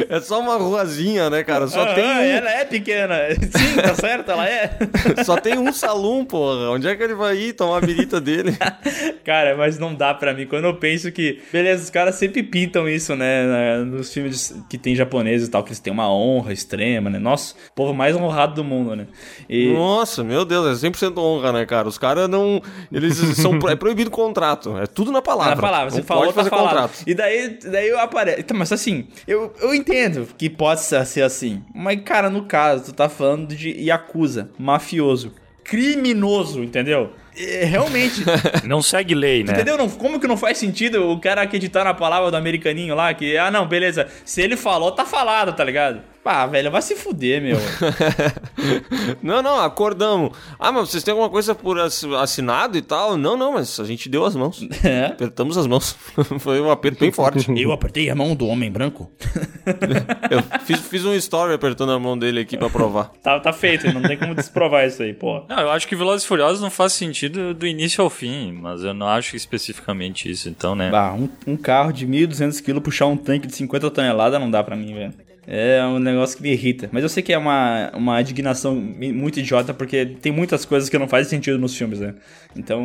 É 0.10 0.20
só 0.20 0.39
uma 0.39 0.58
ruazinha, 0.58 1.30
né, 1.30 1.44
cara? 1.44 1.68
Só 1.68 1.84
Aham, 1.84 1.96
tem 1.96 2.04
um, 2.04 2.22
Ela 2.22 2.52
é 2.52 2.66
pequena. 2.66 3.16
Sim, 3.34 3.82
tá 3.82 3.96
certo, 4.00 4.32
ela 4.32 4.48
é. 4.48 4.78
só 5.24 5.38
tem 5.38 5.58
um 5.58 5.72
salão, 5.72 6.26
porra. 6.26 6.72
Onde 6.72 6.88
é 6.88 6.96
que 6.96 7.04
ele 7.04 7.16
vai 7.16 7.38
ir 7.38 7.54
tomar 7.54 7.78
a 7.78 7.82
birita 7.82 8.20
dele? 8.20 8.56
Cara, 9.24 9.56
mas 9.56 9.80
não 9.80 9.96
dá 9.96 10.14
pra 10.14 10.34
mim. 10.34 10.46
Quando 10.46 10.66
eu 10.66 10.76
penso 10.76 11.12
que, 11.12 11.41
beleza, 11.52 11.84
os 11.84 11.89
caras 11.89 12.16
sempre 12.16 12.44
pintam 12.44 12.89
isso, 12.89 13.16
né? 13.16 13.78
Nos 13.86 14.14
filmes 14.14 14.56
que 14.70 14.78
tem 14.78 14.96
japoneses 15.34 15.48
e 15.48 15.52
tal, 15.52 15.64
que 15.64 15.70
eles 15.70 15.80
têm 15.80 15.92
uma 15.92 16.12
honra 16.12 16.54
extrema, 16.54 17.10
né? 17.10 17.20
Nossa, 17.20 17.56
o 17.72 17.74
povo 17.74 17.94
mais 17.94 18.16
honrado 18.16 18.56
do 18.56 18.64
mundo, 18.64 18.96
né? 18.96 19.08
E. 19.50 19.74
Nossa, 19.74 20.24
meu 20.24 20.46
Deus, 20.46 20.84
é 20.84 20.90
100% 20.90 21.18
honra, 21.18 21.52
né, 21.52 21.66
cara? 21.66 21.88
Os 21.88 21.98
caras 21.98 22.30
não. 22.30 22.62
Eles 22.92 23.18
são. 23.38 23.58
É 23.70 23.76
proibido 23.76 24.10
o 24.10 24.12
contrato. 24.12 24.78
É 24.78 24.86
tudo 24.86 25.12
na 25.12 25.22
palavra. 25.22 25.56
Na 25.56 25.62
palavra, 25.62 25.92
você 25.92 25.98
não 25.98 26.06
falou, 26.06 26.24
pode 26.26 26.36
tá 26.36 26.44
fazer 26.44 26.50
falado. 26.50 26.70
contrato. 26.70 27.04
E 27.08 27.14
daí, 27.14 27.60
daí 27.64 27.90
eu 27.90 28.00
apareço. 28.00 28.40
Então, 28.40 28.58
mas 28.58 28.72
assim, 28.72 29.08
eu, 29.28 29.54
eu 29.60 29.74
entendo 29.74 30.28
que 30.38 30.50
pode 30.50 30.82
ser 30.82 31.06
ser 31.06 31.22
assim. 31.22 31.64
Mas, 31.74 32.02
cara, 32.04 32.30
no 32.30 32.46
caso, 32.46 32.86
tu 32.86 32.94
tá 32.94 33.10
falando 33.10 33.56
de 33.56 33.70
Yakuza, 33.70 34.50
mafioso, 34.58 35.34
criminoso, 35.64 36.64
entendeu? 36.64 37.12
É, 37.38 37.66
realmente. 37.66 38.24
Não 38.64 38.82
segue 38.82 39.16
lei, 39.16 39.44
né? 39.44 39.54
Entendeu? 39.54 39.78
Não, 39.78 39.90
como 39.90 40.20
que 40.20 40.28
não 40.28 40.38
faz 40.38 40.58
sentido 40.58 41.10
o 41.10 41.20
cara 41.20 41.42
acreditar 41.42 41.84
na 41.84 41.94
palavra 41.94 42.30
do 42.30 42.38
americaninho 42.38 42.96
lá? 42.96 43.14
Que, 43.14 43.38
ah, 43.38 43.50
não, 43.50 43.68
beleza. 43.68 44.08
Se 44.24 44.42
ele 44.42 44.56
falou, 44.56 44.92
tá 44.92 45.06
falado, 45.06 45.54
tá 45.54 45.64
ligado? 45.64 46.02
Pá, 46.24 46.46
velho, 46.46 46.72
vai 46.72 46.82
se 46.82 46.96
fuder, 46.96 47.42
meu. 47.42 47.58
Não, 49.22 49.42
não, 49.42 49.60
acordamos. 49.60 50.32
Ah, 50.58 50.72
mas 50.72 50.90
vocês 50.90 51.04
têm 51.04 51.12
alguma 51.12 51.30
coisa 51.30 51.54
por 51.54 51.78
ass- 51.80 52.04
assinado 52.22 52.78
e 52.78 52.82
tal? 52.82 53.18
Não, 53.18 53.36
não, 53.36 53.54
mas 53.54 53.80
a 53.80 53.84
gente 53.84 54.08
deu 54.10 54.26
as 54.26 54.36
mãos. 54.36 54.66
É. 54.84 55.08
Apertamos 55.08 55.58
as 55.58 55.68
mãos. 55.68 55.96
Foi 56.40 56.62
um 56.62 56.72
aperto 56.72 57.00
bem 57.02 57.12
forte. 57.12 57.52
Eu 57.60 57.72
apertei 57.72 58.10
a 58.10 58.16
mão 58.16 58.36
do 58.36 58.48
homem 58.48 58.72
branco. 58.72 59.12
Eu 60.30 60.42
fiz, 60.62 60.80
fiz 60.80 61.06
um 61.06 61.14
story 61.16 61.54
apertando 61.54 61.92
a 61.92 62.00
mão 62.00 62.18
dele 62.18 62.40
aqui 62.42 62.58
pra 62.58 62.70
provar. 62.70 63.12
Tá, 63.22 63.40
tá 63.40 63.52
feito, 63.54 63.92
não 63.94 64.02
tem 64.02 64.18
como 64.18 64.34
desprovar 64.36 64.86
isso 64.88 65.02
aí, 65.04 65.14
pô. 65.14 65.44
Não, 65.48 65.60
eu 65.60 65.72
acho 65.72 65.88
que 65.88 65.96
Velozes 65.96 66.24
e 66.24 66.28
Furiosos 66.28 66.62
não 66.62 66.70
faz 66.70 66.94
sentido 66.94 67.54
do 67.54 67.66
início 67.68 68.04
ao 68.04 68.10
fim, 68.10 68.52
mas 68.62 68.84
eu 68.84 68.94
não 68.94 69.08
acho 69.08 69.36
especificamente 69.36 70.30
isso, 70.30 70.50
então, 70.50 70.76
né? 70.76 70.90
Bah, 70.90 71.14
um, 71.14 71.30
um 71.48 71.56
carro 71.58 71.92
de 71.92 72.06
1.200 72.08 72.62
kg 72.62 72.82
puxar 72.82 73.06
um 73.08 73.16
tanque 73.18 73.48
de 73.48 73.56
50 73.56 73.90
toneladas 73.92 74.40
não 74.40 74.50
dá 74.52 74.64
pra 74.64 74.76
mim, 74.76 74.94
velho. 74.94 75.14
É 75.46 75.84
um 75.86 76.00
negócio 76.00 76.38
que 76.38 76.44
me 76.44 76.52
irrita. 76.54 76.88
Mas 76.91 77.04
eu 77.04 77.10
sei 77.10 77.22
que 77.22 77.34
é 77.34 77.38
uma, 77.38 77.91
uma 77.94 78.22
indignação 78.22 78.74
muito 78.76 79.39
idiota, 79.39 79.74
porque 79.74 80.06
tem 80.06 80.32
muitas 80.32 80.64
coisas 80.64 80.88
que 80.89 80.98
não 80.98 81.08
fazem 81.08 81.30
sentido 81.30 81.60
nos 81.60 81.76
filmes, 81.76 82.00
né? 82.00 82.14
Então. 82.56 82.82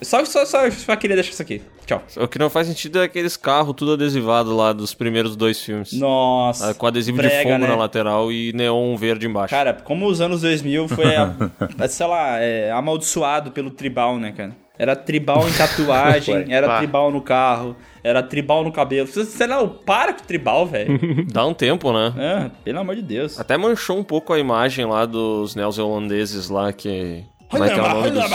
Só, 0.00 0.24
só, 0.24 0.44
só, 0.44 0.68
só 0.70 0.96
queria 0.96 1.14
deixar 1.16 1.30
isso 1.32 1.42
aqui. 1.42 1.62
Tchau. 1.86 2.02
O 2.16 2.26
que 2.26 2.38
não 2.38 2.50
faz 2.50 2.66
sentido 2.66 2.98
é 3.00 3.04
aqueles 3.04 3.36
carros 3.36 3.74
tudo 3.76 3.92
adesivado 3.92 4.54
lá 4.56 4.72
dos 4.72 4.92
primeiros 4.94 5.36
dois 5.36 5.62
filmes. 5.62 5.92
Nossa. 5.92 6.70
Ah, 6.70 6.74
Com 6.74 6.86
adesivo 6.86 7.22
de 7.22 7.28
fogo 7.30 7.50
né? 7.58 7.66
na 7.68 7.76
lateral 7.76 8.32
e 8.32 8.52
neon 8.54 8.96
verde 8.96 9.26
embaixo. 9.26 9.50
Cara, 9.54 9.72
como 9.72 10.06
os 10.06 10.20
anos 10.20 10.40
2000 10.40 10.88
foi, 10.88 11.14
a- 11.14 11.32
a- 11.78 11.88
sei 11.88 12.06
lá, 12.06 12.38
é, 12.40 12.72
amaldiçoado 12.72 13.52
pelo 13.52 13.70
tribal, 13.70 14.18
né, 14.18 14.32
cara? 14.32 14.52
Era 14.78 14.96
tribal 14.96 15.46
em 15.48 15.52
tatuagem, 15.52 16.46
era 16.52 16.78
tribal 16.78 17.10
no 17.12 17.20
carro, 17.20 17.76
era 18.02 18.22
tribal 18.22 18.64
no 18.64 18.72
cabelo. 18.72 19.06
Sei 19.06 19.46
lá, 19.46 19.66
para 19.66 20.12
com 20.12 20.24
tribal, 20.24 20.66
velho. 20.66 20.98
Dá 21.32 21.46
um 21.46 21.54
tempo, 21.54 21.92
né? 21.92 22.12
É, 22.18 22.50
pelo 22.64 22.80
amor 22.80 22.96
de 22.96 23.02
Deus. 23.02 23.38
Até 23.38 23.56
manchou 23.56 23.98
um 23.98 24.04
pouco 24.04 24.32
a 24.32 24.38
imagem 24.38 24.84
lá 24.84 25.04
dos 25.06 25.54
neozelandeses 25.54 26.48
lá 26.48 26.72
que. 26.72 27.24
Como 27.48 27.64
é 27.64 27.68
que 27.68 27.78
é 27.78 27.82
o 27.82 27.88
nome 27.88 28.10
dos... 28.10 28.22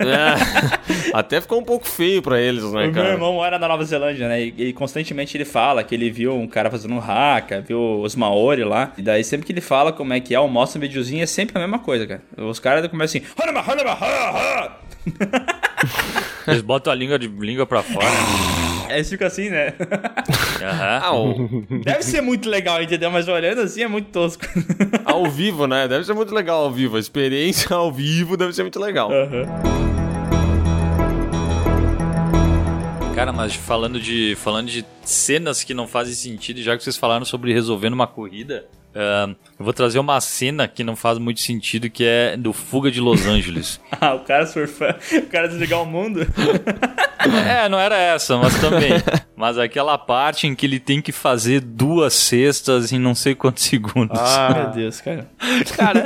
É. 0.00 1.12
Até 1.14 1.40
ficou 1.40 1.60
um 1.60 1.64
pouco 1.64 1.86
feio 1.86 2.20
pra 2.20 2.40
eles, 2.40 2.62
né, 2.64 2.68
O 2.68 2.72
meu 2.72 2.92
cara? 2.92 3.08
irmão 3.10 3.32
mora 3.34 3.58
na 3.60 3.68
Nova 3.68 3.84
Zelândia, 3.84 4.28
né? 4.28 4.42
E, 4.42 4.54
e 4.68 4.72
constantemente 4.72 5.36
ele 5.36 5.44
fala 5.44 5.82
que 5.84 5.94
ele 5.94 6.10
viu 6.10 6.34
um 6.34 6.46
cara 6.48 6.68
fazendo 6.70 6.94
um 6.94 6.98
haka, 7.00 7.60
viu 7.60 8.00
os 8.00 8.16
Maori 8.16 8.64
lá. 8.64 8.92
E 8.98 9.02
daí 9.02 9.22
sempre 9.22 9.46
que 9.46 9.52
ele 9.52 9.60
fala 9.60 9.92
como 9.92 10.12
é 10.12 10.20
que 10.20 10.34
é, 10.34 10.40
ou 10.40 10.48
mostra 10.48 10.78
um 10.78 10.82
videozinho, 10.82 11.22
é 11.22 11.26
sempre 11.26 11.56
a 11.56 11.60
mesma 11.60 11.78
coisa, 11.78 12.06
cara. 12.06 12.22
Os 12.38 12.58
caras 12.58 12.86
começam 12.88 13.20
assim. 13.20 13.28
"Hanama, 13.40 13.60
hanama, 13.60 13.92
ha, 13.92 14.30
ha." 14.30 14.72
Eles 16.46 16.62
botam 16.62 16.92
a 16.92 16.96
língua, 16.96 17.18
de, 17.18 17.28
língua 17.28 17.66
pra 17.66 17.82
fora. 17.82 18.06
Aí 18.88 18.96
eles 18.96 19.08
ficam 19.08 19.26
assim, 19.26 19.48
né? 19.48 19.74
Aham. 20.62 21.00
Ah, 21.02 21.14
o- 21.14 21.64
Deve 21.84 22.02
ser 22.02 22.20
muito 22.20 22.48
legal, 22.48 22.82
entendeu? 22.82 23.10
Mas 23.10 23.26
olhando 23.28 23.60
assim 23.62 23.82
é 23.82 23.88
muito 23.88 24.10
tosco. 24.10 24.44
ao 25.04 25.30
vivo, 25.30 25.66
né? 25.66 25.86
Deve 25.88 26.04
ser 26.04 26.14
muito 26.14 26.34
legal 26.34 26.64
ao 26.64 26.70
vivo. 26.70 26.96
A 26.96 27.00
experiência 27.00 27.74
ao 27.74 27.92
vivo 27.92 28.36
deve 28.36 28.52
ser 28.52 28.62
muito 28.62 28.78
legal. 28.80 29.10
Cara, 33.14 33.32
mas 33.32 33.54
falando 33.54 34.00
de, 34.00 34.34
falando 34.36 34.68
de 34.68 34.84
cenas 35.04 35.62
que 35.62 35.74
não 35.74 35.86
fazem 35.86 36.14
sentido, 36.14 36.60
já 36.62 36.76
que 36.76 36.82
vocês 36.82 36.96
falaram 36.96 37.24
sobre 37.24 37.52
resolvendo 37.52 37.92
uma 37.92 38.06
corrida, 38.06 38.64
ahn, 38.94 39.34
eu 39.58 39.64
vou 39.64 39.72
trazer 39.72 39.98
uma 39.98 40.20
cena 40.20 40.66
que 40.68 40.84
não 40.84 40.96
faz 40.96 41.18
muito 41.18 41.40
sentido, 41.40 41.88
que 41.90 42.04
é 42.04 42.36
do 42.36 42.52
Fuga 42.52 42.90
de 42.90 43.00
Los 43.00 43.26
Angeles. 43.26 43.80
ah, 44.00 44.14
o 44.14 44.20
cara 44.20 44.46
surfando, 44.46 44.96
o 45.12 45.26
cara 45.26 45.48
desligar 45.48 45.82
o 45.82 45.86
mundo. 45.86 46.20
é, 47.48 47.68
não 47.68 47.78
era 47.78 47.96
essa, 47.96 48.36
mas 48.36 48.58
também. 48.60 48.92
Mas 49.36 49.58
aquela 49.58 49.98
parte 49.98 50.46
em 50.46 50.54
que 50.54 50.66
ele 50.66 50.78
tem 50.78 51.00
que 51.00 51.12
fazer 51.12 51.60
duas 51.60 52.14
cestas 52.14 52.92
em 52.92 52.98
não 52.98 53.14
sei 53.14 53.34
quantos 53.34 53.64
segundos. 53.64 54.20
Meu 54.54 54.70
Deus, 54.70 55.00
cara. 55.00 55.28
Cara, 55.76 56.04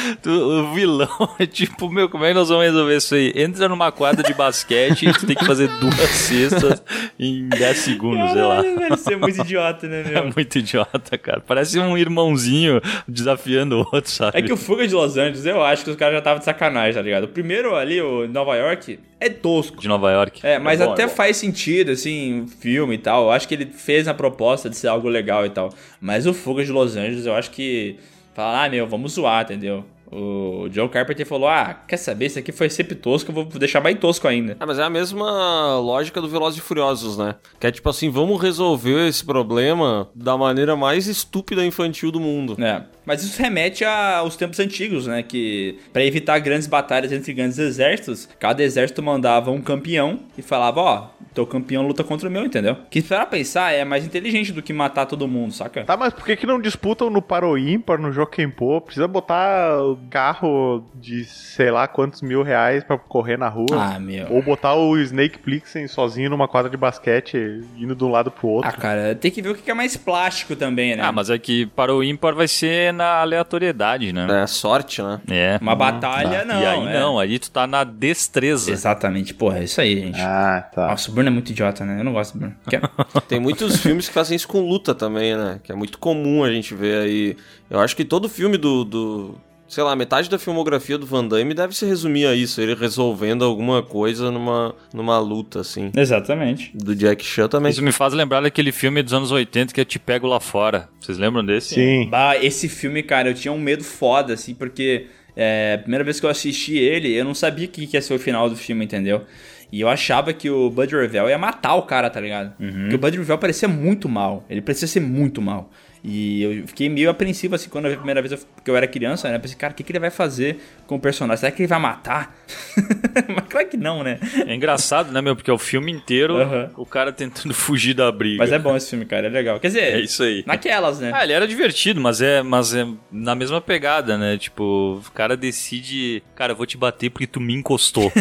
o 0.26 0.72
vilão 0.74 1.08
é 1.38 1.46
tipo, 1.46 1.90
meu, 1.90 2.08
como 2.08 2.24
é 2.24 2.28
que 2.28 2.34
nós 2.34 2.48
vamos 2.48 2.64
resolver 2.64 2.96
isso 2.96 3.14
aí? 3.14 3.32
Entra 3.34 3.68
numa 3.68 3.90
quadra 3.92 4.22
de 4.22 4.34
basquete 4.34 5.06
e 5.06 5.12
tu 5.12 5.26
tem 5.26 5.36
que 5.36 5.44
fazer 5.44 5.68
duas 5.78 5.94
cestas 5.94 6.82
em 7.18 7.48
10 7.48 7.76
segundos, 7.78 8.32
sei 8.32 8.42
lá. 8.42 8.56
Caralho, 8.56 8.78
velho, 8.78 8.94
Isso 8.94 9.12
é 9.12 9.16
muito 9.16 9.40
idiota, 9.40 9.86
né, 9.88 10.00
É 10.06 10.10
meu? 10.22 10.32
muito 10.34 10.58
idiota, 10.58 11.18
cara. 11.18 11.40
Parece 11.40 11.78
um 11.78 11.96
irmãozinho 11.96 12.80
desafiando 13.06 13.76
o 13.76 13.88
outro, 13.92 14.10
sabe? 14.10 14.38
É 14.38 14.42
que 14.42 14.52
o 14.52 14.56
Fuga 14.56 14.86
de 14.86 14.94
Los 14.94 15.16
Angeles, 15.16 15.44
eu 15.46 15.62
acho 15.62 15.84
que 15.84 15.90
os 15.90 15.96
caras 15.96 16.14
já 16.14 16.18
estavam 16.18 16.38
de 16.38 16.44
sacanagem, 16.44 16.94
tá 16.94 17.02
ligado? 17.02 17.24
O 17.24 17.28
primeiro 17.28 17.74
ali, 17.76 18.00
o 18.00 18.26
Nova 18.28 18.56
York, 18.56 18.98
é 19.18 19.28
tosco. 19.28 19.80
De 19.80 19.88
Nova 19.88 20.10
York. 20.10 20.40
É, 20.42 20.58
mas 20.58 20.80
bom, 20.80 20.92
até 20.92 21.02
é 21.02 21.08
faz 21.08 21.36
sentido, 21.36 21.90
assim, 21.90 22.46
filme 22.60 22.94
e 22.94 22.98
tal. 22.98 23.24
Eu 23.24 23.30
acho 23.30 23.46
que 23.46 23.54
ele 23.54 23.66
fez 23.66 24.08
a 24.08 24.14
proposta 24.14 24.70
de 24.70 24.76
ser 24.76 24.88
algo 24.88 25.08
legal 25.08 25.44
e 25.44 25.50
tal. 25.50 25.72
Mas 26.00 26.26
o 26.26 26.32
Fuga 26.32 26.64
de 26.64 26.72
Los 26.72 26.96
Angeles, 26.96 27.26
eu 27.26 27.34
acho 27.34 27.50
que. 27.50 27.96
Fala, 28.34 28.64
ah, 28.64 28.68
meu, 28.68 28.86
vamos 28.86 29.12
zoar, 29.12 29.44
entendeu? 29.44 29.84
O 30.10 30.68
John 30.70 30.88
Carpenter 30.88 31.26
falou: 31.26 31.48
ah, 31.48 31.82
quer 31.86 31.96
saber? 31.96 32.26
Isso 32.26 32.38
aqui 32.38 32.52
foi 32.52 32.68
sempre 32.68 32.94
tosco, 32.94 33.30
eu 33.30 33.34
vou 33.34 33.44
deixar 33.44 33.80
mais 33.80 33.98
tosco 33.98 34.26
ainda. 34.26 34.56
Ah, 34.58 34.66
mas 34.66 34.78
é 34.78 34.82
a 34.82 34.90
mesma 34.90 35.78
lógica 35.78 36.20
do 36.20 36.28
Velozes 36.28 36.58
e 36.58 36.62
Furiosos, 36.62 37.16
né? 37.16 37.36
Que 37.58 37.66
é 37.66 37.70
tipo 37.70 37.88
assim, 37.88 38.10
vamos 38.10 38.40
resolver 38.40 39.08
esse 39.08 39.24
problema 39.24 40.08
da 40.14 40.36
maneira 40.36 40.74
mais 40.74 41.06
estúpida 41.06 41.64
e 41.64 41.68
infantil 41.68 42.10
do 42.10 42.20
mundo. 42.20 42.56
É. 42.62 42.82
Mas 43.04 43.24
isso 43.24 43.40
remete 43.40 43.84
aos 43.84 44.36
tempos 44.36 44.60
antigos, 44.60 45.06
né? 45.06 45.22
Que 45.22 45.78
pra 45.92 46.04
evitar 46.04 46.38
grandes 46.38 46.66
batalhas 46.66 47.12
entre 47.12 47.32
grandes 47.32 47.58
exércitos, 47.58 48.28
cada 48.38 48.62
exército 48.62 49.02
mandava 49.02 49.50
um 49.50 49.60
campeão 49.60 50.20
e 50.36 50.42
falava, 50.42 50.80
ó, 50.80 51.08
teu 51.34 51.46
campeão 51.46 51.86
luta 51.86 52.04
contra 52.04 52.28
o 52.28 52.30
meu, 52.30 52.44
entendeu? 52.44 52.76
Que 52.90 53.02
pra 53.02 53.26
pensar 53.26 53.72
é 53.72 53.84
mais 53.84 54.04
inteligente 54.04 54.52
do 54.52 54.62
que 54.62 54.72
matar 54.72 55.06
todo 55.06 55.26
mundo, 55.26 55.52
saca? 55.52 55.84
Tá, 55.84 55.96
mas 55.96 56.12
por 56.12 56.24
que, 56.24 56.36
que 56.36 56.46
não 56.46 56.60
disputam 56.60 57.10
no 57.10 57.22
Paro 57.22 57.56
Ímpar, 57.56 58.00
no 58.00 58.12
Jokenpô? 58.12 58.80
Precisa 58.80 59.08
botar 59.08 59.76
carro 60.08 60.84
de 60.94 61.24
sei 61.24 61.70
lá 61.70 61.86
quantos 61.88 62.22
mil 62.22 62.42
reais 62.42 62.82
pra 62.84 62.96
correr 62.98 63.36
na 63.36 63.48
rua? 63.48 63.66
Ah, 63.72 63.98
meu. 63.98 64.26
Ou 64.32 64.42
botar 64.42 64.74
o 64.74 64.96
Snake 64.98 65.38
Plissken 65.38 65.86
sozinho 65.88 66.30
numa 66.30 66.48
quadra 66.48 66.70
de 66.70 66.76
basquete, 66.76 67.62
indo 67.76 67.94
de 67.94 68.04
um 68.04 68.10
lado 68.10 68.30
pro 68.30 68.48
outro? 68.48 68.70
Ah, 68.70 68.72
cara, 68.72 69.14
tem 69.14 69.30
que 69.30 69.42
ver 69.42 69.50
o 69.50 69.54
que 69.54 69.70
é 69.70 69.74
mais 69.74 69.96
plástico 69.96 70.56
também, 70.56 70.96
né? 70.96 71.02
Ah, 71.04 71.12
mas 71.12 71.30
é 71.30 71.38
que 71.38 71.66
para 71.66 71.94
o 71.94 72.02
ímpar 72.02 72.34
vai 72.34 72.48
ser 72.48 72.92
na 72.92 73.20
aleatoriedade, 73.20 74.12
né? 74.12 74.42
É 74.42 74.46
sorte, 74.46 75.02
né? 75.02 75.20
É. 75.30 75.58
Uma 75.60 75.74
batalha, 75.74 76.44
não. 76.44 76.60
e 76.60 76.66
aí 76.66 76.86
é. 76.88 77.00
não, 77.00 77.18
aí 77.18 77.38
tu 77.38 77.50
tá 77.50 77.66
na 77.66 77.84
destreza. 77.84 78.70
Exatamente, 78.70 79.34
porra, 79.34 79.58
é 79.58 79.64
isso 79.64 79.80
aí, 79.80 79.96
gente. 80.00 80.20
Ah, 80.20 80.68
tá. 80.74 80.88
Nossa, 80.88 81.10
o 81.10 81.14
Bruno 81.14 81.28
é 81.28 81.32
muito 81.32 81.50
idiota, 81.50 81.84
né? 81.84 82.00
Eu 82.00 82.04
não 82.04 82.12
gosto 82.12 82.32
do 82.34 82.40
Bruno. 82.40 82.56
Quer- 82.68 82.80
Tem 83.28 83.40
muitos 83.40 83.76
filmes 83.80 84.08
que 84.08 84.14
fazem 84.14 84.36
isso 84.36 84.48
com 84.48 84.60
luta 84.60 84.94
também, 84.94 85.36
né? 85.36 85.60
Que 85.62 85.72
é 85.72 85.74
muito 85.74 85.98
comum 85.98 86.42
a 86.44 86.50
gente 86.50 86.74
ver 86.74 87.02
aí. 87.02 87.36
Eu 87.68 87.80
acho 87.80 87.94
que 87.96 88.04
todo 88.04 88.28
filme 88.28 88.56
do. 88.56 88.84
do- 88.84 89.40
sei 89.70 89.84
lá, 89.84 89.94
metade 89.94 90.28
da 90.28 90.38
filmografia 90.38 90.98
do 90.98 91.06
Van 91.06 91.26
Damme 91.26 91.54
deve 91.54 91.74
se 91.74 91.86
resumir 91.86 92.26
a 92.26 92.34
isso, 92.34 92.60
ele 92.60 92.74
resolvendo 92.74 93.44
alguma 93.44 93.82
coisa 93.82 94.30
numa, 94.30 94.74
numa 94.92 95.18
luta, 95.20 95.60
assim. 95.60 95.92
Exatamente. 95.96 96.72
Do 96.74 96.94
Jack 96.94 97.24
Chan 97.24 97.48
também. 97.48 97.70
Isso 97.70 97.82
me 97.82 97.92
faz 97.92 98.12
lembrar 98.12 98.40
daquele 98.40 98.72
filme 98.72 99.00
dos 99.00 99.14
anos 99.14 99.30
80 99.30 99.72
que 99.72 99.80
é 99.80 99.84
Te 99.84 99.98
Pego 99.98 100.26
Lá 100.26 100.40
Fora. 100.40 100.88
Vocês 101.00 101.16
lembram 101.16 101.44
desse? 101.44 101.74
Sim. 101.74 102.08
Bah, 102.10 102.36
esse 102.36 102.68
filme, 102.68 103.00
cara, 103.00 103.30
eu 103.30 103.34
tinha 103.34 103.52
um 103.52 103.60
medo 103.60 103.84
foda, 103.84 104.34
assim, 104.34 104.54
porque 104.54 105.06
é, 105.36 105.76
a 105.76 105.78
primeira 105.78 106.02
vez 106.02 106.18
que 106.18 106.26
eu 106.26 106.30
assisti 106.30 106.76
ele, 106.76 107.12
eu 107.14 107.24
não 107.24 107.34
sabia 107.34 107.66
o 107.66 107.68
que 107.68 107.88
ia 107.92 108.02
ser 108.02 108.14
o 108.14 108.18
final 108.18 108.50
do 108.50 108.56
filme, 108.56 108.84
entendeu? 108.84 109.24
E 109.70 109.80
eu 109.80 109.88
achava 109.88 110.32
que 110.32 110.50
o 110.50 110.68
Bud 110.68 110.92
Revell 110.96 111.28
ia 111.28 111.38
matar 111.38 111.76
o 111.76 111.82
cara, 111.82 112.10
tá 112.10 112.20
ligado? 112.20 112.54
Porque 112.56 112.96
o 112.96 112.98
Bud 112.98 113.16
Revell 113.16 113.38
parecia 113.38 113.68
muito 113.68 114.08
mal. 114.08 114.44
Ele 114.50 114.60
parecia 114.60 114.88
ser 114.88 114.98
muito 114.98 115.40
mal. 115.40 115.70
E 116.02 116.42
eu 116.42 116.66
fiquei 116.66 116.88
meio 116.88 117.10
apreensivo, 117.10 117.54
assim, 117.54 117.68
quando 117.68 117.84
eu 117.84 117.90
vi 117.90 117.94
a 117.94 117.98
primeira 117.98 118.22
vez 118.22 118.32
eu- 118.32 118.38
que 118.64 118.70
eu 118.70 118.76
era 118.76 118.86
criança, 118.86 119.28
né? 119.28 119.36
Eu 119.36 119.40
pensei, 119.40 119.56
cara, 119.58 119.72
o 119.72 119.76
que, 119.76 119.82
que 119.84 119.92
ele 119.92 119.98
vai 119.98 120.10
fazer 120.10 120.58
com 120.86 120.96
o 120.96 121.00
personagem? 121.00 121.40
Será 121.40 121.52
que 121.52 121.60
ele 121.62 121.66
vai 121.68 121.78
matar? 121.78 122.34
Mas 123.28 123.44
claro 123.48 123.68
que 123.68 123.76
não, 123.76 124.02
né? 124.02 124.18
É 124.46 124.54
engraçado, 124.54 125.12
né, 125.12 125.20
meu? 125.20 125.36
Porque 125.36 125.50
é 125.50 125.54
o 125.54 125.58
filme 125.58 125.92
inteiro 125.92 126.38
Aham. 126.38 126.70
o 126.76 126.86
cara 126.86 127.12
tentando 127.12 127.52
fugir 127.52 127.92
da 127.92 128.10
briga. 128.10 128.38
Mas 128.38 128.50
é 128.50 128.58
bom 128.58 128.74
esse 128.76 128.88
filme, 128.88 129.04
cara, 129.04 129.26
é 129.26 129.30
legal. 129.30 129.60
Quer 129.60 129.66
dizer, 129.68 129.82
É 129.94 130.00
isso 130.00 130.22
aí. 130.22 130.42
naquelas, 130.46 131.00
né? 131.00 131.10
Ah, 131.14 131.22
ele 131.22 131.34
era 131.34 131.46
divertido, 131.46 132.00
mas 132.00 132.22
é, 132.22 132.42
mas 132.42 132.74
é 132.74 132.86
na 133.12 133.34
mesma 133.34 133.60
pegada, 133.60 134.16
né? 134.16 134.38
Tipo, 134.38 135.02
o 135.06 135.10
cara 135.12 135.36
decide, 135.36 136.22
cara, 136.34 136.52
eu 136.52 136.56
vou 136.56 136.64
te 136.66 136.78
bater 136.78 137.10
porque 137.10 137.26
tu 137.26 137.40
me 137.40 137.52
encostou. 137.54 138.10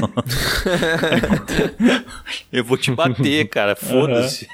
eu 2.51 2.63
vou 2.63 2.77
te 2.77 2.91
bater, 2.91 3.47
cara, 3.47 3.75
foda-se. 3.75 4.47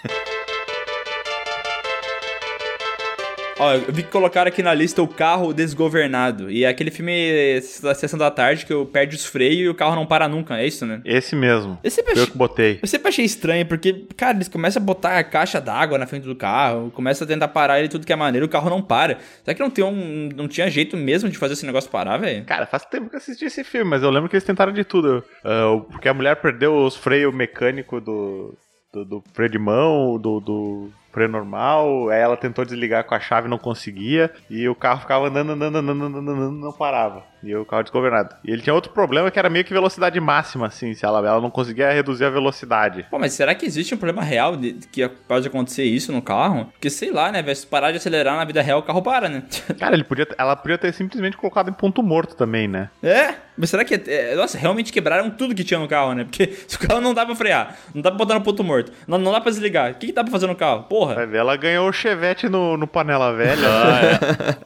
Ó, 3.58 3.74
eu 3.74 3.94
vi 3.94 4.04
que 4.04 4.10
colocaram 4.12 4.50
aqui 4.50 4.62
na 4.62 4.74
lista 4.74 5.02
o 5.02 5.08
carro 5.08 5.54
desgovernado. 5.54 6.52
E 6.52 6.66
é 6.66 6.68
aquele 6.68 6.92
filme 6.92 7.62
da 7.82 7.96
sessão 7.96 8.20
da 8.20 8.30
tarde 8.30 8.66
que 8.66 8.74
eu 8.74 8.86
perde 8.86 9.16
os 9.16 9.26
freios 9.26 9.66
e 9.66 9.70
o 9.70 9.74
carro 9.76 9.96
não 9.96 10.06
para 10.06 10.28
nunca, 10.28 10.58
é 10.60 10.68
isso, 10.68 10.86
né? 10.86 11.02
Esse 11.06 11.36
mesmo. 11.36 11.78
Eu 11.84 11.90
sempre 11.90 12.12
eu 12.12 12.24
achei, 12.24 12.32
que 12.32 12.38
botei. 12.38 12.80
eu 12.82 12.88
sempre 12.88 13.08
achei 13.08 13.24
estranho, 13.24 13.66
porque, 13.66 14.06
cara, 14.18 14.36
eles 14.38 14.50
começam 14.50 14.82
a 14.82 14.86
botar 14.86 15.18
a 15.18 15.24
caixa 15.24 15.62
d'água 15.62 15.98
na 15.98 16.06
frente 16.06 16.24
do 16.26 16.36
carro, 16.36 16.92
começam 16.92 17.24
a 17.24 17.28
tentar 17.28 17.48
parar 17.48 17.80
ele 17.80 17.88
tudo 17.88 18.06
que 18.06 18.12
é 18.12 18.16
maneiro, 18.16 18.46
o 18.46 18.50
carro 18.50 18.70
não 18.70 18.82
para. 18.82 19.20
Será 19.44 19.56
que 19.56 19.62
não, 19.62 19.70
tem 19.70 19.86
um, 19.86 20.30
não 20.36 20.48
tinha 20.50 20.70
jeito 20.70 20.98
mesmo 20.98 21.30
de 21.30 21.38
fazer 21.38 21.54
esse 21.54 21.66
negócio 21.66 21.90
parar, 21.90 22.18
velho? 22.18 22.44
Cara, 22.44 22.66
faz 22.66 22.84
tempo 22.86 23.10
que 23.10 23.16
eu 23.16 23.20
assisti 23.20 23.46
esse 23.46 23.64
filme, 23.64 23.90
mas 23.90 24.04
eu 24.04 24.10
lembro 24.10 24.28
que 24.30 24.36
eles 24.36 24.44
tentaram 24.46 24.74
de 24.74 24.84
tudo. 24.84 25.24
O- 25.74 25.82
porque 25.82 26.10
a 26.10 26.14
mulher 26.14 26.36
perdeu 26.42 26.76
os 26.76 26.96
freios 26.98 27.34
mecânicos 27.34 28.04
do, 28.04 28.54
do, 28.94 29.06
do 29.06 29.24
freio 29.34 29.50
de 29.52 29.60
mão, 29.60 30.20
do, 30.20 30.40
do 30.42 30.90
freio 31.16 31.30
normal, 31.30 32.10
aí 32.10 32.20
ela 32.20 32.36
tentou 32.36 32.66
desligar 32.66 33.06
com 33.06 33.16
a 33.16 33.20
chave 33.22 33.48
não 33.48 33.58
conseguia, 33.58 34.30
e 34.50 34.68
o 34.68 34.76
carro 34.76 35.00
ficava 35.00 35.30
andando, 35.30 35.54
andando, 35.54 35.78
andando, 35.78 36.04
andando, 36.04 36.30
andando, 36.32 36.52
não 36.52 36.74
parava. 36.74 37.24
E 37.46 37.56
o 37.56 37.66
carro 37.66 37.84
desgovernado. 37.84 38.36
E 38.44 38.52
ele 38.52 38.62
tinha 38.62 38.74
outro 38.74 38.92
problema 38.92 39.32
que 39.32 39.40
era 39.40 39.50
meio 39.50 39.66
que 39.66 39.74
velocidade 39.74 40.20
máxima, 40.20 40.68
assim, 40.68 40.94
se 40.94 41.06
ela, 41.06 41.20
ela 41.20 41.42
não 41.42 41.50
conseguia 41.50 41.92
reduzir 41.92 42.26
a 42.26 42.30
velocidade. 42.30 43.06
Pô, 43.10 43.18
mas 43.18 43.34
será 43.34 43.56
que 43.56 43.66
existe 43.66 43.94
um 43.94 43.98
problema 43.98 44.24
real 44.24 44.56
de 44.56 44.76
de 44.76 44.88
que 44.88 45.08
pode 45.08 45.48
acontecer 45.48 45.84
isso 45.84 46.12
no 46.12 46.22
carro? 46.22 46.66
Porque 46.72 46.90
sei 46.90 47.12
lá, 47.12 47.32
né, 47.32 47.42
velho? 47.42 47.56
Se 47.56 47.66
parar 47.66 47.92
de 47.92 47.98
acelerar 47.98 48.36
na 48.36 48.46
vida 48.46 48.62
real, 48.62 48.80
o 48.80 48.84
carro 48.84 49.02
para, 49.02 49.30
né? 49.30 49.44
Cara, 49.80 49.96
ele 49.96 50.04
podia, 50.04 50.28
ela 50.38 50.56
podia 50.56 50.78
ter 50.78 50.94
simplesmente 50.94 51.38
colocado 51.38 51.70
em 51.70 51.74
ponto 51.74 52.04
morto 52.04 52.36
também, 52.36 52.68
né? 52.68 52.90
É? 53.02 53.34
Mas 53.58 53.70
será 53.70 53.86
que. 53.86 53.94
é, 54.08 54.36
nossa, 54.36 54.58
realmente 54.58 54.92
quebraram 54.92 55.30
tudo 55.30 55.56
que 55.56 55.64
tinha 55.64 55.80
no 55.80 55.88
carro, 55.88 56.14
né? 56.14 56.24
Porque 56.26 56.54
se 56.68 56.76
o 56.76 56.80
carro 56.80 57.02
não 57.02 57.14
dá 57.14 57.26
pra 57.26 57.36
frear, 57.36 57.78
não 57.94 58.02
dá 58.02 58.12
pra 58.12 58.18
botar 58.18 58.34
no 58.34 58.42
ponto 58.42 58.64
morto, 58.64 58.92
não, 59.08 59.18
não 59.18 59.32
dá 59.32 59.40
pra 59.40 59.52
desligar, 59.52 59.92
o 59.92 59.96
que, 59.96 60.08
que 60.08 60.14
dá 60.14 60.24
pra 60.24 60.32
fazer 60.32 60.48
no 60.48 60.56
carro? 60.56 60.84
Porra! 60.84 61.16
Vai 61.16 61.26
ver, 61.26 61.38
ela 61.38 61.56
ganhou 61.56 61.88
o 61.88 61.94
Chevette 61.94 62.50
no, 62.50 62.76
no 62.78 62.88
Panela 62.88 63.34
Velha. 63.34 63.68
Ah, 63.68 64.02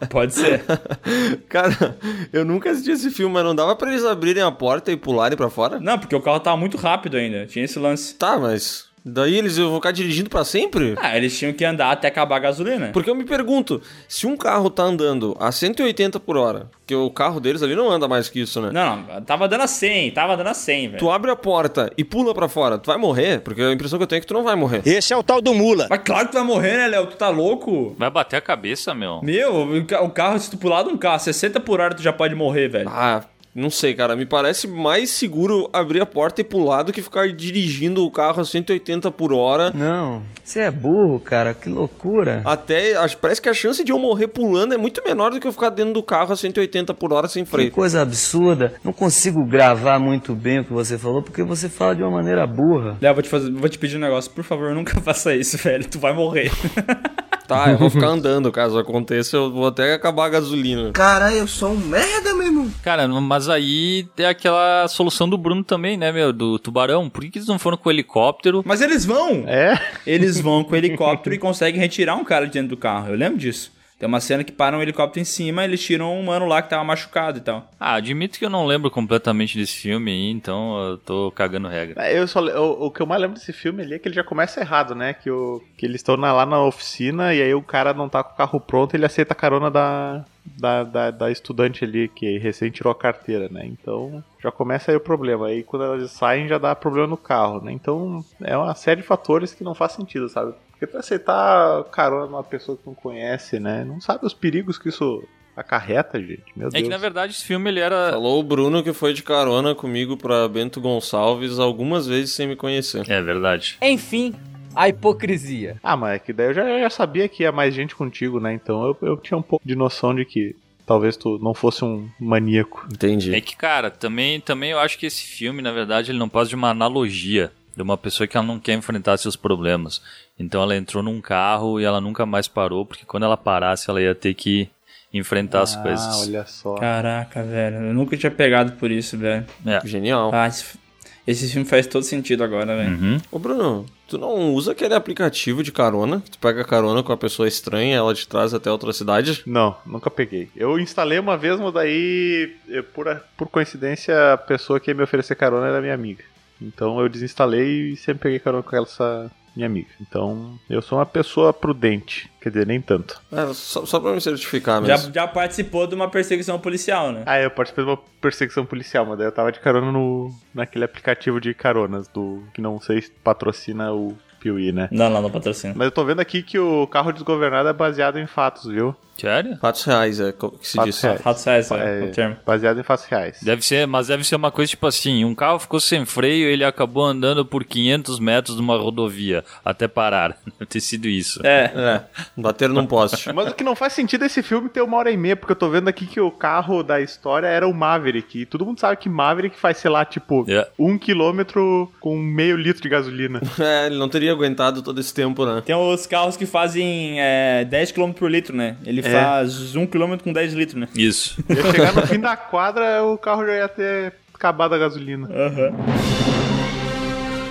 é. 0.02 0.06
Pode 0.06 0.34
ser. 0.34 0.62
Cara, 1.48 1.96
eu 2.32 2.44
nunca 2.44 2.69
assisti 2.70 2.90
esse 2.90 3.10
filme, 3.10 3.34
mas 3.34 3.44
não 3.44 3.54
dava 3.54 3.74
pra 3.76 3.90
eles 3.90 4.04
abrirem 4.04 4.42
a 4.42 4.50
porta 4.50 4.90
e 4.90 4.96
pularem 4.96 5.36
pra 5.36 5.50
fora? 5.50 5.78
Não, 5.78 5.98
porque 5.98 6.14
o 6.14 6.20
carro 6.20 6.40
tava 6.40 6.56
muito 6.56 6.76
rápido 6.76 7.16
ainda. 7.16 7.46
Tinha 7.46 7.64
esse 7.64 7.78
lance. 7.78 8.14
Tá, 8.14 8.38
mas 8.38 8.89
daí 9.04 9.36
eles 9.36 9.56
vão 9.56 9.74
ficar 9.76 9.92
dirigindo 9.92 10.30
pra 10.30 10.44
sempre? 10.44 10.94
Ah, 10.98 11.16
eles 11.16 11.36
tinham 11.38 11.52
que 11.52 11.64
andar 11.64 11.90
até 11.90 12.08
acabar 12.08 12.36
a 12.36 12.40
gasolina. 12.40 12.90
Porque 12.92 13.10
eu 13.10 13.14
me 13.14 13.24
pergunto, 13.24 13.80
se 14.08 14.26
um 14.26 14.36
carro 14.36 14.70
tá 14.70 14.82
andando 14.82 15.36
a 15.38 15.50
180 15.52 16.20
por 16.20 16.36
hora, 16.36 16.70
que 16.86 16.94
o 16.94 17.10
carro 17.10 17.40
deles 17.40 17.62
ali 17.62 17.74
não 17.74 17.90
anda 17.90 18.08
mais 18.08 18.28
que 18.28 18.40
isso, 18.40 18.60
né? 18.60 18.70
Não, 18.72 18.96
não, 18.96 19.22
tava 19.22 19.46
dando 19.46 19.62
a 19.62 19.66
100, 19.66 20.10
tava 20.10 20.36
dando 20.36 20.48
a 20.48 20.54
100, 20.54 20.88
velho. 20.88 20.98
Tu 20.98 21.10
abre 21.10 21.30
a 21.30 21.36
porta 21.36 21.90
e 21.96 22.04
pula 22.04 22.34
pra 22.34 22.48
fora, 22.48 22.78
tu 22.78 22.86
vai 22.86 22.96
morrer? 22.96 23.40
Porque 23.40 23.62
a 23.62 23.72
impressão 23.72 23.98
que 23.98 24.02
eu 24.02 24.06
tenho 24.06 24.18
é 24.18 24.20
que 24.20 24.26
tu 24.26 24.34
não 24.34 24.44
vai 24.44 24.56
morrer. 24.56 24.82
Esse 24.84 25.12
é 25.12 25.16
o 25.16 25.22
tal 25.22 25.40
do 25.40 25.54
mula. 25.54 25.86
Mas 25.88 26.00
claro 26.04 26.26
que 26.26 26.32
tu 26.32 26.38
vai 26.38 26.44
morrer, 26.44 26.76
né, 26.76 26.88
Léo? 26.88 27.06
Tu 27.06 27.16
tá 27.16 27.28
louco? 27.28 27.94
Vai 27.98 28.10
bater 28.10 28.36
a 28.36 28.40
cabeça, 28.40 28.94
meu. 28.94 29.20
Meu, 29.22 29.68
o 30.02 30.10
carro, 30.10 30.38
se 30.38 30.50
tu 30.50 30.56
pular 30.56 30.82
de 30.82 30.90
um 30.90 30.96
carro 30.96 31.18
60 31.18 31.60
por 31.60 31.80
hora, 31.80 31.94
tu 31.94 32.02
já 32.02 32.12
pode 32.12 32.34
morrer, 32.34 32.68
velho. 32.68 32.88
Ah, 32.88 33.24
não 33.54 33.70
sei, 33.70 33.94
cara. 33.94 34.14
Me 34.16 34.24
parece 34.26 34.66
mais 34.68 35.10
seguro 35.10 35.68
abrir 35.72 36.00
a 36.00 36.06
porta 36.06 36.40
e 36.40 36.44
pular 36.44 36.82
do 36.82 36.92
que 36.92 37.02
ficar 37.02 37.28
dirigindo 37.32 38.04
o 38.04 38.10
carro 38.10 38.40
a 38.40 38.44
180 38.44 39.10
por 39.10 39.32
hora. 39.32 39.70
Não, 39.74 40.22
você 40.44 40.60
é 40.60 40.70
burro, 40.70 41.18
cara, 41.20 41.52
que 41.54 41.68
loucura. 41.68 42.42
Até, 42.44 42.96
acho- 42.96 43.16
parece 43.18 43.40
que 43.42 43.48
a 43.48 43.54
chance 43.54 43.82
de 43.84 43.92
eu 43.92 43.98
morrer 43.98 44.28
pulando 44.28 44.74
é 44.74 44.76
muito 44.76 45.02
menor 45.04 45.30
do 45.30 45.40
que 45.40 45.46
eu 45.46 45.52
ficar 45.52 45.70
dentro 45.70 45.94
do 45.94 46.02
carro 46.02 46.32
a 46.32 46.36
180 46.36 46.94
por 46.94 47.12
hora 47.12 47.28
sem 47.28 47.44
Que 47.44 47.50
freio. 47.50 47.70
coisa 47.70 48.02
absurda. 48.02 48.74
Não 48.84 48.92
consigo 48.92 49.44
gravar 49.46 49.98
muito 49.98 50.34
bem 50.34 50.60
o 50.60 50.64
que 50.64 50.72
você 50.72 50.96
falou 50.98 51.22
porque 51.22 51.42
você 51.42 51.68
fala 51.68 51.94
de 51.94 52.02
uma 52.02 52.10
maneira 52.10 52.46
burra. 52.46 52.96
Léo, 53.00 53.14
vou 53.14 53.22
te, 53.22 53.28
fazer, 53.28 53.50
vou 53.52 53.68
te 53.68 53.78
pedir 53.78 53.96
um 53.96 54.00
negócio. 54.00 54.30
Por 54.30 54.44
favor, 54.44 54.74
nunca 54.74 54.98
faça 55.02 55.34
isso, 55.34 55.56
velho. 55.58 55.84
Tu 55.88 55.98
vai 55.98 56.12
morrer. 56.14 56.50
Tá, 57.50 57.68
eu 57.68 57.78
vou 57.78 57.90
ficar 57.90 58.06
andando 58.14 58.52
caso 58.52 58.78
aconteça, 58.78 59.36
eu 59.36 59.50
vou 59.50 59.66
até 59.66 59.92
acabar 59.92 60.26
a 60.26 60.28
gasolina. 60.28 60.92
Cara, 60.92 61.32
eu 61.32 61.48
sou 61.48 61.72
um 61.72 61.76
merda, 61.76 62.32
meu 62.32 62.46
irmão. 62.46 62.70
Cara, 62.80 63.08
mas 63.08 63.48
aí 63.48 64.06
é 64.16 64.26
aquela 64.26 64.86
solução 64.86 65.28
do 65.28 65.36
Bruno 65.36 65.64
também, 65.64 65.96
né, 65.96 66.12
meu? 66.12 66.32
Do 66.32 66.60
tubarão. 66.60 67.10
Por 67.10 67.22
que, 67.22 67.30
que 67.30 67.38
eles 67.38 67.48
não 67.48 67.58
foram 67.58 67.76
com 67.76 67.88
o 67.88 67.92
helicóptero? 67.92 68.62
Mas 68.64 68.80
eles 68.80 69.04
vão. 69.04 69.42
É? 69.48 69.76
Eles 70.06 70.40
vão 70.40 70.62
com 70.62 70.74
o 70.74 70.76
helicóptero 70.76 71.34
e 71.34 71.38
conseguem 71.38 71.80
retirar 71.80 72.14
um 72.14 72.24
cara 72.24 72.46
de 72.46 72.52
dentro 72.52 72.68
do 72.68 72.76
carro. 72.76 73.08
Eu 73.08 73.16
lembro 73.16 73.36
disso. 73.36 73.72
Tem 74.00 74.06
uma 74.06 74.18
cena 74.18 74.42
que 74.42 74.50
param 74.50 74.78
um 74.78 74.82
helicóptero 74.82 75.20
em 75.20 75.26
cima, 75.26 75.62
eles 75.62 75.84
tiram 75.84 76.18
um 76.18 76.24
mano 76.24 76.46
lá 76.46 76.62
que 76.62 76.70
tava 76.70 76.82
machucado 76.82 77.36
e 77.36 77.42
tal. 77.42 77.68
Ah, 77.78 77.96
admito 77.96 78.38
que 78.38 78.44
eu 78.46 78.48
não 78.48 78.64
lembro 78.64 78.90
completamente 78.90 79.58
desse 79.58 79.76
filme 79.76 80.10
aí, 80.10 80.30
então 80.30 80.80
eu 80.80 80.96
tô 80.96 81.30
cagando 81.30 81.68
regra. 81.68 82.02
É, 82.02 82.18
Eu 82.18 82.26
só, 82.26 82.40
o, 82.40 82.86
o 82.86 82.90
que 82.90 83.02
eu 83.02 83.06
mais 83.06 83.20
lembro 83.20 83.36
desse 83.38 83.52
filme 83.52 83.82
ali 83.82 83.92
é 83.96 83.98
que 83.98 84.08
ele 84.08 84.14
já 84.14 84.24
começa 84.24 84.58
errado, 84.58 84.94
né? 84.94 85.12
Que, 85.12 85.30
o, 85.30 85.62
que 85.76 85.84
eles 85.84 85.96
estão 85.96 86.16
lá 86.16 86.46
na 86.46 86.64
oficina 86.64 87.34
e 87.34 87.42
aí 87.42 87.52
o 87.52 87.60
cara 87.60 87.92
não 87.92 88.08
tá 88.08 88.24
com 88.24 88.32
o 88.32 88.36
carro 88.38 88.58
pronto 88.58 88.94
ele 88.94 89.04
aceita 89.04 89.34
a 89.34 89.36
carona 89.36 89.70
da, 89.70 90.24
da, 90.46 90.82
da, 90.82 91.10
da 91.10 91.30
estudante 91.30 91.84
ali 91.84 92.08
que 92.08 92.38
recém 92.38 92.70
tirou 92.70 92.90
a 92.90 92.96
carteira, 92.96 93.50
né? 93.50 93.66
Então 93.66 94.24
já 94.42 94.50
começa 94.50 94.90
aí 94.90 94.96
o 94.96 95.00
problema. 95.00 95.48
Aí 95.48 95.62
quando 95.62 95.84
elas 95.84 96.10
saem 96.10 96.48
já 96.48 96.56
dá 96.56 96.74
problema 96.74 97.06
no 97.06 97.18
carro, 97.18 97.60
né? 97.62 97.70
Então 97.70 98.24
é 98.40 98.56
uma 98.56 98.74
série 98.74 99.02
de 99.02 99.06
fatores 99.06 99.52
que 99.52 99.62
não 99.62 99.74
faz 99.74 99.92
sentido, 99.92 100.26
sabe? 100.26 100.54
Porque 100.80 100.86
tu 100.92 100.96
aceitar 100.96 101.84
carona 101.92 102.24
numa 102.24 102.42
pessoa 102.42 102.74
que 102.78 102.86
não 102.86 102.94
conhece, 102.94 103.60
né? 103.60 103.84
Não 103.84 104.00
sabe 104.00 104.24
os 104.24 104.32
perigos 104.32 104.78
que 104.78 104.88
isso 104.88 105.22
acarreta, 105.54 106.18
gente. 106.18 106.42
Meu 106.56 106.68
É 106.68 106.70
Deus. 106.70 106.84
que 106.84 106.88
na 106.88 106.96
verdade 106.96 107.34
esse 107.34 107.44
filme 107.44 107.68
ele 107.68 107.80
era. 107.80 108.12
Falou 108.12 108.40
o 108.40 108.42
Bruno 108.42 108.82
que 108.82 108.94
foi 108.94 109.12
de 109.12 109.22
carona 109.22 109.74
comigo 109.74 110.16
pra 110.16 110.48
Bento 110.48 110.80
Gonçalves 110.80 111.58
algumas 111.58 112.06
vezes 112.06 112.32
sem 112.34 112.48
me 112.48 112.56
conhecer. 112.56 113.04
É 113.10 113.20
verdade. 113.20 113.76
Enfim, 113.82 114.34
a 114.74 114.88
hipocrisia. 114.88 115.76
Ah, 115.82 115.98
mas 115.98 116.14
é 116.14 116.18
que 116.18 116.32
daí 116.32 116.46
eu 116.46 116.54
já, 116.54 116.78
já 116.80 116.88
sabia 116.88 117.28
que 117.28 117.42
ia 117.42 117.52
mais 117.52 117.74
gente 117.74 117.94
contigo, 117.94 118.40
né? 118.40 118.54
Então 118.54 118.82
eu, 118.86 118.96
eu 119.02 119.16
tinha 119.18 119.36
um 119.36 119.42
pouco 119.42 119.66
de 119.68 119.76
noção 119.76 120.14
de 120.14 120.24
que 120.24 120.56
talvez 120.86 121.14
tu 121.14 121.38
não 121.42 121.52
fosse 121.52 121.84
um 121.84 122.08
maníaco. 122.18 122.88
Entendi. 122.90 123.34
É 123.34 123.40
que, 123.42 123.54
cara, 123.54 123.90
também, 123.90 124.40
também 124.40 124.70
eu 124.70 124.78
acho 124.78 124.98
que 124.98 125.04
esse 125.04 125.22
filme, 125.24 125.60
na 125.60 125.72
verdade, 125.72 126.10
ele 126.10 126.18
não 126.18 126.28
passa 126.28 126.48
de 126.48 126.54
uma 126.54 126.70
analogia 126.70 127.52
de 127.76 127.82
uma 127.82 127.96
pessoa 127.96 128.26
que 128.26 128.36
ela 128.36 128.44
não 128.46 128.58
quer 128.58 128.74
enfrentar 128.74 129.16
seus 129.16 129.36
problemas. 129.36 130.02
Então 130.40 130.62
ela 130.62 130.74
entrou 130.74 131.02
num 131.02 131.20
carro 131.20 131.78
e 131.78 131.84
ela 131.84 132.00
nunca 132.00 132.24
mais 132.24 132.48
parou, 132.48 132.86
porque 132.86 133.04
quando 133.04 133.24
ela 133.24 133.36
parasse, 133.36 133.90
ela 133.90 134.00
ia 134.00 134.14
ter 134.14 134.32
que 134.34 134.68
enfrentar 135.12 135.60
as 135.62 135.76
Ah, 135.76 135.82
coisas. 135.82 136.28
olha 136.28 136.44
só. 136.46 136.74
Caraca, 136.76 137.42
velho. 137.42 137.76
Eu 137.76 137.94
nunca 137.94 138.16
tinha 138.16 138.30
pegado 138.30 138.72
por 138.72 138.90
isso, 138.90 139.18
velho. 139.18 139.44
É. 139.66 139.80
Genial. 139.86 140.30
Ah, 140.32 140.46
esse, 140.48 140.78
esse 141.26 141.48
filme 141.52 141.66
faz 141.68 141.86
todo 141.86 142.02
sentido 142.04 142.42
agora, 142.42 142.74
velho. 142.76 142.90
Uhum. 142.96 143.18
Ô 143.30 143.38
Bruno, 143.38 143.84
tu 144.08 144.16
não 144.16 144.54
usa 144.54 144.72
aquele 144.72 144.94
aplicativo 144.94 145.62
de 145.62 145.70
carona? 145.72 146.20
Que 146.20 146.30
tu 146.30 146.38
pega 146.38 146.64
carona 146.64 147.02
com 147.02 147.12
a 147.12 147.16
pessoa 147.16 147.46
estranha, 147.48 147.96
ela 147.96 148.14
te 148.14 148.26
traz 148.26 148.54
até 148.54 148.70
outra 148.70 148.92
cidade? 148.92 149.42
Não, 149.44 149.76
nunca 149.84 150.10
peguei. 150.10 150.48
Eu 150.56 150.78
instalei 150.78 151.18
uma 151.18 151.36
vez, 151.36 151.58
mas 151.60 151.74
daí, 151.74 152.56
eu, 152.68 152.82
por, 152.84 153.20
por 153.36 153.48
coincidência, 153.48 154.32
a 154.32 154.38
pessoa 154.38 154.80
que 154.80 154.90
ia 154.90 154.94
me 154.94 155.02
oferecer 155.02 155.34
carona 155.34 155.66
era 155.66 155.80
minha 155.82 155.92
amiga. 155.94 156.24
Então 156.62 157.00
eu 157.00 157.08
desinstalei 157.08 157.92
e 157.92 157.96
sempre 157.96 158.22
peguei 158.22 158.38
carona 158.38 158.62
com 158.62 158.76
essa 158.76 159.30
minha 159.54 159.66
amiga. 159.66 159.88
Então 160.00 160.58
eu 160.68 160.80
sou 160.82 160.98
uma 160.98 161.06
pessoa 161.06 161.52
prudente. 161.52 162.30
Quer 162.40 162.50
dizer, 162.50 162.66
nem 162.66 162.80
tanto. 162.80 163.20
É, 163.30 163.52
só, 163.52 163.84
só 163.84 164.00
pra 164.00 164.12
me 164.12 164.20
certificar 164.20 164.82
Já, 164.84 164.96
mesmo. 164.96 165.12
já 165.12 165.26
participou 165.28 165.86
de 165.86 165.94
uma 165.94 166.08
perseguição 166.08 166.58
policial, 166.58 167.12
né? 167.12 167.22
Ah, 167.26 167.38
eu 167.38 167.50
participei 167.50 167.84
de 167.84 167.90
uma 167.90 167.98
perseguição 168.20 168.64
policial, 168.64 169.04
mas 169.04 169.18
daí 169.18 169.26
eu 169.26 169.32
tava 169.32 169.52
de 169.52 169.60
carona 169.60 169.92
no, 169.92 170.30
naquele 170.54 170.84
aplicativo 170.84 171.40
de 171.40 171.52
caronas 171.52 172.08
do 172.08 172.42
que 172.54 172.60
não 172.62 172.80
sei 172.80 173.02
se 173.02 173.10
patrocina 173.10 173.92
o 173.92 174.16
Piuí, 174.40 174.72
né? 174.72 174.88
Não, 174.90 175.08
não, 175.10 175.22
não 175.22 175.30
patrocina. 175.30 175.74
Mas 175.76 175.84
eu 175.86 175.90
tô 175.92 176.04
vendo 176.04 176.20
aqui 176.20 176.42
que 176.42 176.58
o 176.58 176.86
carro 176.86 177.12
desgovernado 177.12 177.68
é 177.68 177.72
baseado 177.72 178.18
em 178.18 178.26
fatos, 178.26 178.66
viu? 178.70 178.94
Sério? 179.18 179.58
Fatos 179.60 179.84
reais, 179.84 180.18
é 180.18 180.32
co- 180.32 180.50
que 180.52 180.66
se 180.66 180.76
Fatos 180.76 180.94
diz. 180.94 181.02
reais. 181.02 181.20
Fatos 181.20 181.44
reais, 181.44 181.70
é, 181.72 182.00
É, 182.00 182.04
o 182.04 182.10
termo. 182.10 182.36
baseado 182.46 182.80
em 182.80 182.82
fatos 182.82 183.04
reais. 183.04 183.38
Deve 183.42 183.60
ser, 183.62 183.86
mas 183.86 184.06
deve 184.06 184.24
ser 184.24 184.34
uma 184.34 184.50
coisa 184.50 184.70
tipo 184.70 184.86
assim, 184.86 185.26
um 185.26 185.34
carro 185.34 185.58
ficou 185.58 185.78
sem 185.78 186.06
freio, 186.06 186.48
ele 186.48 186.64
acabou 186.64 187.04
andando 187.04 187.44
por 187.44 187.62
500 187.62 188.18
metros 188.18 188.56
numa 188.56 188.78
rodovia 188.78 189.44
até 189.62 189.86
parar. 189.86 190.38
Deve 190.58 190.64
ter 190.64 190.80
sido 190.80 191.06
isso. 191.06 191.38
É. 191.44 191.64
É, 191.74 192.00
bateram 192.34 192.72
num 192.72 192.86
poste. 192.86 193.28
Mas 193.34 193.50
o 193.50 193.54
que 193.54 193.62
não 193.62 193.76
faz 193.76 193.92
sentido 193.92 194.22
é 194.22 194.26
esse 194.26 194.42
filme 194.42 194.70
ter 194.70 194.80
uma 194.80 194.96
hora 194.96 195.10
e 195.10 195.18
meia, 195.18 195.36
porque 195.36 195.52
eu 195.52 195.56
tô 195.56 195.68
vendo 195.68 195.88
aqui 195.88 196.06
que 196.06 196.18
o 196.20 196.30
carro 196.30 196.82
da 196.82 196.98
história 196.98 197.46
era 197.46 197.68
o 197.68 197.74
Maverick. 197.74 198.40
E 198.40 198.46
todo 198.46 198.64
mundo 198.64 198.80
sabe 198.80 198.96
que 198.96 199.08
Maverick 199.10 199.58
faz, 199.58 199.76
sei 199.76 199.90
lá, 199.90 200.02
tipo, 200.02 200.46
É. 200.48 200.66
um 200.78 200.96
quilômetro 200.96 201.92
com 202.00 202.16
meio 202.16 202.56
litro 202.56 202.80
de 202.82 202.88
gasolina. 202.88 203.40
É, 203.60 203.86
ele 203.88 203.98
não 203.98 204.08
teria 204.08 204.29
aguentado 204.30 204.82
todo 204.82 205.00
esse 205.00 205.12
tempo, 205.12 205.44
né? 205.46 205.62
Tem 205.64 205.74
os 205.74 206.06
carros 206.06 206.36
que 206.36 206.46
fazem 206.46 207.16
é, 207.20 207.64
10 207.64 207.92
km 207.92 208.12
por 208.12 208.30
litro, 208.30 208.56
né? 208.56 208.76
Ele 208.84 209.00
É. 209.00 209.02
faz 209.04 209.74
1 209.76 209.86
km 209.86 210.16
com 210.22 210.32
10 210.32 210.54
litros, 210.54 210.80
né? 210.80 210.88
Isso. 210.94 211.42
Ia 211.48 211.70
chegar 211.70 211.92
no 211.94 212.06
fim 212.06 212.18
da 212.20 212.36
quadra, 212.36 213.02
o 213.04 213.16
carro 213.18 213.44
já 213.46 213.54
ia 213.54 213.68
ter 213.68 214.12
acabado 214.34 214.74
a 214.74 214.78
gasolina. 214.78 215.28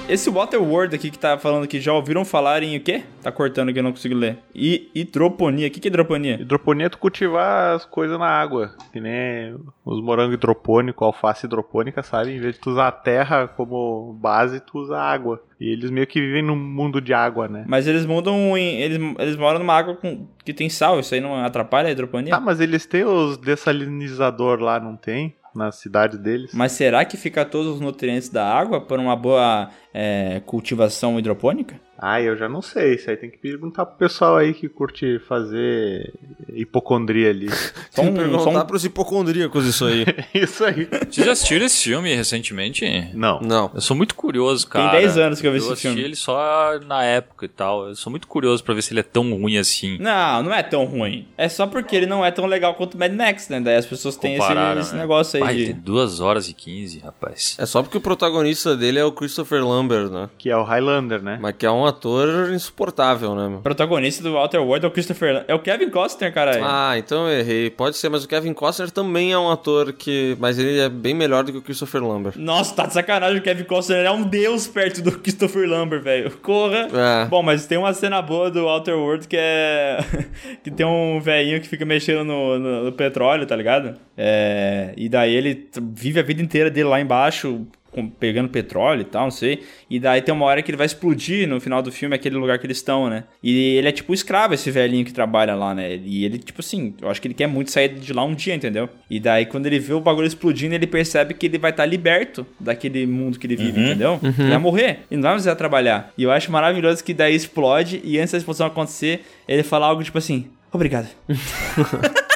Esse 0.10 0.28
Waterworld 0.28 0.95
aqui 0.95 1.12
que 1.12 1.20
tá 1.20 1.38
falando 1.38 1.66
aqui, 1.66 1.80
já 1.80 1.93
ouviram 1.93 2.26
falar 2.26 2.64
em 2.64 2.76
o 2.76 2.82
quê? 2.82 3.03
Tá 3.22 3.32
cortando 3.32 3.72
que 3.72 3.78
eu 3.78 3.84
não 3.84 3.91
consigo 3.91 4.16
ler. 4.16 4.39
E 4.55 4.89
hidroponia. 4.95 5.68
O 5.68 5.72
que, 5.72 5.80
que 5.80 5.88
é 5.88 5.89
hidroponia? 5.89 6.41
Hidroponia 6.41 6.88
é 6.88 6.89
tu 6.89 6.97
cultivar 6.97 7.76
as 7.76 7.86
coisas 7.86 8.18
na 8.18 8.26
água. 8.26 8.74
Que 8.91 8.99
nem 8.99 9.55
os 9.86 10.01
morangos 10.01 10.34
hidropônicos, 10.34 11.05
alface 11.05 11.45
hidropônica, 11.45 12.01
sabe? 12.01 12.32
Em 12.32 12.39
vez 12.39 12.55
de 12.55 12.60
tu 12.60 12.72
usar 12.72 12.88
a 12.88 12.91
terra 12.91 13.47
como 13.47 14.18
base, 14.20 14.60
tu 14.60 14.80
usa 14.80 14.97
água. 14.97 15.43
E 15.60 15.72
eles 15.72 15.91
meio 15.91 16.07
que 16.07 16.20
vivem 16.20 16.41
num 16.41 16.55
mundo 16.55 16.99
de 16.99 17.14
água, 17.14 17.47
né? 17.47 17.66
Mas 17.68 17.86
eles 17.86 18.07
mudam 18.07 18.57
em. 18.57 18.82
Eles, 18.82 18.99
eles 19.20 19.36
moram 19.36 19.60
numa 19.60 19.76
água 19.76 19.95
com, 19.95 20.26
que 20.43 20.53
tem 20.55 20.70
sal. 20.70 20.99
Isso 20.99 21.14
aí 21.14 21.22
não 21.22 21.36
atrapalha 21.36 21.89
a 21.89 21.91
hidroponia? 21.91 22.32
Tá, 22.32 22.39
mas 22.39 22.60
eles 22.60 22.88
têm 22.88 23.03
os 23.03 23.38
dessalinizador 23.38 24.60
lá, 24.60 24.80
não 24.80 24.95
tem? 24.95 25.36
Na 25.53 25.72
cidade 25.72 26.18
deles. 26.18 26.51
Mas 26.53 26.74
será 26.74 27.03
que 27.03 27.18
fica 27.18 27.43
todos 27.43 27.74
os 27.74 27.82
nutrientes 27.82 28.30
da 28.30 28.47
água 28.47 28.82
por 28.82 28.99
uma 28.99 29.16
boa 29.16 29.70
é, 29.94 30.42
cultivação 30.46 31.18
hidropônica? 31.20 31.80
Ah, 32.02 32.22
eu 32.22 32.38
já 32.38 32.48
não 32.48 32.62
sei. 32.62 32.96
Isso 32.96 33.10
aí 33.10 33.18
tem 33.18 33.30
que 33.30 33.38
perguntar 33.38 33.86
pro 33.86 33.98
pessoal 33.98 34.38
aí 34.38 34.54
que 34.54 34.70
curte 34.70 35.20
fazer 35.28 36.14
hipocondria 36.54 37.30
ali. 37.30 37.50
Só 37.92 38.02
Tem 38.04 38.10
um, 38.10 38.14
que 38.14 38.20
só 38.22 38.28
perguntar 38.30 38.64
um- 38.64 38.66
pros 38.68 38.86
hipocondríacos 38.86 39.66
isso 39.66 39.84
aí. 39.86 40.06
isso 40.34 40.64
aí. 40.64 40.88
Vocês 41.10 41.26
já 41.26 41.32
assistiram 41.34 41.66
esse 41.66 41.84
filme 41.84 42.16
recentemente? 42.16 42.86
Não. 43.14 43.42
Não. 43.42 43.70
Eu 43.74 43.82
sou 43.82 43.98
muito 43.98 44.16
curioso, 44.16 44.66
Tem 44.70 44.82
cara. 44.82 44.98
10 45.00 45.18
anos 45.18 45.42
que 45.42 45.48
eu 45.48 45.52
vi 45.52 45.58
esse 45.58 45.68
assisti 45.68 45.88
filme. 45.90 46.02
ele 46.02 46.16
só 46.16 46.80
na 46.88 47.04
época 47.04 47.46
e 47.46 47.50
tal. 47.50 47.90
Eu 47.90 47.96
sou 47.96 48.10
muito 48.12 48.28
curioso 48.28 48.64
pra 48.64 48.74
ver 48.74 48.82
se 48.82 48.94
ele 48.94 49.02
é 49.02 49.04
tão 49.04 49.34
ruim 49.34 49.58
assim. 49.58 49.98
Não, 50.00 50.44
não 50.44 50.54
é 50.54 50.64
tão 50.64 50.86
ruim. 50.86 51.28
É 51.38 51.50
só 51.50 51.68
porque 51.68 51.96
ele 51.98 52.06
não 52.06 52.24
é 52.24 52.32
tão 52.32 52.46
legal 52.46 52.76
quanto 52.76 52.94
o 52.94 52.98
Mad 52.98 53.12
Max, 53.12 53.50
né? 53.50 53.60
Daí 53.60 53.76
as 53.76 53.86
pessoas 53.86 54.16
têm 54.16 54.36
esse, 54.38 54.54
esse 54.80 54.94
né? 54.94 55.02
negócio 55.02 55.36
aí 55.38 55.44
Vai, 55.44 55.56
de... 55.56 55.66
tem 55.66 55.76
2 55.76 56.22
horas 56.22 56.48
e 56.48 56.54
15, 56.54 57.00
rapaz. 57.00 57.58
É 57.60 57.66
só 57.66 57.84
porque 57.84 57.98
o 57.98 58.02
protagonista 58.02 58.78
dele 58.78 59.00
é 59.00 59.04
o 59.04 59.12
Christopher 59.12 59.66
Lambert, 59.66 59.79
né? 59.88 60.30
Que 60.38 60.50
é 60.50 60.56
o 60.58 60.64
Highlander, 60.64 61.22
né? 61.22 61.38
Mas 61.42 61.56
que 61.58 61.66
é 61.66 61.72
um 61.72 61.86
ator 61.86 62.52
insuportável, 62.52 63.36
né, 63.36 63.48
meu? 63.48 63.60
O 63.60 63.62
protagonista 63.62 64.22
do 64.24 64.34
Walter 64.34 64.60
World 64.60 64.86
é 64.86 64.88
o 64.88 64.92
Christopher... 64.92 65.46
É 65.48 65.54
o 65.54 65.60
Kevin 65.60 65.90
Costner, 65.90 66.34
cara. 66.34 66.60
Ah, 66.62 66.98
então 66.98 67.28
eu 67.28 67.40
errei. 67.40 67.70
Pode 67.70 67.98
ser, 67.98 68.10
mas 68.10 68.24
o 68.24 68.28
Kevin 68.28 68.54
Costner 68.54 68.92
também 68.92 69.32
é 69.32 69.38
um 69.38 69.50
ator 69.52 69.94
que. 69.94 70.36
Mas 70.40 70.58
ele 70.60 70.80
é 70.80 70.90
bem 70.90 71.14
melhor 71.14 71.44
do 71.44 71.52
que 71.52 71.58
o 71.58 71.62
Christopher 71.62 72.04
Lambert. 72.04 72.34
Nossa, 72.38 72.76
tá 72.76 72.86
de 72.86 72.94
sacanagem. 72.94 73.38
O 73.40 73.42
Kevin 73.42 73.64
Costner 73.64 74.06
é 74.06 74.12
um 74.12 74.24
deus 74.24 74.68
perto 74.68 75.02
do 75.02 75.12
Christopher 75.20 75.68
Lambert, 75.68 76.02
velho. 76.02 76.32
Corra. 76.42 76.88
É. 76.94 77.26
Bom, 77.26 77.42
mas 77.44 77.66
tem 77.66 77.78
uma 77.78 77.94
cena 77.94 78.22
boa 78.22 78.50
do 78.50 78.68
Outer 78.68 78.96
World 78.98 79.28
que 79.28 79.38
é. 79.38 80.00
que 80.64 80.72
tem 80.72 80.86
um 80.86 81.20
velhinho 81.20 81.62
que 81.62 81.68
fica 81.68 81.86
mexendo 81.86 82.24
no, 82.24 82.60
no- 82.60 82.84
no 82.86 82.92
petróleo, 82.92 83.46
tá 83.46 83.56
ligado? 83.56 83.96
É. 84.18 84.94
E 84.98 85.08
daí 85.10 85.34
ele 85.36 85.68
vive 85.94 86.20
a 86.20 86.24
vida 86.24 86.42
inteira 86.42 86.70
dele 86.70 86.90
lá 86.90 87.00
embaixo. 87.00 87.66
Com- 87.92 88.10
Pegando 88.10 88.50
petróleo 88.50 89.02
e 89.02 89.06
tal, 89.06 89.24
não 89.24 89.32
sei. 89.32 89.64
E 89.90 90.00
daí 90.00 90.22
tem 90.22 90.34
uma 90.34 90.46
hora 90.46 90.62
que 90.62 90.70
ele 90.70 90.78
vai 90.78 90.86
explodir 90.86 91.48
no 91.48 91.60
final 91.60 91.82
do 91.82 91.92
filme, 91.92 92.16
aquele 92.16 92.36
lugar 92.36 92.60
que 92.60 92.66
eles 92.66 92.78
estão, 92.78 93.10
né? 93.10 93.24
E 93.42 93.76
ele 93.76 93.88
é 93.88 93.92
tipo 93.92 94.14
escravo, 94.14 94.54
esse 94.54 94.70
velhinho 94.72 95.06
que 95.06 95.14
trabalha 95.14 95.56
lá, 95.56 95.74
né? 95.74 95.96
E 96.04 96.26
ele, 96.26 96.38
tipo 96.38 96.62
assim, 96.62 96.94
eu 97.02 97.10
acho 97.10 97.22
que 97.22 97.28
ele 97.28 97.34
quer 97.34 97.48
muito 97.48 97.72
sair 97.72 97.90
de 97.90 98.14
lá 98.14 98.24
um 98.24 98.34
dia, 98.34 98.54
entendeu? 98.56 98.90
E 99.10 99.20
daí 99.20 99.46
quando 99.46 99.66
ele 99.66 99.80
vê 99.80 99.94
o 99.94 100.00
bagulho 100.00 100.28
explodindo, 100.28 100.76
ele 100.76 100.88
percebe 100.88 101.34
que 101.34 101.46
ele 101.46 101.58
vai 101.58 101.72
estar 101.72 101.86
liberto 101.86 102.46
daquele 102.60 103.06
mundo 103.06 103.38
que 103.40 103.48
ele 103.48 103.56
vive, 103.56 103.80
entendeu? 103.82 104.20
Ele 104.24 104.50
vai 104.50 104.58
morrer. 104.58 105.00
Ele 105.10 105.20
não 105.22 105.24
vai 105.24 105.34
precisar 105.34 105.56
trabalhar. 105.56 106.12
E 106.18 106.24
eu 106.24 106.32
acho 106.32 106.52
maravilhoso 106.52 107.04
que 107.04 107.14
daí 107.14 107.36
explode 107.36 108.02
e 108.04 108.20
antes 108.20 108.32
da 108.32 108.38
explosão 108.38 108.68
acontecer, 108.68 109.22
ele 109.48 109.64
fala 109.64 109.86
algo 109.88 110.04
tipo 110.04 110.18
assim: 110.18 110.48
Obrigado. 110.72 111.08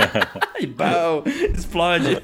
e 0.60 0.66
pau, 0.66 1.24
explode. 1.26 2.22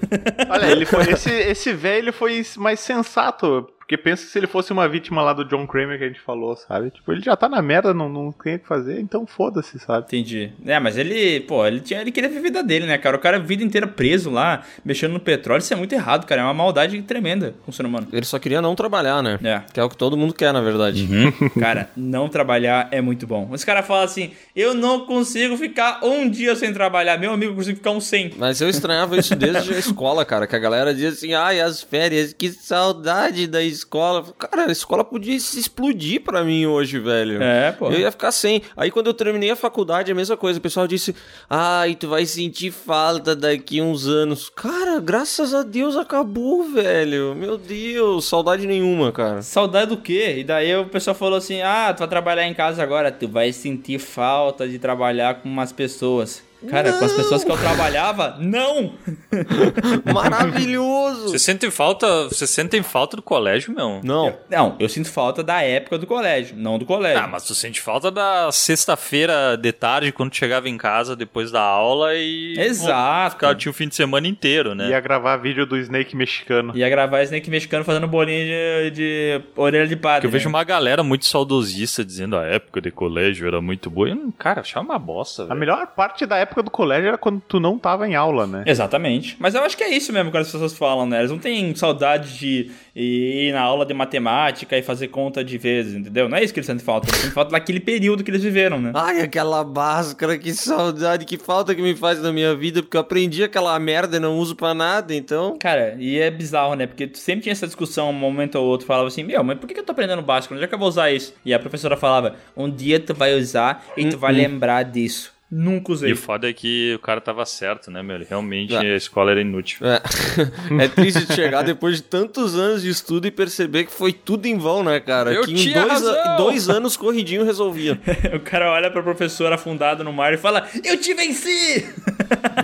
Olha, 0.48 0.66
ele 0.66 0.86
foi. 0.86 1.10
Esse, 1.10 1.30
esse 1.30 1.72
velho 1.72 2.12
foi 2.12 2.44
mais 2.56 2.80
sensato. 2.80 3.68
Porque 3.88 3.96
pensa 3.96 4.26
se 4.26 4.38
ele 4.38 4.46
fosse 4.46 4.70
uma 4.70 4.86
vítima 4.86 5.22
lá 5.22 5.32
do 5.32 5.46
John 5.46 5.66
Kramer 5.66 5.96
que 5.96 6.04
a 6.04 6.08
gente 6.08 6.20
falou, 6.20 6.54
sabe? 6.54 6.90
Tipo, 6.90 7.10
ele 7.10 7.22
já 7.22 7.34
tá 7.34 7.48
na 7.48 7.62
merda, 7.62 7.94
não, 7.94 8.06
não 8.06 8.30
tem 8.30 8.56
o 8.56 8.58
que 8.58 8.68
fazer, 8.68 9.00
então 9.00 9.26
foda-se, 9.26 9.78
sabe? 9.78 10.04
Entendi. 10.08 10.52
É, 10.66 10.78
mas 10.78 10.98
ele, 10.98 11.40
pô, 11.40 11.66
ele, 11.66 11.80
tinha, 11.80 12.02
ele 12.02 12.12
queria 12.12 12.28
viver 12.28 12.40
a 12.40 12.42
vida 12.42 12.62
dele, 12.62 12.84
né, 12.84 12.98
cara? 12.98 13.16
O 13.16 13.18
cara 13.18 13.38
a 13.38 13.40
vida 13.40 13.64
inteira 13.64 13.86
preso 13.86 14.28
lá, 14.28 14.62
mexendo 14.84 15.12
no 15.12 15.20
petróleo, 15.20 15.60
isso 15.60 15.72
é 15.72 15.76
muito 15.76 15.94
errado, 15.94 16.26
cara. 16.26 16.42
É 16.42 16.44
uma 16.44 16.52
maldade 16.52 17.00
tremenda 17.00 17.54
com 17.64 17.70
o 17.70 17.74
ser 17.74 17.86
humano. 17.86 18.08
Ele 18.12 18.26
só 18.26 18.38
queria 18.38 18.60
não 18.60 18.74
trabalhar, 18.74 19.22
né? 19.22 19.38
É. 19.42 19.62
Que 19.72 19.80
é 19.80 19.82
o 19.82 19.88
que 19.88 19.96
todo 19.96 20.18
mundo 20.18 20.34
quer, 20.34 20.52
na 20.52 20.60
verdade. 20.60 21.08
Cara, 21.58 21.88
não 21.96 22.28
trabalhar 22.28 22.88
é 22.90 23.00
muito 23.00 23.26
bom. 23.26 23.48
Os 23.50 23.64
caras 23.64 23.86
falam 23.86 24.04
assim: 24.04 24.32
eu 24.54 24.74
não 24.74 25.06
consigo 25.06 25.56
ficar 25.56 26.04
um 26.04 26.28
dia 26.28 26.54
sem 26.54 26.74
trabalhar. 26.74 27.16
Meu 27.16 27.32
amigo, 27.32 27.52
eu 27.52 27.56
consigo 27.56 27.78
ficar 27.78 27.92
um 27.92 28.02
sem. 28.02 28.32
Mas 28.36 28.60
eu 28.60 28.68
estranhava 28.68 29.16
isso 29.16 29.34
desde 29.34 29.72
a 29.72 29.78
escola, 29.78 30.26
cara. 30.26 30.46
Que 30.46 30.54
a 30.54 30.58
galera 30.58 30.92
dizia 30.92 31.08
assim, 31.08 31.32
ai, 31.32 31.58
as 31.58 31.80
férias, 31.80 32.34
que 32.34 32.50
saudade 32.50 33.46
da 33.46 33.62
escola. 33.62 33.77
Cara, 33.84 34.66
a 34.66 34.72
escola 34.72 35.04
podia 35.04 35.38
se 35.40 35.58
explodir 35.58 36.22
pra 36.22 36.44
mim 36.44 36.66
hoje, 36.66 36.98
velho. 36.98 37.42
É, 37.42 37.72
pô. 37.72 37.90
Eu 37.90 38.00
ia 38.00 38.10
ficar 38.10 38.32
sem. 38.32 38.62
Aí 38.76 38.90
quando 38.90 39.06
eu 39.08 39.14
terminei 39.14 39.50
a 39.50 39.56
faculdade, 39.56 40.10
a 40.10 40.14
mesma 40.14 40.36
coisa. 40.36 40.58
O 40.58 40.62
pessoal 40.62 40.86
disse, 40.86 41.14
ai, 41.48 41.94
tu 41.94 42.08
vai 42.08 42.26
sentir 42.26 42.70
falta 42.70 43.34
daqui 43.34 43.80
uns 43.80 44.06
anos. 44.06 44.48
Cara, 44.48 45.00
graças 45.00 45.54
a 45.54 45.62
Deus 45.62 45.96
acabou, 45.96 46.64
velho. 46.64 47.34
Meu 47.34 47.56
Deus, 47.56 48.26
saudade 48.26 48.66
nenhuma, 48.66 49.12
cara. 49.12 49.42
Saudade 49.42 49.90
do 49.90 49.96
quê? 49.96 50.36
E 50.38 50.44
daí 50.44 50.74
o 50.76 50.86
pessoal 50.86 51.14
falou 51.14 51.38
assim: 51.38 51.62
ah, 51.62 51.92
tu 51.94 52.00
vai 52.00 52.08
trabalhar 52.08 52.46
em 52.46 52.54
casa 52.54 52.82
agora, 52.82 53.10
tu 53.12 53.28
vai 53.28 53.52
sentir 53.52 53.98
falta 53.98 54.68
de 54.68 54.78
trabalhar 54.78 55.42
com 55.42 55.48
umas 55.48 55.72
pessoas. 55.72 56.47
Cara, 56.68 56.92
com 56.92 57.04
as 57.04 57.12
pessoas 57.12 57.44
que 57.44 57.50
eu 57.50 57.56
trabalhava, 57.56 58.36
não! 58.40 58.94
Maravilhoso! 60.12 61.28
Você 61.28 61.38
sente 61.38 61.70
falta, 61.70 62.24
você 62.24 62.46
sentem 62.46 62.82
falta 62.82 63.16
do 63.16 63.22
colégio, 63.22 63.72
meu? 63.72 64.00
Não. 64.02 64.36
Não, 64.50 64.76
eu 64.80 64.88
sinto 64.88 65.10
falta 65.10 65.42
da 65.42 65.62
época 65.62 65.98
do 65.98 66.06
colégio, 66.06 66.56
não 66.56 66.78
do 66.78 66.84
colégio. 66.84 67.22
Ah, 67.22 67.28
mas 67.28 67.44
tu 67.44 67.54
sente 67.54 67.80
falta 67.80 68.10
da 68.10 68.50
sexta-feira 68.50 69.56
de 69.56 69.70
tarde, 69.72 70.10
quando 70.10 70.34
chegava 70.34 70.68
em 70.68 70.76
casa 70.76 71.14
depois 71.14 71.50
da 71.52 71.62
aula 71.62 72.14
e... 72.14 72.54
Exato. 72.58 73.36
Ficava 73.36 73.54
tinha 73.54 73.70
o 73.70 73.74
fim 73.74 73.86
de 73.88 73.94
semana 73.94 74.26
inteiro, 74.26 74.74
né? 74.74 74.88
Ia 74.88 75.00
gravar 75.00 75.36
vídeo 75.36 75.64
do 75.64 75.76
Snake 75.76 76.16
mexicano. 76.16 76.76
Ia 76.76 76.88
gravar 76.88 77.22
Snake 77.22 77.48
mexicano 77.50 77.84
fazendo 77.84 78.08
bolinha 78.08 78.44
de, 78.90 78.90
de 78.90 79.40
orelha 79.56 79.86
de 79.86 79.96
padre. 79.96 80.22
Porque 80.22 80.26
eu 80.26 80.30
né? 80.32 80.38
vejo 80.38 80.48
uma 80.48 80.64
galera 80.64 81.02
muito 81.04 81.24
saudosista 81.26 82.04
dizendo 82.04 82.36
a 82.36 82.44
época 82.44 82.80
de 82.80 82.90
colégio 82.90 83.46
era 83.46 83.60
muito 83.60 83.88
boa. 83.90 84.08
Eu, 84.08 84.16
não- 84.16 84.30
cara, 84.32 84.60
achava 84.60 84.84
uma 84.84 84.98
bosta, 84.98 85.42
A 85.44 85.46
velho. 85.46 85.60
melhor 85.60 85.86
parte 85.88 86.26
da 86.26 86.36
época 86.36 86.47
do 86.56 86.70
colégio 86.70 87.08
era 87.08 87.18
quando 87.18 87.40
tu 87.46 87.60
não 87.60 87.78
tava 87.78 88.08
em 88.08 88.14
aula, 88.14 88.46
né? 88.46 88.64
Exatamente. 88.66 89.36
Mas 89.38 89.54
eu 89.54 89.62
acho 89.62 89.76
que 89.76 89.84
é 89.84 89.90
isso 89.90 90.12
mesmo 90.12 90.30
que 90.30 90.36
as 90.36 90.50
pessoas 90.50 90.76
falam, 90.76 91.06
né? 91.06 91.18
Eles 91.18 91.30
não 91.30 91.38
têm 91.38 91.74
saudade 91.74 92.38
de 92.38 92.70
ir 92.94 93.52
na 93.52 93.60
aula 93.60 93.86
de 93.86 93.94
matemática 93.94 94.76
e 94.76 94.82
fazer 94.82 95.08
conta 95.08 95.44
de 95.44 95.56
vezes, 95.58 95.94
entendeu? 95.94 96.28
Não 96.28 96.36
é 96.36 96.42
isso 96.42 96.52
que 96.52 96.60
eles 96.60 96.66
sentem 96.66 96.84
falta. 96.84 97.08
Eles 97.08 97.16
sentem 97.16 97.34
falta 97.34 97.52
daquele 97.52 97.80
período 97.80 98.24
que 98.24 98.30
eles 98.30 98.42
viveram, 98.42 98.80
né? 98.80 98.92
Ai, 98.94 99.20
aquela 99.20 99.64
máscara, 99.64 100.36
que 100.38 100.52
saudade, 100.52 101.24
que 101.24 101.36
falta 101.36 101.74
que 101.74 101.82
me 101.82 101.94
faz 101.94 102.20
na 102.20 102.32
minha 102.32 102.54
vida, 102.54 102.82
porque 102.82 102.96
eu 102.96 103.00
aprendi 103.00 103.42
aquela 103.42 103.78
merda 103.78 104.16
e 104.16 104.20
não 104.20 104.38
uso 104.38 104.56
pra 104.56 104.74
nada, 104.74 105.14
então. 105.14 105.56
Cara, 105.58 105.96
e 105.98 106.18
é 106.18 106.30
bizarro, 106.30 106.74
né? 106.74 106.86
Porque 106.86 107.06
tu 107.06 107.18
sempre 107.18 107.42
tinha 107.42 107.52
essa 107.52 107.66
discussão, 107.66 108.10
um 108.10 108.12
momento 108.12 108.56
ou 108.56 108.66
outro, 108.66 108.86
falava 108.86 109.08
assim, 109.08 109.22
meu, 109.22 109.42
mas 109.44 109.58
por 109.58 109.66
que 109.66 109.74
que 109.74 109.80
eu 109.80 109.84
tô 109.84 109.92
aprendendo 109.92 110.22
básico? 110.22 110.54
Onde 110.54 110.64
é 110.64 110.66
que 110.66 110.74
eu 110.74 110.78
vou 110.78 110.88
usar 110.88 111.10
isso? 111.10 111.34
E 111.44 111.54
a 111.54 111.58
professora 111.58 111.96
falava, 111.96 112.36
um 112.56 112.70
dia 112.70 112.98
tu 112.98 113.14
vai 113.14 113.34
usar 113.34 113.84
e 113.96 114.06
tu 114.06 114.18
vai 114.18 114.32
lembrar 114.32 114.82
disso. 114.82 115.37
Nunca 115.50 115.90
E 115.90 115.94
usei. 115.94 116.12
o 116.12 116.16
foda 116.16 116.48
é 116.48 116.52
que 116.52 116.94
o 116.94 116.98
cara 116.98 117.22
tava 117.22 117.44
certo, 117.46 117.90
né, 117.90 118.02
meu? 118.02 118.16
Ele 118.16 118.26
realmente 118.28 118.76
Ah. 118.76 118.80
a 118.80 118.96
escola 118.96 119.30
era 119.30 119.40
inútil. 119.40 119.78
É, 119.86 120.02
é 120.84 120.88
triste 120.88 121.32
chegar 121.34 121.62
depois 121.62 121.96
de 121.96 122.02
tantos 122.02 122.54
anos 122.54 122.82
de 122.82 122.90
estudo 122.90 123.26
e 123.26 123.30
perceber 123.30 123.84
que 123.84 123.90
foi 123.92 124.12
tudo 124.12 124.44
em 124.44 124.58
vão, 124.58 124.82
né, 124.84 125.00
cara? 125.00 125.32
Eu 125.32 125.44
que 125.44 125.52
em 125.52 125.54
tinha 125.54 125.80
dois, 125.86 125.90
a- 126.06 126.12
razão! 126.14 126.36
dois 126.36 126.68
anos 126.68 126.96
corridinho 126.98 127.44
resolvia. 127.44 127.98
o 128.34 128.40
cara 128.40 128.70
olha 128.70 128.90
pra 128.90 129.02
professora 129.02 129.54
afundada 129.54 130.04
no 130.04 130.12
mar 130.12 130.34
e 130.34 130.36
fala, 130.36 130.68
eu 130.84 130.98
te 131.00 131.14
venci! 131.14 131.86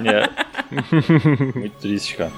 É. 0.04 0.28
muito 1.58 1.76
triste, 1.78 2.16
cara. 2.16 2.32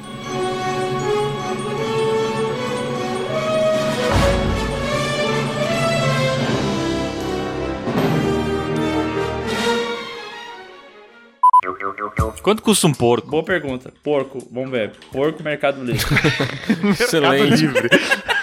Quanto 12.43 12.63
custa 12.63 12.87
um 12.87 12.93
porco? 12.93 13.29
Boa 13.29 13.43
pergunta. 13.43 13.93
Porco, 14.03 14.39
vamos 14.51 14.71
ver. 14.71 14.93
Porco 15.13 15.43
Mercado 15.43 15.85
Livre. 15.85 16.05
Excelente. 16.91 17.67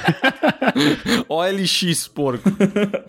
OLX, 1.30 2.08
porco. 2.08 2.50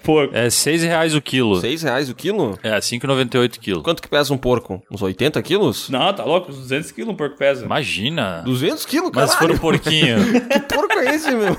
porco. 0.03 0.37
É 0.37 0.51
6 0.51 0.83
reais 0.83 1.14
o 1.14 1.20
quilo. 1.20 1.61
6 1.61 1.83
reais 1.83 2.11
o 2.11 2.14
quilo? 2.14 2.59
É, 2.62 2.79
5,98 2.79 3.59
quilo. 3.59 3.83
Quanto 3.83 4.03
que 4.03 4.09
pesa 4.09 4.33
um 4.33 4.39
porco? 4.39 4.83
Uns 4.91 5.03
80 5.03 5.41
quilos? 5.43 5.89
Não, 5.89 6.12
tá 6.12 6.25
louco? 6.25 6.51
Uns 6.51 6.59
200 6.59 6.93
quilos 6.93 7.12
um 7.12 7.16
porco 7.16 7.37
pesa. 7.37 7.64
Imagina. 7.64 8.43
200 8.45 8.85
quilos, 8.87 9.11
Mas 9.14 9.31
se 9.31 9.39
for 9.39 9.51
um 9.51 9.59
porquinho. 9.59 10.18
Que 10.55 10.61
porco 10.61 10.99
é 10.99 11.14
esse, 11.14 11.31
meu? 11.31 11.57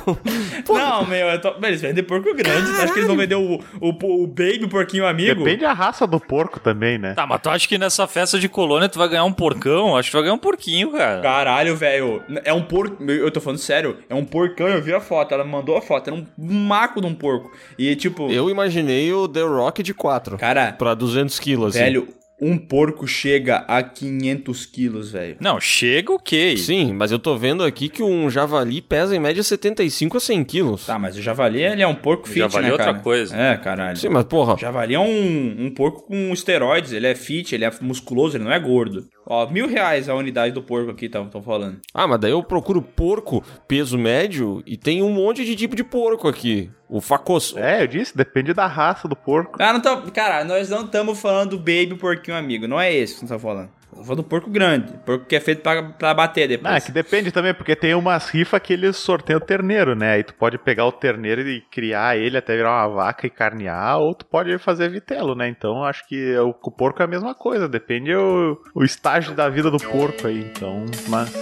Não, 0.70 1.06
meu, 1.06 1.28
eu 1.28 1.42
tô... 1.42 1.54
Eles 1.64 1.82
vendem 1.82 2.04
porco 2.04 2.34
grande. 2.34 2.68
Você 2.68 2.84
acha 2.84 2.94
que 2.94 3.00
eles 3.00 3.08
vão 3.08 3.18
vender 3.18 3.36
o, 3.36 3.60
o, 3.82 4.24
o 4.24 4.28
baby 4.28 4.68
porquinho 4.70 5.06
amigo? 5.06 5.44
Depende 5.44 5.62
da 5.62 5.74
raça 5.74 6.06
do 6.06 6.20
porco 6.20 6.60
também, 6.60 6.98
né? 6.98 7.14
Tá, 7.14 7.26
mas 7.26 7.42
tu 7.42 7.50
acha 7.50 7.68
que 7.68 7.78
nessa 7.78 8.08
festa 8.08 8.40
de 8.40 8.48
colônia 8.56 8.88
tu 8.88 8.98
vai 8.98 9.10
ganhar 9.10 9.26
um 9.26 9.34
porcão? 9.34 9.98
Acho 9.98 10.08
que 10.08 10.12
tu 10.12 10.16
vai 10.16 10.24
ganhar 10.24 10.36
um 10.36 10.40
porquinho, 10.40 10.92
cara. 10.94 11.22
Caralho, 11.22 11.76
velho. 11.76 12.24
É 12.46 12.54
um 12.54 12.62
porco. 12.62 13.04
Eu 13.04 13.30
tô 13.30 13.42
falando 13.42 13.60
sério. 13.60 13.98
É 14.10 14.16
um 14.16 14.24
porcão. 14.24 14.66
Eu 14.68 14.82
vi 14.82 14.94
a 14.94 15.02
foto. 15.02 15.34
Ela 15.34 15.44
mandou 15.44 15.76
a 15.76 15.82
foto. 15.82 16.10
Era 16.10 16.16
um 16.16 16.26
maco 16.38 17.02
de 17.02 17.08
um 17.08 17.14
porco. 17.14 17.52
E 17.78 17.94
tipo. 17.98 18.32
Eu 18.32 18.50
imaginei 18.50 19.12
o 19.12 19.28
The 19.28 19.42
Rock 19.42 19.84
de 19.84 19.94
4. 19.94 20.38
Cara. 20.38 20.72
Pra 20.72 20.94
200 20.94 21.38
quilos, 21.38 21.76
assim. 21.76 22.06
Um 22.42 22.58
porco 22.58 23.08
chega 23.08 23.58
a 23.68 23.82
500 23.82 24.66
quilos, 24.66 25.12
velho. 25.12 25.38
Não, 25.40 25.60
chega 25.60 26.12
ok. 26.12 26.58
Sim, 26.58 26.94
mas 26.94 27.12
eu 27.12 27.18
tô 27.18 27.38
vendo 27.38 27.64
aqui 27.64 27.88
que 27.88 28.04
um 28.04 28.30
javali 28.30 28.82
pesa 28.82 29.16
em 29.16 29.20
média 29.20 29.42
75 29.42 30.18
a 30.18 30.20
100 30.20 30.44
quilos. 30.44 30.86
Tá, 30.86 31.00
mas 31.00 31.16
o 31.16 31.22
javali, 31.22 31.64
ele 31.64 31.82
é 31.82 31.88
um 31.88 31.96
porco 31.96 32.28
fit, 32.28 32.40
javali 32.40 32.64
né, 32.64 32.70
é 32.70 32.72
outra 32.74 32.86
cara? 32.88 33.00
coisa. 33.00 33.36
É, 33.38 33.58
caralho. 33.58 33.98
Sim, 33.98 34.10
mas 34.10 34.26
porra. 34.26 34.56
O 34.56 34.58
javali 34.58 34.96
é 34.96 35.00
um, 35.00 35.66
um 35.66 35.72
porco 35.72 36.02
com 36.02 36.34
esteroides. 36.34 36.92
Ele 36.92 37.08
é 37.08 37.16
fit, 37.16 37.56
ele 37.56 37.64
é 37.64 37.72
musculoso, 37.82 38.36
ele 38.36 38.44
não 38.44 38.52
é 38.52 38.60
gordo. 38.60 39.08
Ó, 39.26 39.50
mil 39.50 39.68
reais 39.68 40.08
a 40.08 40.14
unidade 40.14 40.54
do 40.54 40.62
porco 40.62 40.92
aqui, 40.92 41.06
estão 41.06 41.42
falando. 41.42 41.80
Ah, 41.94 42.06
mas 42.06 42.20
daí 42.20 42.32
eu 42.32 42.44
procuro 42.44 42.82
porco 42.82 43.44
peso 43.68 43.98
médio 43.98 44.62
e 44.68 44.78
tem 44.78 45.02
um 45.02 45.10
monte 45.10 45.44
de 45.44 45.56
tipo 45.56 45.76
de 45.76 45.84
porco 45.84 46.28
aqui. 46.28 46.70
O 46.88 47.02
facoso. 47.02 47.58
É, 47.58 47.82
eu 47.82 47.88
disse, 47.88 48.16
depende 48.16 48.54
da 48.54 48.68
raça 48.68 49.08
do 49.08 49.16
porco. 49.16 49.58
Ah, 49.60 49.74
não 49.74 49.82
tá. 49.82 50.02
Cara, 50.14 50.44
nós 50.44 50.70
não 50.70 50.86
estamos 50.86 51.20
falando 51.20 51.52
do 51.52 51.58
baby 51.58 51.96
porquinho 51.96 52.38
amigo. 52.38 52.68
Não 52.68 52.80
é 52.80 52.94
esse 52.94 53.16
que 53.16 53.22
nós 53.22 53.32
estamos 53.32 53.42
falando. 53.42 53.70
Estamos 53.86 54.08
falando 54.08 54.24
do 54.24 54.28
porco 54.28 54.50
grande. 54.50 54.94
Porco 55.06 55.26
que 55.26 55.36
é 55.36 55.40
feito 55.40 55.62
pra, 55.62 55.82
pra 55.82 56.14
bater 56.14 56.48
depois. 56.48 56.76
Ah, 56.76 56.82
que 56.82 56.92
depende 56.92 57.32
também, 57.32 57.54
porque 57.54 57.76
tem 57.76 57.96
umas 57.96 58.30
rifas 58.30 58.60
que 58.62 58.74
eles 58.74 58.98
sorteiam 58.98 59.38
o 59.38 59.44
terneiro, 59.44 59.96
né? 59.96 60.14
Aí 60.14 60.24
tu 60.24 60.34
pode 60.34 60.58
pegar 60.58 60.86
o 60.86 60.92
terneiro 60.92 61.42
e 61.42 61.62
criar 61.72 62.18
ele 62.18 62.38
até 62.38 62.56
virar 62.56 62.88
uma 62.88 62.96
vaca 62.96 63.26
e 63.26 63.30
carnear, 63.30 63.98
ou 64.00 64.14
tu 64.14 64.26
pode 64.26 64.58
fazer 64.58 64.90
vitelo, 64.90 65.34
né? 65.34 65.48
Então 65.48 65.84
acho 65.84 66.06
que 66.08 66.38
o, 66.38 66.50
o 66.50 66.72
porco 66.72 67.02
é 67.02 67.06
a 67.06 67.08
mesma 67.08 67.34
coisa, 67.34 67.70
depende 67.70 68.14
o, 68.14 68.62
o 68.76 68.84
estágio 68.84 69.34
da 69.34 69.50
vida 69.50 69.72
do 69.72 69.78
porco 69.78 70.28
aí, 70.28 70.40
então, 70.40 70.86
mas... 71.08 71.34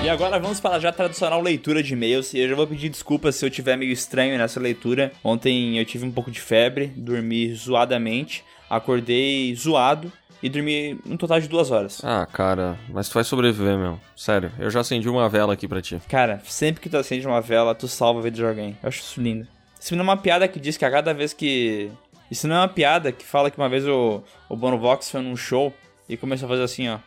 E 0.04 0.10
agora 0.10 0.40
vamos 0.40 0.60
para 0.60 0.78
a 0.78 0.80
já 0.80 0.92
tradicional 0.92 1.40
leitura 1.40 1.84
de 1.84 1.94
e-mails. 1.94 2.34
E 2.34 2.40
eu 2.40 2.50
já 2.50 2.56
vou 2.56 2.66
pedir 2.66 2.90
desculpas 2.90 3.36
se 3.36 3.46
eu 3.46 3.52
tiver 3.52 3.78
meio 3.78 3.92
estranho 3.92 4.36
nessa 4.36 4.60
leitura. 4.60 5.12
Ontem 5.24 5.78
eu 5.78 5.86
tive 5.86 6.06
um 6.06 6.12
pouco 6.12 6.32
de 6.32 6.42
febre, 6.42 6.88
dormi 6.88 7.54
zoadamente, 7.54 8.44
acordei 8.68 9.54
zoado 9.56 10.12
e 10.42 10.50
dormi 10.50 11.00
um 11.06 11.16
total 11.16 11.40
de 11.40 11.48
duas 11.48 11.70
horas. 11.70 12.02
Ah, 12.04 12.26
cara, 12.26 12.80
mas 12.90 13.10
tu 13.10 13.14
vai 13.14 13.24
sobreviver, 13.24 13.78
meu. 13.78 14.00
Sério, 14.16 14.52
eu 14.58 14.72
já 14.72 14.80
acendi 14.80 15.08
uma 15.08 15.30
vela 15.30 15.54
aqui 15.54 15.68
pra 15.68 15.84
ti. 15.84 16.02
Cara, 16.10 16.42
sempre 16.46 16.82
que 16.82 16.90
tu 16.90 16.98
acende 16.98 17.28
uma 17.28 17.40
vela, 17.40 17.76
tu 17.76 17.88
salva 17.88 18.20
a 18.20 18.24
vida 18.24 18.36
de 18.36 18.46
alguém. 18.46 18.76
Eu 18.82 18.90
acho 18.90 19.02
isso 19.02 19.22
lindo. 19.22 19.48
Isso 19.82 19.96
não 19.96 20.02
é 20.02 20.04
uma 20.04 20.18
piada 20.18 20.48
que 20.48 20.60
diz 20.60 20.78
que 20.78 20.86
a 20.86 20.92
cada 20.92 21.12
vez 21.12 21.34
que. 21.34 21.92
Isso 22.30 22.48
não 22.48 22.56
é 22.56 22.60
uma 22.60 22.68
piada 22.68 23.12
que 23.12 23.26
fala 23.26 23.50
que 23.50 23.58
uma 23.58 23.68
vez 23.68 23.88
o, 23.88 24.24
o 24.48 24.56
Bono 24.56 24.78
Vox 24.78 25.10
foi 25.10 25.22
num 25.22 25.36
show 25.36 25.74
e 26.08 26.16
começou 26.16 26.46
a 26.46 26.50
fazer 26.50 26.64
assim, 26.64 26.88
ó. 26.88 27.00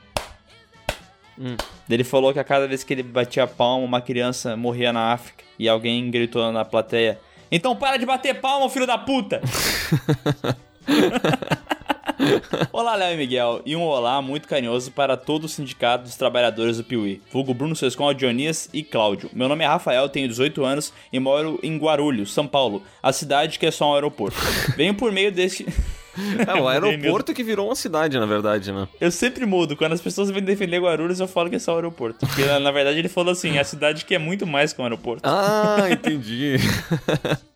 Hum. 1.38 1.56
Ele 1.88 2.02
falou 2.02 2.32
que 2.32 2.40
a 2.40 2.44
cada 2.44 2.66
vez 2.66 2.82
que 2.82 2.92
ele 2.92 3.04
batia 3.04 3.44
a 3.44 3.46
palma, 3.46 3.84
uma 3.84 4.00
criança 4.00 4.56
morria 4.56 4.92
na 4.92 5.12
África. 5.12 5.44
E 5.56 5.68
alguém 5.68 6.10
gritou 6.10 6.50
na 6.50 6.64
plateia: 6.64 7.20
Então 7.50 7.76
para 7.76 7.96
de 7.96 8.04
bater 8.04 8.40
palma, 8.40 8.68
filho 8.68 8.88
da 8.88 8.98
puta! 8.98 9.40
olá, 12.72 12.94
Léo 12.96 13.14
e 13.14 13.16
Miguel, 13.16 13.62
e 13.64 13.76
um 13.76 13.82
olá 13.82 14.20
muito 14.22 14.48
carinhoso 14.48 14.90
para 14.90 15.16
todo 15.16 15.44
o 15.44 15.48
sindicato 15.48 16.04
dos 16.04 16.16
trabalhadores 16.16 16.76
do 16.76 16.84
Piuí. 16.84 17.20
Vulgo 17.30 17.54
Bruno 17.54 17.76
Sescon, 17.76 18.12
Dionias 18.14 18.68
e 18.72 18.82
Cláudio. 18.82 19.30
Meu 19.32 19.48
nome 19.48 19.64
é 19.64 19.66
Rafael, 19.66 20.08
tenho 20.08 20.28
18 20.28 20.64
anos 20.64 20.92
e 21.12 21.18
moro 21.18 21.58
em 21.62 21.76
Guarulhos, 21.76 22.32
São 22.32 22.46
Paulo, 22.46 22.82
a 23.02 23.12
cidade 23.12 23.58
que 23.58 23.66
é 23.66 23.70
só 23.70 23.90
um 23.90 23.94
aeroporto. 23.94 24.36
Venho 24.76 24.94
por 24.94 25.12
meio 25.12 25.30
deste. 25.32 25.66
É, 26.46 26.54
o 26.54 26.68
aeroporto 26.68 27.34
que 27.34 27.42
virou 27.42 27.66
uma 27.66 27.74
cidade, 27.74 28.16
na 28.16 28.24
verdade, 28.24 28.70
né? 28.70 28.86
Eu 29.00 29.10
sempre 29.10 29.44
mudo. 29.44 29.76
Quando 29.76 29.94
as 29.94 30.00
pessoas 30.00 30.30
vêm 30.30 30.40
defender 30.40 30.80
Guarulhos, 30.80 31.18
eu 31.18 31.26
falo 31.26 31.50
que 31.50 31.56
é 31.56 31.58
só 31.58 31.72
um 31.72 31.74
aeroporto. 31.74 32.24
Porque, 32.24 32.44
na, 32.44 32.60
na 32.60 32.70
verdade, 32.70 33.00
ele 33.00 33.08
falou 33.08 33.32
assim, 33.32 33.58
a 33.58 33.64
cidade 33.64 34.04
que 34.04 34.14
é 34.14 34.18
muito 34.18 34.46
mais 34.46 34.72
que 34.72 34.80
um 34.80 34.84
aeroporto. 34.84 35.28
Ah, 35.28 35.88
entendi. 35.90 36.54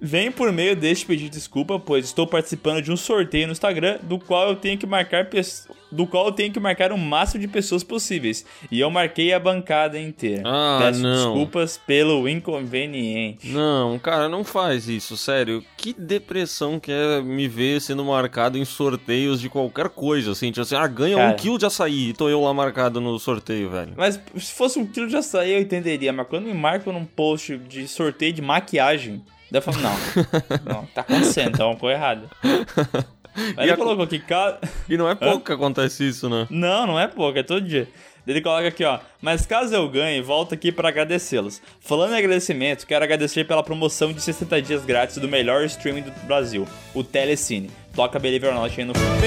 Venho 0.00 0.30
por 0.32 0.52
meio 0.52 0.76
deste 0.76 1.04
pedir 1.06 1.28
desculpa, 1.28 1.78
pois 1.80 2.04
estou 2.04 2.26
participando 2.26 2.80
de 2.80 2.92
um 2.92 2.96
sorteio 2.96 3.46
no 3.46 3.52
Instagram 3.52 3.98
do 4.02 4.18
qual 4.18 4.48
eu 4.50 4.56
tenho 4.56 4.78
que 4.78 4.86
marcar 4.86 5.26
pe- 5.26 5.40
do 5.90 6.06
qual 6.06 6.26
eu 6.26 6.32
tenho 6.32 6.52
que 6.52 6.60
marcar 6.60 6.92
o 6.92 6.98
máximo 6.98 7.40
de 7.40 7.48
pessoas 7.48 7.82
possíveis. 7.82 8.44
E 8.70 8.80
eu 8.80 8.90
marquei 8.90 9.32
a 9.32 9.38
bancada 9.40 9.98
inteira. 9.98 10.42
Ah, 10.44 10.78
Peço 10.82 11.02
não. 11.02 11.12
desculpas 11.14 11.78
pelo 11.78 12.28
inconveniente. 12.28 13.48
Não, 13.48 13.98
cara, 13.98 14.28
não 14.28 14.44
faz 14.44 14.88
isso, 14.88 15.16
sério. 15.16 15.64
Que 15.76 15.92
depressão 15.92 16.78
que 16.78 16.92
é 16.92 17.20
me 17.20 17.48
ver 17.48 17.80
sendo 17.80 18.04
marcado 18.04 18.58
em 18.58 18.64
sorteios 18.64 19.40
de 19.40 19.48
qualquer 19.48 19.88
coisa, 19.88 20.32
assim. 20.32 20.48
Tipo 20.50 20.62
assim, 20.62 20.74
ah, 20.76 20.86
ganha 20.86 21.16
Cara. 21.16 21.32
um 21.32 21.36
quilo 21.36 21.58
de 21.58 21.66
açaí 21.66 22.10
e 22.10 22.12
tô 22.12 22.28
eu 22.28 22.40
lá 22.42 22.52
marcado 22.52 23.00
no 23.00 23.18
sorteio, 23.18 23.70
velho. 23.70 23.92
Mas 23.96 24.20
se 24.36 24.52
fosse 24.52 24.78
um 24.78 24.86
quilo 24.86 25.08
de 25.08 25.16
açaí 25.16 25.52
eu 25.52 25.60
entenderia, 25.60 26.12
mas 26.12 26.26
quando 26.28 26.44
me 26.46 26.54
marcam 26.54 26.92
num 26.92 27.04
post 27.04 27.56
de 27.58 27.88
sorteio 27.88 28.32
de 28.32 28.42
maquiagem, 28.42 29.22
daí 29.50 29.58
eu 29.58 29.62
falo, 29.62 29.78
não, 29.78 29.94
não, 30.74 30.86
tá 30.86 31.00
acontecendo, 31.02 31.56
tá 31.56 31.66
uma 31.66 31.76
coisa 31.76 31.96
errada. 31.96 32.28
Aí 33.56 33.60
E 33.60 33.62
ele 33.64 33.72
a- 33.72 33.76
colocou 33.76 34.04
aqui, 34.04 34.18
ca... 34.18 34.58
E 34.88 34.96
não 34.96 35.08
é 35.08 35.14
pouco 35.14 35.44
que 35.44 35.52
acontece 35.52 36.06
isso, 36.08 36.28
né? 36.28 36.46
Não, 36.50 36.86
não 36.86 36.98
é 36.98 37.06
pouco, 37.06 37.38
é 37.38 37.42
todo 37.42 37.60
dia. 37.60 37.88
Ele 38.26 38.42
coloca 38.42 38.68
aqui, 38.68 38.84
ó. 38.84 38.98
Mas 39.22 39.46
caso 39.46 39.74
eu 39.74 39.88
ganhe, 39.88 40.20
volto 40.20 40.52
aqui 40.52 40.70
para 40.70 40.88
agradecê-los. 40.90 41.62
Falando 41.80 42.12
em 42.14 42.18
agradecimento, 42.18 42.86
quero 42.86 43.02
agradecer 43.02 43.44
pela 43.44 43.62
promoção 43.62 44.12
de 44.12 44.20
60 44.20 44.60
dias 44.60 44.84
grátis 44.84 45.16
do 45.16 45.26
melhor 45.26 45.64
streaming 45.64 46.02
do 46.02 46.10
Brasil, 46.26 46.66
o 46.94 47.02
Telecine. 47.02 47.70
Toca 47.94 48.18
Believe 48.18 48.46
or 48.46 48.54
Not 48.54 48.78
aí 48.78 48.86
no 48.86 48.92
fundo. 48.94 49.18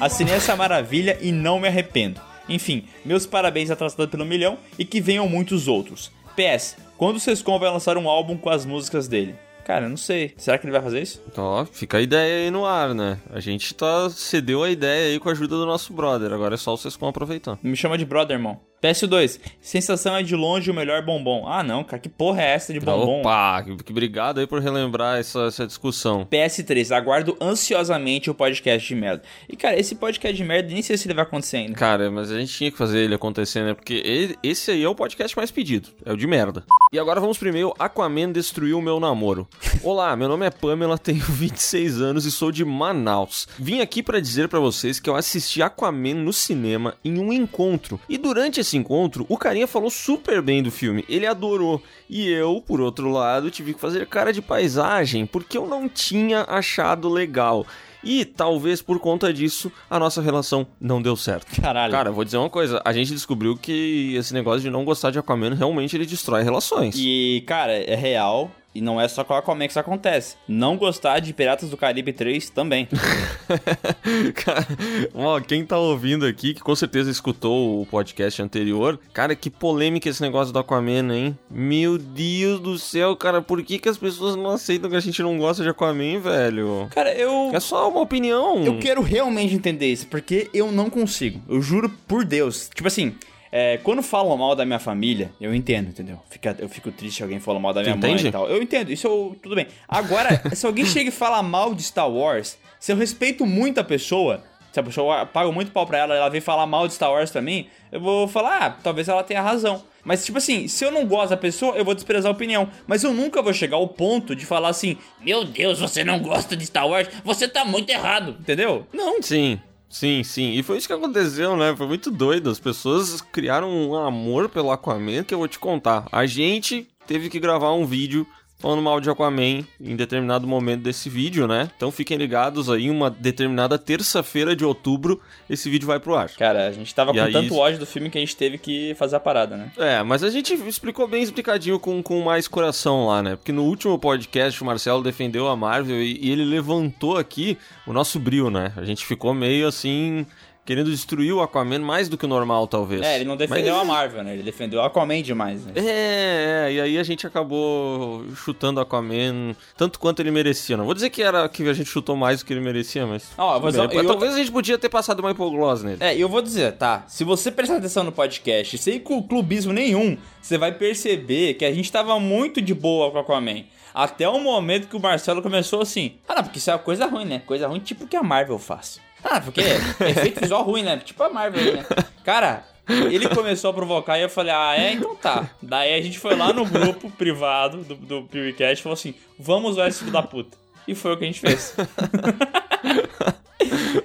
Assinei 0.00 0.34
essa 0.34 0.54
maravilha 0.56 1.18
e 1.20 1.32
não 1.32 1.58
me 1.60 1.68
arrependo. 1.68 2.20
Enfim, 2.48 2.84
meus 3.04 3.26
parabéns 3.26 3.70
atrasado 3.70 4.08
pelo 4.08 4.24
milhão 4.24 4.56
e 4.78 4.84
que 4.84 5.00
venham 5.00 5.28
muitos 5.28 5.68
outros. 5.68 6.10
PS, 6.36 6.76
quando 6.96 7.16
o 7.16 7.20
Sescom 7.20 7.58
vai 7.58 7.68
lançar 7.70 7.98
um 7.98 8.08
álbum 8.08 8.36
com 8.36 8.48
as 8.48 8.64
músicas 8.64 9.06
dele? 9.08 9.34
Cara, 9.68 9.84
eu 9.84 9.90
não 9.90 9.98
sei. 9.98 10.32
Será 10.38 10.56
que 10.56 10.64
ele 10.64 10.72
vai 10.72 10.80
fazer 10.80 11.02
isso? 11.02 11.22
Ó, 11.36 11.62
fica 11.66 11.98
a 11.98 12.00
ideia 12.00 12.44
aí 12.46 12.50
no 12.50 12.64
ar, 12.64 12.94
né? 12.94 13.20
A 13.30 13.38
gente 13.38 13.74
tá 13.74 14.08
cedeu 14.08 14.62
a 14.62 14.70
ideia 14.70 15.12
aí 15.12 15.20
com 15.20 15.28
a 15.28 15.32
ajuda 15.32 15.56
do 15.56 15.66
nosso 15.66 15.92
brother. 15.92 16.32
Agora 16.32 16.54
é 16.54 16.56
só 16.56 16.74
vocês 16.74 16.96
com 16.96 17.06
aproveitar. 17.06 17.58
Me 17.62 17.76
chama 17.76 17.98
de 17.98 18.06
brother, 18.06 18.38
irmão. 18.38 18.58
PS2, 18.82 19.40
sensação 19.60 20.14
é 20.16 20.22
de 20.22 20.36
longe 20.36 20.70
o 20.70 20.74
melhor 20.74 21.02
bombom. 21.04 21.46
Ah, 21.48 21.64
não, 21.64 21.82
cara, 21.82 22.00
que 22.00 22.08
porra 22.08 22.42
é 22.42 22.50
essa 22.54 22.72
de 22.72 22.78
bombom? 22.78 23.20
Opa, 23.20 23.64
que, 23.84 23.90
obrigado 23.90 24.38
aí 24.38 24.46
por 24.46 24.60
relembrar 24.62 25.18
essa, 25.18 25.46
essa 25.46 25.66
discussão. 25.66 26.24
PS3, 26.30 26.94
aguardo 26.96 27.36
ansiosamente 27.40 28.30
o 28.30 28.34
podcast 28.34 28.86
de 28.86 28.94
merda. 28.94 29.22
E, 29.48 29.56
cara, 29.56 29.78
esse 29.78 29.96
podcast 29.96 30.36
de 30.36 30.44
merda, 30.44 30.72
nem 30.72 30.80
sei 30.80 30.96
se 30.96 31.08
ele 31.08 31.14
vai 31.14 31.24
acontecer 31.24 31.56
ainda. 31.56 31.74
Cara, 31.74 32.08
mas 32.08 32.30
a 32.30 32.38
gente 32.38 32.52
tinha 32.52 32.70
que 32.70 32.78
fazer 32.78 33.00
ele 33.00 33.14
acontecer, 33.16 33.62
né? 33.64 33.74
Porque 33.74 33.94
ele- 34.04 34.38
esse 34.44 34.70
aí 34.70 34.84
é 34.84 34.88
o 34.88 34.94
podcast 34.94 35.36
mais 35.36 35.50
pedido. 35.50 35.88
É 36.04 36.12
o 36.12 36.16
de 36.16 36.26
merda. 36.28 36.62
E 36.92 36.98
agora 37.00 37.20
vamos 37.20 37.36
primeiro, 37.36 37.74
Aquaman 37.80 38.30
destruiu 38.30 38.78
o 38.78 38.82
meu 38.82 39.00
namoro. 39.00 39.48
Olá, 39.82 40.14
meu 40.14 40.28
nome 40.28 40.46
é 40.46 40.50
Pamela, 40.50 40.96
tenho 40.96 41.18
26 41.28 42.00
anos 42.00 42.24
e 42.24 42.30
sou 42.30 42.52
de 42.52 42.64
Manaus. 42.64 43.48
Vim 43.58 43.80
aqui 43.80 44.04
pra 44.04 44.20
dizer 44.20 44.48
pra 44.48 44.60
vocês 44.60 45.00
que 45.00 45.10
eu 45.10 45.16
assisti 45.16 45.60
Aquaman 45.62 46.14
no 46.14 46.32
cinema 46.32 46.94
em 47.04 47.18
um 47.18 47.32
encontro. 47.32 48.00
E 48.08 48.16
durante 48.16 48.60
esse 48.60 48.67
encontro, 48.76 49.24
o 49.28 49.36
carinha 49.36 49.66
falou 49.66 49.90
super 49.90 50.42
bem 50.42 50.62
do 50.62 50.70
filme. 50.70 51.04
Ele 51.08 51.26
adorou. 51.26 51.82
E 52.08 52.28
eu, 52.28 52.62
por 52.66 52.80
outro 52.80 53.10
lado, 53.10 53.50
tive 53.50 53.74
que 53.74 53.80
fazer 53.80 54.06
cara 54.06 54.32
de 54.32 54.42
paisagem 54.42 55.26
porque 55.26 55.56
eu 55.56 55.66
não 55.66 55.88
tinha 55.88 56.44
achado 56.48 57.08
legal. 57.08 57.66
E 58.02 58.24
talvez 58.24 58.80
por 58.80 58.98
conta 59.00 59.32
disso 59.32 59.72
a 59.90 59.98
nossa 59.98 60.22
relação 60.22 60.66
não 60.80 61.02
deu 61.02 61.16
certo. 61.16 61.60
Caralho. 61.60 61.92
Cara, 61.92 62.10
vou 62.12 62.24
dizer 62.24 62.36
uma 62.36 62.50
coisa, 62.50 62.80
a 62.84 62.92
gente 62.92 63.12
descobriu 63.12 63.56
que 63.56 64.14
esse 64.14 64.32
negócio 64.32 64.60
de 64.60 64.70
não 64.70 64.84
gostar 64.84 65.10
de 65.10 65.18
Aquaman 65.18 65.54
realmente 65.54 65.96
ele 65.96 66.06
destrói 66.06 66.42
relações. 66.42 66.94
E, 66.96 67.42
cara, 67.46 67.72
é 67.72 67.96
real. 67.96 68.50
E 68.78 68.80
não 68.80 69.00
é 69.00 69.08
só 69.08 69.24
com 69.24 69.34
Aquaman 69.34 69.66
que 69.66 69.72
isso 69.72 69.80
acontece. 69.80 70.36
Não 70.46 70.76
gostar 70.76 71.18
de 71.18 71.32
Piratas 71.32 71.68
do 71.68 71.76
Caribe 71.76 72.12
3 72.12 72.48
também. 72.50 72.86
Cara, 74.36 74.64
ó, 75.12 75.40
quem 75.40 75.66
tá 75.66 75.76
ouvindo 75.76 76.24
aqui, 76.24 76.54
que 76.54 76.60
com 76.60 76.76
certeza 76.76 77.10
escutou 77.10 77.82
o 77.82 77.86
podcast 77.86 78.40
anterior, 78.40 79.00
cara, 79.12 79.34
que 79.34 79.50
polêmica 79.50 80.08
esse 80.08 80.22
negócio 80.22 80.52
do 80.52 80.60
Aquaman, 80.60 81.12
hein? 81.12 81.38
Meu 81.50 81.98
Deus 81.98 82.60
do 82.60 82.78
céu, 82.78 83.16
cara, 83.16 83.42
por 83.42 83.60
que, 83.64 83.80
que 83.80 83.88
as 83.88 83.98
pessoas 83.98 84.36
não 84.36 84.50
aceitam 84.50 84.88
que 84.88 84.94
a 84.94 85.00
gente 85.00 85.20
não 85.22 85.36
gosta 85.38 85.64
de 85.64 85.70
Aquaman, 85.70 86.20
velho? 86.20 86.86
Cara, 86.90 87.12
eu. 87.12 87.50
É 87.52 87.58
só 87.58 87.88
uma 87.88 88.00
opinião. 88.00 88.62
Eu 88.64 88.78
quero 88.78 89.02
realmente 89.02 89.54
entender 89.54 89.86
isso, 89.86 90.06
porque 90.06 90.48
eu 90.54 90.70
não 90.70 90.88
consigo. 90.88 91.42
Eu 91.48 91.60
juro 91.60 91.90
por 92.06 92.24
Deus. 92.24 92.70
Tipo 92.72 92.86
assim. 92.86 93.12
É, 93.50 93.78
quando 93.78 94.02
falam 94.02 94.36
mal 94.36 94.54
da 94.54 94.64
minha 94.64 94.78
família, 94.78 95.32
eu 95.40 95.54
entendo, 95.54 95.88
entendeu? 95.88 96.20
Fica, 96.28 96.56
eu 96.58 96.68
fico 96.68 96.90
triste 96.92 97.16
se 97.18 97.22
alguém 97.22 97.40
fala 97.40 97.58
mal 97.58 97.72
da 97.72 97.82
minha 97.82 97.96
mãe 97.96 98.16
e 98.16 98.30
tal. 98.30 98.48
Eu 98.48 98.62
entendo, 98.62 98.92
isso 98.92 99.06
eu, 99.06 99.36
tudo 99.42 99.54
bem. 99.54 99.66
Agora, 99.88 100.42
se 100.54 100.66
alguém 100.66 100.84
chega 100.84 101.08
e 101.08 101.12
fala 101.12 101.42
mal 101.42 101.74
de 101.74 101.82
Star 101.82 102.10
Wars, 102.10 102.58
se 102.78 102.92
eu 102.92 102.96
respeito 102.96 103.46
muito 103.46 103.78
a 103.80 103.84
pessoa, 103.84 104.42
se 104.72 104.78
a 104.78 104.82
pessoa 104.82 105.26
paga 105.26 105.50
muito 105.50 105.70
pau 105.72 105.86
pra 105.86 105.98
ela 105.98 106.14
ela 106.14 106.28
vem 106.28 106.40
falar 106.40 106.66
mal 106.66 106.86
de 106.86 106.94
Star 106.94 107.10
Wars 107.10 107.30
pra 107.30 107.40
mim, 107.40 107.66
eu 107.90 108.00
vou 108.00 108.28
falar, 108.28 108.62
ah, 108.62 108.70
talvez 108.70 109.08
ela 109.08 109.22
tenha 109.22 109.40
razão. 109.40 109.82
Mas, 110.04 110.24
tipo 110.24 110.38
assim, 110.38 110.68
se 110.68 110.82
eu 110.84 110.90
não 110.90 111.04
gosto 111.04 111.30
da 111.30 111.36
pessoa, 111.36 111.76
eu 111.76 111.84
vou 111.84 111.94
desprezar 111.94 112.30
a 112.30 112.34
opinião. 112.34 112.70
Mas 112.86 113.04
eu 113.04 113.12
nunca 113.12 113.42
vou 113.42 113.52
chegar 113.52 113.76
ao 113.76 113.88
ponto 113.88 114.34
de 114.34 114.46
falar 114.46 114.70
assim: 114.70 114.96
Meu 115.20 115.44
Deus, 115.44 115.80
você 115.80 116.02
não 116.02 116.18
gosta 116.20 116.56
de 116.56 116.64
Star 116.64 116.88
Wars? 116.88 117.08
Você 117.24 117.46
tá 117.46 117.62
muito 117.62 117.90
errado, 117.90 118.34
entendeu? 118.40 118.86
Não. 118.90 119.20
Sim. 119.22 119.60
Sim, 119.88 120.22
sim. 120.22 120.52
E 120.52 120.62
foi 120.62 120.76
isso 120.76 120.86
que 120.86 120.92
aconteceu, 120.92 121.56
né? 121.56 121.74
Foi 121.76 121.86
muito 121.86 122.10
doido. 122.10 122.50
As 122.50 122.60
pessoas 122.60 123.20
criaram 123.20 123.70
um 123.70 123.96
amor 123.96 124.48
pelo 124.48 124.70
Aquaman 124.70 125.24
que 125.24 125.32
eu 125.32 125.38
vou 125.38 125.48
te 125.48 125.58
contar. 125.58 126.06
A 126.12 126.26
gente 126.26 126.86
teve 127.06 127.30
que 127.30 127.40
gravar 127.40 127.72
um 127.72 127.86
vídeo 127.86 128.26
falando 128.58 128.82
mal 128.82 129.00
de 129.00 129.08
Aquaman 129.08 129.64
em 129.80 129.94
determinado 129.96 130.46
momento 130.46 130.82
desse 130.82 131.08
vídeo, 131.08 131.46
né? 131.46 131.70
Então 131.76 131.92
fiquem 131.92 132.16
ligados 132.16 132.68
aí, 132.68 132.90
uma 132.90 133.08
determinada 133.08 133.78
terça-feira 133.78 134.56
de 134.56 134.64
outubro, 134.64 135.20
esse 135.48 135.70
vídeo 135.70 135.86
vai 135.86 136.00
pro 136.00 136.16
ar. 136.16 136.28
Cara, 136.30 136.66
a 136.66 136.72
gente 136.72 136.92
tava 136.94 137.12
E 137.12 137.14
com 137.14 137.20
aí- 137.20 137.32
tanto 137.32 137.54
ódio 137.56 137.78
do 137.78 137.86
filme 137.86 138.10
que 138.10 138.18
a 138.18 138.20
gente 138.20 138.36
teve 138.36 138.58
que 138.58 138.94
fazer 138.96 139.16
a 139.16 139.20
parada, 139.20 139.56
né? 139.56 139.70
É, 139.78 140.02
mas 140.02 140.24
a 140.24 140.30
gente 140.30 140.52
explicou 140.54 141.06
bem 141.06 141.22
explicadinho 141.22 141.78
com, 141.78 142.02
com 142.02 142.20
mais 142.22 142.48
coração 142.48 143.06
lá, 143.06 143.22
né? 143.22 143.36
Porque 143.36 143.52
no 143.52 143.62
último 143.64 143.98
podcast 143.98 144.60
o 144.60 144.66
Marcelo 144.66 145.02
defendeu 145.02 145.46
a 145.48 145.56
Marvel 145.56 146.02
e, 146.02 146.18
e 146.20 146.30
ele 146.30 146.44
levantou 146.44 147.16
aqui 147.16 147.56
o 147.86 147.92
nosso 147.92 148.18
brilho, 148.18 148.50
né? 148.50 148.72
A 148.76 148.84
gente 148.84 149.06
ficou 149.06 149.32
meio 149.32 149.68
assim, 149.68 150.26
querendo 150.68 150.90
destruir 150.90 151.32
o 151.32 151.40
Aquaman 151.40 151.78
mais 151.78 152.10
do 152.10 152.18
que 152.18 152.26
o 152.26 152.28
normal, 152.28 152.66
talvez. 152.66 153.00
É, 153.00 153.16
ele 153.16 153.24
não 153.24 153.38
defendeu 153.38 153.72
Mas- 153.74 153.82
a 153.82 153.84
Marvel, 153.86 154.22
né? 154.22 154.34
Ele 154.34 154.42
defendeu 154.42 154.80
o 154.80 154.82
Aquaman 154.82 155.22
demais, 155.22 155.64
né? 155.64 155.72
É, 155.76 156.66
é, 156.68 156.72
e 156.74 156.80
aí 156.82 156.98
a 156.98 157.02
gente 157.02 157.26
acabou 157.26 158.22
chutando 158.36 158.78
o 158.78 158.82
Aquaman 158.82 159.56
tanto 159.78 159.98
quanto 159.98 160.20
ele 160.20 160.30
merecia. 160.30 160.76
Não 160.76 160.84
vou 160.84 160.92
dizer 160.92 161.08
que 161.08 161.22
era 161.22 161.48
que 161.48 161.66
a 161.66 161.72
gente 161.72 161.88
chutou 161.88 162.14
mais 162.16 162.40
do 162.40 162.44
que 162.44 162.52
ele 162.52 162.60
merecia, 162.60 163.06
mas. 163.06 163.30
Ó, 163.38 163.58
bem. 163.58 163.96
eu- 163.96 164.06
Talvez 164.06 164.34
a 164.34 164.36
gente 164.36 164.52
podia 164.52 164.76
ter 164.76 164.90
passado 164.90 165.20
uma 165.20 165.30
hipoglose 165.30 165.86
nele. 165.86 166.04
É, 166.04 166.14
e 166.14 166.20
eu 166.20 166.28
vou 166.28 166.42
dizer, 166.42 166.72
tá? 166.72 167.02
Se 167.08 167.24
você 167.24 167.50
prestar 167.50 167.76
atenção 167.78 168.04
no 168.04 168.12
podcast, 168.12 168.76
sem 168.76 169.00
clubismo 169.00 169.72
nenhum, 169.72 170.18
você 170.38 170.58
vai 170.58 170.72
perceber 170.72 171.54
que 171.54 171.64
a 171.64 171.72
gente 171.72 171.90
tava 171.90 172.20
muito 172.20 172.60
de 172.60 172.74
boa 172.74 173.10
com 173.10 173.16
o 173.16 173.20
Aquaman. 173.22 173.64
Até 173.94 174.28
o 174.28 174.38
momento 174.38 174.86
que 174.86 174.96
o 174.96 175.00
Marcelo 175.00 175.40
começou 175.40 175.80
assim: 175.80 176.16
Ah, 176.28 176.34
não, 176.34 176.42
porque 176.44 176.58
isso 176.58 176.70
é 176.70 176.74
uma 176.74 176.78
coisa 176.78 177.06
ruim, 177.06 177.24
né? 177.24 177.38
Coisa 177.46 177.66
ruim 177.66 177.80
tipo 177.80 178.06
que 178.06 178.16
a 178.16 178.22
Marvel 178.22 178.58
faz. 178.58 179.00
Ah, 179.30 179.40
porque 179.40 179.60
efeito 179.60 180.40
visual 180.40 180.62
ruim, 180.64 180.82
né? 180.82 180.96
Tipo 180.98 181.22
a 181.22 181.28
Marvel 181.28 181.76
né? 181.76 181.84
Cara, 182.24 182.64
ele 182.88 183.28
começou 183.28 183.70
a 183.70 183.74
provocar 183.74 184.18
e 184.18 184.22
eu 184.22 184.30
falei: 184.30 184.52
Ah, 184.52 184.74
é? 184.76 184.92
Então 184.92 185.14
tá. 185.14 185.50
Daí 185.62 185.94
a 185.94 186.02
gente 186.02 186.18
foi 186.18 186.34
lá 186.34 186.52
no 186.52 186.64
grupo 186.64 187.10
privado 187.10 187.84
do, 187.84 187.94
do 187.94 188.22
PewCast 188.24 188.80
e 188.80 188.82
falou 188.82 188.94
assim: 188.94 189.14
Vamos 189.38 189.72
usar 189.72 189.88
esse 189.88 190.00
filho 190.00 190.12
da 190.12 190.22
puta. 190.22 190.56
E 190.86 190.94
foi 190.94 191.12
o 191.12 191.16
que 191.18 191.24
a 191.24 191.26
gente 191.26 191.40
fez. 191.40 191.76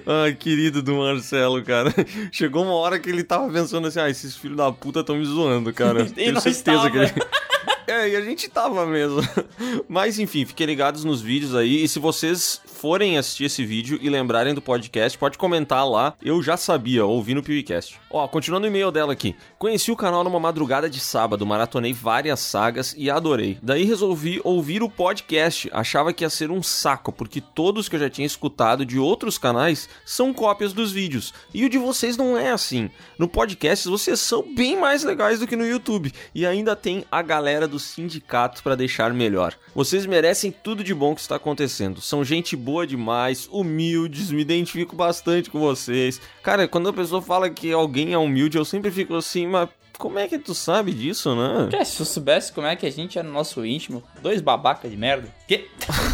Ai, 0.06 0.34
querido 0.38 0.82
do 0.82 0.96
Marcelo, 0.96 1.62
cara. 1.64 1.90
Chegou 2.30 2.62
uma 2.62 2.74
hora 2.74 2.98
que 2.98 3.08
ele 3.08 3.24
tava 3.24 3.50
pensando 3.50 3.88
assim, 3.88 4.00
ah, 4.00 4.10
esses 4.10 4.36
filhos 4.36 4.58
da 4.58 4.70
puta 4.70 5.00
estão 5.00 5.16
me 5.16 5.24
zoando, 5.24 5.72
cara. 5.72 6.04
Tenho 6.04 6.38
certeza 6.38 6.90
que 6.90 6.98
ele... 6.98 7.12
É, 7.86 8.08
e 8.08 8.16
a 8.16 8.20
gente 8.20 8.48
tava 8.48 8.86
mesmo. 8.86 9.20
Mas 9.88 10.18
enfim, 10.18 10.44
fiquem 10.44 10.66
ligados 10.66 11.04
nos 11.04 11.20
vídeos 11.20 11.54
aí. 11.54 11.84
E 11.84 11.88
se 11.88 11.98
vocês 11.98 12.60
forem 12.64 13.16
assistir 13.16 13.44
esse 13.44 13.64
vídeo 13.64 13.98
e 14.02 14.10
lembrarem 14.10 14.54
do 14.54 14.60
podcast, 14.62 15.16
pode 15.18 15.38
comentar 15.38 15.88
lá. 15.88 16.14
Eu 16.22 16.42
já 16.42 16.56
sabia, 16.56 17.04
ouvi 17.04 17.34
no 17.34 17.42
PewCast. 17.42 17.98
Ó, 18.10 18.26
continuando 18.28 18.66
o 18.66 18.70
e-mail 18.70 18.90
dela 18.90 19.12
aqui. 19.12 19.34
Conheci 19.58 19.90
o 19.90 19.96
canal 19.96 20.22
numa 20.24 20.40
madrugada 20.40 20.88
de 20.88 21.00
sábado, 21.00 21.46
maratonei 21.46 21.92
várias 21.92 22.40
sagas 22.40 22.94
e 22.96 23.10
adorei. 23.10 23.58
Daí 23.62 23.84
resolvi 23.84 24.40
ouvir 24.44 24.82
o 24.82 24.90
podcast. 24.90 25.68
Achava 25.72 26.12
que 26.12 26.24
ia 26.24 26.30
ser 26.30 26.50
um 26.50 26.62
saco, 26.62 27.12
porque 27.12 27.40
todos 27.40 27.88
que 27.88 27.96
eu 27.96 28.00
já 28.00 28.10
tinha 28.10 28.26
escutado 28.26 28.84
de 28.84 28.98
outros 28.98 29.38
canais 29.38 29.88
são 30.04 30.32
cópias 30.32 30.72
dos 30.72 30.92
vídeos. 30.92 31.32
E 31.52 31.64
o 31.64 31.70
de 31.70 31.78
vocês 31.78 32.16
não 32.16 32.36
é 32.36 32.50
assim. 32.50 32.90
No 33.18 33.28
podcast 33.28 33.88
vocês 33.88 34.20
são 34.20 34.54
bem 34.54 34.78
mais 34.78 35.04
legais 35.04 35.40
do 35.40 35.46
que 35.46 35.56
no 35.56 35.66
YouTube. 35.66 36.12
E 36.34 36.46
ainda 36.46 36.76
tem 36.76 37.04
a 37.10 37.22
galera 37.22 37.66
do 37.66 37.73
sindicato 37.78 38.62
para 38.62 38.74
deixar 38.74 39.12
melhor. 39.12 39.54
Vocês 39.74 40.06
merecem 40.06 40.50
tudo 40.50 40.84
de 40.84 40.94
bom 40.94 41.14
que 41.14 41.20
está 41.20 41.36
acontecendo. 41.36 42.00
São 42.00 42.24
gente 42.24 42.56
boa 42.56 42.86
demais, 42.86 43.48
humildes, 43.50 44.30
me 44.30 44.42
identifico 44.42 44.96
bastante 44.96 45.50
com 45.50 45.60
vocês. 45.60 46.20
Cara, 46.42 46.68
quando 46.68 46.88
a 46.88 46.92
pessoa 46.92 47.22
fala 47.22 47.50
que 47.50 47.72
alguém 47.72 48.12
é 48.12 48.18
humilde, 48.18 48.58
eu 48.58 48.64
sempre 48.64 48.90
fico 48.90 49.14
assim, 49.14 49.46
mas 49.46 49.68
como 50.04 50.18
é 50.18 50.28
que 50.28 50.38
tu 50.38 50.52
sabe 50.54 50.92
disso, 50.92 51.34
né? 51.34 51.70
É, 51.72 51.82
se 51.82 51.98
eu 51.98 52.04
soubesse 52.04 52.52
como 52.52 52.66
é 52.66 52.76
que 52.76 52.84
a 52.84 52.90
gente 52.92 53.18
é 53.18 53.22
no 53.22 53.32
nosso 53.32 53.64
íntimo, 53.64 54.02
dois 54.20 54.42
babaca 54.42 54.86
de 54.86 54.98
merda. 54.98 55.26
Que? 55.48 55.66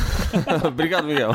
Obrigado, 0.64 1.08
Miguel. 1.08 1.32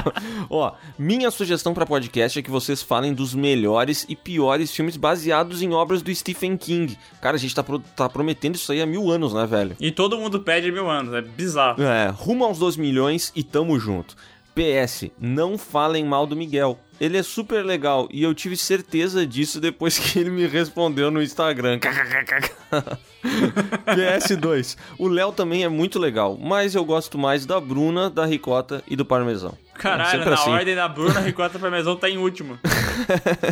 Ó, 0.49 0.71
minha 0.97 1.29
sugestão 1.31 1.73
pra 1.73 1.85
podcast 1.85 2.39
é 2.39 2.41
que 2.41 2.49
vocês 2.49 2.81
falem 2.81 3.13
dos 3.13 3.35
melhores 3.35 4.05
e 4.07 4.15
piores 4.15 4.71
filmes 4.71 4.95
baseados 4.95 5.61
em 5.61 5.73
obras 5.73 6.01
do 6.01 6.15
Stephen 6.15 6.55
King. 6.55 6.97
Cara, 7.21 7.35
a 7.35 7.39
gente 7.39 7.53
tá, 7.53 7.61
pro- 7.61 7.79
tá 7.79 8.07
prometendo 8.07 8.55
isso 8.55 8.71
aí 8.71 8.81
há 8.81 8.85
mil 8.85 9.11
anos, 9.11 9.33
né, 9.33 9.45
velho? 9.45 9.75
E 9.81 9.91
todo 9.91 10.17
mundo 10.17 10.39
pede 10.39 10.71
mil 10.71 10.89
anos, 10.89 11.13
é 11.13 11.21
bizarro. 11.21 11.83
É, 11.83 12.07
rumo 12.07 12.45
aos 12.45 12.57
2 12.57 12.77
milhões 12.77 13.33
e 13.35 13.43
tamo 13.43 13.77
junto. 13.77 14.15
PS, 14.55 15.09
não 15.19 15.57
falem 15.57 16.05
mal 16.05 16.25
do 16.25 16.33
Miguel. 16.37 16.79
Ele 16.99 17.17
é 17.17 17.23
super 17.23 17.63
legal 17.63 18.07
e 18.11 18.23
eu 18.23 18.33
tive 18.33 18.55
certeza 18.55 19.25
disso 19.25 19.59
depois 19.59 19.97
que 19.99 20.19
ele 20.19 20.29
me 20.29 20.47
respondeu 20.47 21.11
no 21.11 21.21
Instagram. 21.21 21.79
PS2. 23.85 24.77
O 24.97 25.07
Léo 25.07 25.31
também 25.31 25.63
é 25.63 25.69
muito 25.69 25.99
legal, 25.99 26.37
mas 26.39 26.75
eu 26.75 26.83
gosto 26.85 27.17
mais 27.17 27.45
da 27.45 27.59
Bruna, 27.59 28.09
da 28.09 28.25
Ricota 28.25 28.83
e 28.87 28.95
do 28.95 29.05
Parmesão. 29.05 29.57
Caralho, 29.77 30.23
na 30.23 30.33
assim. 30.35 30.49
ordem 30.51 30.73
da 30.73 30.87
Bruna, 30.87 31.19
Ricota 31.19 31.59
Parmesão 31.59 31.97
tá 31.97 32.09
em 32.09 32.17
último. 32.17 32.57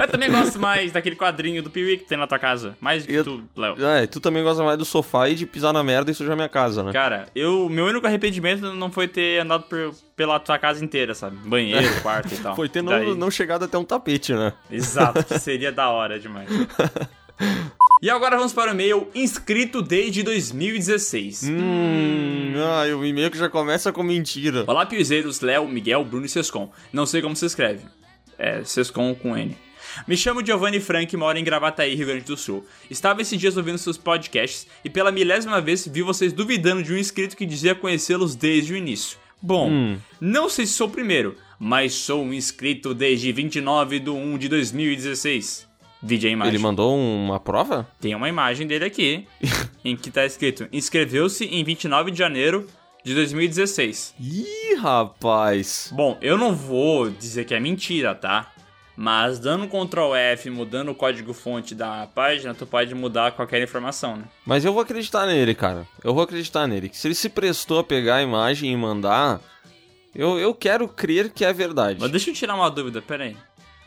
eu 0.01 0.07
também 0.07 0.31
gosto 0.31 0.57
mais 0.57 0.89
daquele 0.93 1.17
quadrinho 1.17 1.61
do 1.61 1.69
Piuí 1.69 1.97
que 1.97 2.05
tem 2.05 2.17
na 2.17 2.25
tua 2.25 2.39
casa. 2.39 2.77
Mais 2.79 3.05
do 3.05 3.07
que 3.11 3.23
tu, 3.23 3.43
Léo. 3.57 3.75
É, 3.85 4.07
tu 4.07 4.21
também 4.21 4.41
gosta 4.41 4.63
mais 4.63 4.77
do 4.77 4.85
sofá 4.85 5.27
e 5.27 5.35
de 5.35 5.45
pisar 5.45 5.73
na 5.73 5.83
merda 5.83 6.11
e 6.11 6.13
sujar 6.13 6.35
minha 6.37 6.47
casa, 6.47 6.81
né? 6.81 6.93
Cara, 6.93 7.27
eu, 7.35 7.67
meu 7.69 7.85
único 7.85 8.07
arrependimento 8.07 8.61
não 8.73 8.89
foi 8.89 9.05
ter 9.07 9.41
andado 9.41 9.63
por- 9.63 9.93
pela 10.15 10.39
tua 10.39 10.57
casa 10.57 10.83
inteira, 10.83 11.13
sabe? 11.13 11.35
Banheiro, 11.43 12.01
quarto 12.01 12.33
e 12.33 12.37
tal. 12.37 12.55
Foi 12.55 12.69
ter 12.69 12.81
não, 12.81 12.91
Daí- 12.93 13.15
não 13.17 13.29
chegado 13.31 13.65
até 13.65 13.77
um 13.77 13.83
tapete, 13.83 14.31
né? 14.33 14.53
Exato, 14.71 15.23
que 15.25 15.37
seria 15.39 15.71
da 15.73 15.89
hora 15.89 16.17
demais. 16.19 16.47
E 18.01 18.09
agora 18.09 18.35
vamos 18.35 18.51
para 18.51 18.71
o 18.71 18.73
e-mail 18.73 19.07
inscrito 19.15 19.81
desde 19.81 20.23
2016. 20.23 21.43
Hum, 21.43 22.53
ah, 22.57 22.83
o 22.97 23.05
e-mail 23.05 23.31
que 23.31 23.37
já 23.37 23.47
começa 23.49 23.93
com 23.93 24.03
mentira. 24.03 24.65
Olá, 24.67 24.85
piuzeiros, 24.85 25.39
Léo, 25.39 25.67
Miguel, 25.67 26.03
Bruno 26.03 26.25
e 26.25 26.29
Sescon. 26.29 26.69
Não 26.91 27.05
sei 27.05 27.21
como 27.21 27.35
se 27.35 27.45
escreve. 27.45 27.85
É, 28.37 28.61
Sescon 28.63 29.15
com 29.15 29.37
N. 29.37 29.55
Me 30.07 30.17
chamo 30.17 30.45
Giovanni 30.45 30.79
Frank 30.81 31.13
e 31.13 31.17
moro 31.17 31.37
em 31.37 31.43
Gravataí, 31.43 31.95
Rio 31.95 32.07
Grande 32.07 32.25
do 32.25 32.35
Sul. 32.35 32.65
Estava 32.89 33.21
esses 33.21 33.39
dias 33.39 33.55
ouvindo 33.55 33.77
seus 33.77 33.97
podcasts 33.97 34.67
e 34.83 34.89
pela 34.89 35.11
milésima 35.11 35.61
vez 35.61 35.87
vi 35.87 36.01
vocês 36.01 36.33
duvidando 36.33 36.83
de 36.83 36.91
um 36.93 36.97
inscrito 36.97 37.37
que 37.37 37.45
dizia 37.45 37.75
conhecê-los 37.75 38.35
desde 38.35 38.73
o 38.73 38.75
início. 38.75 39.17
Bom, 39.41 39.69
Hum. 39.69 39.97
não 40.19 40.49
sei 40.49 40.65
se 40.65 40.73
sou 40.73 40.87
o 40.87 40.91
primeiro, 40.91 41.35
mas 41.59 41.93
sou 41.93 42.23
um 42.23 42.33
inscrito 42.33 42.93
desde 42.93 43.31
29 43.31 43.99
de 43.99 44.09
1 44.09 44.37
de 44.37 44.49
2016. 44.49 45.67
A 46.03 46.29
imagem. 46.29 46.53
Ele 46.53 46.61
mandou 46.61 46.95
uma 46.97 47.39
prova? 47.39 47.87
Tem 47.99 48.13
uma 48.13 48.27
imagem 48.27 48.67
dele 48.67 48.85
aqui, 48.85 49.25
em 49.83 49.95
que 49.95 50.11
tá 50.11 50.25
escrito: 50.25 50.67
inscreveu-se 50.71 51.45
em 51.45 51.63
29 51.63 52.11
de 52.11 52.17
janeiro 52.17 52.67
de 53.03 53.13
2016. 53.13 54.15
Ih, 54.19 54.75
rapaz. 54.75 55.89
Bom, 55.93 56.17
eu 56.21 56.37
não 56.37 56.55
vou 56.55 57.09
dizer 57.09 57.45
que 57.45 57.53
é 57.53 57.59
mentira, 57.59 58.13
tá? 58.15 58.49
Mas 58.95 59.39
dando 59.39 59.67
Ctrl 59.67 60.13
F, 60.13 60.49
mudando 60.51 60.89
o 60.89 60.95
código-fonte 60.95 61.73
da 61.73 62.07
página, 62.13 62.53
tu 62.53 62.65
pode 62.65 62.93
mudar 62.93 63.31
qualquer 63.31 63.61
informação, 63.61 64.17
né? 64.17 64.25
Mas 64.45 64.63
eu 64.63 64.71
vou 64.71 64.83
acreditar 64.83 65.25
nele, 65.25 65.55
cara. 65.55 65.87
Eu 66.03 66.13
vou 66.13 66.23
acreditar 66.23 66.67
nele. 66.67 66.91
Se 66.93 67.07
ele 67.07 67.15
se 67.15 67.27
prestou 67.29 67.79
a 67.79 67.83
pegar 67.83 68.17
a 68.17 68.21
imagem 68.21 68.71
e 68.71 68.77
mandar, 68.77 69.41
eu, 70.13 70.37
eu 70.37 70.53
quero 70.53 70.87
crer 70.87 71.31
que 71.31 71.43
é 71.43 71.51
verdade. 71.51 71.99
Mas 71.99 72.11
deixa 72.11 72.29
eu 72.29 72.35
tirar 72.35 72.55
uma 72.55 72.69
dúvida, 72.69 73.01
pera 73.01 73.23
aí. 73.23 73.35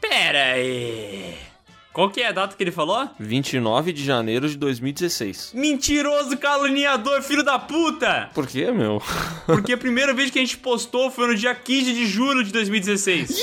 Pera 0.00 0.54
aí. 0.54 1.36
Qual 1.96 2.10
que 2.10 2.20
é 2.20 2.28
a 2.28 2.32
data 2.32 2.54
que 2.54 2.62
ele 2.62 2.70
falou? 2.70 3.08
29 3.18 3.90
de 3.90 4.04
janeiro 4.04 4.46
de 4.46 4.58
2016. 4.58 5.52
Mentiroso, 5.54 6.36
caluniador, 6.36 7.22
filho 7.22 7.42
da 7.42 7.58
puta! 7.58 8.28
Por 8.34 8.46
quê, 8.46 8.70
meu? 8.70 9.02
Porque 9.46 9.72
o 9.72 9.78
primeiro 9.78 10.14
vídeo 10.14 10.30
que 10.30 10.38
a 10.38 10.42
gente 10.42 10.58
postou 10.58 11.10
foi 11.10 11.28
no 11.28 11.34
dia 11.34 11.54
15 11.54 11.94
de 11.94 12.04
julho 12.04 12.44
de 12.44 12.52
2016. 12.52 13.40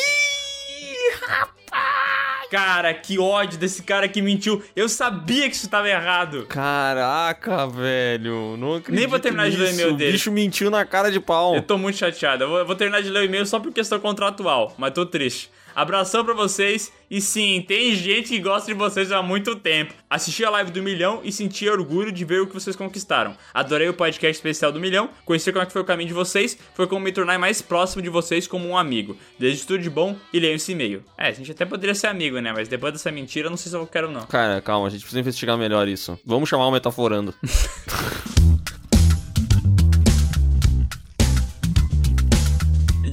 Cara, 2.52 2.94
que 2.94 3.18
ódio 3.18 3.58
desse 3.58 3.82
cara 3.82 4.08
que 4.08 4.22
mentiu. 4.22 4.62
Eu 4.76 4.88
sabia 4.88 5.50
que 5.50 5.56
isso 5.56 5.68
tava 5.68 5.90
errado. 5.90 6.46
Caraca, 6.46 7.66
velho. 7.66 8.56
Não 8.56 8.76
acredito 8.76 9.00
Nem 9.02 9.08
vou 9.08 9.18
terminar 9.20 9.50
de 9.50 9.58
ler 9.58 9.64
o 9.64 9.68
nisso. 9.70 9.82
e-mail 9.82 9.98
dele. 9.98 10.10
O 10.12 10.14
bicho 10.14 10.32
mentiu 10.32 10.70
na 10.70 10.86
cara 10.86 11.10
de 11.10 11.20
pau. 11.20 11.56
Eu 11.56 11.64
tô 11.64 11.76
muito 11.80 11.98
chateado. 11.98 12.44
Eu 12.44 12.50
vou, 12.50 12.60
eu 12.60 12.66
vou 12.68 12.76
terminar 12.76 13.02
de 13.02 13.10
ler 13.10 13.22
o 13.22 13.26
e-mail 13.26 13.48
só 13.48 13.60
por 13.60 13.74
questão 13.74 14.00
contratual, 14.00 14.76
mas 14.78 14.94
tô 14.94 15.08
triste. 15.08 15.50
Abração 15.76 16.24
pra 16.24 16.34
vocês. 16.34 16.92
E 17.10 17.22
sim, 17.22 17.64
tem 17.68 17.94
gente 17.94 18.30
que 18.30 18.40
gosta 18.40 18.72
de 18.72 18.78
vocês 18.78 19.12
há 19.12 19.22
muito 19.22 19.56
tempo. 19.56 19.94
Assisti 20.10 20.44
a 20.44 20.50
live 20.50 20.72
do 20.72 20.82
Milhão 20.82 21.22
e 21.24 21.32
senti 21.32 21.70
orgulho 21.70 22.12
de 22.12 22.26
ver 22.26 22.42
o 22.42 22.48
que 22.48 22.54
vocês 22.54 22.76
conquistaram. 22.76 23.36
Adorei 23.54 23.88
o 23.88 23.94
podcast 23.94 24.36
especial 24.36 24.72
do 24.72 24.80
Milhão. 24.80 25.10
Conhecer 25.26 25.52
como 25.52 25.64
é 25.64 25.70
foi 25.70 25.82
o 25.82 25.86
caminho 25.86 26.08
de 26.08 26.14
vocês. 26.14 26.58
Foi 26.74 26.88
como 26.88 27.06
me 27.06 27.12
tornar 27.12 27.38
mais 27.38 27.62
próximo 27.62 28.02
de 28.02 28.10
vocês 28.10 28.48
como 28.48 28.68
um 28.68 28.78
amigo. 28.78 29.16
Desejo 29.38 29.68
tudo 29.68 29.84
de 29.84 29.90
bom 29.90 30.16
e 30.32 30.40
leio 30.40 30.56
esse 30.56 30.72
e-mail. 30.72 31.04
É, 31.18 31.28
a 31.28 31.32
gente 31.32 31.52
até 31.52 31.66
poderia 31.66 31.94
ser 31.94 32.08
amigo, 32.08 32.40
né? 32.40 32.52
Mas 32.52 32.68
depois 32.68 32.94
dessa 32.94 33.12
mentira, 33.12 33.50
não 33.50 33.58
sei 33.58 33.70
se 33.70 33.78
eu 33.78 33.86
quero 33.86 34.10
não. 34.10 34.26
Cara, 34.26 34.62
calma, 34.62 34.88
a 34.88 34.90
gente 34.90 35.02
precisa 35.02 35.20
investigar 35.20 35.58
melhor 35.58 35.88
isso. 35.88 36.20
Vamos 36.26 36.50
chamar 36.50 36.68
o 36.68 36.72
Metaforando. 36.72 37.34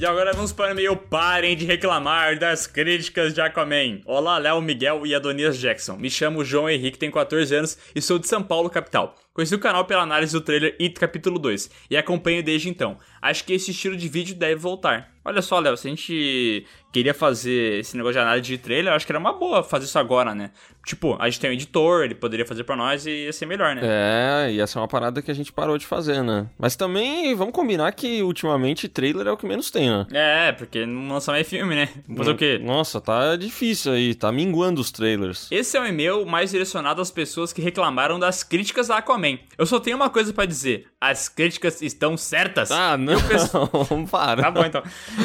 E 0.01 0.05
agora 0.07 0.33
vamos 0.33 0.51
para 0.51 0.69
o 0.69 0.71
e-mail 0.71 0.97
Parem 0.97 1.55
de 1.55 1.63
reclamar 1.63 2.39
das 2.39 2.65
críticas 2.65 3.35
de 3.35 3.39
Aquaman. 3.39 4.01
Olá, 4.03 4.39
Léo, 4.39 4.59
Miguel 4.59 5.05
e 5.05 5.13
Adonias 5.13 5.59
Jackson. 5.59 5.95
Me 5.95 6.09
chamo 6.09 6.43
João 6.43 6.67
Henrique, 6.67 6.97
tenho 6.97 7.11
14 7.11 7.53
anos 7.53 7.77
e 7.93 8.01
sou 8.01 8.17
de 8.17 8.27
São 8.27 8.41
Paulo, 8.41 8.67
capital. 8.67 9.15
Conheci 9.31 9.53
o 9.53 9.59
canal 9.59 9.85
pela 9.85 10.01
análise 10.01 10.33
do 10.33 10.41
trailer 10.41 10.75
It 10.81 10.99
Capítulo 10.99 11.37
2 11.37 11.69
e 11.91 11.95
acompanho 11.95 12.41
desde 12.41 12.67
então. 12.67 12.97
Acho 13.21 13.43
que 13.43 13.53
esse 13.53 13.69
estilo 13.69 13.95
de 13.95 14.09
vídeo 14.09 14.33
deve 14.33 14.55
voltar. 14.55 15.11
Olha 15.23 15.39
só, 15.39 15.59
Léo, 15.59 15.77
se 15.77 15.87
a 15.87 15.91
gente 15.91 16.65
queria 16.91 17.13
fazer 17.13 17.79
esse 17.79 17.95
negócio 17.95 18.13
de 18.13 18.19
análise 18.19 18.47
de 18.47 18.57
trailer, 18.57 18.93
acho 18.93 19.05
que 19.05 19.11
era 19.11 19.19
uma 19.19 19.33
boa 19.33 19.63
fazer 19.63 19.85
isso 19.85 19.97
agora, 19.99 20.33
né? 20.35 20.51
Tipo, 20.85 21.15
a 21.19 21.29
gente 21.29 21.39
tem 21.39 21.49
um 21.49 21.53
editor, 21.53 22.03
ele 22.03 22.15
poderia 22.15 22.45
fazer 22.45 22.63
pra 22.63 22.75
nós 22.75 23.05
e 23.05 23.25
ia 23.25 23.33
ser 23.33 23.45
melhor, 23.45 23.75
né? 23.75 23.81
É, 23.83 24.51
e 24.51 24.59
essa 24.59 24.79
é 24.79 24.81
uma 24.81 24.87
parada 24.87 25.21
que 25.21 25.29
a 25.29 25.33
gente 25.33 25.51
parou 25.53 25.77
de 25.77 25.85
fazer, 25.85 26.23
né? 26.23 26.47
Mas 26.57 26.75
também 26.75 27.33
vamos 27.35 27.53
combinar 27.53 27.91
que 27.91 28.21
ultimamente 28.23 28.87
trailer 28.87 29.27
é 29.27 29.31
o 29.31 29.37
que 29.37 29.45
menos 29.45 29.69
tem, 29.69 29.89
né? 29.89 30.07
É, 30.11 30.51
porque 30.51 30.85
não 30.85 31.13
lança 31.13 31.31
mais 31.31 31.47
filme, 31.47 31.75
né? 31.75 31.87
Fazer 32.17 32.31
o 32.31 32.35
quê? 32.35 32.59
Nossa, 32.63 32.99
tá 32.99 33.35
difícil 33.35 33.91
aí, 33.93 34.15
tá 34.15 34.31
minguando 34.31 34.81
os 34.81 34.89
trailers. 34.91 35.47
Esse 35.51 35.77
é 35.77 35.81
o 35.81 35.85
e-mail 35.85 36.25
mais 36.25 36.49
direcionado 36.51 36.99
às 37.01 37.11
pessoas 37.11 37.53
que 37.53 37.61
reclamaram 37.61 38.19
das 38.19 38.41
críticas 38.43 38.89
a 38.89 38.97
Aquaman. 38.97 39.37
Eu 39.57 39.65
só 39.67 39.79
tenho 39.79 39.95
uma 39.95 40.09
coisa 40.09 40.33
pra 40.33 40.45
dizer: 40.45 40.87
as 40.99 41.29
críticas 41.29 41.81
estão 41.81 42.17
certas. 42.17 42.71
Ah, 42.71 42.97
não, 42.97 43.13
Eu 43.13 43.21
penso- 43.27 43.69
para. 44.09 44.41
Tá 44.41 44.51
bom, 44.51 44.65
então. 44.65 44.81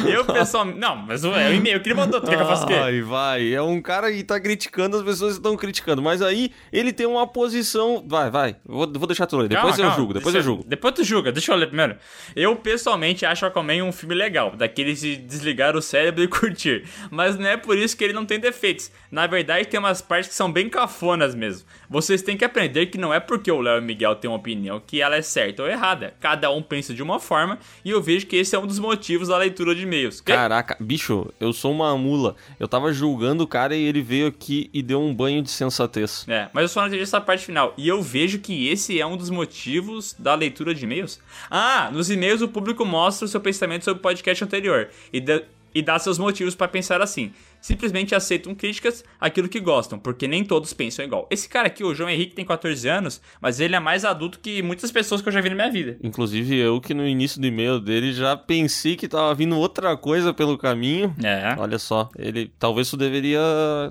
Eu 0.06 0.22
pessoalmente. 0.26 0.78
Não, 0.78 0.96
mas 0.96 1.24
o- 1.24 1.32
é 1.32 1.50
o 1.50 1.54
e-mail 1.56 1.80
que 1.80 1.88
ele 1.88 1.94
mandou. 1.94 2.20
Tu 2.20 2.26
quer 2.28 2.36
que 2.36 2.42
eu 2.42 2.46
faça 2.46 2.64
o 2.64 2.66
quê? 2.68 2.74
Ai, 2.74 3.00
vai. 3.02 3.52
É 3.54 3.62
um 3.62 3.80
cara 3.80 4.12
que 4.12 4.22
tá 4.22 4.38
criticando, 4.40 4.96
as 4.96 5.02
pessoas 5.02 5.34
estão 5.34 5.56
criticando. 5.56 6.00
Mas 6.02 6.22
aí 6.22 6.52
ele 6.72 6.92
tem 6.92 7.06
uma 7.06 7.26
posição. 7.26 8.04
Vai, 8.06 8.30
vai. 8.30 8.56
Vou, 8.64 8.90
vou 8.92 9.06
deixar 9.06 9.26
tu 9.26 9.36
ler. 9.38 9.48
Depois 9.48 9.76
Calma, 9.76 9.90
eu 9.92 9.96
julgo, 9.96 10.14
depois 10.14 10.32
Deixa- 10.32 10.48
eu 10.48 10.54
julgo. 10.54 10.64
Depois 10.68 10.94
tu 10.94 11.04
julga, 11.04 11.32
deixa 11.32 11.52
eu 11.52 11.56
ler 11.56 11.66
primeiro. 11.66 11.96
Eu 12.34 12.54
pessoalmente 12.56 13.24
acho 13.26 13.44
Aquaman 13.46 13.82
um 13.84 13.92
filme 13.92 14.14
legal, 14.14 14.54
daqueles 14.56 15.00
de 15.00 15.16
desligar 15.16 15.76
o 15.76 15.82
cérebro 15.82 16.22
e 16.22 16.28
curtir. 16.28 16.84
Mas 17.10 17.36
não 17.38 17.46
é 17.46 17.56
por 17.56 17.76
isso 17.76 17.96
que 17.96 18.04
ele 18.04 18.12
não 18.12 18.24
tem 18.26 18.38
defeitos. 18.40 18.90
Na 19.10 19.26
verdade, 19.26 19.66
tem 19.68 19.78
umas 19.80 20.00
partes 20.02 20.28
que 20.28 20.34
são 20.34 20.50
bem 20.50 20.68
cafonas 20.68 21.34
mesmo. 21.34 21.66
Vocês 21.88 22.22
têm 22.22 22.36
que 22.36 22.44
aprender 22.44 22.86
que 22.86 22.98
não 22.98 23.12
é 23.14 23.20
porque 23.20 23.50
o 23.50 23.60
Léo 23.60 23.76
e 23.76 23.80
o 23.80 23.82
Miguel 23.82 24.14
têm 24.16 24.28
uma 24.30 24.36
opinião 24.36 24.80
que 24.84 25.00
ela 25.00 25.16
é 25.16 25.22
certa 25.22 25.62
ou 25.62 25.68
errada. 25.68 26.14
Cada 26.20 26.50
um 26.50 26.62
pensa 26.62 26.92
de 26.92 27.02
uma 27.02 27.18
forma 27.20 27.58
e 27.84 27.90
eu 27.90 28.02
vejo 28.02 28.26
que 28.26 28.36
esse 28.36 28.54
é 28.54 28.58
um 28.58 28.66
dos 28.66 28.78
motivos 28.78 29.28
da 29.28 29.38
leitura 29.38 29.74
de 29.74 29.82
e-mails. 29.82 30.20
Caraca, 30.20 30.76
bicho, 30.80 31.32
eu 31.40 31.45
sou 31.52 31.72
uma 31.72 31.96
mula. 31.96 32.36
Eu 32.58 32.66
tava 32.68 32.92
julgando 32.92 33.44
o 33.44 33.46
cara 33.46 33.74
e 33.76 33.82
ele 33.82 34.02
veio 34.02 34.26
aqui 34.26 34.70
e 34.72 34.82
deu 34.82 35.00
um 35.00 35.14
banho 35.14 35.42
de 35.42 35.50
sensatez. 35.50 36.24
É, 36.28 36.48
mas 36.52 36.62
eu 36.62 36.68
só 36.68 36.80
não 36.80 36.88
entendi 36.88 37.02
essa 37.02 37.20
parte 37.20 37.44
final. 37.44 37.74
E 37.76 37.86
eu 37.88 38.02
vejo 38.02 38.38
que 38.38 38.68
esse 38.68 39.00
é 39.00 39.06
um 39.06 39.16
dos 39.16 39.30
motivos 39.30 40.14
da 40.18 40.34
leitura 40.34 40.74
de 40.74 40.84
e-mails. 40.84 41.18
Ah, 41.50 41.90
nos 41.92 42.10
e-mails 42.10 42.42
o 42.42 42.48
público 42.48 42.84
mostra 42.84 43.24
o 43.24 43.28
seu 43.28 43.40
pensamento 43.40 43.84
sobre 43.84 43.98
o 44.00 44.02
podcast 44.02 44.42
anterior 44.44 44.88
e, 45.12 45.20
dá- 45.20 45.42
e 45.74 45.82
dá 45.82 45.98
seus 45.98 46.18
motivos 46.18 46.54
pra 46.54 46.66
pensar 46.68 47.00
assim. 47.02 47.32
Simplesmente 47.66 48.14
aceitam 48.14 48.54
críticas 48.54 49.04
aquilo 49.20 49.48
que 49.48 49.58
gostam, 49.58 49.98
porque 49.98 50.28
nem 50.28 50.44
todos 50.44 50.72
pensam 50.72 51.04
igual. 51.04 51.26
Esse 51.28 51.48
cara 51.48 51.66
aqui, 51.66 51.82
o 51.82 51.92
João 51.92 52.08
Henrique, 52.08 52.32
tem 52.32 52.44
14 52.44 52.88
anos, 52.88 53.20
mas 53.40 53.58
ele 53.58 53.74
é 53.74 53.80
mais 53.80 54.04
adulto 54.04 54.38
que 54.38 54.62
muitas 54.62 54.92
pessoas 54.92 55.20
que 55.20 55.26
eu 55.26 55.32
já 55.32 55.40
vi 55.40 55.48
na 55.48 55.56
minha 55.56 55.70
vida. 55.72 55.96
Inclusive 56.00 56.56
eu 56.56 56.80
que 56.80 56.94
no 56.94 57.04
início 57.04 57.40
do 57.40 57.46
e-mail 57.48 57.80
dele 57.80 58.12
já 58.12 58.36
pensei 58.36 58.94
que 58.94 59.08
tava 59.08 59.34
vindo 59.34 59.58
outra 59.58 59.96
coisa 59.96 60.32
pelo 60.32 60.56
caminho. 60.56 61.12
É. 61.20 61.56
Olha 61.58 61.76
só, 61.76 62.08
ele 62.16 62.52
talvez 62.56 62.88
tu 62.88 62.96
deveria 62.96 63.40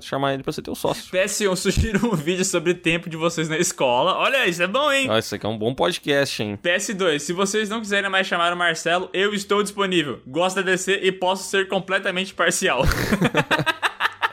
chamar 0.00 0.32
ele 0.32 0.42
pra 0.42 0.54
ser 0.54 0.62
teu 0.62 0.74
sócio. 0.74 1.12
PS1, 1.12 1.54
sugiro 1.56 2.10
um 2.10 2.16
vídeo 2.16 2.46
sobre 2.46 2.70
o 2.70 2.74
tempo 2.74 3.10
de 3.10 3.16
vocês 3.18 3.46
na 3.46 3.58
escola. 3.58 4.14
Olha, 4.14 4.48
isso 4.48 4.62
é 4.62 4.66
bom, 4.66 4.90
hein? 4.90 5.06
Ah, 5.10 5.18
isso 5.18 5.34
aqui 5.34 5.44
é 5.44 5.48
um 5.50 5.58
bom 5.58 5.74
podcast, 5.74 6.42
hein? 6.42 6.58
PS2, 6.62 7.18
se 7.18 7.34
vocês 7.34 7.68
não 7.68 7.80
quiserem 7.80 8.08
mais 8.08 8.26
chamar 8.26 8.54
o 8.54 8.56
Marcelo, 8.56 9.10
eu 9.12 9.34
estou 9.34 9.62
disponível. 9.62 10.18
Gosto 10.26 10.56
da 10.56 10.62
DC 10.62 11.00
e 11.02 11.12
posso 11.12 11.50
ser 11.50 11.68
completamente 11.68 12.32
parcial. 12.32 12.82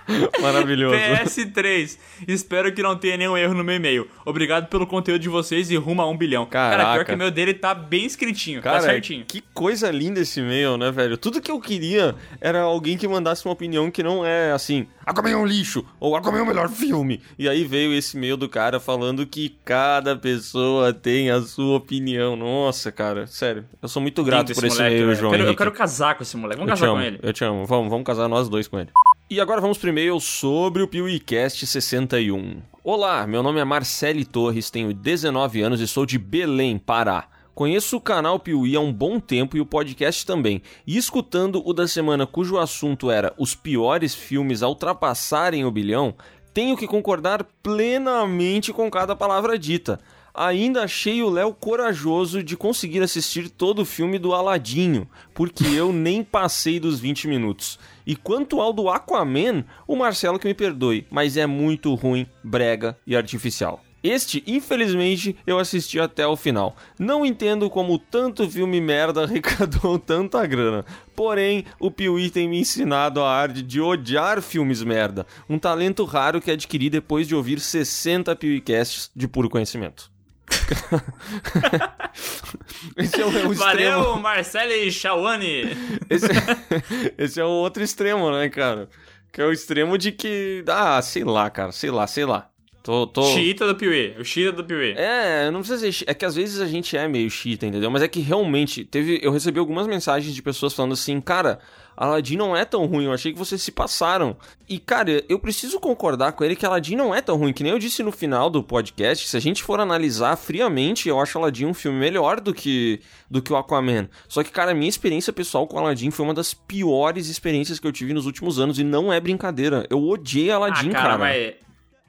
Maravilhoso. 0.41 0.95
PS3, 0.95 1.97
espero 2.27 2.73
que 2.73 2.81
não 2.81 2.95
tenha 2.95 3.17
nenhum 3.17 3.38
erro 3.38 3.53
no 3.53 3.63
meu 3.63 3.75
e-mail. 3.75 4.07
Obrigado 4.25 4.67
pelo 4.67 4.85
conteúdo 4.85 5.21
de 5.21 5.30
vocês 5.30 5.71
e 5.71 5.75
rumo 5.75 6.01
a 6.01 6.09
um 6.09 6.17
bilhão. 6.17 6.45
Cara, 6.45 6.77
pior 6.77 6.85
Caraca. 6.85 7.05
que 7.05 7.13
o 7.13 7.17
meu 7.17 7.31
dele 7.31 7.53
tá 7.53 7.73
bem 7.73 8.05
escritinho, 8.05 8.61
Cara, 8.61 8.80
tá 8.80 8.84
certinho. 8.84 9.25
que 9.25 9.41
coisa 9.53 9.89
linda 9.91 10.19
esse 10.19 10.39
e-mail, 10.39 10.77
né, 10.77 10.91
velho? 10.91 11.17
Tudo 11.17 11.41
que 11.41 11.51
eu 11.51 11.59
queria 11.59 12.15
era 12.41 12.61
alguém 12.61 12.97
que 12.97 13.07
mandasse 13.07 13.45
uma 13.45 13.53
opinião 13.53 13.89
que 13.89 14.03
não 14.03 14.25
é 14.25 14.51
assim, 14.51 14.88
Aquaman 15.05 15.31
é 15.31 15.35
um 15.35 15.45
lixo, 15.45 15.85
ou 15.99 16.15
Aquaman 16.15 16.39
é 16.39 16.41
o 16.41 16.45
melhor 16.45 16.69
filme. 16.69 17.21
E 17.38 17.49
aí 17.49 17.65
veio 17.65 17.93
esse 17.93 18.17
e-mail 18.17 18.38
do 18.38 18.47
cara 18.47 18.80
falando 18.80 19.25
que 19.25 19.55
cada 19.65 20.15
pessoa 20.15 20.93
tem 20.93 21.30
a 21.30 21.41
sua 21.41 21.77
opinião. 21.77 22.35
Nossa, 22.35 22.91
cara, 22.91 23.27
sério. 23.27 23.65
Eu 23.81 23.89
sou 23.89 24.01
muito 24.01 24.23
grato 24.23 24.47
Lindo 24.47 24.55
por 24.55 24.65
esse 24.65 24.77
moleque, 24.77 24.95
e-mail. 24.95 25.15
João 25.15 25.34
eu 25.34 25.38
quero, 25.38 25.49
eu 25.51 25.55
quero 25.55 25.71
casar 25.71 26.15
com 26.15 26.23
esse 26.23 26.38
moleque. 26.38 26.59
Vamos 26.59 26.71
eu 26.71 26.88
casar 26.88 26.93
com 26.93 27.01
ele. 27.01 27.19
Eu 27.21 27.34
te 27.34 27.43
amo. 27.43 27.65
Vamos, 27.65 27.89
vamos 27.89 28.05
casar 28.05 28.27
nós 28.30 28.47
dois 28.47 28.67
com 28.67 28.80
ele. 28.80 28.89
E 29.30 29.40
agora 29.40 29.62
vamos 29.62 29.82
e-mail 29.82 30.20
sobre 30.20 30.84
o 30.84 30.88
PeeWeeCast 30.88 31.66
61. 31.66 32.62
Olá, 32.84 33.26
meu 33.26 33.41
nome 33.41 33.60
é 33.60 33.64
Marcele 33.64 34.26
Torres, 34.26 34.70
tenho 34.70 34.94
19 34.94 35.62
anos 35.62 35.80
e 35.80 35.88
sou 35.88 36.06
de 36.06 36.20
Belém, 36.20 36.78
Pará. 36.78 37.30
Conheço 37.56 37.98
o 37.98 38.02
canal 38.02 38.38
Piuí 38.38 38.76
há 38.76 38.82
um 38.82 38.91
bom 38.91 39.20
tempo 39.22 39.56
e 39.56 39.62
o 39.62 39.66
podcast 39.66 40.26
também. 40.26 40.62
E 40.86 40.98
escutando 40.98 41.66
o 41.66 41.74
da 41.74 41.88
semana 41.88 42.28
cujo 42.28 42.58
assunto 42.58 43.10
era 43.10 43.34
os 43.38 43.56
piores 43.56 44.14
filmes 44.14 44.62
a 44.62 44.68
ultrapassarem 44.68 45.64
o 45.64 45.72
bilhão, 45.72 46.14
tenho 46.54 46.76
que 46.76 46.86
concordar 46.86 47.45
plenamente 47.64 48.74
com 48.74 48.91
cada 48.91 49.16
palavra 49.16 49.58
dita. 49.58 50.00
Ainda 50.35 50.84
achei 50.84 51.22
o 51.22 51.30
Léo 51.30 51.53
corajoso 51.53 52.41
de 52.41 52.57
conseguir 52.57 53.03
assistir 53.03 53.51
todo 53.51 53.84
o 53.84 53.85
filme 53.85 54.18
do 54.18 54.34
Aladinho, 54.34 55.07
porque 55.31 55.64
eu 55.64 55.93
nem 55.93 56.23
passei 56.23 56.80
dos 56.80 56.99
20 56.99 57.27
minutos. 57.27 57.77
E 58.03 58.15
quanto 58.15 58.60
ao 58.60 58.73
do 58.73 58.89
Aquaman, 58.89 59.64
o 59.88 59.95
Marcelo 59.95 60.39
que 60.39 60.47
me 60.47 60.55
perdoe, 60.55 61.05
mas 61.11 61.38
é 61.38 61.45
muito 61.45 61.93
ruim, 61.93 62.26
brega 62.43 62.97
e 63.05 63.15
artificial. 63.15 63.80
Este, 64.03 64.43
infelizmente, 64.45 65.35
eu 65.47 65.60
assisti 65.60 65.99
até 65.99 66.26
o 66.27 66.35
final. 66.35 66.76
Não 66.97 67.26
entendo 67.26 67.69
como 67.69 67.97
tanto 67.97 68.49
filme 68.49 68.81
merda 68.81 69.23
arrecadou 69.26 69.97
tanta 69.97 70.45
grana. 70.47 70.84
Porém, 71.15 71.64
o 71.80 71.89
Piuí 71.89 72.30
tem 72.30 72.49
me 72.49 72.60
ensinado 72.60 73.22
a 73.22 73.31
arte 73.31 73.61
de 73.61 73.80
odiar 73.80 74.41
filmes 74.41 74.84
merda. 74.84 75.26
Um 75.47 75.57
talento 75.57 76.03
raro 76.03 76.41
que 76.41 76.51
adquiri 76.51 76.89
depois 76.89 77.27
de 77.27 77.35
ouvir 77.35 77.61
60 77.61 78.35
Piuícasts 78.35 79.10
de 79.15 79.27
puro 79.27 79.49
conhecimento. 79.49 80.12
Esse 82.97 83.21
é 83.21 83.25
o, 83.25 83.38
é 83.38 83.45
o 83.45 83.53
Valeu, 83.53 83.99
extremo. 83.99 84.19
Marcelo 84.19 84.71
e 84.71 84.91
Shawane. 84.91 85.77
Esse, 86.09 86.27
esse 87.17 87.39
é 87.39 87.45
o 87.45 87.49
outro 87.49 87.84
extremo, 87.84 88.31
né, 88.31 88.49
cara? 88.49 88.89
Que 89.31 89.41
é 89.41 89.45
o 89.45 89.51
extremo 89.51 89.97
de 89.97 90.11
que. 90.11 90.63
Ah, 90.67 91.01
sei 91.01 91.23
lá, 91.23 91.49
cara, 91.49 91.71
sei 91.71 91.89
lá, 91.89 92.05
sei 92.05 92.25
lá. 92.25 92.49
Tô. 92.84 93.07
tô... 93.07 93.23
Chita 93.23 93.65
do 93.65 93.75
Piuí. 93.75 94.13
O 94.19 94.25
Chita 94.25 94.51
do 94.51 94.63
Piuí. 94.63 94.93
É, 94.97 95.49
não 95.49 95.61
precisa 95.61 95.91
ser. 95.91 96.03
É 96.05 96.13
que 96.13 96.25
às 96.25 96.35
vezes 96.35 96.59
a 96.59 96.67
gente 96.67 96.95
é 96.97 97.07
meio 97.07 97.30
chita, 97.30 97.65
entendeu? 97.65 97.89
Mas 97.89 98.01
é 98.01 98.07
que 98.07 98.19
realmente. 98.19 98.84
teve 98.84 99.19
Eu 99.23 99.31
recebi 99.31 99.57
algumas 99.57 99.88
mensagens 99.88 100.35
de 100.35 100.41
pessoas 100.41 100.73
falando 100.73 100.91
assim, 100.91 101.19
cara. 101.21 101.59
Aladdin 101.95 102.38
não 102.38 102.56
é 102.56 102.65
tão 102.65 102.86
ruim, 102.86 103.06
eu 103.06 103.14
achei 103.14 103.32
que 103.32 103.38
vocês 103.38 103.61
se 103.61 103.72
passaram. 103.72 104.36
E, 104.68 104.80
cara, 104.80 105.24
eu 105.30 105.38
preciso 105.38 105.80
concordar 105.80 106.32
com 106.32 106.44
ele 106.44 106.56
que 106.56 106.65
Aladdin 106.65 106.95
não 106.95 107.14
é 107.14 107.22
tão 107.22 107.38
ruim. 107.38 107.53
Que 107.53 107.64
nem 107.64 107.72
eu 107.72 107.80
disse 107.80 108.02
no 108.02 108.11
final 108.11 108.49
do 108.49 108.64
podcast, 108.64 109.28
se 109.28 109.38
a 109.38 109.40
gente 109.40 109.61
for 109.61 109.80
analisar 109.80 110.36
friamente, 110.36 111.07
eu 111.07 111.20
acho 111.20 111.38
Aladdin 111.38 111.65
um 111.65 111.74
filme 111.74 111.99
melhor 111.99 112.40
do 112.40 112.53
que, 112.53 112.99
do 113.30 113.41
que 113.41 113.53
o 113.53 113.56
Aquaman. 113.56 114.10
Só 114.28 114.44
que, 114.44 114.52
cara, 114.52 114.72
a 114.72 114.76
minha 114.76 114.90
experiência 114.90 115.32
pessoal 115.32 115.68
com 115.68 115.78
Aladdin 115.78 116.11
foi 116.11 116.26
uma 116.26 116.34
das 116.34 116.53
piores 116.53 117.28
experiências 117.28 117.80
que 117.80 117.88
eu 117.88 117.91
tive 117.91 118.14
nos 118.14 118.26
últimos 118.26 118.60
anos. 118.60 118.80
E 118.80 118.84
não 118.84 119.11
é 119.11 119.20
brincadeira. 119.20 119.86
Eu 119.90 120.03
odiei 120.03 120.52
Aladdin, 120.52 120.90
ah, 120.90 120.94
cara. 120.94 121.03
cara, 121.03 121.18
mas 121.18 121.53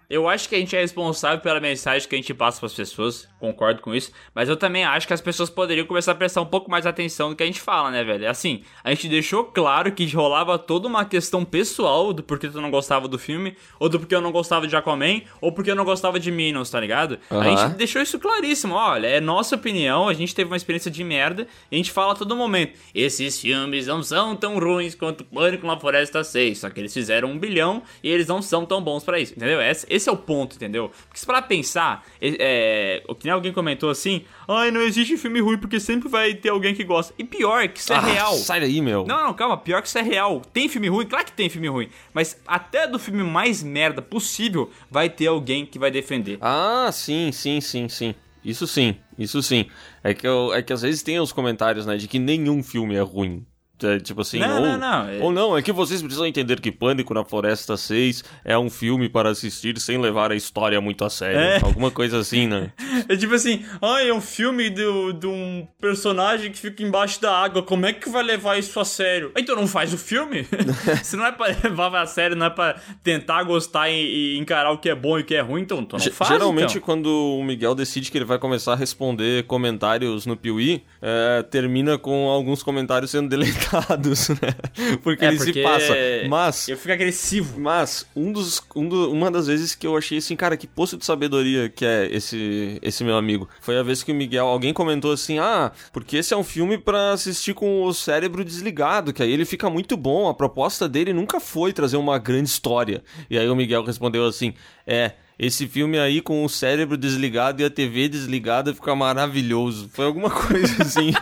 Eu 0.08 0.28
acho 0.28 0.48
que 0.48 0.54
a 0.54 0.58
gente 0.58 0.76
é 0.76 0.80
responsável 0.80 1.40
pela 1.40 1.60
mensagem 1.60 2.08
que 2.08 2.14
a 2.14 2.18
gente 2.18 2.32
passa 2.34 2.58
para 2.58 2.66
as 2.66 2.74
pessoas, 2.74 3.28
concordo 3.44 3.82
com 3.82 3.94
isso, 3.94 4.10
mas 4.34 4.48
eu 4.48 4.56
também 4.56 4.84
acho 4.84 5.06
que 5.06 5.12
as 5.12 5.20
pessoas 5.20 5.50
poderiam 5.50 5.86
começar 5.86 6.12
a 6.12 6.14
prestar 6.14 6.40
um 6.40 6.46
pouco 6.46 6.70
mais 6.70 6.86
atenção 6.86 7.30
no 7.30 7.36
que 7.36 7.42
a 7.42 7.46
gente 7.46 7.60
fala, 7.60 7.90
né, 7.90 8.02
velho? 8.02 8.28
Assim, 8.28 8.62
a 8.82 8.90
gente 8.90 9.08
deixou 9.08 9.44
claro 9.44 9.92
que 9.92 10.06
rolava 10.14 10.58
toda 10.58 10.88
uma 10.88 11.04
questão 11.04 11.44
pessoal 11.44 12.12
do 12.12 12.22
porquê 12.22 12.48
tu 12.48 12.60
não 12.60 12.70
gostava 12.70 13.06
do 13.08 13.18
filme, 13.18 13.56
ou 13.78 13.88
do 13.88 13.98
porquê 13.98 14.14
eu 14.14 14.20
não 14.20 14.32
gostava 14.32 14.66
de 14.66 14.74
Aquaman, 14.76 15.22
ou 15.40 15.52
porque 15.52 15.70
eu 15.70 15.76
não 15.76 15.84
gostava 15.84 16.18
de 16.18 16.30
Minions, 16.30 16.70
tá 16.70 16.80
ligado? 16.80 17.18
A 17.30 17.34
Aham. 17.34 17.56
gente 17.56 17.76
deixou 17.76 18.00
isso 18.02 18.18
claríssimo, 18.18 18.74
olha, 18.74 19.06
é 19.06 19.20
nossa 19.20 19.56
opinião, 19.56 20.08
a 20.08 20.14
gente 20.14 20.34
teve 20.34 20.50
uma 20.50 20.56
experiência 20.56 20.90
de 20.90 21.04
merda, 21.04 21.46
e 21.70 21.74
a 21.74 21.78
gente 21.78 21.90
fala 21.90 22.12
a 22.12 22.16
todo 22.16 22.34
momento, 22.36 22.78
esses 22.94 23.40
filmes 23.40 23.86
não 23.86 24.02
são 24.02 24.36
tão 24.36 24.58
ruins 24.58 24.94
quanto 24.94 25.24
Pânico 25.24 25.66
na 25.66 25.78
Floresta 25.78 26.22
6, 26.24 26.58
só 26.58 26.70
que 26.70 26.80
eles 26.80 26.92
fizeram 26.92 27.28
um 27.30 27.38
bilhão 27.38 27.82
e 28.02 28.08
eles 28.08 28.26
não 28.26 28.40
são 28.40 28.64
tão 28.64 28.82
bons 28.82 29.04
pra 29.04 29.18
isso, 29.18 29.34
entendeu? 29.34 29.60
Esse, 29.60 29.86
esse 29.90 30.08
é 30.08 30.12
o 30.12 30.16
ponto, 30.16 30.56
entendeu? 30.56 30.90
Porque 31.06 31.18
se 31.18 31.26
pra 31.26 31.42
pensar, 31.42 32.04
é, 32.20 32.36
é, 32.38 33.02
o 33.08 33.14
que 33.14 33.28
alguém 33.34 33.52
comentou 33.52 33.90
assim, 33.90 34.24
ai, 34.48 34.70
não 34.70 34.80
existe 34.80 35.16
filme 35.16 35.40
ruim 35.40 35.58
porque 35.58 35.78
sempre 35.78 36.08
vai 36.08 36.34
ter 36.34 36.48
alguém 36.48 36.74
que 36.74 36.84
gosta. 36.84 37.12
E 37.18 37.24
pior, 37.24 37.68
que 37.68 37.80
isso 37.80 37.92
é 37.92 37.96
Ah, 37.96 38.00
real. 38.00 38.34
Sai 38.34 38.60
daí, 38.60 38.80
meu. 38.80 39.04
Não, 39.06 39.24
não, 39.26 39.34
calma, 39.34 39.56
pior 39.56 39.82
que 39.82 39.88
isso 39.88 39.98
é 39.98 40.02
real. 40.02 40.40
Tem 40.52 40.68
filme 40.68 40.88
ruim? 40.88 41.06
Claro 41.06 41.24
que 41.26 41.32
tem 41.32 41.48
filme 41.48 41.68
ruim. 41.68 41.88
Mas 42.12 42.40
até 42.46 42.86
do 42.86 42.98
filme 42.98 43.22
mais 43.22 43.62
merda 43.62 44.00
possível, 44.00 44.70
vai 44.90 45.08
ter 45.10 45.26
alguém 45.26 45.66
que 45.66 45.78
vai 45.78 45.90
defender. 45.90 46.38
Ah, 46.40 46.90
sim, 46.92 47.30
sim, 47.32 47.60
sim, 47.60 47.88
sim. 47.88 48.14
Isso 48.44 48.66
sim, 48.66 48.96
isso 49.18 49.42
sim. 49.42 49.66
É 50.02 50.12
que, 50.12 50.26
eu, 50.26 50.52
é 50.52 50.60
que 50.62 50.72
às 50.72 50.82
vezes 50.82 51.02
tem 51.02 51.18
os 51.18 51.32
comentários, 51.32 51.86
né, 51.86 51.96
de 51.96 52.06
que 52.06 52.18
nenhum 52.18 52.62
filme 52.62 52.94
é 52.94 53.00
ruim. 53.00 53.44
É, 53.82 53.98
tipo 53.98 54.20
assim, 54.20 54.38
Não, 54.38 54.56
ou, 54.56 54.60
não, 54.62 54.78
não, 54.78 55.08
é- 55.08 55.18
ou 55.20 55.32
não, 55.32 55.56
é 55.58 55.60
que 55.62 55.72
vocês 55.72 56.00
precisam 56.00 56.26
entender 56.26 56.60
que 56.60 56.70
Pânico 56.70 57.12
na 57.12 57.24
Floresta 57.24 57.76
6 57.76 58.22
é 58.44 58.56
um 58.56 58.70
filme 58.70 59.08
para 59.08 59.28
assistir 59.30 59.78
sem 59.80 59.98
levar 60.00 60.30
a 60.30 60.36
história 60.36 60.80
muito 60.80 61.04
a 61.04 61.10
sério. 61.10 61.38
É. 61.40 61.60
Alguma 61.62 61.90
coisa 61.90 62.18
assim, 62.18 62.46
né? 62.46 62.72
É 63.08 63.16
tipo 63.16 63.34
assim, 63.34 63.62
ai, 63.82 64.08
é 64.08 64.14
um 64.14 64.20
filme 64.20 64.70
do- 64.70 65.12
de 65.12 65.26
um 65.26 65.66
personagem 65.80 66.50
que 66.50 66.58
fica 66.58 66.82
embaixo 66.82 67.20
da 67.20 67.36
água, 67.36 67.62
como 67.62 67.84
é 67.84 67.92
que 67.92 68.08
vai 68.08 68.22
levar 68.22 68.56
isso 68.58 68.78
a 68.80 68.84
sério? 68.84 69.30
Então 69.36 69.54
não 69.56 69.66
faz 69.66 69.92
o 69.92 69.98
filme? 69.98 70.46
Se 71.02 71.16
não 71.16 71.26
é 71.26 71.32
pra 71.32 71.46
levar 71.62 71.94
a 71.96 72.06
sério, 72.06 72.36
não 72.36 72.46
é 72.46 72.50
pra 72.50 72.76
tentar 73.02 73.42
gostar 73.42 73.90
e, 73.90 74.34
e 74.34 74.38
encarar 74.38 74.70
o 74.70 74.78
que 74.78 74.88
é 74.88 74.94
bom 74.94 75.18
e 75.18 75.22
o 75.22 75.24
que 75.24 75.34
é 75.34 75.40
ruim, 75.40 75.62
então 75.62 75.84
tu 75.84 75.94
não 75.94 75.98
Ge- 76.00 76.10
faz, 76.10 76.30
Geralmente, 76.30 76.70
então. 76.78 76.82
quando 76.82 77.06
o 77.08 77.42
Miguel 77.44 77.74
decide 77.74 78.10
que 78.10 78.16
ele 78.16 78.24
vai 78.24 78.38
começar 78.38 78.72
a 78.72 78.76
responder 78.76 79.44
comentários 79.46 80.24
no 80.24 80.36
Piuí, 80.36 80.82
é, 81.02 81.42
termina 81.42 81.98
com 81.98 82.28
alguns 82.28 82.62
comentários 82.62 83.10
sendo 83.10 83.28
deletados, 83.28 83.63
né? 84.42 84.96
Porque 85.02 85.24
É, 85.24 85.28
ele 85.28 85.36
porque 85.38 85.52
se 85.52 85.62
passa. 85.62 85.94
Mas. 86.28 86.68
Eu 86.68 86.76
fico 86.76 86.92
agressivo. 86.92 87.60
Mas, 87.60 88.06
um 88.14 88.32
dos, 88.32 88.62
um 88.74 88.88
do- 88.88 89.10
uma 89.12 89.30
das 89.30 89.46
vezes 89.46 89.74
que 89.74 89.86
eu 89.86 89.96
achei 89.96 90.18
assim, 90.18 90.36
cara, 90.36 90.56
que 90.56 90.66
poço 90.66 90.96
de 90.96 91.04
sabedoria 91.04 91.68
que 91.68 91.84
é 91.84 92.08
esse, 92.10 92.78
esse 92.82 93.04
meu 93.04 93.16
amigo. 93.16 93.48
Foi 93.60 93.78
a 93.78 93.82
vez 93.82 94.02
que 94.02 94.12
o 94.12 94.14
Miguel, 94.14 94.46
alguém 94.46 94.72
comentou 94.72 95.12
assim: 95.12 95.38
ah, 95.38 95.72
porque 95.92 96.16
esse 96.18 96.32
é 96.34 96.36
um 96.36 96.44
filme 96.44 96.78
pra 96.78 97.12
assistir 97.12 97.54
com 97.54 97.84
o 97.84 97.92
cérebro 97.94 98.44
desligado, 98.44 99.12
que 99.12 99.22
aí 99.22 99.30
ele 99.32 99.44
fica 99.44 99.68
muito 99.70 99.96
bom. 99.96 100.28
A 100.28 100.34
proposta 100.34 100.88
dele 100.88 101.12
nunca 101.12 101.40
foi 101.40 101.72
trazer 101.72 101.96
uma 101.96 102.18
grande 102.18 102.48
história. 102.48 103.02
E 103.28 103.38
aí 103.38 103.48
o 103.48 103.56
Miguel 103.56 103.84
respondeu 103.84 104.26
assim: 104.26 104.54
é. 104.86 105.12
Esse 105.38 105.66
filme 105.66 105.98
aí 105.98 106.20
com 106.20 106.44
o 106.44 106.48
cérebro 106.48 106.96
desligado 106.96 107.60
e 107.60 107.64
a 107.64 107.70
TV 107.70 108.08
desligada 108.08 108.72
fica 108.72 108.94
maravilhoso. 108.94 109.90
Foi 109.92 110.06
alguma 110.06 110.30
coisa 110.30 110.82
assim. 110.82 111.12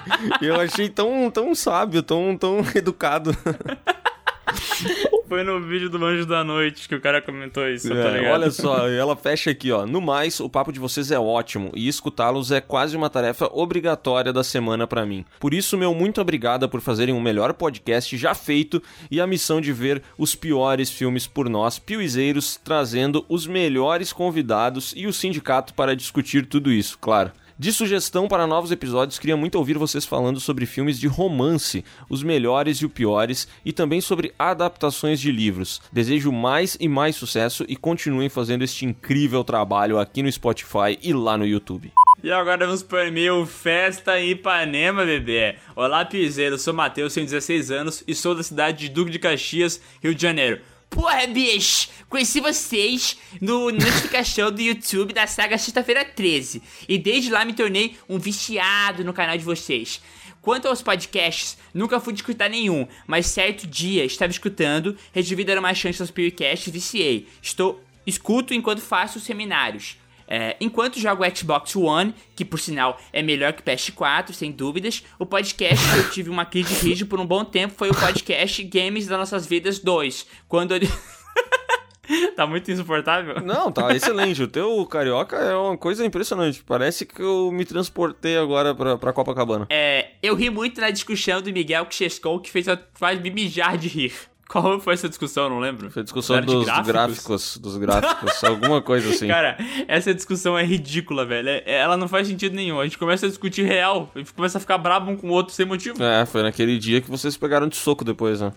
eu 0.40 0.60
achei 0.60 0.88
tão, 0.88 1.30
tão 1.30 1.54
sábio, 1.54 2.02
tão, 2.02 2.36
tão 2.36 2.58
educado. 2.74 3.36
Foi 5.32 5.42
no 5.42 5.58
vídeo 5.62 5.88
do 5.88 6.04
Anjo 6.04 6.26
da 6.26 6.44
Noite 6.44 6.86
que 6.86 6.94
o 6.94 7.00
cara 7.00 7.22
comentou 7.22 7.66
isso, 7.66 7.88
tá 7.88 7.94
É, 7.94 8.18
ligado? 8.18 8.34
olha 8.34 8.50
só, 8.50 8.86
ela 8.86 9.16
fecha 9.16 9.50
aqui, 9.50 9.72
ó. 9.72 9.86
No 9.86 9.98
mais, 9.98 10.38
o 10.40 10.46
papo 10.50 10.70
de 10.70 10.78
vocês 10.78 11.10
é 11.10 11.18
ótimo 11.18 11.72
e 11.74 11.88
escutá-los 11.88 12.50
é 12.50 12.60
quase 12.60 12.94
uma 12.98 13.08
tarefa 13.08 13.48
obrigatória 13.50 14.30
da 14.30 14.44
semana 14.44 14.86
pra 14.86 15.06
mim. 15.06 15.24
Por 15.40 15.54
isso, 15.54 15.78
meu 15.78 15.94
muito 15.94 16.20
obrigada 16.20 16.68
por 16.68 16.82
fazerem 16.82 17.14
o 17.14 17.20
melhor 17.20 17.54
podcast 17.54 18.14
já 18.14 18.34
feito 18.34 18.82
e 19.10 19.22
a 19.22 19.26
missão 19.26 19.58
de 19.58 19.72
ver 19.72 20.02
os 20.18 20.34
piores 20.34 20.90
filmes 20.90 21.26
por 21.26 21.48
nós, 21.48 21.78
piuizeiros, 21.78 22.60
trazendo 22.62 23.24
os 23.26 23.46
melhores 23.46 24.12
convidados 24.12 24.92
e 24.94 25.06
o 25.06 25.14
sindicato 25.14 25.72
para 25.72 25.96
discutir 25.96 26.44
tudo 26.44 26.70
isso, 26.70 26.98
claro. 27.00 27.32
De 27.62 27.72
sugestão 27.72 28.26
para 28.26 28.44
novos 28.44 28.72
episódios, 28.72 29.20
queria 29.20 29.36
muito 29.36 29.54
ouvir 29.54 29.78
vocês 29.78 30.04
falando 30.04 30.40
sobre 30.40 30.66
filmes 30.66 30.98
de 30.98 31.06
romance, 31.06 31.84
os 32.10 32.20
melhores 32.20 32.78
e 32.78 32.86
os 32.86 32.92
piores, 32.92 33.46
e 33.64 33.72
também 33.72 34.00
sobre 34.00 34.34
adaptações 34.36 35.20
de 35.20 35.30
livros. 35.30 35.80
Desejo 35.92 36.32
mais 36.32 36.76
e 36.80 36.88
mais 36.88 37.14
sucesso 37.14 37.64
e 37.68 37.76
continuem 37.76 38.28
fazendo 38.28 38.64
este 38.64 38.84
incrível 38.84 39.44
trabalho 39.44 40.00
aqui 40.00 40.24
no 40.24 40.32
Spotify 40.32 40.98
e 41.00 41.12
lá 41.12 41.38
no 41.38 41.46
YouTube. 41.46 41.92
E 42.20 42.32
agora 42.32 42.66
vamos 42.66 42.82
pro 42.82 43.06
e-mail 43.06 43.46
Festa 43.46 44.18
em 44.18 44.30
Ipanema, 44.30 45.04
bebê. 45.04 45.54
Olá, 45.76 46.04
piseiro. 46.04 46.58
Sou 46.58 46.74
Matheus, 46.74 47.14
tenho 47.14 47.26
16 47.26 47.70
anos 47.70 48.02
e 48.08 48.12
sou 48.12 48.34
da 48.34 48.42
cidade 48.42 48.78
de 48.78 48.88
Duque 48.88 49.12
de 49.12 49.20
Caxias, 49.20 49.80
Rio 50.02 50.16
de 50.16 50.20
Janeiro. 50.20 50.60
Porra, 50.92 51.26
bicho! 51.26 51.88
Conheci 52.06 52.38
vocês 52.38 53.16
no 53.40 53.70
notificação 53.70 54.52
do 54.52 54.60
YouTube 54.60 55.14
da 55.14 55.26
saga 55.26 55.56
Sexta-feira 55.56 56.04
13. 56.04 56.62
E 56.86 56.98
desde 56.98 57.30
lá 57.30 57.46
me 57.46 57.54
tornei 57.54 57.96
um 58.06 58.18
viciado 58.18 59.02
no 59.02 59.14
canal 59.14 59.38
de 59.38 59.42
vocês. 59.42 60.02
Quanto 60.42 60.68
aos 60.68 60.82
podcasts, 60.82 61.56
nunca 61.72 61.98
fui 61.98 62.12
escutar 62.12 62.50
nenhum, 62.50 62.86
mas 63.06 63.26
certo 63.26 63.66
dia 63.66 64.04
estava 64.04 64.30
escutando, 64.30 64.94
resolvi 65.14 65.44
dar 65.44 65.58
uma 65.58 65.72
chance 65.72 66.02
aos 66.02 66.10
podcasts 66.10 66.66
e 66.66 66.70
viciei. 66.70 67.26
Estou 67.40 67.82
escuto 68.06 68.52
enquanto 68.52 68.82
faço 68.82 69.16
os 69.16 69.24
seminários. 69.24 69.96
É, 70.26 70.56
enquanto 70.60 70.98
jogo 70.98 71.24
o 71.24 71.36
Xbox 71.36 71.76
One, 71.76 72.14
que 72.34 72.44
por 72.44 72.58
sinal 72.58 72.98
é 73.12 73.22
melhor 73.22 73.52
que 73.52 73.60
o 73.60 73.64
PS4, 73.64 74.32
sem 74.32 74.50
dúvidas, 74.52 75.04
o 75.18 75.26
podcast 75.26 75.84
que 75.92 75.98
eu 75.98 76.10
tive 76.10 76.30
uma 76.30 76.44
crise 76.44 76.74
de 76.74 76.88
riso 76.88 77.06
por 77.06 77.20
um 77.20 77.26
bom 77.26 77.44
tempo 77.44 77.74
foi 77.74 77.90
o 77.90 77.94
podcast 77.94 78.62
Games 78.64 79.06
das 79.06 79.18
Nossas 79.18 79.46
Vidas 79.46 79.78
2. 79.78 80.26
Quando 80.48 80.74
ele. 80.74 80.88
tá 82.36 82.46
muito 82.46 82.70
insuportável? 82.70 83.40
Não, 83.40 83.70
tá 83.70 83.94
excelente. 83.94 84.42
O 84.42 84.48
teu 84.48 84.84
carioca 84.86 85.36
é 85.36 85.54
uma 85.54 85.76
coisa 85.76 86.04
impressionante. 86.04 86.62
Parece 86.64 87.06
que 87.06 87.22
eu 87.22 87.50
me 87.52 87.64
transportei 87.64 88.36
agora 88.36 88.74
pra, 88.74 88.98
pra 88.98 89.12
Copacabana. 89.12 89.66
É, 89.70 90.12
eu 90.22 90.34
ri 90.34 90.50
muito 90.50 90.80
na 90.80 90.90
discussão 90.90 91.40
do 91.40 91.52
Miguel 91.52 91.86
Chescol, 91.90 92.40
que 92.40 92.50
fez, 92.50 92.66
faz 92.94 93.20
me 93.20 93.30
mijar 93.30 93.76
de 93.76 93.88
rir. 93.88 94.12
Qual 94.52 94.78
foi 94.80 94.92
essa 94.94 95.08
discussão? 95.08 95.44
Eu 95.44 95.50
não 95.50 95.58
lembro. 95.60 95.90
Foi 95.90 96.00
a 96.00 96.04
discussão 96.04 96.40
dos 96.42 96.66
gráficos, 96.86 97.56
dos 97.56 97.76
gráficos, 97.78 98.44
alguma 98.44 98.82
coisa 98.82 99.08
assim. 99.08 99.26
Cara, 99.26 99.56
essa 99.88 100.12
discussão 100.14 100.58
é 100.58 100.62
ridícula, 100.64 101.24
velho. 101.24 101.48
É- 101.48 101.62
Ela 101.66 101.96
não 101.96 102.06
faz 102.06 102.28
sentido 102.28 102.54
nenhum. 102.54 102.78
A 102.78 102.84
gente 102.84 102.98
começa 102.98 103.24
a 103.24 103.28
discutir 103.30 103.62
real, 103.62 104.10
a 104.14 104.18
gente 104.18 104.32
começa 104.34 104.58
a 104.58 104.60
ficar 104.60 104.76
brabo 104.76 105.10
um 105.10 105.16
com 105.16 105.28
o 105.28 105.32
outro 105.32 105.54
sem 105.54 105.64
motivo. 105.64 106.02
É, 106.02 106.26
foi 106.26 106.42
naquele 106.42 106.78
dia 106.78 107.00
que 107.00 107.10
vocês 107.10 107.34
pegaram 107.36 107.66
de 107.66 107.76
soco 107.76 108.04
depois, 108.04 108.40
né? 108.42 108.52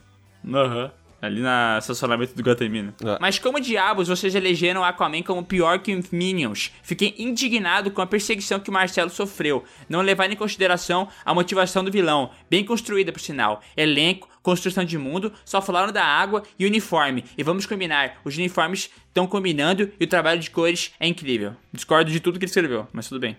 Aham. 0.53 0.91
Ali 1.21 1.41
na 1.41 1.77
estacionamento 1.79 2.35
do 2.35 2.43
Gatemina. 2.43 2.93
É. 3.03 3.17
Mas 3.19 3.39
como 3.39 3.59
diabos 3.59 4.09
vocês 4.09 4.35
elegeram 4.35 4.83
Aquaman 4.83 5.23
como 5.23 5.43
pior 5.43 5.79
que 5.79 5.97
Minions? 6.11 6.71
Fiquei 6.83 7.15
indignado 7.17 7.89
com 7.89 8.01
a 8.01 8.05
perseguição 8.05 8.59
que 8.59 8.69
o 8.69 8.73
Marcelo 8.73 9.09
sofreu. 9.09 9.63
Não 9.89 10.01
levar 10.01 10.29
em 10.31 10.35
consideração 10.35 11.07
a 11.25 11.33
motivação 11.33 11.83
do 11.83 11.89
vilão, 11.91 12.29
bem 12.49 12.63
construída 12.63 13.11
por 13.11 13.21
sinal. 13.21 13.61
Elenco, 13.75 14.27
construção 14.45 14.85
de 14.85 14.95
mundo, 14.95 15.33
só 15.43 15.59
falaram 15.59 15.91
da 15.91 16.05
água 16.05 16.43
e 16.59 16.67
uniforme. 16.67 17.25
E 17.35 17.41
vamos 17.41 17.65
combinar, 17.65 18.21
os 18.23 18.37
uniformes 18.37 18.91
estão 19.15 19.25
combinando 19.25 19.89
e 19.97 20.03
o 20.03 20.07
trabalho 20.07 20.41
de 20.41 20.51
cores 20.51 20.91
é 20.99 21.07
incrível. 21.07 21.53
Discordo 21.71 22.11
de 22.11 22.19
tudo 22.19 22.37
que 22.37 22.43
ele 22.43 22.49
escreveu, 22.49 22.85
mas 22.91 23.07
tudo 23.07 23.21
bem. 23.21 23.37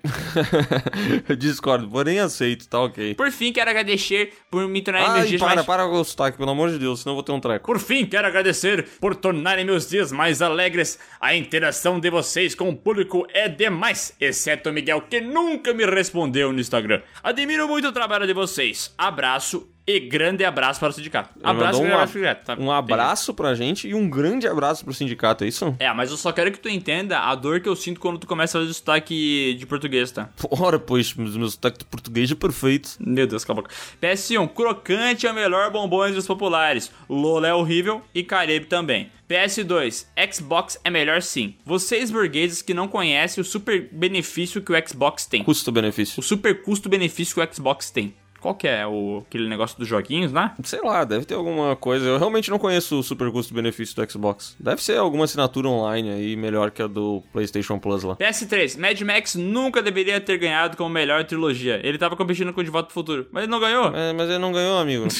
Discordo, 1.38 1.86
porém 1.86 2.18
aceito, 2.18 2.66
tá 2.66 2.80
ok. 2.80 3.14
Por 3.14 3.30
fim, 3.30 3.52
quero 3.52 3.68
agradecer 3.68 4.32
por 4.50 4.66
me 4.66 4.80
tornar 4.80 5.00
meus 5.00 5.20
Ai, 5.20 5.26
dias 5.26 5.40
para, 5.40 5.54
mais... 5.56 5.66
para 5.66 5.86
com 5.86 6.00
o 6.00 6.04
sotaque, 6.04 6.38
pelo 6.38 6.50
amor 6.50 6.70
de 6.70 6.78
Deus, 6.78 7.00
senão 7.00 7.12
eu 7.12 7.16
vou 7.16 7.22
ter 7.22 7.32
um 7.32 7.40
treco. 7.40 7.66
Por 7.66 7.78
fim, 7.78 8.06
quero 8.06 8.26
agradecer 8.26 8.88
por 8.98 9.14
tornarem 9.14 9.66
meus 9.66 9.86
dias 9.88 10.10
mais 10.10 10.40
alegres. 10.40 10.98
A 11.20 11.34
interação 11.34 12.00
de 12.00 12.10
vocês 12.10 12.54
com 12.54 12.70
o 12.70 12.76
público 12.76 13.26
é 13.34 13.46
demais, 13.46 14.14
exceto 14.18 14.70
o 14.70 14.72
Miguel, 14.72 15.02
que 15.02 15.20
nunca 15.20 15.74
me 15.74 15.84
respondeu 15.84 16.52
no 16.52 16.60
Instagram. 16.60 17.02
Admiro 17.22 17.68
muito 17.68 17.88
o 17.88 17.92
trabalho 17.92 18.26
de 18.26 18.32
vocês. 18.32 18.94
Abraço 18.96 19.68
e 19.86 20.00
grande 20.00 20.44
abraço 20.44 20.80
para 20.80 20.88
o 20.88 20.92
sindicato. 20.92 21.30
Abraço 21.42 21.80
mandou 21.80 21.86
e 21.86 21.90
um, 21.90 21.94
abraço, 21.94 22.44
tá? 22.44 22.56
um 22.58 22.72
abraço 22.72 23.32
pra 23.32 23.54
gente 23.54 23.86
e 23.86 23.94
um 23.94 24.10
grande 24.10 24.48
abraço 24.48 24.84
pro 24.84 24.92
sindicato, 24.92 25.44
é 25.44 25.46
isso? 25.46 25.65
É, 25.78 25.92
mas 25.92 26.10
eu 26.10 26.16
só 26.16 26.32
quero 26.32 26.50
que 26.52 26.58
tu 26.58 26.68
entenda 26.68 27.18
a 27.18 27.34
dor 27.34 27.60
que 27.60 27.68
eu 27.68 27.76
sinto 27.76 28.00
quando 28.00 28.18
tu 28.18 28.26
começa 28.26 28.58
a 28.58 28.60
fazer 28.60 28.70
o 28.70 28.74
sotaque 28.74 29.54
de 29.58 29.66
português, 29.66 30.10
tá? 30.10 30.28
Ora, 30.50 30.78
pois, 30.78 31.14
meu 31.14 31.26
meu 31.28 31.48
sotaque 31.48 31.78
de 31.78 31.84
português 31.84 32.30
é 32.30 32.34
perfeito. 32.34 32.90
Meu 33.00 33.26
Deus, 33.26 33.44
cala 33.44 33.60
a 33.60 33.62
boca. 33.62 33.74
PS1, 34.00 34.48
crocante 34.48 35.26
é 35.26 35.30
o 35.30 35.34
melhor 35.34 35.70
bombons 35.70 36.14
dos 36.14 36.26
populares. 36.26 36.90
Lola 37.08 37.48
é 37.48 37.54
horrível 37.54 38.02
e 38.14 38.22
Caribe 38.22 38.66
também. 38.66 39.10
PS2, 39.28 40.06
Xbox 40.32 40.78
é 40.84 40.90
melhor 40.90 41.20
sim. 41.20 41.54
Vocês 41.64 42.10
burgueses 42.10 42.62
que 42.62 42.72
não 42.72 42.86
conhecem 42.86 43.42
o 43.42 43.44
super 43.44 43.88
benefício 43.90 44.62
que 44.62 44.72
o 44.72 44.88
Xbox 44.88 45.26
tem. 45.26 45.42
Custo-benefício. 45.42 46.20
O 46.20 46.22
super 46.22 46.62
custo-benefício 46.62 47.34
que 47.34 47.40
o 47.40 47.54
Xbox 47.54 47.90
tem. 47.90 48.14
Qual 48.46 48.54
que 48.54 48.68
é? 48.68 48.86
O, 48.86 49.24
aquele 49.26 49.48
negócio 49.48 49.76
dos 49.76 49.88
joguinhos 49.88 50.30
lá? 50.30 50.54
Sei 50.62 50.80
lá, 50.80 51.02
deve 51.02 51.24
ter 51.24 51.34
alguma 51.34 51.74
coisa. 51.74 52.06
Eu 52.06 52.16
realmente 52.16 52.48
não 52.48 52.60
conheço 52.60 53.00
o 53.00 53.02
super 53.02 53.28
custo-benefício 53.32 53.96
do 53.96 54.08
Xbox. 54.08 54.54
Deve 54.60 54.80
ser 54.80 54.98
alguma 54.98 55.24
assinatura 55.24 55.68
online 55.68 56.10
aí 56.10 56.36
melhor 56.36 56.70
que 56.70 56.80
a 56.80 56.86
do 56.86 57.24
PlayStation 57.32 57.76
Plus 57.80 58.04
lá. 58.04 58.14
PS3, 58.14 58.78
Mad 58.78 59.00
Max 59.00 59.34
nunca 59.34 59.82
deveria 59.82 60.20
ter 60.20 60.38
ganhado 60.38 60.76
como 60.76 60.88
melhor 60.90 61.24
trilogia. 61.24 61.80
Ele 61.82 61.98
tava 61.98 62.14
competindo 62.14 62.52
com 62.52 62.60
o 62.60 62.62
De 62.62 62.70
Volta 62.70 62.86
pro 62.86 62.94
Futuro, 62.94 63.26
mas 63.32 63.42
ele 63.42 63.50
não 63.50 63.58
ganhou. 63.58 63.92
É, 63.92 64.12
mas 64.12 64.30
ele 64.30 64.38
não 64.38 64.52
ganhou, 64.52 64.78
amigo. 64.78 65.08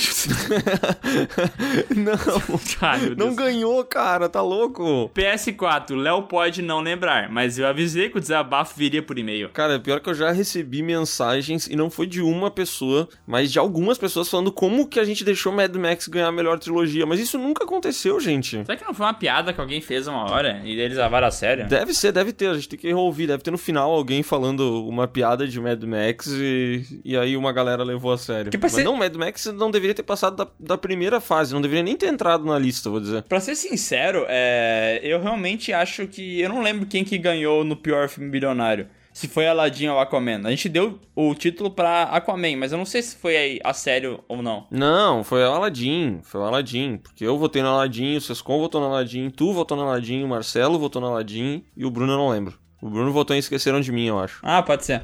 não. 1.97 2.59
Ai, 2.81 3.12
não 3.16 3.35
ganhou, 3.35 3.85
cara, 3.85 4.28
tá 4.28 4.40
louco. 4.40 5.11
PS4, 5.12 5.97
Léo 5.97 6.23
pode 6.23 6.62
não 6.62 6.81
lembrar, 6.81 7.28
mas 7.28 7.59
eu 7.59 7.66
avisei 7.66 8.09
que 8.09 8.19
o 8.19 8.20
desabafo 8.20 8.78
viria 8.78 9.03
por 9.03 9.19
e-mail. 9.19 9.48
Cara, 9.48 9.81
pior 9.81 9.98
que 9.98 10.09
eu 10.09 10.15
já 10.15 10.31
recebi 10.31 10.81
mensagens 10.81 11.66
e 11.66 11.74
não 11.74 11.90
foi 11.90 12.07
de 12.07 12.23
uma 12.23 12.53
pessoa, 12.53 13.09
mas 13.26 13.52
de 13.52 13.59
algumas 13.59 13.98
pessoas 13.98 14.28
falando 14.28 14.51
como 14.52 14.86
que 14.86 14.98
a 15.01 15.05
gente 15.05 15.24
deixou 15.24 15.52
Mad 15.52 15.74
Max 15.76 16.09
ganhar 16.09 16.28
a 16.28 16.32
melhor 16.32 16.59
trilogia. 16.59 17.05
Mas 17.06 17.20
isso 17.20 17.38
nunca 17.38 17.64
aconteceu, 17.64 18.18
gente. 18.20 18.64
Será 18.64 18.76
que 18.76 18.84
não 18.84 18.94
foi 18.94 19.06
uma 19.06 19.14
piada 19.14 19.52
que 19.52 19.60
alguém 19.60 19.80
fez 19.80 20.06
uma 20.06 20.30
hora 20.30 20.60
e 20.64 20.78
eles 20.78 20.97
levaram 20.97 21.26
a 21.26 21.30
sério? 21.30 21.66
Deve 21.66 21.93
ser, 21.93 22.12
deve 22.12 22.32
ter. 22.32 22.48
A 22.48 22.55
gente 22.55 22.68
tem 22.68 22.78
que 22.78 22.93
ouvir. 22.94 23.26
Deve 23.26 23.43
ter 23.43 23.51
no 23.51 23.59
final 23.59 23.90
alguém 23.90 24.22
falando 24.22 24.86
uma 24.86 25.09
piada 25.09 25.47
de 25.47 25.60
Mad 25.60 25.82
Max 25.82 26.26
e, 26.28 27.01
e 27.05 27.16
aí 27.16 27.36
uma 27.36 27.52
galera 27.52 27.82
levou 27.82 28.12
a 28.12 28.18
sério. 28.18 28.51
Que 28.51 28.59
Mas 28.59 28.72
ser- 28.72 28.84
não, 28.84 28.97
Mad 28.97 29.14
Max 29.14 29.47
não 29.47 29.70
deveria 29.70 29.94
ter 29.94 30.02
passado 30.02 30.36
da, 30.36 30.48
da 30.59 30.78
primeira 30.78 31.20
fase, 31.20 31.52
não 31.52 31.60
deveria 31.60 31.82
nem 31.82 31.97
ter 31.97 32.06
entrado 32.06 32.44
na 32.44 32.59
lista, 32.59 32.88
vou 32.90 33.01
dizer. 33.01 33.22
Pra 33.22 33.40
ser 33.40 33.55
sincero, 33.56 34.24
é, 34.28 35.01
eu 35.02 35.20
realmente 35.20 35.72
acho 35.72 36.06
que. 36.06 36.40
Eu 36.40 36.48
não 36.48 36.62
lembro 36.62 36.86
quem 36.86 37.05
que 37.05 37.18
ganhou 37.18 37.64
no 37.64 37.76
pior 37.76 38.09
filme 38.09 38.30
bilionário. 38.30 38.86
Se 39.16 39.28
foi 39.28 39.47
Aladdin 39.47 39.88
ou 39.88 39.98
Aquaman. 39.98 40.43
A 40.44 40.51
gente 40.51 40.68
deu 40.68 41.01
o 41.14 41.34
título 41.34 41.70
pra 41.70 42.02
Aquaman, 42.02 42.55
mas 42.59 42.72
eu 42.72 42.76
não 42.76 42.84
sei 42.84 43.01
se 43.01 43.16
foi 43.16 43.59
a 43.64 43.72
sério 43.72 44.22
ou 44.28 44.43
não. 44.43 44.66
Não, 44.70 45.24
foi 45.24 45.43
o 45.43 45.52
Aladdin, 45.52 46.20
foi 46.22 46.38
o 46.38 46.44
Aladdin, 46.44 46.98
porque 46.98 47.24
eu 47.24 47.38
votei 47.38 47.62
no 47.62 47.68
Aladdin, 47.68 48.18
o 48.18 48.20
Sescon 48.20 48.59
votou 48.59 48.78
no 48.78 48.88
Aladdin, 48.88 49.30
tu 49.30 49.55
votou 49.55 49.74
no 49.74 49.84
Aladdin, 49.84 50.22
o 50.22 50.28
Marcelo 50.28 50.78
votou 50.78 51.01
no 51.01 51.09
Aladdin 51.09 51.64
e 51.74 51.86
o 51.86 51.90
Bruno 51.90 52.12
eu 52.12 52.18
não 52.18 52.28
lembro. 52.28 52.59
O 52.82 52.90
Bruno 52.90 53.10
votou 53.10 53.34
em 53.34 53.38
Esqueceram 53.38 53.80
de 53.80 53.90
Mim, 53.90 54.05
eu 54.05 54.18
acho. 54.18 54.38
Ah, 54.43 54.62
pode 54.62 54.84
ser. 54.84 55.01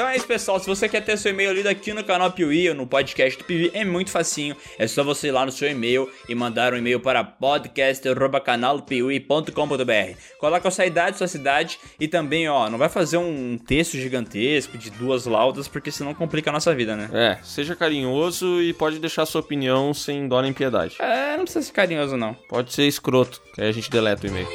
Então 0.00 0.08
é 0.08 0.16
isso, 0.16 0.26
pessoal. 0.26 0.58
Se 0.58 0.66
você 0.66 0.88
quer 0.88 1.04
ter 1.04 1.18
seu 1.18 1.30
e-mail 1.30 1.52
lido 1.52 1.66
aqui 1.66 1.92
no 1.92 2.02
canal 2.02 2.32
Piuí 2.32 2.70
ou 2.70 2.74
no 2.74 2.86
podcast 2.86 3.38
do 3.38 3.44
Piuí, 3.44 3.70
é 3.74 3.84
muito 3.84 4.10
facinho. 4.10 4.56
É 4.78 4.86
só 4.86 5.04
você 5.04 5.28
ir 5.28 5.30
lá 5.30 5.44
no 5.44 5.52
seu 5.52 5.70
e-mail 5.70 6.10
e 6.26 6.34
mandar 6.34 6.72
um 6.72 6.78
e-mail 6.78 6.98
para 6.98 7.22
podcast.canalpiuí.com.br. 7.22 10.18
Coloca 10.38 10.68
a 10.68 10.70
sua 10.70 10.86
idade, 10.86 11.18
sua 11.18 11.28
cidade 11.28 11.78
e 12.00 12.08
também, 12.08 12.48
ó, 12.48 12.70
não 12.70 12.78
vai 12.78 12.88
fazer 12.88 13.18
um 13.18 13.58
texto 13.58 13.98
gigantesco 13.98 14.78
de 14.78 14.88
duas 14.88 15.26
laudas, 15.26 15.68
porque 15.68 15.90
senão 15.90 16.14
complica 16.14 16.48
a 16.48 16.52
nossa 16.54 16.74
vida, 16.74 16.96
né? 16.96 17.10
É, 17.12 17.36
seja 17.44 17.76
carinhoso 17.76 18.62
e 18.62 18.72
pode 18.72 18.98
deixar 19.00 19.26
sua 19.26 19.42
opinião 19.42 19.92
sem 19.92 20.26
dó 20.26 20.40
nem 20.40 20.54
piedade. 20.54 20.96
É, 20.98 21.36
não 21.36 21.44
precisa 21.44 21.66
ser 21.66 21.72
carinhoso, 21.72 22.16
não. 22.16 22.32
Pode 22.48 22.72
ser 22.72 22.84
escroto, 22.84 23.42
que 23.54 23.60
aí 23.60 23.68
a 23.68 23.72
gente 23.72 23.90
deleta 23.90 24.26
o 24.26 24.30
e-mail. 24.30 24.48